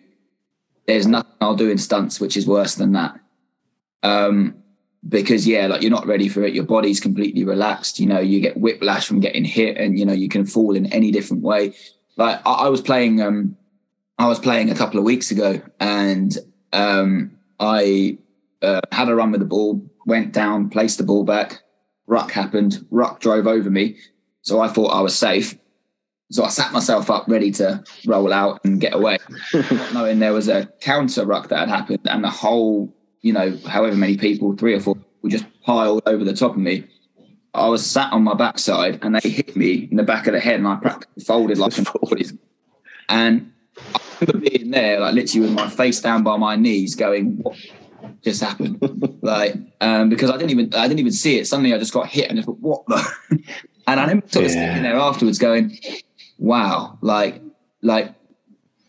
there's 0.88 1.06
nothing 1.06 1.30
I'll 1.42 1.54
do 1.54 1.70
in 1.70 1.76
stunts 1.78 2.18
which 2.18 2.36
is 2.36 2.46
worse 2.46 2.74
than 2.74 2.92
that. 2.92 3.20
Um, 4.02 4.54
because 5.06 5.46
yeah, 5.46 5.66
like 5.66 5.82
you're 5.82 5.90
not 5.90 6.06
ready 6.06 6.28
for 6.28 6.42
it. 6.42 6.54
Your 6.54 6.64
body's 6.64 6.98
completely 6.98 7.44
relaxed. 7.44 8.00
You 8.00 8.06
know, 8.06 8.18
you 8.18 8.40
get 8.40 8.56
whiplash 8.56 9.06
from 9.06 9.20
getting 9.20 9.44
hit, 9.44 9.76
and 9.76 9.98
you 9.98 10.04
know 10.04 10.12
you 10.12 10.28
can 10.28 10.44
fall 10.44 10.74
in 10.74 10.86
any 10.86 11.10
different 11.12 11.42
way. 11.42 11.74
Like 12.16 12.40
I, 12.44 12.52
I 12.52 12.68
was 12.68 12.80
playing, 12.80 13.22
um, 13.22 13.56
I 14.18 14.26
was 14.26 14.40
playing 14.40 14.70
a 14.70 14.74
couple 14.74 14.98
of 14.98 15.04
weeks 15.04 15.30
ago, 15.30 15.60
and 15.78 16.36
um, 16.72 17.32
I 17.60 18.18
uh, 18.62 18.80
had 18.90 19.08
a 19.08 19.14
run 19.14 19.30
with 19.30 19.40
the 19.40 19.46
ball, 19.46 19.86
went 20.06 20.32
down, 20.32 20.70
placed 20.70 20.98
the 20.98 21.04
ball 21.04 21.22
back. 21.22 21.60
Ruck 22.06 22.32
happened. 22.32 22.84
Ruck 22.90 23.20
drove 23.20 23.46
over 23.46 23.70
me, 23.70 23.98
so 24.40 24.60
I 24.60 24.68
thought 24.68 24.88
I 24.88 25.02
was 25.02 25.16
safe. 25.16 25.54
So 26.30 26.44
I 26.44 26.48
sat 26.48 26.72
myself 26.72 27.10
up, 27.10 27.26
ready 27.26 27.50
to 27.52 27.82
roll 28.06 28.32
out 28.32 28.60
and 28.64 28.80
get 28.80 28.94
away 28.94 29.18
not 29.54 29.94
knowing 29.94 30.18
there 30.18 30.34
was 30.34 30.48
a 30.48 30.66
counter 30.80 31.24
ruck 31.24 31.48
that 31.48 31.60
had 31.60 31.68
happened 31.68 32.00
and 32.04 32.22
the 32.22 32.30
whole, 32.30 32.94
you 33.22 33.32
know, 33.32 33.56
however 33.66 33.96
many 33.96 34.16
people, 34.16 34.54
three 34.54 34.74
or 34.74 34.80
four, 34.80 34.96
were 35.22 35.30
just 35.30 35.46
piled 35.62 36.02
over 36.06 36.24
the 36.24 36.34
top 36.34 36.52
of 36.52 36.58
me. 36.58 36.84
I 37.54 37.68
was 37.68 37.84
sat 37.84 38.12
on 38.12 38.24
my 38.24 38.34
backside 38.34 38.98
and 39.02 39.14
they 39.14 39.28
hit 39.28 39.56
me 39.56 39.88
in 39.90 39.96
the 39.96 40.02
back 40.02 40.26
of 40.26 40.34
the 40.34 40.40
head 40.40 40.56
and 40.56 40.68
I 40.68 40.76
practically 40.76 41.24
folded 41.24 41.56
like 41.56 41.78
an 41.78 41.86
folded. 41.86 42.38
And 43.08 43.52
I 43.94 44.00
remember 44.20 44.50
being 44.50 44.70
there, 44.70 45.00
like 45.00 45.14
literally 45.14 45.46
with 45.48 45.56
my 45.56 45.70
face 45.70 46.00
down 46.00 46.22
by 46.22 46.36
my 46.36 46.56
knees, 46.56 46.94
going, 46.94 47.38
"What 47.38 47.56
just 48.22 48.42
happened?" 48.42 48.78
like, 49.22 49.54
um, 49.80 50.10
because 50.10 50.30
I 50.30 50.36
didn't 50.36 50.50
even 50.50 50.74
I 50.74 50.88
didn't 50.88 51.00
even 51.00 51.12
see 51.12 51.38
it. 51.38 51.46
Suddenly, 51.46 51.72
I 51.72 51.78
just 51.78 51.92
got 51.92 52.08
hit 52.08 52.28
and 52.28 52.36
just 52.36 52.46
thought, 52.46 52.58
"What 52.58 52.86
the?" 52.86 53.40
And 53.86 53.98
I 53.98 54.02
remember 54.02 54.28
sort 54.28 54.44
of 54.44 54.50
yeah. 54.52 54.68
sitting 54.68 54.82
there 54.82 54.96
afterwards 54.96 55.38
going, 55.38 55.78
wow, 56.38 56.98
like, 57.02 57.42
like, 57.82 58.14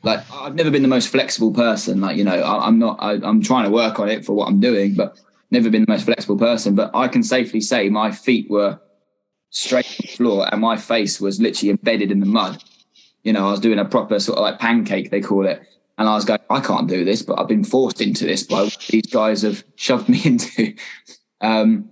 like 0.04 0.24
I've 0.32 0.56
never 0.56 0.72
been 0.72 0.82
the 0.82 0.88
most 0.88 1.10
flexible 1.10 1.52
person. 1.52 2.00
Like, 2.00 2.16
you 2.16 2.24
know, 2.24 2.36
I, 2.36 2.68
am 2.68 2.80
not, 2.80 2.98
I, 3.02 3.14
I'm 3.14 3.42
trying 3.42 3.66
to 3.66 3.72
work 3.72 4.00
on 4.00 4.10
it 4.10 4.26
for 4.26 4.34
what 4.34 4.48
I'm 4.48 4.60
doing, 4.60 4.96
but 4.96 5.20
never 5.52 5.70
been 5.70 5.84
the 5.84 5.92
most 5.92 6.06
flexible 6.06 6.38
person. 6.38 6.76
But 6.76 6.92
I 6.96 7.08
can 7.08 7.24
safely 7.24 7.62
say 7.62 7.90
my 7.90 8.12
feet 8.12 8.50
were 8.50 8.80
straight 9.50 9.86
on 9.86 9.96
the 10.02 10.08
floor 10.08 10.48
and 10.52 10.62
my 10.62 10.78
face 10.78 11.20
was 11.20 11.42
literally 11.42 11.72
embedded 11.72 12.12
in 12.12 12.20
the 12.20 12.26
mud. 12.26 12.64
You 13.24 13.34
know, 13.34 13.48
I 13.48 13.52
was 13.52 13.60
doing 13.60 13.80
a 13.80 13.86
proper 13.86 14.20
sort 14.20 14.38
of 14.38 14.44
like 14.44 14.60
pancake, 14.60 15.12
they 15.12 15.22
call 15.22 15.46
it. 15.46 15.62
And 15.98 16.08
I 16.08 16.16
was 16.16 16.24
going, 16.24 16.40
I 16.50 16.62
can't 16.62 16.88
do 16.88 17.04
this, 17.04 17.22
but 17.22 17.38
I've 17.38 17.50
been 17.50 17.66
forced 17.66 18.00
into 18.00 18.26
this 18.26 18.44
by 18.44 18.64
what 18.64 18.78
these 18.90 19.08
guys 19.08 19.42
have 19.42 19.66
shoved 19.76 20.08
me 20.08 20.22
into. 20.26 20.76
Um, 21.42 21.92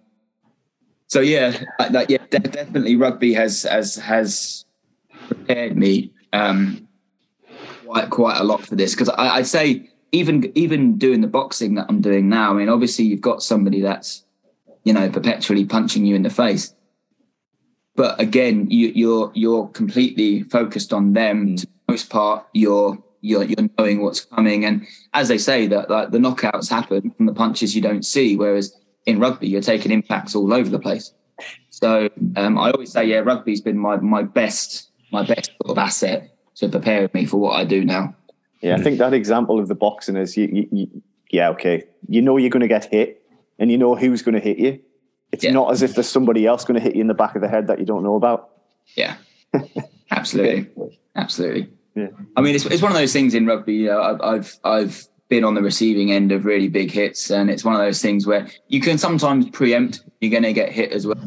so 1.08 1.20
yeah, 1.20 1.62
that, 1.80 2.10
yeah, 2.10 2.26
definitely 2.30 2.96
rugby 2.96 3.34
has 3.34 3.64
has 3.64 3.96
has 3.96 4.66
prepared 5.28 5.78
me 5.78 6.12
um, 6.34 6.88
quite 7.86 8.10
quite 8.10 8.38
a 8.40 8.44
lot 8.44 8.66
for 8.66 8.76
this 8.76 8.94
because 8.94 9.10
I'd 9.18 9.48
say 9.48 9.90
even 10.12 10.52
even 10.56 10.98
doing 10.98 11.22
the 11.22 11.28
boxing 11.28 11.76
that 11.76 11.86
I'm 11.90 12.02
doing 12.02 12.30
now. 12.30 12.52
I 12.52 12.54
mean, 12.54 12.70
obviously 12.70 13.06
you've 13.06 13.22
got 13.22 13.44
somebody 13.44 13.82
that's 13.82 14.24
you 14.84 14.94
know 14.94 15.10
perpetually 15.10 15.66
punching 15.66 16.06
you 16.06 16.16
in 16.16 16.24
the 16.24 16.30
face, 16.30 16.74
but 17.96 18.20
again, 18.20 18.70
you, 18.70 18.90
you're 18.96 19.32
you're 19.34 19.68
completely 19.70 20.44
focused 20.44 20.94
on 20.94 21.14
them. 21.14 21.48
Mm. 21.48 21.62
To 21.62 21.66
the 21.66 21.92
most 21.92 22.10
part, 22.10 22.46
you're 22.54 22.98
you're 23.22 23.44
you're 23.44 23.70
knowing 23.78 24.02
what's 24.02 24.24
coming, 24.24 24.66
and 24.66 24.86
as 25.14 25.28
they 25.28 25.38
say 25.38 25.68
that 25.68 25.90
like 25.90 26.12
the 26.12 26.20
knockouts 26.20 26.70
happen 26.70 27.12
from 27.12 27.26
the 27.26 27.34
punches 27.34 27.76
you 27.76 27.82
don't 27.82 28.06
see, 28.06 28.36
whereas 28.36 28.76
in 29.06 29.20
rugby, 29.20 29.48
you're 29.48 29.62
taking 29.62 29.92
impacts 29.92 30.36
all 30.36 30.54
over 30.54 30.70
the 30.70 30.80
place. 30.80 31.14
So 31.70 32.10
um, 32.36 32.58
I 32.58 32.72
always 32.72 32.92
say, 32.92 33.06
yeah, 33.06 33.20
rugby's 33.20 33.62
been 33.62 33.78
my 33.78 33.98
my 33.98 34.24
best 34.24 34.87
my 35.12 35.24
best 35.24 35.52
sort 35.62 35.72
of 35.72 35.78
asset 35.78 36.32
to 36.56 36.70
prepare 36.70 37.10
me 37.14 37.26
for 37.26 37.38
what 37.38 37.54
I 37.54 37.64
do 37.64 37.84
now. 37.86 38.16
Yeah, 38.62 38.76
I 38.76 38.82
think 38.82 38.98
that 38.98 39.14
example 39.14 39.60
of 39.60 39.68
the 39.68 39.76
boxing 39.76 40.16
is 40.16 40.36
you, 40.36 40.48
you, 40.48 40.68
you 40.72 41.02
yeah, 41.30 41.50
okay. 41.50 41.84
You 42.08 42.22
know 42.22 42.38
you're 42.38 42.50
going 42.50 42.62
to 42.62 42.68
get 42.68 42.86
hit, 42.86 43.22
and 43.60 43.72
you 43.72 43.78
know 43.78 43.96
who's 43.96 44.22
going 44.22 44.36
to 44.36 44.42
hit 44.42 44.58
you. 44.58 44.80
It's 45.32 45.44
yeah. 45.44 45.52
not 45.52 45.72
as 45.72 45.82
if 45.82 45.94
there's 45.94 46.10
somebody 46.10 46.46
else 46.46 46.64
going 46.64 46.80
to 46.80 46.82
hit 46.82 46.96
you 46.96 47.02
in 47.02 47.08
the 47.08 47.14
back 47.14 47.36
of 47.36 47.42
the 47.42 47.48
head 47.48 47.68
that 47.68 47.80
you 47.80 47.86
don't 47.86 48.04
know 48.04 48.16
about. 48.16 48.50
Yeah, 48.96 49.18
absolutely, 50.12 50.70
absolutely. 51.16 51.70
Yeah. 51.96 52.08
I 52.36 52.42
mean, 52.42 52.56
it's, 52.56 52.66
it's 52.66 52.82
one 52.82 52.92
of 52.92 52.98
those 52.98 53.14
things 53.14 53.34
in 53.34 53.46
rugby. 53.46 53.76
You 53.76 53.88
know, 53.88 54.02
I've 54.02 54.22
I've, 54.22 54.60
I've 54.64 55.08
been 55.30 55.44
on 55.44 55.56
the 55.56 55.62
receiving 55.62 56.12
end 56.12 56.32
of 56.32 56.46
really 56.46 56.70
big 56.70 56.92
hits, 56.92 57.30
and 57.30 57.50
it's 57.50 57.64
one 57.64 57.76
of 57.76 57.82
those 57.82 58.02
things 58.02 58.26
where 58.26 58.48
you 58.68 58.80
can 58.80 58.98
sometimes 58.98 59.50
preempt 59.50 60.02
you're 60.22 60.32
going 60.32 60.44
to 60.44 60.54
get 60.54 60.72
hit 60.72 60.92
as 60.92 61.06
well. 61.06 61.18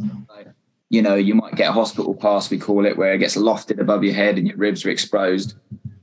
You 0.90 1.02
know, 1.02 1.14
you 1.14 1.34
might 1.34 1.54
get 1.54 1.70
a 1.70 1.72
hospital 1.72 2.14
pass, 2.14 2.50
we 2.50 2.58
call 2.58 2.84
it, 2.84 2.98
where 2.98 3.14
it 3.14 3.18
gets 3.18 3.36
lofted 3.36 3.80
above 3.80 4.04
your 4.04 4.12
head 4.12 4.36
and 4.36 4.46
your 4.46 4.56
ribs 4.56 4.84
are 4.84 4.90
exposed, 4.90 5.54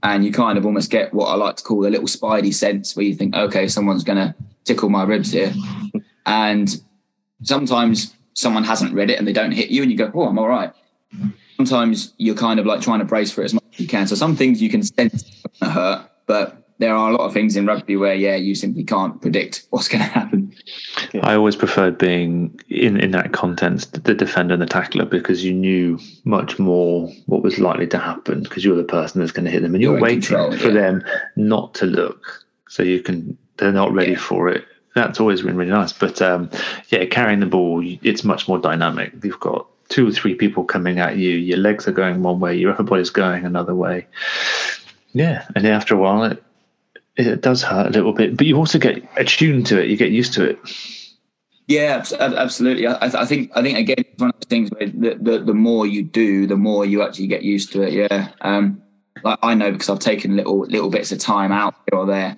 and 0.02 0.26
you 0.26 0.32
kind 0.32 0.58
of 0.58 0.66
almost 0.66 0.90
get 0.90 1.14
what 1.14 1.28
I 1.28 1.36
like 1.36 1.58
to 1.58 1.64
call 1.64 1.86
a 1.86 1.90
little 1.90 2.08
spidey 2.08 2.54
sense, 2.54 2.96
where 2.96 3.06
you 3.06 3.14
think, 3.14 3.36
okay, 3.36 3.68
someone's 3.68 4.04
going 4.04 4.18
to 4.18 4.34
tickle 4.64 4.90
my 4.90 5.04
ribs 5.04 5.32
here, 5.32 5.54
and 6.26 6.82
sometimes 7.44 8.16
someone 8.34 8.64
hasn't 8.64 8.94
read 8.94 9.10
it 9.10 9.18
and 9.18 9.28
they 9.28 9.34
don't 9.34 9.52
hit 9.52 9.70
you, 9.70 9.82
and 9.82 9.92
you 9.92 9.98
go, 9.98 10.12
oh, 10.14 10.28
I'm 10.28 10.40
all 10.40 10.48
right. 10.48 10.72
Sometimes 11.58 12.14
you're 12.18 12.36
kind 12.36 12.60
of 12.60 12.66
like 12.66 12.82
trying 12.82 13.00
to 13.00 13.06
brace 13.06 13.32
for 13.32 13.42
it 13.42 13.46
as 13.46 13.54
much 13.54 13.64
as 13.74 13.80
you 13.80 13.88
can. 13.88 14.08
So 14.08 14.16
some 14.16 14.36
things 14.36 14.62
you 14.62 14.70
can 14.70 14.84
sense 14.84 15.44
are 15.62 15.70
hurt, 15.70 16.12
but 16.28 16.68
there 16.78 16.96
are 16.96 17.10
a 17.10 17.12
lot 17.12 17.26
of 17.26 17.34
things 17.34 17.56
in 17.56 17.66
rugby 17.66 17.96
where, 17.96 18.14
yeah, 18.14 18.36
you 18.36 18.56
simply 18.56 18.84
can't 18.84 19.22
predict 19.22 19.66
what's 19.72 19.88
going 19.88 20.04
to 20.04 20.10
happen. 20.10 20.37
I 21.22 21.36
always 21.36 21.56
preferred 21.56 21.98
being 21.98 22.60
in, 22.70 23.00
in 23.00 23.12
that 23.12 23.34
context, 23.34 24.04
the 24.04 24.14
defender 24.14 24.54
and 24.54 24.62
the 24.62 24.68
tackler, 24.68 25.06
because 25.06 25.44
you 25.44 25.54
knew 25.54 26.00
much 26.24 26.60
more 26.60 27.10
what 27.26 27.44
was 27.44 27.60
likely 27.60 27.88
to 27.88 27.98
happen 27.98 28.44
because 28.44 28.64
you're 28.66 28.76
the 28.76 28.84
person 28.84 29.22
that's 29.22 29.32
going 29.32 29.46
to 29.46 29.52
hit 29.52 29.62
them 29.62 29.74
and 29.74 29.82
you're, 29.82 29.94
you're 29.94 30.02
waiting 30.02 30.22
control, 30.22 30.52
for 30.52 30.68
yeah. 30.68 30.74
them 30.74 31.04
not 31.36 31.74
to 31.76 31.86
look 31.86 32.46
so 32.70 32.84
you 32.84 33.02
can, 33.02 33.38
they're 33.58 33.72
not 33.72 33.94
ready 33.94 34.12
yeah. 34.12 34.20
for 34.20 34.50
it. 34.50 34.66
That's 34.96 35.20
always 35.20 35.42
been 35.42 35.56
really 35.56 35.72
nice. 35.72 35.94
But 35.94 36.22
um, 36.22 36.50
yeah, 36.90 37.06
carrying 37.06 37.40
the 37.40 37.46
ball, 37.46 37.84
it's 37.86 38.24
much 38.24 38.48
more 38.48 38.60
dynamic. 38.60 39.14
You've 39.24 39.40
got 39.40 39.68
two 39.90 40.08
or 40.08 40.12
three 40.12 40.36
people 40.36 40.64
coming 40.64 41.00
at 41.00 41.18
you, 41.18 41.30
your 41.32 41.58
legs 41.58 41.88
are 41.88 41.94
going 41.94 42.24
one 42.24 42.40
way, 42.40 42.56
your 42.56 42.72
upper 42.72 42.84
body's 42.84 43.10
going 43.10 43.46
another 43.46 43.76
way. 43.76 44.08
Yeah, 45.14 45.46
and 45.56 45.66
after 45.66 45.96
a 45.96 45.98
while, 45.98 46.24
it, 46.24 46.44
it 47.18 47.42
does 47.42 47.64
hurt 47.64 47.88
a 47.88 47.90
little 47.90 48.14
bit, 48.14 48.38
but 48.38 48.46
you 48.46 48.56
also 48.58 48.80
get 48.80 49.04
attuned 49.18 49.66
to 49.68 49.82
it. 49.82 49.90
You 49.90 49.98
get 49.98 50.12
used 50.12 50.34
to 50.34 50.44
it. 50.44 50.60
Yeah, 51.68 52.04
absolutely. 52.20 52.88
I, 52.88 52.96
I 53.02 53.26
think 53.26 53.52
I 53.54 53.62
think 53.62 53.78
again, 53.78 53.98
it's 53.98 54.22
one 54.22 54.30
of 54.30 54.40
the 54.40 54.46
things 54.46 54.70
where 54.70 54.88
the, 54.88 55.18
the, 55.20 55.40
the 55.40 55.54
more 55.54 55.86
you 55.86 56.02
do, 56.02 56.48
the 56.48 56.56
more 56.56 56.86
you 56.86 57.02
actually 57.02 57.28
get 57.28 57.44
used 57.44 57.74
to 57.74 57.82
it. 57.82 57.92
Yeah, 57.92 58.30
um, 58.42 58.82
like 59.24 59.40
I 59.44 59.54
know 59.54 59.72
because 59.72 59.90
I've 59.90 60.00
taken 60.00 60.38
little 60.38 60.60
little 60.60 60.90
bits 60.90 61.12
of 61.12 61.20
time 61.20 61.52
out 61.52 61.76
here 61.90 62.00
or 62.00 62.06
there 62.06 62.38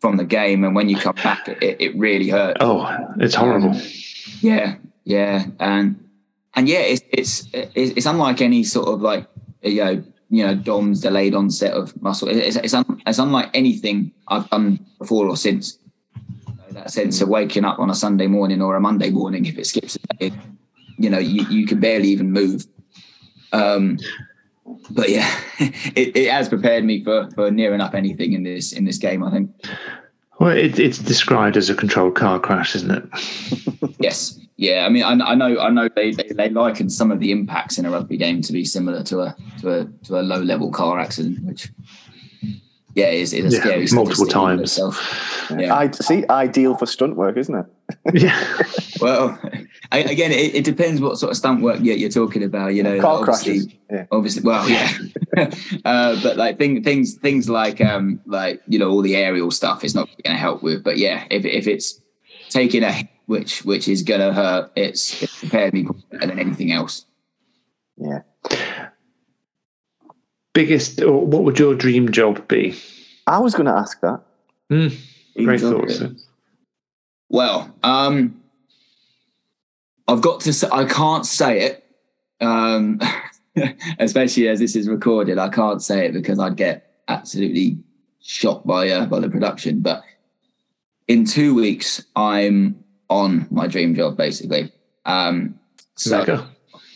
from 0.00 0.16
the 0.16 0.24
game, 0.24 0.62
and 0.62 0.76
when 0.76 0.88
you 0.88 0.96
come 0.96 1.16
back, 1.16 1.48
it, 1.48 1.80
it 1.80 1.98
really 1.98 2.28
hurts. 2.28 2.58
Oh, 2.60 2.86
it's 3.18 3.34
horrible. 3.34 3.70
Um, 3.70 3.82
yeah, 4.42 4.76
yeah, 5.02 5.46
and 5.58 6.08
and 6.54 6.68
yeah, 6.68 6.80
it's 6.80 7.02
it's 7.10 7.48
it's 7.52 8.06
unlike 8.06 8.40
any 8.40 8.62
sort 8.62 8.88
of 8.88 9.00
like 9.00 9.26
you 9.62 9.84
know 9.84 10.04
you 10.30 10.46
know 10.46 10.54
DOMS 10.54 11.00
delayed 11.00 11.34
onset 11.34 11.72
of 11.72 12.00
muscle. 12.02 12.28
It's, 12.28 12.56
it's, 12.56 12.74
un, 12.74 13.02
it's 13.06 13.18
unlike 13.18 13.50
anything 13.54 14.12
I've 14.28 14.48
done 14.50 14.84
before 14.98 15.26
or 15.26 15.36
since. 15.36 15.78
that 16.70 16.90
sense 16.90 17.20
of 17.20 17.28
waking 17.28 17.64
up 17.64 17.78
on 17.78 17.90
a 17.90 17.94
Sunday 17.94 18.26
morning 18.26 18.62
or 18.62 18.76
a 18.76 18.80
Monday 18.80 19.10
morning, 19.10 19.46
if 19.46 19.58
it 19.58 19.66
skips 19.66 19.96
a 19.96 20.16
day, 20.16 20.32
you 20.98 21.10
know, 21.10 21.18
you, 21.18 21.46
you 21.48 21.66
can 21.66 21.80
barely 21.80 22.08
even 22.08 22.30
move. 22.30 22.66
Um, 23.52 23.98
but 24.90 25.08
yeah, 25.08 25.40
it, 25.58 26.16
it 26.16 26.30
has 26.30 26.48
prepared 26.48 26.84
me 26.84 27.02
for, 27.02 27.30
for 27.34 27.50
near 27.50 27.74
enough 27.74 27.94
anything 27.94 28.34
in 28.34 28.42
this 28.42 28.72
in 28.72 28.84
this 28.84 28.98
game. 28.98 29.22
I 29.22 29.30
think. 29.30 29.50
Well, 30.38 30.56
it, 30.56 30.78
it's 30.78 30.98
described 30.98 31.56
as 31.56 31.68
a 31.68 31.74
controlled 31.74 32.14
car 32.14 32.38
crash, 32.38 32.76
isn't 32.76 32.90
it? 32.90 33.94
yes, 33.98 34.38
yeah, 34.56 34.86
I 34.86 34.88
mean, 34.88 35.02
I, 35.02 35.12
I 35.12 35.34
know, 35.34 35.58
I 35.58 35.70
know 35.70 35.88
they, 35.88 36.12
they, 36.12 36.28
they 36.28 36.48
liken 36.48 36.90
some 36.90 37.10
of 37.10 37.20
the 37.20 37.32
impacts 37.32 37.78
in 37.78 37.84
a 37.84 37.90
rugby 37.90 38.16
game 38.16 38.42
to 38.42 38.52
be 38.52 38.64
similar 38.64 39.02
to 39.04 39.20
a 39.20 39.36
to 39.60 39.70
a 39.70 39.84
to 40.04 40.18
a 40.18 40.22
low 40.22 40.40
level 40.40 40.70
car 40.70 40.98
accident, 40.98 41.44
which 41.44 41.70
yeah 42.98 43.10
is, 43.10 43.32
is 43.32 43.54
a 43.54 43.56
yeah, 43.56 43.62
scary 43.62 43.86
multiple 43.92 44.26
times. 44.26 44.78
Yeah, 45.50 45.74
I 45.74 45.90
see, 45.90 46.24
ideal 46.28 46.76
for 46.76 46.86
stunt 46.86 47.16
work, 47.16 47.36
isn't 47.36 47.54
it? 47.54 47.66
yeah. 48.22 48.62
well, 49.00 49.38
I, 49.92 49.98
again, 50.00 50.32
it, 50.32 50.54
it, 50.54 50.64
depends 50.64 51.00
what 51.00 51.16
sort 51.16 51.30
of 51.30 51.36
stunt 51.36 51.62
work 51.62 51.78
you're, 51.80 51.96
you're 51.96 52.10
talking 52.10 52.42
about. 52.42 52.74
You 52.74 52.82
know, 52.82 53.00
car 53.00 53.20
obviously, 53.20 53.52
crashes. 53.52 53.74
Yeah. 53.90 54.06
Obviously, 54.10 54.42
well, 54.42 54.68
yeah. 54.68 54.92
uh, 55.84 56.20
but 56.22 56.36
like 56.36 56.58
thing, 56.58 56.82
things 56.82 57.14
things 57.14 57.48
like 57.48 57.80
um 57.80 58.20
like 58.26 58.60
you 58.68 58.78
know 58.78 58.90
all 58.90 59.02
the 59.02 59.16
aerial 59.16 59.50
stuff 59.50 59.84
is 59.84 59.94
not 59.94 60.08
going 60.22 60.34
to 60.36 60.40
help 60.40 60.62
with. 60.62 60.84
But 60.84 60.98
yeah, 60.98 61.24
if 61.30 61.44
if 61.44 61.66
it's 61.66 62.00
taking 62.50 62.82
a 62.82 63.08
which 63.28 63.62
which 63.64 63.88
is 63.88 64.02
gonna 64.02 64.32
hurt. 64.32 64.72
It's, 64.74 65.22
it's 65.22 65.38
prepared 65.38 65.74
me 65.74 65.86
better 66.10 66.26
than 66.26 66.38
anything 66.38 66.72
else. 66.72 67.04
Yeah. 67.98 68.20
Biggest, 70.54 71.00
or 71.02 71.24
what 71.24 71.44
would 71.44 71.58
your 71.58 71.74
dream 71.74 72.10
job 72.10 72.46
be? 72.48 72.76
I 73.26 73.38
was 73.38 73.54
going 73.54 73.66
to 73.66 73.72
ask 73.72 74.00
that. 74.00 74.20
Mm, 74.70 74.96
great 75.44 75.60
thoughts. 75.60 76.02
Well, 77.28 77.74
um, 77.82 78.40
I've 80.08 80.22
got 80.22 80.40
to 80.40 80.52
say, 80.52 80.68
I 80.72 80.86
can't 80.86 81.26
say 81.26 81.60
it, 81.60 81.84
um, 82.40 83.00
especially 83.98 84.48
as 84.48 84.58
this 84.58 84.74
is 84.74 84.88
recorded. 84.88 85.38
I 85.38 85.50
can't 85.50 85.82
say 85.82 86.06
it 86.06 86.12
because 86.12 86.38
I'd 86.38 86.56
get 86.56 87.02
absolutely 87.08 87.78
shocked 88.20 88.66
by 88.66 88.88
uh, 88.88 89.06
by 89.06 89.20
the 89.20 89.28
production. 89.28 89.80
But 89.80 90.02
in 91.06 91.24
two 91.24 91.54
weeks, 91.54 92.04
I'm 92.16 92.82
on 93.10 93.46
my 93.50 93.66
dream 93.66 93.94
job, 93.94 94.16
basically. 94.16 94.72
Um, 95.04 95.58
so 95.96 96.46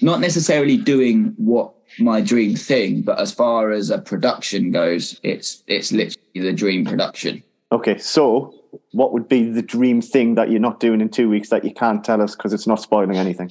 not 0.00 0.20
necessarily 0.20 0.76
doing 0.76 1.34
what 1.36 1.74
my 1.98 2.20
dream 2.20 2.56
thing, 2.56 3.02
but 3.02 3.18
as 3.18 3.32
far 3.32 3.70
as 3.70 3.90
a 3.90 3.98
production 3.98 4.70
goes, 4.70 5.20
it's 5.22 5.62
it's 5.66 5.92
literally 5.92 6.18
the 6.34 6.52
dream 6.52 6.84
production. 6.84 7.42
Okay, 7.70 7.98
so 7.98 8.54
what 8.92 9.12
would 9.12 9.28
be 9.28 9.50
the 9.50 9.62
dream 9.62 10.00
thing 10.00 10.34
that 10.34 10.50
you're 10.50 10.60
not 10.60 10.80
doing 10.80 11.00
in 11.00 11.08
two 11.08 11.28
weeks 11.28 11.50
that 11.50 11.64
you 11.64 11.72
can't 11.72 12.04
tell 12.04 12.20
us 12.20 12.36
because 12.36 12.52
it's 12.52 12.66
not 12.66 12.80
spoiling 12.80 13.16
anything? 13.16 13.50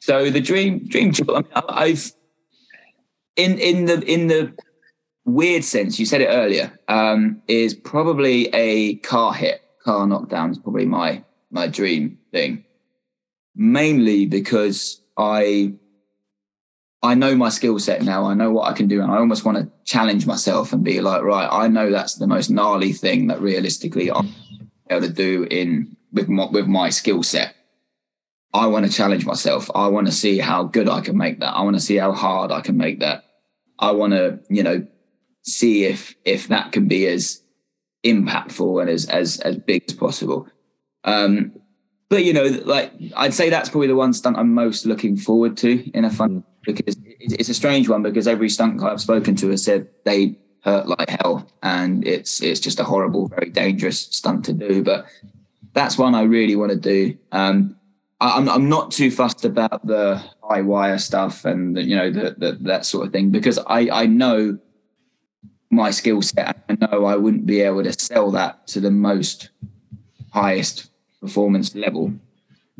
So 0.00 0.30
the 0.30 0.40
dream 0.40 0.86
dream 0.86 1.12
job. 1.12 1.30
I 1.30 1.40
mean, 1.40 1.50
I've 1.68 2.12
in 3.36 3.58
in 3.58 3.84
the 3.86 4.00
in 4.02 4.26
the 4.28 4.52
weird 5.24 5.62
sense 5.64 5.98
you 5.98 6.06
said 6.06 6.20
it 6.20 6.26
earlier 6.26 6.72
um, 6.88 7.40
is 7.46 7.74
probably 7.74 8.48
a 8.54 8.96
car 8.96 9.32
hit, 9.32 9.62
car 9.84 10.06
knockdown 10.06 10.50
is 10.50 10.58
probably 10.58 10.86
my 10.86 11.22
my 11.50 11.66
dream 11.66 12.18
thing, 12.32 12.64
mainly 13.54 14.26
because 14.26 15.00
I 15.16 15.74
I 17.02 17.14
know 17.14 17.34
my 17.34 17.48
skill 17.48 17.78
set 17.78 18.02
now. 18.02 18.26
I 18.26 18.34
know 18.34 18.50
what 18.50 18.70
I 18.70 18.74
can 18.74 18.86
do, 18.86 19.00
and 19.02 19.10
I 19.10 19.16
almost 19.16 19.44
want 19.44 19.58
to 19.58 19.70
challenge 19.84 20.26
myself 20.26 20.72
and 20.72 20.84
be 20.84 21.00
like, 21.00 21.22
right, 21.22 21.48
I 21.50 21.66
know 21.68 21.90
that's 21.90 22.16
the 22.16 22.26
most 22.26 22.50
gnarly 22.50 22.92
thing 22.92 23.28
that 23.28 23.40
realistically 23.40 24.10
I'm 24.10 24.34
able 24.90 25.06
to 25.06 25.12
do 25.12 25.44
in 25.50 25.96
with 26.12 26.28
my, 26.28 26.46
with 26.46 26.66
my 26.66 26.90
skill 26.90 27.22
set. 27.22 27.54
I 28.52 28.66
want 28.66 28.84
to 28.84 28.92
challenge 28.92 29.24
myself. 29.24 29.70
I 29.74 29.86
want 29.88 30.08
to 30.08 30.12
see 30.12 30.38
how 30.38 30.64
good 30.64 30.88
I 30.88 31.00
can 31.00 31.16
make 31.16 31.40
that. 31.40 31.54
I 31.54 31.62
want 31.62 31.76
to 31.76 31.80
see 31.80 31.96
how 31.96 32.12
hard 32.12 32.50
I 32.50 32.60
can 32.60 32.76
make 32.76 33.00
that. 33.00 33.24
I 33.78 33.92
want 33.92 34.12
to, 34.12 34.40
you 34.50 34.62
know, 34.62 34.86
see 35.42 35.84
if 35.84 36.14
if 36.24 36.48
that 36.48 36.72
can 36.72 36.86
be 36.86 37.06
as 37.06 37.40
impactful 38.04 38.80
and 38.80 38.90
as 38.90 39.06
as 39.06 39.40
as 39.40 39.56
big 39.56 39.84
as 39.88 39.94
possible. 39.94 40.48
Um, 41.04 41.52
but 42.10 42.24
you 42.24 42.32
know, 42.32 42.44
like 42.64 42.92
I'd 43.16 43.32
say 43.32 43.48
that's 43.48 43.70
probably 43.70 43.86
the 43.86 43.96
one 43.96 44.12
stunt 44.12 44.36
I'm 44.36 44.52
most 44.52 44.84
looking 44.84 45.16
forward 45.16 45.56
to 45.58 45.88
in 45.94 46.04
a 46.04 46.10
fun 46.10 46.44
because 46.64 46.96
it's 47.18 47.48
a 47.48 47.54
strange 47.54 47.88
one 47.88 48.02
because 48.02 48.28
every 48.28 48.48
stunt 48.48 48.78
guy 48.78 48.88
I've 48.88 49.00
spoken 49.00 49.36
to 49.36 49.50
has 49.50 49.64
said 49.64 49.88
they 50.04 50.38
hurt 50.62 50.86
like 50.86 51.08
hell 51.08 51.50
and 51.62 52.06
it's 52.06 52.42
it's 52.42 52.60
just 52.60 52.80
a 52.80 52.84
horrible, 52.84 53.28
very 53.28 53.50
dangerous 53.50 54.00
stunt 54.00 54.44
to 54.46 54.52
do. 54.52 54.82
But 54.82 55.06
that's 55.72 55.98
one 55.98 56.14
I 56.14 56.22
really 56.22 56.56
want 56.56 56.72
to 56.72 56.78
do. 56.78 57.16
Um, 57.32 57.76
I, 58.20 58.36
I'm 58.36 58.48
I'm 58.48 58.68
not 58.68 58.90
too 58.90 59.10
fussed 59.10 59.44
about 59.44 59.86
the 59.86 60.22
high 60.42 60.62
wire 60.62 60.98
stuff 60.98 61.44
and 61.44 61.76
the, 61.76 61.82
you 61.82 61.96
know 61.96 62.10
the, 62.10 62.34
the 62.36 62.58
that 62.62 62.84
sort 62.84 63.06
of 63.06 63.12
thing 63.12 63.30
because 63.30 63.58
I 63.66 63.88
I 63.90 64.06
know 64.06 64.58
my 65.70 65.90
skill 65.90 66.20
set. 66.20 66.64
I 66.68 66.76
know 66.80 67.04
I 67.06 67.16
wouldn't 67.16 67.46
be 67.46 67.60
able 67.60 67.84
to 67.84 67.92
sell 67.92 68.30
that 68.32 68.66
to 68.68 68.80
the 68.80 68.90
most 68.90 69.50
highest 70.32 70.90
performance 71.20 71.74
level 71.74 72.12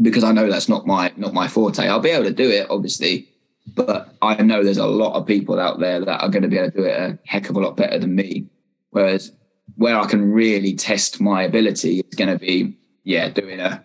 because 0.01 0.24
I 0.24 0.32
know 0.32 0.51
that's 0.51 0.69
not 0.69 0.86
my 0.86 1.12
not 1.16 1.32
my 1.32 1.48
forte. 1.48 1.86
I'll 1.86 2.01
be 2.01 2.11
able 2.11 2.24
to 2.24 2.32
do 2.32 2.51
it, 2.51 2.66
obviously, 2.69 3.28
but 3.75 4.15
I 4.23 4.43
know 4.43 4.63
there's 4.63 4.79
a 4.79 4.87
lot 4.87 5.15
of 5.15 5.27
people 5.27 5.59
out 5.59 5.81
there 5.81 6.01
that 6.01 6.23
are 6.23 6.29
going 6.29 6.43
to 6.43 6.49
be 6.49 6.59
able 6.59 6.71
to 6.71 6.77
do 6.77 6.85
it 6.85 6.99
a 6.99 7.19
heck 7.25 7.49
of 7.51 7.57
a 7.57 7.61
lot 7.61 7.77
better 7.77 7.99
than 7.99 8.15
me. 8.15 8.47
Whereas 8.91 9.33
where 9.77 9.99
I 9.99 10.07
can 10.07 10.33
really 10.33 10.75
test 10.75 11.21
my 11.21 11.43
ability 11.43 12.01
is 12.01 12.15
going 12.15 12.31
to 12.31 12.39
be 12.39 12.77
yeah 13.05 13.29
doing 13.29 13.61
a 13.61 13.85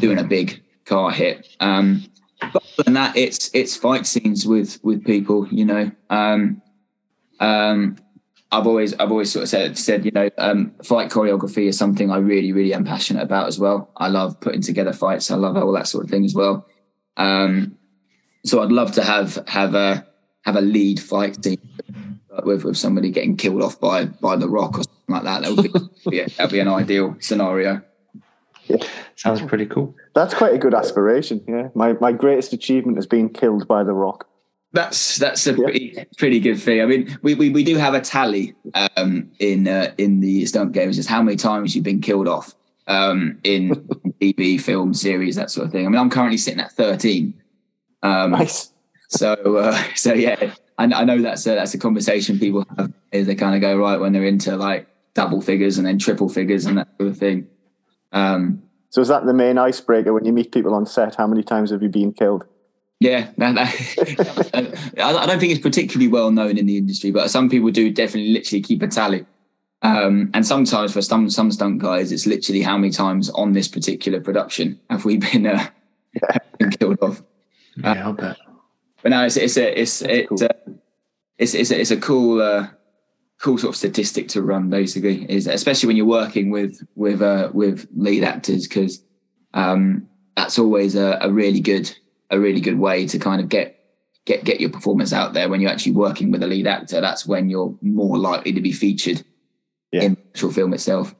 doing 0.00 0.18
a 0.18 0.24
big 0.24 0.62
car 0.84 1.10
hit. 1.10 1.46
Um, 1.60 2.04
but 2.40 2.56
other 2.56 2.84
than 2.84 2.94
that, 2.94 3.16
it's 3.16 3.50
it's 3.54 3.76
fight 3.76 4.06
scenes 4.06 4.46
with 4.46 4.78
with 4.82 5.04
people, 5.04 5.46
you 5.48 5.64
know. 5.64 5.90
Um, 6.10 6.62
um, 7.40 7.96
I've 8.50 8.66
always 8.66 8.94
I've 8.94 9.10
always 9.10 9.30
sort 9.30 9.44
of 9.44 9.48
said 9.48 9.78
said 9.78 10.04
you 10.04 10.10
know 10.10 10.30
um, 10.38 10.72
fight 10.82 11.10
choreography 11.10 11.68
is 11.68 11.78
something 11.78 12.10
I 12.10 12.16
really 12.16 12.52
really 12.52 12.74
am 12.74 12.84
passionate 12.84 13.22
about 13.22 13.48
as 13.48 13.58
well. 13.58 13.90
I 13.96 14.08
love 14.08 14.40
putting 14.40 14.62
together 14.62 14.92
fights. 14.92 15.30
I 15.30 15.36
love 15.36 15.56
all 15.56 15.72
that 15.72 15.88
sort 15.88 16.04
of 16.04 16.10
thing 16.10 16.24
as 16.24 16.34
well. 16.34 16.66
Um, 17.16 17.77
so 18.48 18.62
I'd 18.62 18.72
love 18.72 18.92
to 18.92 19.02
have 19.02 19.38
have 19.46 19.74
a 19.74 20.06
have 20.44 20.56
a 20.56 20.60
lead 20.60 21.00
fight 21.00 21.42
scene 21.42 21.58
with 22.44 22.64
with 22.64 22.76
somebody 22.76 23.10
getting 23.10 23.36
killed 23.36 23.62
off 23.62 23.78
by 23.80 24.06
by 24.06 24.36
the 24.36 24.48
Rock 24.48 24.78
or 24.78 24.82
something 24.82 25.14
like 25.14 25.22
that. 25.24 25.42
That 25.42 25.56
would 25.56 25.72
be 25.72 26.16
yeah, 26.16 26.26
that'd 26.36 26.52
be 26.52 26.60
an 26.60 26.68
ideal 26.68 27.16
scenario. 27.20 27.82
Yeah. 28.66 28.76
Sounds 29.16 29.40
pretty 29.42 29.66
cool. 29.66 29.94
That's 30.14 30.34
quite 30.34 30.54
a 30.54 30.58
good 30.58 30.74
aspiration. 30.74 31.44
Yeah, 31.48 31.68
my 31.74 31.94
my 31.94 32.12
greatest 32.12 32.52
achievement 32.52 32.98
has 32.98 33.06
been 33.06 33.28
killed 33.28 33.66
by 33.66 33.82
the 33.82 33.92
Rock. 33.92 34.26
That's 34.72 35.16
that's 35.16 35.46
a 35.46 35.54
pretty 35.54 35.92
yeah. 35.96 36.04
pretty 36.18 36.40
good 36.40 36.60
thing. 36.60 36.82
I 36.82 36.86
mean, 36.86 37.18
we, 37.22 37.34
we, 37.34 37.48
we 37.48 37.64
do 37.64 37.76
have 37.76 37.94
a 37.94 38.00
tally 38.00 38.54
um, 38.74 39.30
in 39.38 39.66
uh, 39.66 39.92
in 39.96 40.20
the 40.20 40.44
stunt 40.44 40.72
games, 40.72 40.96
just 40.96 41.08
how 41.08 41.22
many 41.22 41.36
times 41.36 41.74
you've 41.74 41.84
been 41.84 42.02
killed 42.02 42.28
off 42.28 42.54
um, 42.86 43.38
in 43.44 43.70
TV, 44.20 44.60
film, 44.60 44.92
series, 44.92 45.36
that 45.36 45.50
sort 45.50 45.66
of 45.66 45.72
thing. 45.72 45.86
I 45.86 45.88
mean, 45.88 45.98
I'm 45.98 46.10
currently 46.10 46.36
sitting 46.36 46.60
at 46.60 46.72
13. 46.72 47.34
Um, 48.02 48.32
nice. 48.32 48.72
So 49.08 49.34
uh, 49.56 49.82
so 49.94 50.12
yeah, 50.12 50.54
I, 50.78 50.84
I 50.84 51.04
know 51.04 51.20
that's 51.20 51.46
a, 51.46 51.50
that's 51.50 51.74
a 51.74 51.78
conversation 51.78 52.38
people 52.38 52.64
have. 52.76 52.92
Is 53.12 53.26
they 53.26 53.34
kind 53.34 53.54
of 53.54 53.60
go 53.60 53.76
right 53.76 53.98
when 53.98 54.12
they're 54.12 54.24
into 54.24 54.56
like 54.56 54.86
double 55.14 55.40
figures 55.40 55.78
and 55.78 55.86
then 55.86 55.98
triple 55.98 56.28
figures 56.28 56.66
and 56.66 56.78
that 56.78 56.88
sort 56.98 57.10
of 57.10 57.18
thing. 57.18 57.46
Um, 58.12 58.62
so 58.90 59.00
is 59.00 59.08
that 59.08 59.26
the 59.26 59.34
main 59.34 59.58
icebreaker 59.58 60.12
when 60.12 60.24
you 60.24 60.32
meet 60.32 60.52
people 60.52 60.74
on 60.74 60.86
set? 60.86 61.16
How 61.16 61.26
many 61.26 61.42
times 61.42 61.70
have 61.70 61.82
you 61.82 61.88
been 61.88 62.12
killed? 62.12 62.44
Yeah, 63.00 63.30
that, 63.36 63.54
that, 63.54 64.98
I 64.98 65.26
don't 65.26 65.38
think 65.38 65.52
it's 65.52 65.60
particularly 65.60 66.08
well 66.08 66.30
known 66.30 66.58
in 66.58 66.66
the 66.66 66.76
industry, 66.76 67.10
but 67.10 67.30
some 67.30 67.48
people 67.48 67.70
do 67.70 67.92
definitely 67.92 68.32
literally 68.32 68.62
keep 68.62 68.82
a 68.82 68.88
tally. 68.88 69.24
Um, 69.82 70.30
and 70.34 70.44
sometimes 70.44 70.92
for 70.92 71.02
some 71.02 71.30
some 71.30 71.52
stunt 71.52 71.78
guys, 71.78 72.10
it's 72.10 72.26
literally 72.26 72.62
how 72.62 72.76
many 72.76 72.90
times 72.92 73.30
on 73.30 73.52
this 73.52 73.68
particular 73.68 74.20
production 74.20 74.80
have 74.90 75.04
we 75.04 75.18
been, 75.18 75.46
uh, 75.46 75.68
yeah. 76.14 76.38
been 76.58 76.70
killed 76.70 76.98
off. 77.00 77.22
Yeah, 77.82 78.06
I'll 78.06 78.12
bet. 78.12 78.36
But 79.02 79.10
no, 79.10 79.24
it's 79.24 79.36
it's 79.36 79.56
a 79.56 79.80
it's 79.80 80.02
it's 80.02 80.28
cool. 80.28 80.44
uh, 80.44 80.72
it's 81.38 81.54
it's 81.54 81.70
a, 81.70 81.80
it's 81.80 81.90
a 81.90 81.96
cool 81.96 82.40
uh, 82.40 82.68
cool 83.40 83.58
sort 83.58 83.70
of 83.70 83.76
statistic 83.76 84.28
to 84.28 84.42
run. 84.42 84.70
Basically, 84.70 85.30
is 85.30 85.46
especially 85.46 85.86
when 85.86 85.96
you're 85.96 86.06
working 86.06 86.50
with 86.50 86.80
with 86.94 87.22
uh, 87.22 87.50
with 87.52 87.86
lead 87.96 88.24
actors 88.24 88.66
because 88.66 89.02
um, 89.54 90.08
that's 90.36 90.58
always 90.58 90.94
a, 90.96 91.18
a 91.20 91.30
really 91.30 91.60
good 91.60 91.94
a 92.30 92.38
really 92.38 92.60
good 92.60 92.78
way 92.78 93.06
to 93.06 93.18
kind 93.18 93.40
of 93.40 93.48
get 93.48 93.78
get 94.24 94.44
get 94.44 94.60
your 94.60 94.70
performance 94.70 95.12
out 95.12 95.32
there 95.32 95.48
when 95.48 95.60
you're 95.60 95.70
actually 95.70 95.92
working 95.92 96.30
with 96.30 96.42
a 96.42 96.46
lead 96.46 96.66
actor. 96.66 97.00
That's 97.00 97.26
when 97.26 97.48
you're 97.48 97.76
more 97.80 98.18
likely 98.18 98.52
to 98.52 98.60
be 98.60 98.72
featured 98.72 99.24
yeah. 99.92 100.02
in 100.02 100.14
the 100.14 100.20
actual 100.30 100.52
film 100.52 100.74
itself. 100.74 101.14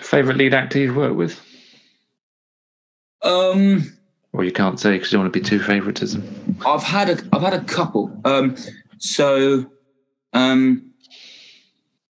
Favorite 0.00 0.38
lead 0.38 0.54
actor 0.54 0.78
you've 0.78 0.96
worked 0.96 1.16
with? 1.16 1.38
Um, 3.22 3.95
or 4.36 4.44
you 4.44 4.52
can't 4.52 4.78
say 4.78 4.92
because 4.92 5.12
you 5.12 5.18
want 5.18 5.32
to 5.32 5.38
be 5.38 5.44
too 5.44 5.58
favoritism. 5.58 6.22
I've 6.64 6.82
had 6.82 7.08
a 7.08 7.18
I've 7.32 7.42
had 7.42 7.54
a 7.54 7.64
couple. 7.64 8.20
Um, 8.24 8.56
so 8.98 9.70
um, 10.34 10.92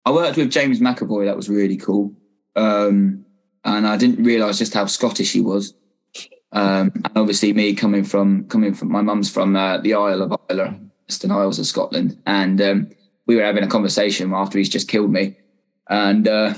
I 0.05 0.11
worked 0.11 0.37
with 0.37 0.51
James 0.51 0.79
McAvoy. 0.79 1.25
That 1.25 1.35
was 1.35 1.49
really 1.49 1.77
cool. 1.77 2.13
Um, 2.55 3.25
and 3.65 3.87
I 3.87 3.97
didn't 3.97 4.23
realise 4.23 4.59
just 4.59 4.73
how 4.73 4.85
Scottish 4.85 5.33
he 5.33 5.41
was. 5.41 5.73
Um, 6.51 6.91
and 6.93 7.11
obviously, 7.15 7.53
me 7.53 7.73
coming 7.73 8.03
from 8.03 8.45
coming 8.45 8.75
from 8.75 8.91
my 8.91 9.01
mum's 9.01 9.31
from 9.31 9.55
uh, 9.55 9.79
the 9.79 9.95
Isle 9.95 10.21
of 10.21 10.39
Islay, 10.49 10.79
Western 11.07 11.31
Isles 11.31 11.57
of 11.57 11.65
Scotland, 11.65 12.21
and 12.27 12.61
um, 12.61 12.89
we 13.25 13.35
were 13.35 13.43
having 13.43 13.63
a 13.63 13.67
conversation 13.67 14.31
after 14.33 14.59
he's 14.59 14.69
just 14.69 14.87
killed 14.87 15.11
me, 15.11 15.37
and 15.89 16.27
uh, 16.27 16.53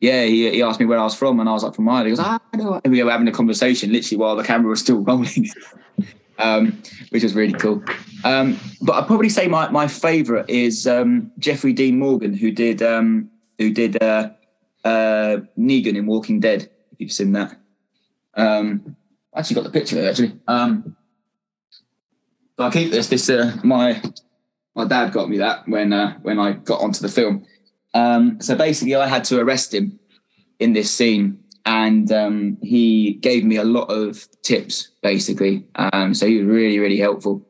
yeah, 0.00 0.24
he, 0.24 0.50
he 0.50 0.62
asked 0.62 0.78
me 0.78 0.86
where 0.86 0.98
I 0.98 1.04
was 1.04 1.14
from, 1.14 1.40
and 1.40 1.48
I 1.48 1.52
was 1.52 1.64
like 1.64 1.74
from 1.74 1.88
Ireland. 1.88 2.06
He 2.06 2.16
goes, 2.16 2.24
ah, 2.24 2.40
know. 2.54 2.80
And 2.84 2.92
we 2.92 3.02
were 3.02 3.10
having 3.10 3.28
a 3.28 3.32
conversation 3.32 3.92
literally 3.92 4.18
while 4.18 4.36
the 4.36 4.44
camera 4.44 4.70
was 4.70 4.80
still 4.80 4.98
rolling, 5.04 5.48
um, 6.38 6.80
which 7.10 7.22
was 7.22 7.34
really 7.34 7.54
cool. 7.54 7.82
Um, 8.24 8.58
but 8.80 8.94
I'd 8.94 9.06
probably 9.06 9.28
say 9.28 9.48
my 9.48 9.68
my 9.70 9.88
favourite 9.88 10.48
is 10.48 10.86
um, 10.86 11.32
Jeffrey 11.38 11.72
Dean 11.72 11.98
Morgan, 11.98 12.34
who 12.34 12.52
did 12.52 12.82
um, 12.82 13.30
who 13.58 13.72
did 13.72 14.00
uh, 14.02 14.30
uh, 14.84 15.38
Negan 15.58 15.96
in 15.96 16.06
Walking 16.06 16.40
Dead. 16.40 16.70
If 16.92 17.00
you've 17.00 17.12
seen 17.12 17.32
that. 17.32 17.56
Um, 18.34 18.96
I 19.34 19.40
actually 19.40 19.56
got 19.56 19.64
the 19.64 19.70
picture 19.70 20.08
actually. 20.08 20.38
Um, 20.46 20.96
so 22.56 22.64
I 22.64 22.70
keep 22.70 22.90
this. 22.90 23.08
This 23.08 23.28
uh, 23.28 23.56
my 23.64 24.00
my 24.74 24.84
dad 24.84 25.12
got 25.12 25.28
me 25.28 25.38
that 25.38 25.68
when 25.68 25.92
uh, 25.92 26.18
when 26.22 26.38
I 26.38 26.52
got 26.52 26.80
onto 26.80 27.00
the 27.00 27.08
film. 27.08 27.44
Um, 27.94 28.40
so 28.40 28.54
basically, 28.54 28.94
I 28.94 29.06
had 29.06 29.24
to 29.24 29.40
arrest 29.40 29.74
him 29.74 29.98
in 30.58 30.72
this 30.72 30.90
scene, 30.90 31.38
and 31.64 32.10
um, 32.12 32.58
he 32.62 33.14
gave 33.14 33.44
me 33.44 33.56
a 33.56 33.64
lot 33.64 33.90
of 33.90 34.26
tips. 34.42 34.90
Basically, 35.02 35.66
um, 35.74 36.14
so 36.14 36.26
he 36.26 36.38
was 36.38 36.46
really 36.46 36.78
really 36.78 36.98
helpful. 36.98 37.46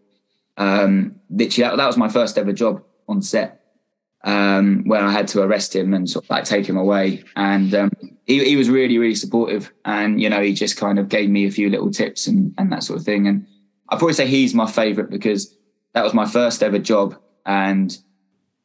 Um, 0.56 1.20
literally, 1.30 1.76
that, 1.76 1.86
was 1.86 1.96
my 1.96 2.08
first 2.08 2.36
ever 2.36 2.52
job 2.52 2.82
on 3.08 3.22
set 3.22 3.58
um, 4.24 4.82
where 4.84 5.02
I 5.02 5.10
had 5.10 5.28
to 5.28 5.42
arrest 5.42 5.74
him 5.74 5.94
and 5.94 6.08
sort 6.08 6.24
of 6.24 6.30
like 6.30 6.44
take 6.44 6.68
him 6.68 6.76
away. 6.76 7.24
And 7.36 7.74
um, 7.74 7.90
he, 8.26 8.44
he 8.44 8.56
was 8.56 8.68
really, 8.68 8.98
really 8.98 9.14
supportive. 9.14 9.72
And, 9.84 10.20
you 10.20 10.28
know, 10.28 10.42
he 10.42 10.52
just 10.52 10.76
kind 10.76 10.98
of 10.98 11.08
gave 11.08 11.30
me 11.30 11.46
a 11.46 11.50
few 11.50 11.70
little 11.70 11.90
tips 11.90 12.26
and, 12.26 12.54
and 12.58 12.72
that 12.72 12.82
sort 12.82 12.98
of 12.98 13.04
thing. 13.04 13.26
And 13.26 13.46
I'd 13.88 13.98
probably 13.98 14.14
say 14.14 14.26
he's 14.26 14.54
my 14.54 14.70
favorite 14.70 15.10
because 15.10 15.56
that 15.94 16.04
was 16.04 16.14
my 16.14 16.26
first 16.26 16.62
ever 16.62 16.78
job. 16.78 17.16
And, 17.46 17.96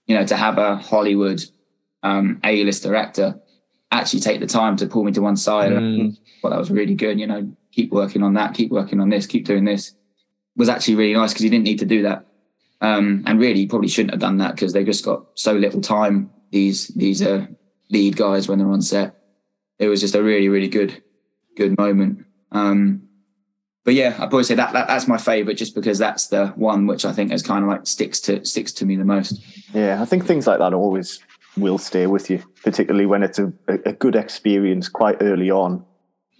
you 0.07 0.17
know, 0.17 0.25
to 0.25 0.35
have 0.35 0.57
a 0.57 0.75
Hollywood 0.75 1.43
um, 2.03 2.39
A-list 2.43 2.83
director 2.83 3.39
actually 3.91 4.19
take 4.19 4.39
the 4.39 4.47
time 4.47 4.75
to 4.77 4.87
pull 4.87 5.03
me 5.03 5.11
to 5.11 5.21
one 5.21 5.37
side. 5.37 5.71
Mm. 5.71 6.17
Well, 6.41 6.51
that 6.51 6.59
was 6.59 6.71
really 6.71 6.95
good. 6.95 7.19
You 7.19 7.27
know, 7.27 7.55
keep 7.71 7.91
working 7.91 8.23
on 8.23 8.33
that, 8.33 8.53
keep 8.53 8.71
working 8.71 8.99
on 8.99 9.09
this, 9.09 9.25
keep 9.25 9.45
doing 9.45 9.65
this. 9.65 9.93
Was 10.55 10.69
actually 10.69 10.95
really 10.95 11.13
nice 11.13 11.31
because 11.31 11.43
he 11.43 11.49
didn't 11.49 11.65
need 11.65 11.79
to 11.79 11.85
do 11.85 12.03
that. 12.03 12.27
Um, 12.81 13.23
and 13.25 13.39
really, 13.39 13.65
probably 13.65 13.87
shouldn't 13.87 14.11
have 14.11 14.19
done 14.19 14.37
that 14.37 14.55
because 14.55 14.73
they 14.73 14.83
just 14.83 15.05
got 15.05 15.25
so 15.35 15.53
little 15.53 15.81
time. 15.81 16.29
These 16.51 16.89
these 16.89 17.21
uh, 17.21 17.47
lead 17.89 18.17
guys 18.17 18.47
when 18.47 18.59
they're 18.59 18.67
on 18.67 18.81
set, 18.81 19.15
it 19.79 19.87
was 19.87 20.01
just 20.01 20.15
a 20.15 20.21
really 20.21 20.49
really 20.49 20.67
good 20.67 21.01
good 21.55 21.77
moment. 21.77 22.25
Um, 22.51 23.07
but 23.83 23.95
yeah, 23.95 24.09
I'd 24.09 24.29
probably 24.29 24.43
say 24.43 24.55
that, 24.55 24.73
that 24.73 24.87
that's 24.87 25.07
my 25.07 25.17
favourite, 25.17 25.57
just 25.57 25.75
because 25.75 25.97
that's 25.97 26.27
the 26.27 26.47
one 26.49 26.85
which 26.85 27.03
I 27.03 27.11
think 27.11 27.31
has 27.31 27.41
kind 27.41 27.63
of 27.63 27.69
like 27.69 27.87
sticks 27.87 28.19
to 28.21 28.45
sticks 28.45 28.71
to 28.73 28.85
me 28.85 28.95
the 28.95 29.05
most. 29.05 29.41
Yeah, 29.73 30.01
I 30.01 30.05
think 30.05 30.25
things 30.25 30.45
like 30.45 30.59
that 30.59 30.73
always 30.73 31.19
will 31.57 31.77
stay 31.77 32.07
with 32.07 32.29
you, 32.29 32.43
particularly 32.63 33.05
when 33.05 33.23
it's 33.23 33.39
a, 33.39 33.51
a 33.67 33.93
good 33.93 34.15
experience 34.15 34.89
quite 34.89 35.17
early 35.21 35.51
on, 35.51 35.83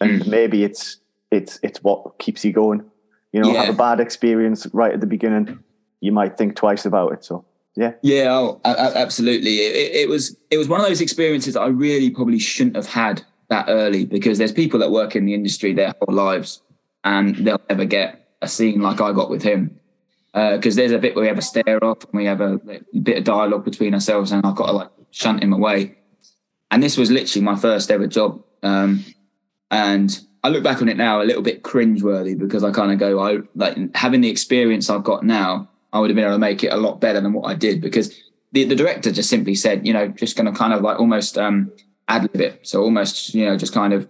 and 0.01 0.21
mm. 0.21 0.27
maybe 0.27 0.63
it's 0.63 0.97
it's 1.31 1.59
it's 1.63 1.83
what 1.83 2.17
keeps 2.19 2.43
you 2.43 2.51
going. 2.51 2.83
You 3.31 3.41
know, 3.41 3.51
yeah. 3.51 3.63
have 3.65 3.73
a 3.73 3.77
bad 3.77 3.99
experience 3.99 4.67
right 4.73 4.93
at 4.93 4.99
the 4.99 5.07
beginning, 5.07 5.59
you 6.01 6.11
might 6.11 6.37
think 6.37 6.55
twice 6.55 6.85
about 6.85 7.13
it. 7.13 7.25
So 7.25 7.45
yeah, 7.75 7.93
yeah, 8.01 8.27
oh, 8.29 8.61
absolutely. 8.65 9.57
It, 9.57 9.95
it, 9.95 10.09
was 10.09 10.37
it 10.51 10.57
was 10.57 10.67
one 10.67 10.79
of 10.79 10.85
those 10.85 11.01
experiences 11.01 11.55
that 11.55 11.61
I 11.61 11.67
really 11.67 12.11
probably 12.11 12.37
shouldn't 12.37 12.75
have 12.75 12.85
had 12.85 13.23
that 13.49 13.65
early 13.67 14.05
because 14.05 14.37
there's 14.37 14.51
people 14.51 14.79
that 14.79 14.91
work 14.91 15.15
in 15.15 15.25
the 15.25 15.33
industry 15.33 15.73
their 15.73 15.93
whole 15.99 16.15
lives 16.15 16.61
and 17.03 17.35
they'll 17.37 17.61
never 17.69 17.85
get 17.85 18.35
a 18.41 18.47
scene 18.47 18.81
like 18.81 19.01
I 19.01 19.11
got 19.13 19.29
with 19.29 19.41
him. 19.41 19.79
Because 20.33 20.75
uh, 20.75 20.81
there's 20.81 20.91
a 20.91 20.99
bit 20.99 21.15
where 21.15 21.23
we 21.23 21.27
have 21.27 21.37
a 21.37 21.43
stare 21.43 21.83
off 21.83 22.03
and 22.05 22.13
we 22.13 22.25
have 22.25 22.41
a, 22.41 22.55
a 22.93 22.99
bit 22.99 23.19
of 23.19 23.23
dialogue 23.23 23.63
between 23.63 23.93
ourselves, 23.93 24.31
and 24.31 24.43
I've 24.43 24.55
got 24.55 24.65
to 24.65 24.71
like 24.71 24.89
shunt 25.13 25.43
him 25.43 25.53
away. 25.53 25.95
And 26.71 26.81
this 26.81 26.97
was 26.97 27.11
literally 27.11 27.45
my 27.45 27.55
first 27.55 27.91
ever 27.91 28.07
job. 28.07 28.43
Um, 28.63 29.05
and 29.69 30.19
I 30.43 30.49
look 30.49 30.63
back 30.63 30.81
on 30.81 30.89
it 30.89 30.97
now 30.97 31.21
a 31.21 31.23
little 31.23 31.43
bit 31.43 31.63
cringeworthy 31.63 32.37
because 32.37 32.63
I 32.63 32.71
kind 32.71 32.91
of 32.91 32.97
go, 32.99 33.19
I 33.19 33.39
like 33.55 33.95
having 33.95 34.21
the 34.21 34.29
experience 34.29 34.89
I've 34.89 35.03
got 35.03 35.23
now, 35.23 35.69
I 35.93 35.99
would 35.99 36.09
have 36.09 36.15
been 36.15 36.25
able 36.25 36.35
to 36.35 36.39
make 36.39 36.63
it 36.63 36.73
a 36.73 36.77
lot 36.77 36.99
better 36.99 37.21
than 37.21 37.33
what 37.33 37.47
I 37.47 37.53
did 37.53 37.79
because 37.79 38.19
the, 38.51 38.63
the 38.63 38.75
director 38.75 39.11
just 39.11 39.29
simply 39.29 39.53
said, 39.53 39.85
you 39.85 39.93
know, 39.93 40.07
just 40.07 40.35
going 40.35 40.51
to 40.51 40.57
kind 40.57 40.73
of 40.73 40.81
like 40.81 40.99
almost 40.99 41.37
um, 41.37 41.71
ad 42.07 42.23
lib 42.23 42.41
it. 42.41 42.67
So 42.67 42.81
almost, 42.81 43.35
you 43.35 43.45
know, 43.45 43.55
just 43.55 43.73
kind 43.73 43.93
of, 43.93 44.09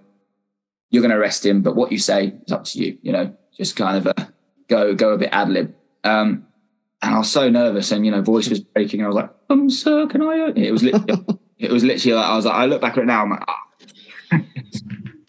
you're 0.89 1.01
going 1.01 1.11
to 1.11 1.17
arrest 1.17 1.45
him, 1.45 1.61
but 1.61 1.75
what 1.75 1.91
you 1.91 1.99
say 1.99 2.34
is 2.45 2.51
up 2.53 2.63
to 2.65 2.80
you, 2.80 2.97
you 3.01 3.11
know, 3.11 3.35
just 3.57 3.75
kind 3.75 3.97
of 3.97 4.07
uh, 4.07 4.25
go, 4.69 4.95
go 4.95 5.11
a 5.11 5.17
bit 5.17 5.30
ad 5.34 5.49
lib. 5.49 5.75
Um, 6.05 6.47
and 7.03 7.13
I 7.13 7.17
was 7.17 7.30
so 7.30 7.49
nervous 7.49 7.91
and, 7.91 8.05
you 8.05 8.11
know, 8.11 8.21
voice 8.21 8.49
was 8.49 8.61
breaking. 8.61 9.03
I 9.03 9.07
was 9.07 9.15
like, 9.15 9.30
um, 9.49 9.69
sir, 9.69 10.07
can 10.07 10.21
I? 10.21 10.53
It 10.55 10.71
was 10.71 10.84
literally, 10.84 11.25
it 11.59 11.69
was 11.69 11.84
literally 11.84 12.15
like, 12.15 12.25
I 12.25 12.35
was 12.35 12.45
like, 12.45 12.55
I 12.55 12.65
look 12.65 12.81
back 12.81 12.93
at 12.93 13.03
it 13.03 13.07
now, 13.07 13.23
I'm 13.23 13.30
like, 13.30 13.43
oh. 13.45 14.39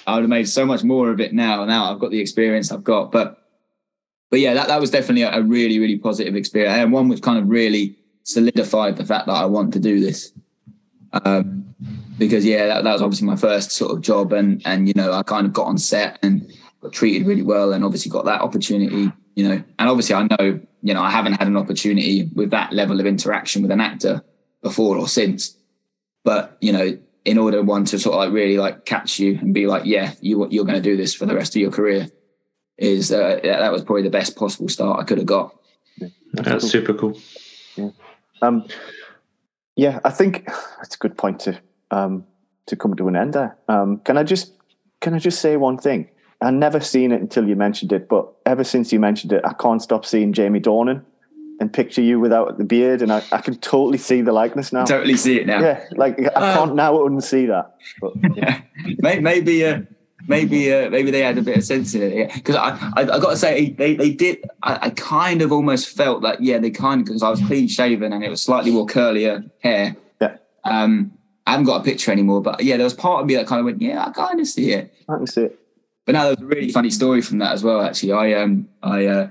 I 0.07 0.15
would 0.15 0.23
have 0.23 0.31
made 0.31 0.49
so 0.49 0.65
much 0.65 0.85
more 0.85 1.11
of 1.11 1.21
it 1.21 1.33
now. 1.33 1.65
Now 1.65 1.93
I've 1.93 1.99
got 1.99 2.13
the 2.13 2.21
experience 2.21 2.71
I've 2.71 2.85
got, 2.85 3.11
but, 3.11 3.39
but 4.31 4.39
yeah, 4.39 4.55
that, 4.55 4.69
that 4.69 4.81
was 4.81 4.91
definitely 4.91 5.23
a, 5.23 5.33
a 5.33 5.43
really, 5.43 5.81
really 5.81 5.99
positive 5.99 6.37
experience 6.37 6.77
and 6.77 6.93
one 6.93 7.09
which 7.09 7.23
kind 7.23 7.39
of 7.39 7.49
really 7.49 7.99
solidified 8.23 8.97
the 8.97 9.05
fact 9.05 9.27
that 9.27 9.33
I 9.33 9.47
want 9.47 9.73
to 9.73 9.81
do 9.81 9.99
this. 9.99 10.33
Um, 11.25 11.75
because 12.19 12.45
yeah, 12.45 12.67
that, 12.67 12.85
that, 12.85 12.93
was 12.93 13.03
obviously 13.03 13.27
my 13.27 13.37
first 13.37 13.73
sort 13.73 13.93
of 13.93 14.01
job, 14.01 14.33
and 14.33 14.63
and 14.65 14.89
you 14.89 14.95
know 14.95 15.13
I 15.13 15.23
kind 15.23 15.47
of 15.47 15.53
got 15.53 15.67
on 15.67 15.79
set 15.79 16.19
and 16.23 16.53
got 16.81 16.93
treated 16.93 17.27
really 17.27 17.43
well, 17.43 17.73
and 17.73 17.85
obviously 17.85 18.11
got 18.11 18.25
that 18.25 18.41
opportunity, 18.41 19.13
you 19.35 19.49
know, 19.49 19.63
and 19.79 19.89
obviously 19.89 20.15
I 20.15 20.27
know 20.39 20.61
you 20.85 20.93
know 20.93 21.03
I 21.03 21.11
haven't 21.11 21.33
had 21.33 21.49
an 21.49 21.57
opportunity 21.57 22.29
with 22.35 22.51
that 22.51 22.73
level 22.73 23.01
of 23.01 23.07
interaction 23.07 23.63
with 23.63 23.71
an 23.71 23.81
actor 23.81 24.23
before 24.63 24.99
or 24.99 25.09
since, 25.09 25.57
but 26.25 26.59
you 26.61 26.73
know, 26.73 26.99
in 27.25 27.39
order 27.39 27.63
one 27.63 27.87
to 27.87 27.99
sort 27.99 28.15
of 28.15 28.19
like 28.19 28.33
really 28.33 28.59
like 28.59 28.85
catch 28.85 29.19
you 29.19 29.39
and 29.39 29.55
be 29.55 29.67
like, 29.67 29.87
yeah, 29.87 30.13
you 30.21 30.47
you're 30.51 30.67
going 30.67 30.83
to 30.83 30.91
do 30.91 30.97
this 30.97 31.15
for 31.15 31.25
the 31.25 31.35
rest 31.35 31.57
of 31.57 31.63
your 31.63 31.71
career, 31.71 32.09
is 32.77 33.11
uh, 33.11 33.41
that 33.43 33.73
was 33.73 33.83
probably 33.83 34.03
the 34.03 34.11
best 34.11 34.37
possible 34.37 34.69
start 34.69 35.01
I 35.01 35.05
could 35.05 35.17
have 35.17 35.27
got. 35.27 35.59
That's 36.35 36.65
cool. 36.65 36.71
super 36.71 36.95
cool. 36.95 37.19
Yeah. 37.77 37.91
Um, 38.43 38.67
yeah, 39.77 40.01
I 40.05 40.11
think 40.11 40.45
that's 40.77 40.97
a 40.97 40.99
good 40.99 41.17
point 41.17 41.41
to 41.41 41.59
um, 41.91 42.27
to 42.67 42.77
come 42.77 42.95
to 42.97 43.09
an 43.09 43.17
end 43.17 43.33
there. 43.33 43.57
Um, 43.69 44.01
can 44.01 44.19
I 44.19 44.23
just 44.23 44.53
can 45.01 45.15
I 45.15 45.19
just 45.19 45.41
say 45.41 45.57
one 45.57 45.79
thing? 45.79 46.11
I 46.45 46.51
never 46.51 46.81
seen 46.81 47.13
it 47.13 47.21
until 47.21 47.49
you 47.49 47.57
mentioned 47.57 47.93
it, 47.93 48.09
but 48.09 48.33
ever 48.47 48.65
since 48.65 48.93
you 48.93 49.01
mentioned 49.01 49.33
it, 49.33 49.43
I 49.45 49.53
can't 49.55 49.83
stop 49.83 50.05
seeing 50.05 50.33
Jamie 50.33 50.61
Dornan 50.61 51.03
and 51.61 51.73
picture 51.73 52.03
you 52.03 52.19
without 52.19 52.59
the 52.59 52.65
beard, 52.65 53.03
and 53.03 53.13
I, 53.13 53.23
I 53.33 53.41
can 53.41 53.57
totally 53.59 53.99
see 53.99 54.21
the 54.21 54.33
likeness 54.33 54.73
now. 54.73 54.85
Totally 54.85 55.17
see 55.17 55.39
it 55.41 55.47
now. 55.47 55.61
Yeah, 55.61 55.85
like 55.93 56.19
I 56.21 56.25
uh, 56.27 56.55
can't 56.55 56.75
now 56.75 56.95
unsee 56.95 57.47
that. 57.47 57.77
But, 58.01 58.37
yeah. 58.37 58.61
maybe 59.21 59.65
uh, 59.65 59.83
maybe 60.27 60.73
uh, 60.73 60.91
maybe 60.91 61.11
they 61.11 61.21
had 61.21 61.39
a 61.39 61.43
bit 61.43 61.57
of 61.57 61.65
sense 61.65 61.95
in 61.95 62.03
it 62.03 62.33
because 62.35 62.57
I, 62.57 62.71
I, 62.97 63.03
I 63.03 63.19
got 63.19 63.31
to 63.31 63.37
say 63.37 63.71
they 63.71 63.95
they 63.95 64.11
did 64.11 64.45
I, 64.63 64.87
I, 64.87 64.91
kind 64.91 65.43
of 65.43 65.53
almost 65.53 65.89
felt 65.89 66.23
like 66.23 66.39
yeah 66.41 66.59
they 66.59 66.71
kind 66.71 67.01
of 67.01 67.07
because 67.07 67.23
I 67.23 67.31
was 67.31 67.41
clean 67.41 67.69
shaven 67.69 68.13
and 68.13 68.25
it 68.25 68.31
was 68.31 68.43
slightly 68.43 68.71
more 68.71 68.87
curlier 68.87 69.49
hair 69.61 69.97
yeah 70.21 70.37
um 70.65 71.13
I 71.47 71.53
haven't 71.53 71.67
got 71.67 71.81
a 71.81 71.85
picture 71.85 72.11
anymore 72.11 72.41
but 72.41 72.63
yeah 72.63 72.77
there 72.77 72.85
was 72.85 72.95
part 72.95 73.21
of 73.21 73.27
me 73.27 73.35
that 73.35 73.47
kind 73.47 73.61
of 73.61 73.67
went 73.67 73.83
yeah 73.83 74.07
I 74.07 74.11
kind 74.13 74.41
of 74.41 74.47
see 74.47 74.73
it 74.73 74.95
I 75.09 75.17
can 75.17 75.27
see 75.27 75.43
it 75.43 75.59
but 76.07 76.13
now 76.13 76.25
there's 76.25 76.41
a 76.41 76.47
really 76.47 76.71
funny 76.71 76.91
story 76.91 77.21
from 77.23 77.39
that 77.39 77.53
as 77.53 77.65
well 77.65 77.81
actually 77.81 78.13
I 78.13 78.35
um 78.35 78.69
I 78.83 79.07
uh, 79.07 79.29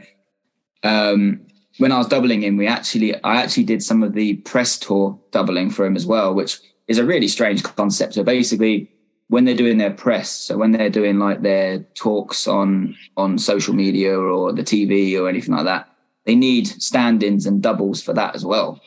um 0.84 1.41
when 1.78 1.91
I 1.91 1.98
was 1.98 2.08
doubling 2.08 2.44
him 2.44 2.58
we 2.58 2.68
actually 2.68 3.16
I 3.24 3.41
actually 3.41 3.66
did 3.66 3.84
some 3.84 4.04
of 4.04 4.14
the 4.14 4.36
press 4.38 4.78
tour 4.78 5.20
doubling 5.32 5.70
for 5.70 5.86
him 5.86 5.95
as 5.95 6.06
well 6.06 6.34
which 6.34 6.60
is 6.88 6.98
a 6.98 7.06
really 7.06 7.28
strange 7.28 7.64
concept 7.64 8.14
so 8.14 8.24
basically 8.24 8.94
when 9.34 9.45
they're 9.45 9.56
doing 9.56 9.80
their 9.80 9.90
press, 9.90 10.30
so 10.30 10.58
when 10.58 10.72
they're 10.72 10.91
doing 10.91 11.18
like 11.18 11.41
their 11.41 11.80
talks 11.95 12.48
on 12.48 12.95
on 13.18 13.40
social 13.40 13.74
media 13.74 14.16
or 14.16 14.54
the 14.54 14.62
TV 14.62 15.20
or 15.20 15.28
anything 15.28 15.56
like 15.56 15.66
that, 15.66 15.90
they 16.26 16.36
need 16.36 16.68
stand-ins 16.68 17.48
and 17.48 17.60
doubles 17.60 18.00
for 18.00 18.14
that 18.14 18.36
as 18.36 18.45
well. 18.45 18.80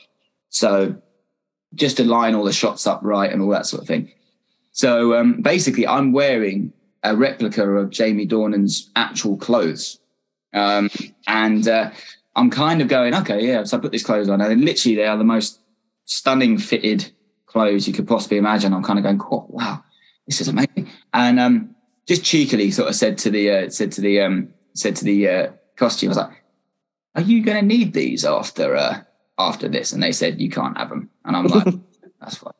So 0.51 1.03
just 1.75 1.97
to 1.97 2.05
line 2.05 2.37
all 2.37 2.45
the 2.45 2.53
shots 2.53 2.87
up 2.87 3.01
right 3.03 3.33
and 3.33 3.43
all 3.43 3.51
that 3.51 3.67
sort 3.67 3.83
of 3.83 3.89
thing. 3.89 4.13
So 4.71 5.19
um, 5.19 5.43
basically, 5.43 5.85
I'm 5.85 6.13
wearing 6.13 6.73
a 7.11 7.17
replica 7.17 7.69
of 7.69 7.91
Jamie 7.91 8.27
Dornan's 8.27 8.91
actual 8.97 9.37
clothes, 9.37 9.99
um, 10.53 10.91
and 11.27 11.67
uh, 11.69 11.91
I'm 12.35 12.51
kind 12.51 12.81
of 12.83 12.89
going, 12.89 13.15
okay, 13.15 13.47
yeah. 13.47 13.65
So 13.65 13.77
I 13.77 13.81
put 13.81 13.93
these 13.93 14.05
clothes 14.05 14.29
on, 14.29 14.41
and 14.41 14.65
literally 14.65 14.97
they 14.97 15.07
are 15.07 15.17
the 15.17 15.25
most 15.25 15.61
stunning 16.05 16.59
fitted 16.59 17.11
clothes 17.47 17.89
you 17.89 17.95
could 17.95 18.07
possibly 18.07 18.39
imagine. 18.39 18.73
I'm 18.73 18.83
kind 18.83 18.99
of 18.99 19.03
going, 19.03 19.21
oh, 19.31 19.47
wow 19.49 19.83
this 20.27 20.41
is 20.41 20.49
amazing. 20.49 20.91
And 21.15 21.41
um, 21.41 21.75
just 22.07 22.25
cheekily 22.25 22.71
sort 22.71 22.89
of 22.89 22.95
said 22.95 23.19
to 23.19 23.31
the 23.31 23.51
uh, 23.51 23.71
said 23.71 23.93
to 23.93 24.01
the 24.01 24.21
um, 24.21 24.53
said 24.75 24.97
to 24.97 25.05
the 25.05 25.29
uh, 25.29 25.51
costume, 25.77 26.09
I 26.09 26.11
was 26.11 26.17
like, 26.19 26.45
"Are 27.15 27.23
you 27.23 27.43
going 27.43 27.59
to 27.59 27.65
need 27.65 27.93
these 27.95 28.25
after 28.25 28.77
uh, 28.77 29.03
after 29.39 29.69
this?" 29.69 29.93
And 29.93 30.03
they 30.03 30.13
said, 30.13 30.41
"You 30.41 30.51
can't 30.51 30.77
have 30.77 30.91
them." 30.91 31.11
And 31.25 31.37
I'm 31.37 31.47
like, 31.47 31.75
"That's 32.21 32.37
fine." 32.37 32.53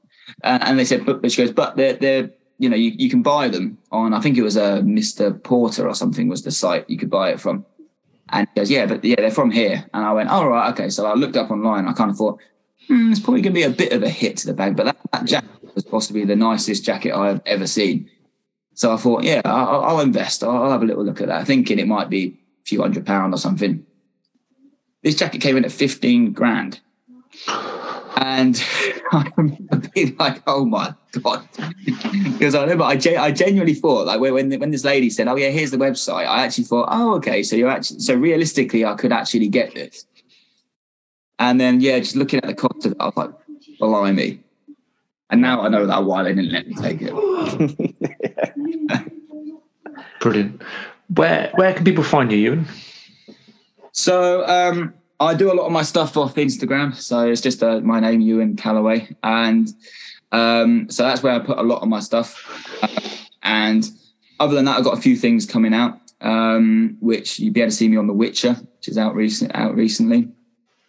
Uh, 0.43 0.59
and 0.63 0.79
they 0.79 0.85
said, 0.85 1.05
"But," 1.05 1.31
she 1.31 1.43
goes, 1.43 1.53
"But 1.53 1.77
they're 1.77 1.95
they're 1.95 2.31
you 2.59 2.69
know 2.69 2.77
you, 2.77 2.93
you 2.97 3.11
can 3.11 3.23
buy 3.23 3.49
them 3.49 3.79
on 3.93 4.15
I 4.15 4.21
think 4.21 4.37
it 4.37 4.43
was 4.43 4.57
a 4.57 4.65
uh, 4.65 4.81
Mr. 4.81 5.43
Porter 5.43 5.89
or 5.89 5.95
something 5.95 6.29
was 6.29 6.43
the 6.43 6.51
site 6.51 6.89
you 6.89 6.99
could 6.99 7.11
buy 7.11 7.31
it 7.31 7.41
from." 7.41 7.65
And 8.29 8.49
he 8.53 8.61
goes, 8.61 8.71
"Yeah, 8.71 8.87
but 8.87 9.05
yeah, 9.05 9.17
they're 9.17 9.31
from 9.31 9.51
here." 9.51 9.89
And 9.95 10.05
I 10.05 10.13
went, 10.13 10.31
"All 10.31 10.43
oh, 10.43 10.49
right, 10.49 10.73
okay." 10.73 10.89
So 10.91 11.07
I 11.07 11.15
looked 11.15 11.37
up 11.37 11.51
online. 11.51 11.87
I 11.87 11.93
kind 11.93 12.11
of 12.11 12.17
thought, 12.17 12.41
hmm, 12.89 13.11
"It's 13.11 13.21
probably 13.21 13.43
going 13.43 13.55
to 13.55 13.61
be 13.61 13.65
a 13.65 13.71
bit 13.71 13.93
of 13.93 14.03
a 14.03 14.09
hit 14.09 14.37
to 14.39 14.47
the 14.47 14.55
bag," 14.55 14.77
but 14.77 14.85
that, 14.85 14.99
that 15.13 15.25
jacket 15.25 15.75
was 15.75 15.85
possibly 15.85 16.25
the 16.25 16.37
nicest 16.37 16.85
jacket 16.85 17.13
I've 17.13 17.41
ever 17.47 17.67
seen. 17.67 18.11
So 18.75 18.93
I 18.93 18.97
thought, 18.99 19.25
yeah, 19.25 19.41
I'll, 19.45 19.85
I'll 19.85 20.01
invest. 20.01 20.45
I'll, 20.45 20.51
I'll, 20.51 20.71
have 20.71 20.83
a 20.83 20.87
little 20.87 21.05
look 21.05 21.23
at 21.23 21.29
that, 21.29 21.47
thinking 21.47 21.79
it 21.79 21.87
might 21.87 22.11
be 22.11 22.27
a 22.27 22.67
few 22.67 22.83
hundred 22.83 23.07
pound 23.07 23.33
or 23.33 23.39
something. 23.39 23.87
This 25.03 25.15
jacket 25.15 25.41
came 25.41 25.57
in 25.57 25.65
at 25.65 25.73
15 25.73 26.33
grand. 26.33 26.81
And 28.17 28.63
I 29.13 29.31
remember 29.37 29.83
being 29.95 30.17
like, 30.17 30.43
oh 30.47 30.65
my 30.65 30.95
God. 31.21 31.47
because 31.85 32.55
I 32.55 32.63
remember 32.63 32.85
I, 32.85 32.99
I 33.19 33.31
genuinely 33.31 33.75
thought, 33.75 34.07
like, 34.07 34.21
when, 34.21 34.59
when 34.59 34.71
this 34.71 34.85
lady 34.85 35.11
said, 35.11 35.29
oh, 35.29 35.37
yeah, 35.37 35.51
here's 35.51 35.71
the 35.71 35.77
website, 35.77 36.27
I 36.27 36.45
actually 36.45 36.65
thought, 36.65 36.89
oh, 36.91 37.15
okay. 37.17 37.43
So 37.43 37.57
you're 37.57 37.69
actually, 37.69 38.01
so 38.01 38.15
realistically, 38.15 38.85
I 38.85 38.95
could 38.95 39.13
actually 39.13 39.49
get 39.49 39.75
this. 39.75 40.07
And 41.39 41.61
then, 41.61 41.81
yeah, 41.81 41.99
just 41.99 42.17
looking 42.17 42.41
at 42.43 42.47
the 42.47 42.55
cost 42.55 42.87
of 42.87 42.93
it, 42.93 42.99
I 42.99 43.07
was 43.07 43.17
like, 43.17 43.31
blimey. 43.79 44.41
And 45.29 45.41
now 45.41 45.63
I 45.63 45.69
know 45.69 45.87
that 45.87 46.05
why 46.05 46.23
they 46.23 46.35
didn't 46.35 46.53
let 46.53 46.67
me 46.67 46.75
take 46.75 46.99
it. 47.03 47.13
Brilliant. 50.21 50.63
Where 51.15 51.53
where 51.57 51.75
can 51.75 51.85
people 51.85 52.05
find 52.05 52.31
you, 52.31 52.39
Ewan? 52.39 52.67
So 53.93 54.47
um, 54.47 54.95
I 55.19 55.35
do 55.35 55.51
a 55.51 55.55
lot 55.55 55.67
of 55.67 55.73
my 55.73 55.83
stuff 55.83 56.17
off 56.17 56.35
Instagram. 56.35 56.95
So 56.95 57.29
it's 57.29 57.41
just 57.41 57.63
uh, 57.63 57.81
my 57.81 58.01
name, 58.01 58.21
Ewan 58.21 58.57
Calloway, 58.57 59.15
and 59.23 59.69
um, 60.33 60.91
so 60.91 61.03
that's 61.03 61.23
where 61.23 61.33
I 61.33 61.39
put 61.39 61.59
a 61.59 61.63
lot 61.63 61.83
of 61.83 61.89
my 61.89 62.01
stuff. 62.01 62.43
Uh, 62.83 62.89
and 63.43 63.89
other 64.39 64.55
than 64.55 64.67
that, 64.67 64.77
I've 64.77 64.85
got 64.85 64.99
a 64.99 65.01
few 65.01 65.17
things 65.17 65.47
coming 65.47 65.73
out, 65.73 65.99
um, 66.21 66.97
which 67.01 67.39
you'd 67.39 67.55
be 67.55 67.61
able 67.61 67.71
to 67.71 67.77
see 67.77 67.89
me 67.89 67.97
on 67.97 68.07
The 68.07 68.13
Witcher, 68.13 68.55
which 68.55 68.89
is 68.89 68.99
out 68.99 69.15
recent 69.15 69.55
out 69.55 69.75
recently. 69.75 70.29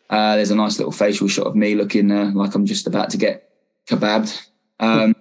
Uh, 0.10 0.36
there's 0.36 0.52
a 0.52 0.56
nice 0.56 0.78
little 0.78 0.92
facial 0.92 1.28
shot 1.28 1.48
of 1.48 1.56
me 1.56 1.76
looking 1.76 2.12
uh, 2.12 2.32
like 2.34 2.56
I'm 2.56 2.66
just 2.66 2.88
about 2.88 3.10
to 3.12 3.18
get 3.18 3.50
kebabbed. 3.88 4.48
Um, 4.80 5.16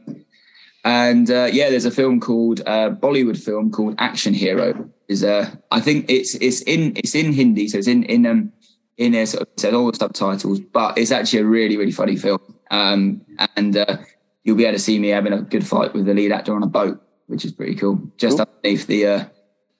and 0.84 1.30
uh, 1.30 1.48
yeah, 1.52 1.70
there's 1.70 1.84
a 1.84 1.90
film 1.90 2.20
called 2.20 2.60
uh, 2.66 2.90
Bollywood 2.90 3.42
film 3.42 3.70
called 3.70 3.94
Action 3.98 4.34
Hero. 4.34 4.88
Is 5.08 5.24
I 5.24 5.80
think 5.80 6.10
it's 6.10 6.34
it's 6.36 6.62
in 6.62 6.92
it's 6.96 7.14
in 7.14 7.32
Hindi, 7.32 7.68
so 7.68 7.78
it's 7.78 7.86
in 7.86 8.02
in 8.04 8.26
um 8.26 8.52
in 8.96 9.14
a 9.14 9.26
sort 9.26 9.42
of 9.42 9.48
said 9.56 9.74
all 9.74 9.90
the 9.90 9.96
subtitles, 9.96 10.60
but 10.60 10.96
it's 10.98 11.10
actually 11.10 11.40
a 11.40 11.44
really 11.44 11.76
really 11.76 11.92
funny 11.92 12.16
film. 12.16 12.40
Um, 12.70 13.22
and 13.56 13.76
uh, 13.76 13.98
you'll 14.44 14.56
be 14.56 14.64
able 14.64 14.76
to 14.76 14.82
see 14.82 14.98
me 14.98 15.08
having 15.08 15.32
a 15.32 15.42
good 15.42 15.66
fight 15.66 15.92
with 15.94 16.06
the 16.06 16.14
lead 16.14 16.32
actor 16.32 16.54
on 16.54 16.62
a 16.62 16.66
boat, 16.66 17.02
which 17.26 17.44
is 17.44 17.52
pretty 17.52 17.74
cool, 17.74 18.00
just 18.16 18.38
cool. 18.38 18.46
underneath 18.56 18.86
the 18.86 19.06
uh, 19.06 19.24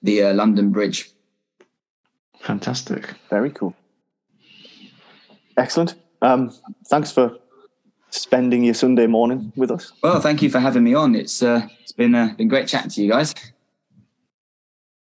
the 0.03 0.23
uh, 0.23 0.33
London 0.33 0.71
Bridge. 0.71 1.09
Fantastic. 2.41 3.13
Very 3.29 3.49
cool. 3.49 3.75
Excellent. 5.57 5.95
Um, 6.21 6.51
thanks 6.87 7.11
for 7.11 7.37
spending 8.09 8.63
your 8.63 8.73
Sunday 8.73 9.07
morning 9.07 9.51
with 9.55 9.71
us. 9.71 9.91
Well, 10.01 10.19
thank 10.19 10.41
you 10.41 10.49
for 10.49 10.59
having 10.59 10.83
me 10.83 10.93
on. 10.93 11.15
It's 11.15 11.41
uh, 11.41 11.67
it's 11.81 11.91
been 11.91 12.15
uh, 12.15 12.33
been 12.37 12.47
great 12.47 12.67
chatting 12.67 12.91
to 12.91 13.01
you 13.01 13.11
guys. 13.11 13.33